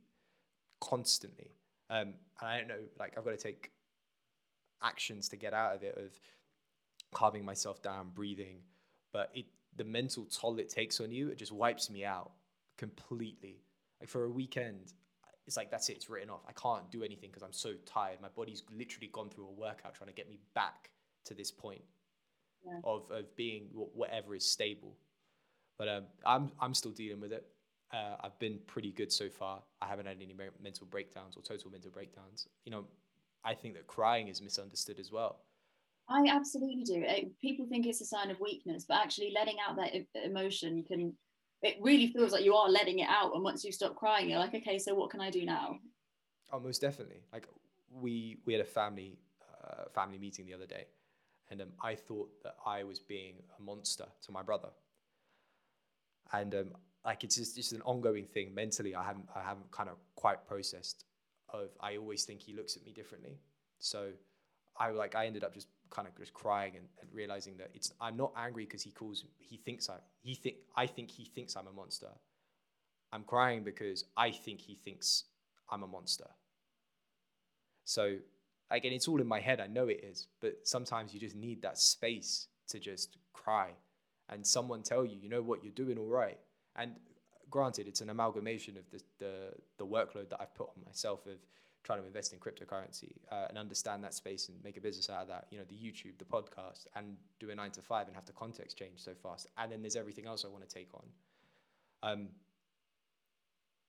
constantly 0.81 1.51
um, 1.91 2.15
and 2.41 2.49
i 2.49 2.59
don't 2.59 2.69
know 2.69 2.83
like 2.99 3.15
i've 3.17 3.25
got 3.25 3.31
to 3.31 3.37
take 3.37 3.71
actions 4.83 5.29
to 5.29 5.37
get 5.37 5.55
out 5.55 5.75
of 5.75 5.83
it 5.83 5.97
of 5.97 6.13
calming 7.13 7.45
myself 7.45 7.83
down 7.83 8.11
breathing 8.15 8.59
but 9.13 9.31
it 9.35 9.47
the 9.77 9.85
mental 9.85 10.25
toll 10.25 10.59
it 10.59 10.69
takes 10.69 11.01
on 11.01 11.11
you 11.11 11.29
it 11.29 11.39
just 11.39 11.53
wipes 11.53 11.91
me 11.91 12.05
out 12.05 12.33
completely 12.77 13.63
like 14.01 14.09
for 14.09 14.25
a 14.25 14.31
weekend 14.31 14.93
it's 15.47 15.57
like 15.57 15.71
that's 15.71 15.89
it 15.89 15.97
it's 15.97 16.11
written 16.11 16.31
off 16.31 16.41
i 16.49 16.53
can't 16.53 16.91
do 16.91 17.03
anything 17.03 17.31
because 17.31 17.43
i'm 17.43 17.53
so 17.53 17.73
tired 17.85 18.21
my 18.21 18.29
body's 18.29 18.63
literally 18.77 19.09
gone 19.13 19.29
through 19.31 19.47
a 19.47 19.53
workout 19.53 19.95
trying 19.95 20.09
to 20.09 20.15
get 20.15 20.29
me 20.29 20.39
back 20.55 20.91
to 21.25 21.35
this 21.35 21.51
point 21.51 21.83
yeah. 22.67 22.81
of 22.85 23.11
of 23.11 23.35
being 23.37 23.69
whatever 23.73 24.35
is 24.35 24.45
stable. 24.45 24.97
But 25.79 25.89
um, 25.89 26.05
I'm 26.25 26.53
I'm 26.61 26.75
still 26.75 26.93
dealing 26.93 27.21
with 27.21 27.33
it. 27.33 27.47
Uh, 27.93 28.17
I've 28.21 28.39
been 28.39 28.59
pretty 28.67 28.91
good 28.91 29.13
so 29.13 29.29
far. 29.29 29.63
I 29.81 29.87
haven't 29.87 30.07
had 30.07 30.17
any 30.21 30.35
mental 30.63 30.87
breakdowns 30.87 31.37
or 31.37 31.43
total 31.43 31.71
mental 31.71 31.91
breakdowns. 31.91 32.49
You 32.65 32.73
know, 32.73 32.85
I 33.45 33.55
think 33.55 33.75
that 33.75 33.87
crying 33.87 34.29
is 34.29 34.43
misunderstood 34.43 34.99
as 34.99 35.13
well. 35.13 35.41
I 36.09 36.27
absolutely 36.29 36.85
do. 36.85 37.03
It, 37.05 37.39
people 37.41 37.67
think 37.67 37.87
it's 37.87 38.01
a 38.01 38.05
sign 38.05 38.31
of 38.31 38.39
weakness, 38.41 38.85
but 38.89 38.99
actually 38.99 39.33
letting 39.35 39.57
out 39.67 39.77
that 39.77 39.93
emotion 40.25 40.85
can. 40.87 41.15
It 41.63 41.79
really 41.81 42.09
feels 42.13 42.33
like 42.33 42.45
you 42.45 42.55
are 42.55 42.69
letting 42.69 42.99
it 43.01 43.09
out, 43.09 43.35
and 43.35 43.43
once 43.43 43.65
you 43.65 43.73
stop 43.73 43.97
crying, 43.97 44.31
you're 44.31 44.39
like, 44.39 44.55
okay, 44.55 44.79
so 44.79 44.95
what 44.95 45.11
can 45.11 45.21
I 45.21 45.31
do 45.31 45.45
now? 45.45 45.79
Oh, 46.53 46.61
most 46.61 46.81
definitely. 46.81 47.23
Like 47.33 47.49
we 47.91 48.39
we 48.45 48.53
had 48.53 48.63
a 48.63 48.67
family 48.67 49.19
uh, 49.65 49.85
family 49.95 50.19
meeting 50.19 50.47
the 50.47 50.55
other 50.55 50.67
day, 50.67 50.87
and 51.51 51.61
um, 51.61 51.69
I 51.83 51.95
thought 51.95 52.31
that 52.43 52.57
I 52.65 52.85
was 52.85 53.01
being 53.01 53.37
a 53.59 53.63
monster 53.63 54.07
to 54.27 54.33
my 54.33 54.43
brother. 54.43 54.69
And 56.33 56.55
um, 56.55 56.71
like 57.05 57.25
it's 57.25 57.37
just, 57.37 57.57
just 57.57 57.73
an 57.73 57.83
ongoing 57.83 58.27
thing 58.27 58.55
mentally. 58.55 58.95
I 58.95 59.05
haven't 59.05 59.29
I 59.35 59.43
haven't 59.43 59.71
kind 59.71 59.89
of 59.89 59.97
quite 60.15 60.47
processed. 60.47 61.05
Of 61.49 61.71
I 61.81 61.97
always 61.97 62.25
think 62.25 62.43
he 62.43 62.53
looks 62.53 62.77
at 62.77 62.85
me 62.85 62.93
differently. 62.93 63.39
So 63.79 64.11
I 64.79 64.91
like 64.91 65.15
I 65.15 65.27
ended 65.27 65.45
up 65.45 65.55
just 65.55 65.69
kind 65.91 66.09
of 66.09 66.17
just 66.17 66.35
crying 66.35 66.75
and, 66.77 66.87
and 67.01 67.11
realizing 67.13 67.57
that 67.59 67.71
it's 67.75 67.93
I'm 68.01 68.17
not 68.17 68.33
angry 68.37 68.65
because 68.65 68.83
he 68.83 68.91
calls 68.91 69.25
he 69.39 69.57
thinks 69.57 69.89
I 69.89 69.97
he 70.23 70.35
think 70.35 70.57
I 70.77 70.87
think 70.87 71.11
he 71.11 71.25
thinks 71.25 71.57
I'm 71.57 71.67
a 71.67 71.73
monster. 71.73 72.09
I'm 73.13 73.23
crying 73.23 73.63
because 73.63 74.05
I 74.17 74.31
think 74.31 74.61
he 74.61 74.75
thinks 74.75 75.25
I'm 75.71 75.83
a 75.83 75.87
monster. 75.87 76.29
So 77.85 78.17
again, 78.71 78.93
it's 78.93 79.09
all 79.09 79.21
in 79.21 79.27
my 79.27 79.41
head. 79.41 79.61
I 79.61 79.69
know 79.69 79.89
it 79.89 80.03
is, 80.03 80.29
but 80.41 80.59
sometimes 80.65 81.15
you 81.15 81.21
just 81.21 81.37
need 81.37 81.63
that 81.63 81.79
space 81.79 82.49
to 82.69 82.79
just 82.79 83.17
cry 83.33 83.71
and 84.29 84.47
someone 84.47 84.83
tell 84.83 85.05
you, 85.05 85.17
you 85.21 85.29
know 85.29 85.43
what, 85.43 85.63
you're 85.63 85.73
doing 85.73 85.99
all 85.99 86.09
right. 86.09 86.39
And 86.75 86.97
granted, 87.51 87.87
it's 87.87 88.01
an 88.01 88.11
amalgamation 88.11 88.77
of 88.77 88.85
the, 88.91 89.01
the, 89.19 89.35
the 89.79 89.87
workload 89.87 90.31
that 90.31 90.41
I've 90.41 90.55
put 90.55 90.69
on 90.69 90.83
myself 90.85 91.27
of 91.27 91.39
trying 91.87 92.01
to 92.01 92.07
invest 92.07 92.33
in 92.33 92.39
cryptocurrency 92.39 93.13
uh, 93.31 93.47
and 93.49 93.57
understand 93.57 94.05
that 94.05 94.13
space 94.13 94.49
and 94.49 94.63
make 94.63 94.77
a 94.77 94.81
business 94.81 95.09
out 95.09 95.23
of 95.23 95.29
that. 95.29 95.47
You 95.51 95.59
know, 95.59 95.65
the 95.69 95.77
YouTube, 95.77 96.19
the 96.19 96.25
podcast, 96.25 96.87
and 96.95 97.17
do 97.41 97.51
a 97.51 97.55
nine 97.55 97.71
to 97.73 97.83
five 97.83 98.09
and 98.09 98.15
have 98.15 98.27
the 98.27 98.33
context 98.33 98.77
change 98.77 98.99
so 98.99 99.13
fast. 99.23 99.47
And 99.57 99.71
then 99.71 99.83
there's 99.83 99.97
everything 99.97 100.27
else 100.27 100.45
I 100.45 100.49
want 100.49 100.69
to 100.69 100.75
take 100.75 100.89
on. 100.95 101.05
Um, 102.03 102.29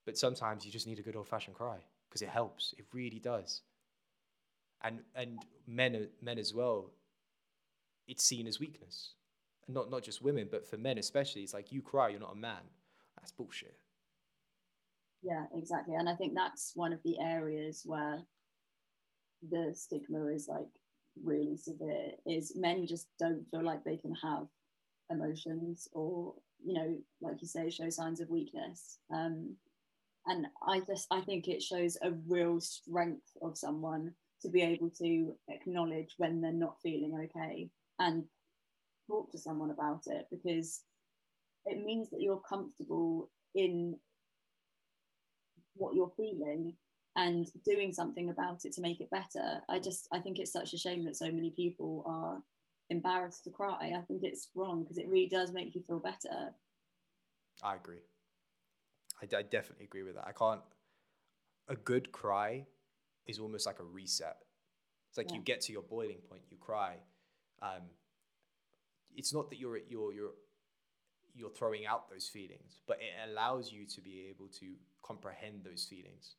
but 0.05 0.17
sometimes 0.17 0.65
you 0.65 0.71
just 0.71 0.87
need 0.87 0.99
a 0.99 1.01
good 1.01 1.15
old 1.15 1.27
fashioned 1.27 1.55
cry 1.55 1.77
because 2.07 2.21
it 2.21 2.29
helps. 2.29 2.73
It 2.77 2.85
really 2.93 3.19
does 3.19 3.61
and 4.83 4.99
and 5.15 5.39
men 5.65 6.07
men 6.21 6.37
as 6.37 6.53
well 6.53 6.91
it's 8.07 8.23
seen 8.23 8.47
as 8.47 8.59
weakness. 8.59 9.13
And 9.65 9.75
not 9.75 9.91
not 9.91 10.03
just 10.03 10.21
women, 10.21 10.47
but 10.49 10.65
for 10.65 10.77
men 10.77 10.97
especially. 10.97 11.43
It's 11.43 11.53
like 11.53 11.71
you 11.71 11.81
cry, 11.81 12.09
you're 12.09 12.19
not 12.19 12.33
a 12.33 12.37
man. 12.37 12.61
That's 13.17 13.31
bullshit. 13.31 13.75
Yeah, 15.21 15.45
exactly. 15.53 15.95
And 15.95 16.09
I 16.09 16.15
think 16.15 16.33
that's 16.35 16.71
one 16.75 16.93
of 16.93 17.01
the 17.03 17.19
areas 17.19 17.83
where 17.85 18.23
the 19.49 19.71
stigma 19.73 20.27
is 20.27 20.47
like 20.47 20.67
really 21.23 21.57
severe 21.57 22.11
is 22.25 22.55
men 22.55 22.85
just 22.85 23.07
don't 23.19 23.45
feel 23.49 23.63
like 23.63 23.83
they 23.83 23.97
can 23.97 24.13
have 24.15 24.47
emotions 25.11 25.87
or 25.93 26.33
you 26.63 26.73
know 26.73 26.97
like 27.21 27.41
you 27.41 27.47
say 27.47 27.69
show 27.69 27.89
signs 27.89 28.19
of 28.21 28.29
weakness 28.29 28.99
um 29.13 29.55
and 30.27 30.47
i 30.67 30.81
just 30.81 31.07
i 31.11 31.21
think 31.21 31.47
it 31.47 31.61
shows 31.61 31.97
a 32.03 32.11
real 32.27 32.59
strength 32.61 33.27
of 33.41 33.57
someone 33.57 34.11
to 34.41 34.49
be 34.49 34.61
able 34.61 34.89
to 34.89 35.33
acknowledge 35.49 36.13
when 36.17 36.41
they're 36.41 36.51
not 36.53 36.77
feeling 36.83 37.13
okay 37.25 37.69
and 37.99 38.25
talk 39.07 39.31
to 39.31 39.37
someone 39.37 39.71
about 39.71 40.01
it 40.07 40.27
because 40.31 40.81
it 41.65 41.83
means 41.85 42.09
that 42.09 42.21
you're 42.21 42.41
comfortable 42.49 43.29
in 43.55 43.97
what 45.77 45.95
you're 45.95 46.11
feeling 46.17 46.73
and 47.15 47.49
doing 47.65 47.91
something 47.91 48.29
about 48.29 48.65
it 48.65 48.73
to 48.73 48.81
make 48.81 49.01
it 49.01 49.09
better. 49.09 49.61
I 49.69 49.79
just 49.79 50.07
I 50.11 50.19
think 50.19 50.39
it's 50.39 50.53
such 50.53 50.73
a 50.73 50.77
shame 50.77 51.03
that 51.05 51.15
so 51.15 51.25
many 51.25 51.49
people 51.49 52.03
are 52.05 52.41
embarrassed 52.89 53.43
to 53.45 53.49
cry. 53.49 53.93
I 53.95 54.01
think 54.07 54.23
it's 54.23 54.49
wrong 54.55 54.83
because 54.83 54.97
it 54.97 55.07
really 55.07 55.27
does 55.27 55.51
make 55.51 55.75
you 55.75 55.81
feel 55.87 55.99
better. 55.99 56.53
I 57.63 57.75
agree. 57.75 58.03
I, 59.21 59.37
I 59.37 59.41
definitely 59.41 59.85
agree 59.85 60.03
with 60.03 60.15
that. 60.15 60.27
I 60.27 60.31
can't. 60.31 60.61
A 61.69 61.75
good 61.75 62.11
cry 62.11 62.65
is 63.25 63.39
almost 63.39 63.65
like 63.65 63.79
a 63.79 63.83
reset. 63.83 64.37
It's 65.09 65.17
like 65.17 65.31
yeah. 65.31 65.37
you 65.37 65.43
get 65.43 65.61
to 65.61 65.73
your 65.73 65.81
boiling 65.81 66.19
point, 66.29 66.43
you 66.49 66.57
cry. 66.57 66.95
Um, 67.61 67.81
it's 69.15 69.33
not 69.33 69.49
that 69.49 69.59
you're 69.59 69.75
at 69.75 69.89
your 69.89 70.13
you're 70.13 70.31
you're 71.37 71.49
throwing 71.49 71.85
out 71.85 72.09
those 72.09 72.27
feelings, 72.27 72.81
but 72.87 72.97
it 72.99 73.29
allows 73.29 73.71
you 73.71 73.85
to 73.85 74.01
be 74.01 74.25
able 74.29 74.47
to 74.59 74.65
comprehend 75.03 75.61
those 75.63 75.85
feelings 75.85 76.35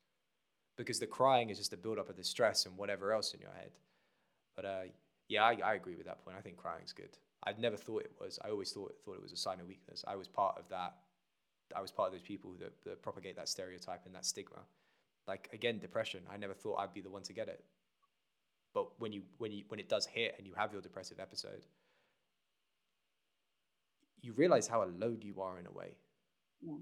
because 0.76 0.98
the 0.98 1.06
crying 1.06 1.50
is 1.50 1.58
just 1.58 1.72
a 1.72 1.76
buildup 1.76 2.08
of 2.08 2.16
the 2.16 2.24
stress 2.24 2.66
and 2.66 2.76
whatever 2.76 3.12
else 3.12 3.34
in 3.34 3.40
your 3.40 3.52
head. 3.52 3.70
But 4.56 4.64
uh, 4.64 4.82
yeah, 5.28 5.44
I, 5.44 5.58
I 5.64 5.74
agree 5.74 5.96
with 5.96 6.06
that 6.06 6.24
point. 6.24 6.36
I 6.38 6.40
think 6.40 6.56
crying's 6.56 6.92
good. 6.92 7.16
I've 7.44 7.58
never 7.58 7.76
thought 7.76 8.02
it 8.02 8.12
was. 8.20 8.38
I 8.44 8.50
always 8.50 8.72
thought 8.72 8.94
thought 9.04 9.14
it 9.14 9.22
was 9.22 9.32
a 9.32 9.36
sign 9.36 9.60
of 9.60 9.68
weakness. 9.68 10.04
I 10.06 10.16
was 10.16 10.28
part 10.28 10.56
of 10.58 10.68
that. 10.70 10.94
I 11.76 11.80
was 11.80 11.92
part 11.92 12.08
of 12.08 12.12
those 12.12 12.22
people 12.22 12.54
that, 12.60 12.72
that 12.84 13.02
propagate 13.02 13.36
that 13.36 13.48
stereotype 13.48 14.06
and 14.06 14.14
that 14.14 14.24
stigma. 14.24 14.60
Like 15.26 15.48
again, 15.52 15.78
depression. 15.78 16.20
I 16.32 16.36
never 16.36 16.54
thought 16.54 16.78
I'd 16.78 16.94
be 16.94 17.00
the 17.00 17.10
one 17.10 17.22
to 17.22 17.32
get 17.32 17.48
it. 17.48 17.62
But 18.74 18.98
when 18.98 19.12
you 19.12 19.22
when 19.38 19.52
you 19.52 19.64
when 19.68 19.78
it 19.78 19.88
does 19.88 20.06
hit 20.06 20.34
and 20.38 20.46
you 20.46 20.54
have 20.54 20.72
your 20.72 20.82
depressive 20.82 21.20
episode, 21.20 21.66
you 24.20 24.32
realize 24.32 24.66
how 24.66 24.82
alone 24.82 25.18
you 25.22 25.40
are 25.40 25.58
in 25.58 25.66
a 25.66 25.72
way. 25.72 25.96
Yeah. 26.60 26.74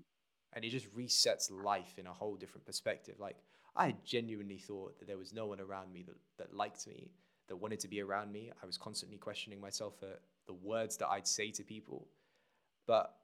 And 0.52 0.64
it 0.64 0.70
just 0.70 0.94
resets 0.94 1.50
life 1.50 1.98
in 1.98 2.06
a 2.06 2.12
whole 2.12 2.36
different 2.36 2.64
perspective. 2.64 3.16
Like 3.18 3.36
I 3.76 3.94
genuinely 4.04 4.58
thought 4.58 4.98
that 4.98 5.06
there 5.06 5.18
was 5.18 5.32
no 5.32 5.46
one 5.46 5.60
around 5.60 5.92
me 5.92 6.04
that, 6.06 6.16
that 6.38 6.54
liked 6.54 6.86
me, 6.86 7.10
that 7.48 7.56
wanted 7.56 7.80
to 7.80 7.88
be 7.88 8.00
around 8.00 8.32
me. 8.32 8.50
I 8.62 8.66
was 8.66 8.78
constantly 8.78 9.18
questioning 9.18 9.60
myself 9.60 9.94
for 10.00 10.18
the 10.46 10.54
words 10.54 10.96
that 10.98 11.08
I'd 11.08 11.26
say 11.26 11.50
to 11.52 11.62
people. 11.62 12.08
But 12.86 13.14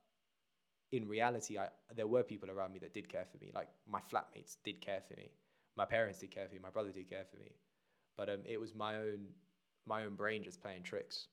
in 0.91 1.09
reality, 1.09 1.59
I, 1.59 1.69
there 1.97 2.07
were 2.07 2.23
people 2.23 2.51
around 2.51 2.73
me 2.73 2.79
that 2.81 2.93
did 2.93 3.09
care 3.09 3.25
for 3.31 3.39
me. 3.39 3.51
Like 3.55 3.69
my 3.89 4.01
flatmates 4.01 4.57
did 4.65 4.81
care 4.81 5.01
for 5.09 5.15
me. 5.15 5.31
My 5.77 5.87
parents 5.87 6.19
did 6.19 6.31
care 6.31 6.47
for 6.49 6.55
me. 6.55 6.61
My 6.63 6.71
brother 6.71 6.91
did 6.91 7.09
care 7.09 7.25
for 7.31 7.39
me. 7.39 7.53
But 8.17 8.29
um, 8.29 8.41
it 8.45 8.61
was 8.61 8.75
my 8.75 8.97
own, 8.97 9.29
my 9.87 10.05
own 10.05 10.17
brain 10.17 10.45
just 10.45 10.61
playing 10.61 10.83
tricks. 10.83 11.29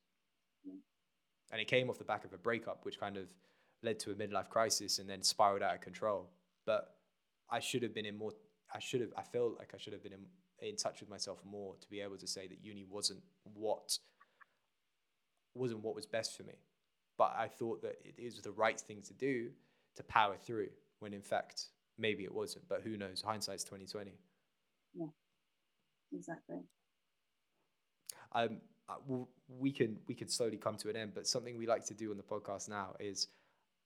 And 1.51 1.59
it 1.59 1.67
came 1.67 1.89
off 1.89 1.97
the 1.97 2.03
back 2.03 2.25
of 2.25 2.33
a 2.33 2.37
breakup, 2.37 2.85
which 2.85 2.99
kind 2.99 3.17
of 3.17 3.25
led 3.81 3.99
to 3.99 4.11
a 4.11 4.15
midlife 4.15 4.49
crisis 4.49 4.99
and 4.99 5.09
then 5.09 5.23
spiraled 5.23 5.63
out 5.63 5.75
of 5.75 5.81
control. 5.81 6.29
But 6.65 6.95
I 7.49 7.59
should 7.59 7.83
have 7.83 7.93
been 7.93 8.05
in 8.05 8.17
more 8.17 8.31
I 8.73 8.79
should 8.79 9.01
have. 9.01 9.09
I 9.17 9.23
felt 9.23 9.57
like 9.57 9.71
I 9.73 9.77
should 9.77 9.93
have 9.93 10.03
been 10.03 10.13
in, 10.13 10.25
in 10.67 10.75
touch 10.75 10.99
with 10.99 11.09
myself 11.09 11.39
more 11.43 11.75
to 11.81 11.89
be 11.89 12.01
able 12.01 12.17
to 12.17 12.27
say 12.27 12.47
that 12.47 12.63
uni 12.63 12.85
wasn't 12.89 13.21
what 13.53 13.97
wasn't 15.55 15.83
what 15.83 15.95
was 15.95 16.05
best 16.05 16.37
for 16.37 16.43
me. 16.43 16.53
But 17.17 17.35
I 17.37 17.47
thought 17.47 17.81
that 17.81 17.95
it 18.03 18.15
is 18.17 18.41
the 18.41 18.51
right 18.51 18.79
thing 18.79 19.01
to 19.07 19.13
do 19.13 19.49
to 19.95 20.03
power 20.03 20.35
through. 20.37 20.69
When 20.99 21.13
in 21.13 21.21
fact, 21.21 21.65
maybe 21.97 22.23
it 22.23 22.33
wasn't. 22.33 22.67
But 22.69 22.81
who 22.83 22.97
knows? 22.97 23.21
Hindsight's 23.25 23.63
twenty 23.63 23.85
twenty. 23.85 24.19
Yeah, 24.93 25.07
exactly. 26.13 26.59
Um, 28.33 28.57
we 29.47 29.71
can 29.71 29.97
we 30.07 30.15
can 30.15 30.27
slowly 30.27 30.57
come 30.57 30.75
to 30.77 30.89
an 30.89 30.95
end. 30.95 31.11
But 31.13 31.27
something 31.27 31.57
we 31.57 31.67
like 31.67 31.85
to 31.85 31.93
do 31.93 32.11
on 32.11 32.17
the 32.17 32.23
podcast 32.23 32.69
now 32.69 32.95
is 32.99 33.27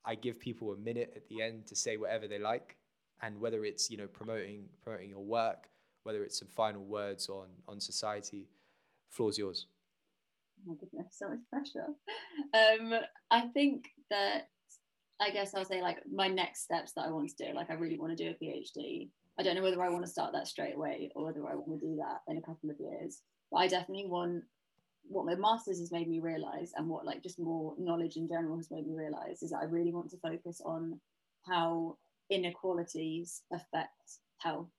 I 0.05 0.15
give 0.15 0.39
people 0.39 0.73
a 0.73 0.77
minute 0.77 1.13
at 1.15 1.27
the 1.27 1.41
end 1.41 1.67
to 1.67 1.75
say 1.75 1.97
whatever 1.97 2.27
they 2.27 2.39
like 2.39 2.77
and 3.21 3.39
whether 3.39 3.63
it's 3.65 3.89
you 3.89 3.97
know 3.97 4.07
promoting 4.07 4.65
promoting 4.83 5.09
your 5.09 5.23
work, 5.23 5.69
whether 6.03 6.23
it's 6.23 6.37
some 6.37 6.49
final 6.49 6.83
words 6.83 7.29
on 7.29 7.47
on 7.67 7.79
society, 7.79 8.47
floor's 9.09 9.37
yours. 9.37 9.67
Oh 10.59 10.71
my 10.71 10.75
goodness, 10.75 11.15
so 11.17 11.29
much 11.29 11.39
pressure. 11.49 11.87
Um, 12.53 12.93
I 13.31 13.47
think 13.47 13.89
that 14.09 14.49
I 15.19 15.29
guess 15.29 15.53
I'll 15.55 15.65
say 15.65 15.81
like 15.81 15.97
my 16.11 16.27
next 16.27 16.63
steps 16.63 16.93
that 16.93 17.05
I 17.05 17.11
want 17.11 17.29
to 17.29 17.47
do. 17.47 17.53
Like 17.53 17.69
I 17.69 17.75
really 17.75 17.99
want 17.99 18.15
to 18.15 18.23
do 18.23 18.29
a 18.29 18.43
PhD. 18.43 19.09
I 19.39 19.43
don't 19.43 19.55
know 19.55 19.63
whether 19.63 19.81
I 19.81 19.89
want 19.89 20.05
to 20.05 20.11
start 20.11 20.33
that 20.33 20.47
straight 20.47 20.75
away 20.75 21.11
or 21.15 21.25
whether 21.25 21.47
I 21.47 21.55
want 21.55 21.79
to 21.79 21.87
do 21.87 21.95
that 21.97 22.21
in 22.27 22.37
a 22.37 22.41
couple 22.41 22.69
of 22.69 22.79
years. 22.79 23.21
But 23.51 23.57
I 23.57 23.67
definitely 23.67 24.07
want 24.07 24.43
what 25.07 25.25
my 25.25 25.35
masters 25.35 25.79
has 25.79 25.91
made 25.91 26.07
me 26.07 26.19
realize 26.19 26.71
and 26.75 26.87
what 26.87 27.05
like 27.05 27.21
just 27.21 27.39
more 27.39 27.73
knowledge 27.77 28.15
in 28.15 28.27
general 28.27 28.57
has 28.57 28.71
made 28.71 28.87
me 28.87 28.95
realize 28.95 29.43
is 29.43 29.51
that 29.51 29.59
I 29.61 29.65
really 29.65 29.93
want 29.93 30.09
to 30.11 30.17
focus 30.17 30.61
on 30.63 30.99
how 31.45 31.97
inequalities 32.29 33.41
affect 33.51 34.19
health 34.39 34.69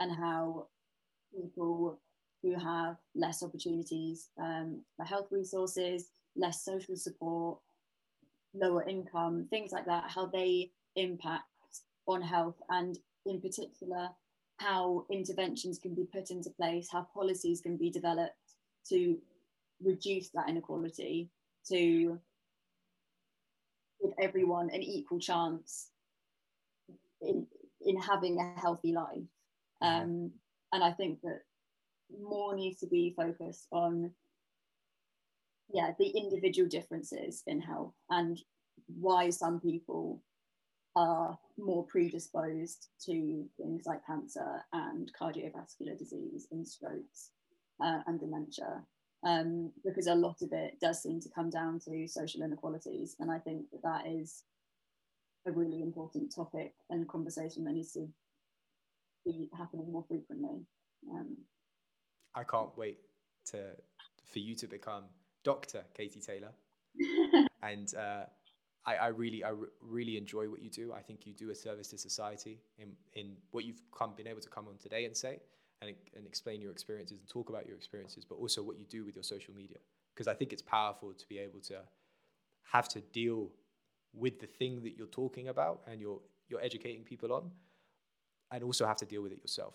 and 0.00 0.10
how 0.12 0.66
people 1.34 2.00
who 2.42 2.54
have 2.58 2.96
less 3.14 3.42
opportunities 3.42 4.28
um, 4.40 4.82
for 4.96 5.04
health 5.04 5.28
resources, 5.30 6.10
less 6.36 6.64
social 6.64 6.96
support, 6.96 7.58
lower 8.54 8.86
income, 8.88 9.46
things 9.50 9.72
like 9.72 9.86
that, 9.86 10.04
how 10.08 10.26
they 10.26 10.70
impact 10.96 11.44
on 12.06 12.22
health 12.22 12.56
and 12.70 12.98
in 13.26 13.40
particular 13.40 14.08
how 14.58 15.04
interventions 15.10 15.78
can 15.78 15.94
be 15.94 16.04
put 16.04 16.30
into 16.30 16.50
place, 16.50 16.88
how 16.90 17.06
policies 17.12 17.60
can 17.60 17.76
be 17.76 17.90
developed 17.90 18.32
to 18.88 19.18
reduce 19.82 20.30
that 20.30 20.48
inequality, 20.48 21.30
to 21.68 22.18
give 24.02 24.12
everyone 24.20 24.70
an 24.70 24.82
equal 24.82 25.18
chance 25.18 25.88
in, 27.20 27.46
in 27.84 28.00
having 28.00 28.38
a 28.38 28.60
healthy 28.60 28.92
life. 28.92 29.18
Mm-hmm. 29.82 30.02
Um, 30.02 30.30
and 30.72 30.84
I 30.84 30.92
think 30.92 31.20
that 31.22 31.40
more 32.20 32.54
needs 32.54 32.80
to 32.80 32.86
be 32.86 33.14
focused 33.16 33.66
on 33.72 34.12
yeah 35.72 35.90
the 35.98 36.08
individual 36.08 36.68
differences 36.68 37.42
in 37.46 37.60
health 37.60 37.94
and 38.10 38.40
why 38.86 39.30
some 39.30 39.60
people 39.60 40.22
are 40.94 41.38
more 41.58 41.84
predisposed 41.84 42.88
to 43.04 43.44
things 43.56 43.84
like 43.86 44.06
cancer 44.06 44.64
and 44.72 45.10
cardiovascular 45.20 45.98
disease 45.98 46.46
and 46.52 46.66
strokes 46.66 47.30
uh, 47.82 48.00
and 48.06 48.20
dementia 48.20 48.82
um, 49.26 49.72
because 49.84 50.06
a 50.06 50.14
lot 50.14 50.36
of 50.40 50.52
it 50.52 50.78
does 50.80 51.02
seem 51.02 51.20
to 51.20 51.28
come 51.34 51.50
down 51.50 51.80
to 51.80 52.06
social 52.06 52.42
inequalities 52.42 53.16
and 53.18 53.30
i 53.30 53.38
think 53.38 53.64
that 53.72 53.82
that 53.82 54.06
is 54.06 54.44
a 55.46 55.52
really 55.52 55.80
important 55.82 56.34
topic 56.34 56.74
and 56.90 57.08
conversation 57.08 57.64
that 57.64 57.72
needs 57.72 57.92
to 57.92 58.08
be 59.26 59.50
happening 59.56 59.90
more 59.92 60.04
frequently. 60.08 60.64
Um, 61.10 61.36
I 62.34 62.44
can't 62.44 62.76
wait 62.76 62.98
to 63.46 63.58
for 64.32 64.38
you 64.38 64.54
to 64.56 64.66
become 64.66 65.04
Doctor 65.44 65.84
Katie 65.94 66.20
Taylor, 66.20 66.52
and 67.62 67.92
uh, 67.94 68.24
I, 68.84 68.96
I, 68.96 69.06
really, 69.08 69.44
I 69.44 69.50
re- 69.50 69.68
really 69.80 70.16
enjoy 70.16 70.48
what 70.48 70.62
you 70.62 70.70
do. 70.70 70.92
I 70.92 71.00
think 71.00 71.26
you 71.26 71.32
do 71.32 71.50
a 71.50 71.54
service 71.54 71.88
to 71.88 71.98
society 71.98 72.60
in 72.78 72.92
in 73.14 73.36
what 73.50 73.64
you've 73.64 73.80
come 73.96 74.14
been 74.16 74.26
able 74.26 74.40
to 74.40 74.48
come 74.48 74.66
on 74.68 74.78
today 74.78 75.04
and 75.04 75.16
say, 75.16 75.40
and 75.82 75.94
and 76.14 76.26
explain 76.26 76.60
your 76.60 76.70
experiences 76.70 77.18
and 77.18 77.28
talk 77.28 77.48
about 77.48 77.66
your 77.66 77.76
experiences, 77.76 78.24
but 78.24 78.36
also 78.36 78.62
what 78.62 78.78
you 78.78 78.86
do 78.86 79.04
with 79.04 79.14
your 79.14 79.24
social 79.24 79.54
media. 79.54 79.78
Because 80.14 80.28
I 80.28 80.34
think 80.34 80.52
it's 80.52 80.62
powerful 80.62 81.12
to 81.12 81.28
be 81.28 81.38
able 81.38 81.60
to 81.60 81.76
have 82.72 82.88
to 82.88 83.00
deal 83.00 83.50
with 84.14 84.40
the 84.40 84.46
thing 84.46 84.82
that 84.82 84.96
you're 84.96 85.06
talking 85.06 85.48
about 85.48 85.80
and 85.86 86.00
you're 86.00 86.20
you're 86.48 86.60
educating 86.62 87.02
people 87.02 87.32
on 87.32 87.50
and 88.50 88.62
also 88.62 88.86
have 88.86 88.96
to 88.96 89.04
deal 89.04 89.22
with 89.22 89.32
it 89.32 89.40
yourself. 89.42 89.74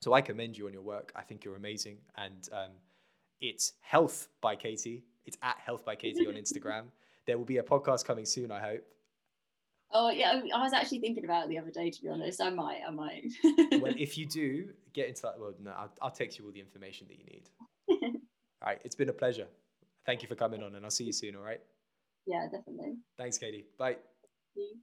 So 0.00 0.14
i 0.14 0.20
commend 0.22 0.56
you 0.56 0.66
on 0.66 0.72
your 0.72 0.82
work. 0.82 1.12
I 1.14 1.22
think 1.22 1.44
you're 1.44 1.56
amazing. 1.56 1.98
And 2.16 2.48
um, 2.52 2.70
it's 3.40 3.72
health 3.80 4.28
by 4.40 4.56
katie. 4.56 5.04
It's 5.24 5.36
at 5.42 5.58
health 5.58 5.84
by 5.84 5.96
katie 5.96 6.26
on 6.26 6.34
instagram. 6.44 6.84
There 7.26 7.36
will 7.36 7.44
be 7.44 7.58
a 7.58 7.62
podcast 7.62 8.04
coming 8.04 8.24
soon 8.24 8.50
i 8.50 8.60
hope 8.60 8.82
oh 9.92 10.10
yeah 10.10 10.40
i 10.54 10.62
was 10.62 10.72
actually 10.72 11.00
thinking 11.00 11.24
about 11.24 11.44
it 11.44 11.48
the 11.48 11.58
other 11.58 11.70
day 11.70 11.90
to 11.90 12.02
be 12.02 12.08
honest 12.08 12.40
i 12.40 12.50
might 12.50 12.80
i 12.86 12.90
might 12.90 13.24
well 13.80 13.92
if 13.98 14.16
you 14.16 14.26
do 14.26 14.68
get 14.92 15.08
into 15.08 15.22
that 15.22 15.38
well 15.38 15.52
no 15.62 15.70
I'll, 15.70 15.92
I'll 16.02 16.10
text 16.10 16.38
you 16.38 16.44
all 16.44 16.52
the 16.52 16.60
information 16.60 17.06
that 17.08 17.18
you 17.18 17.24
need 17.24 17.48
all 17.88 18.12
right 18.66 18.80
it's 18.84 18.94
been 18.94 19.08
a 19.08 19.12
pleasure 19.12 19.46
Thank 20.06 20.22
you 20.22 20.28
for 20.28 20.34
coming 20.34 20.62
on, 20.62 20.74
and 20.74 20.84
I'll 20.84 20.90
see 20.90 21.04
you 21.04 21.12
soon. 21.12 21.36
All 21.36 21.42
right. 21.42 21.60
Yeah, 22.26 22.46
definitely. 22.50 22.96
Thanks, 23.18 23.38
Katie. 23.38 23.66
Bye. 23.78 23.96
See 24.54 24.60
you. 24.60 24.80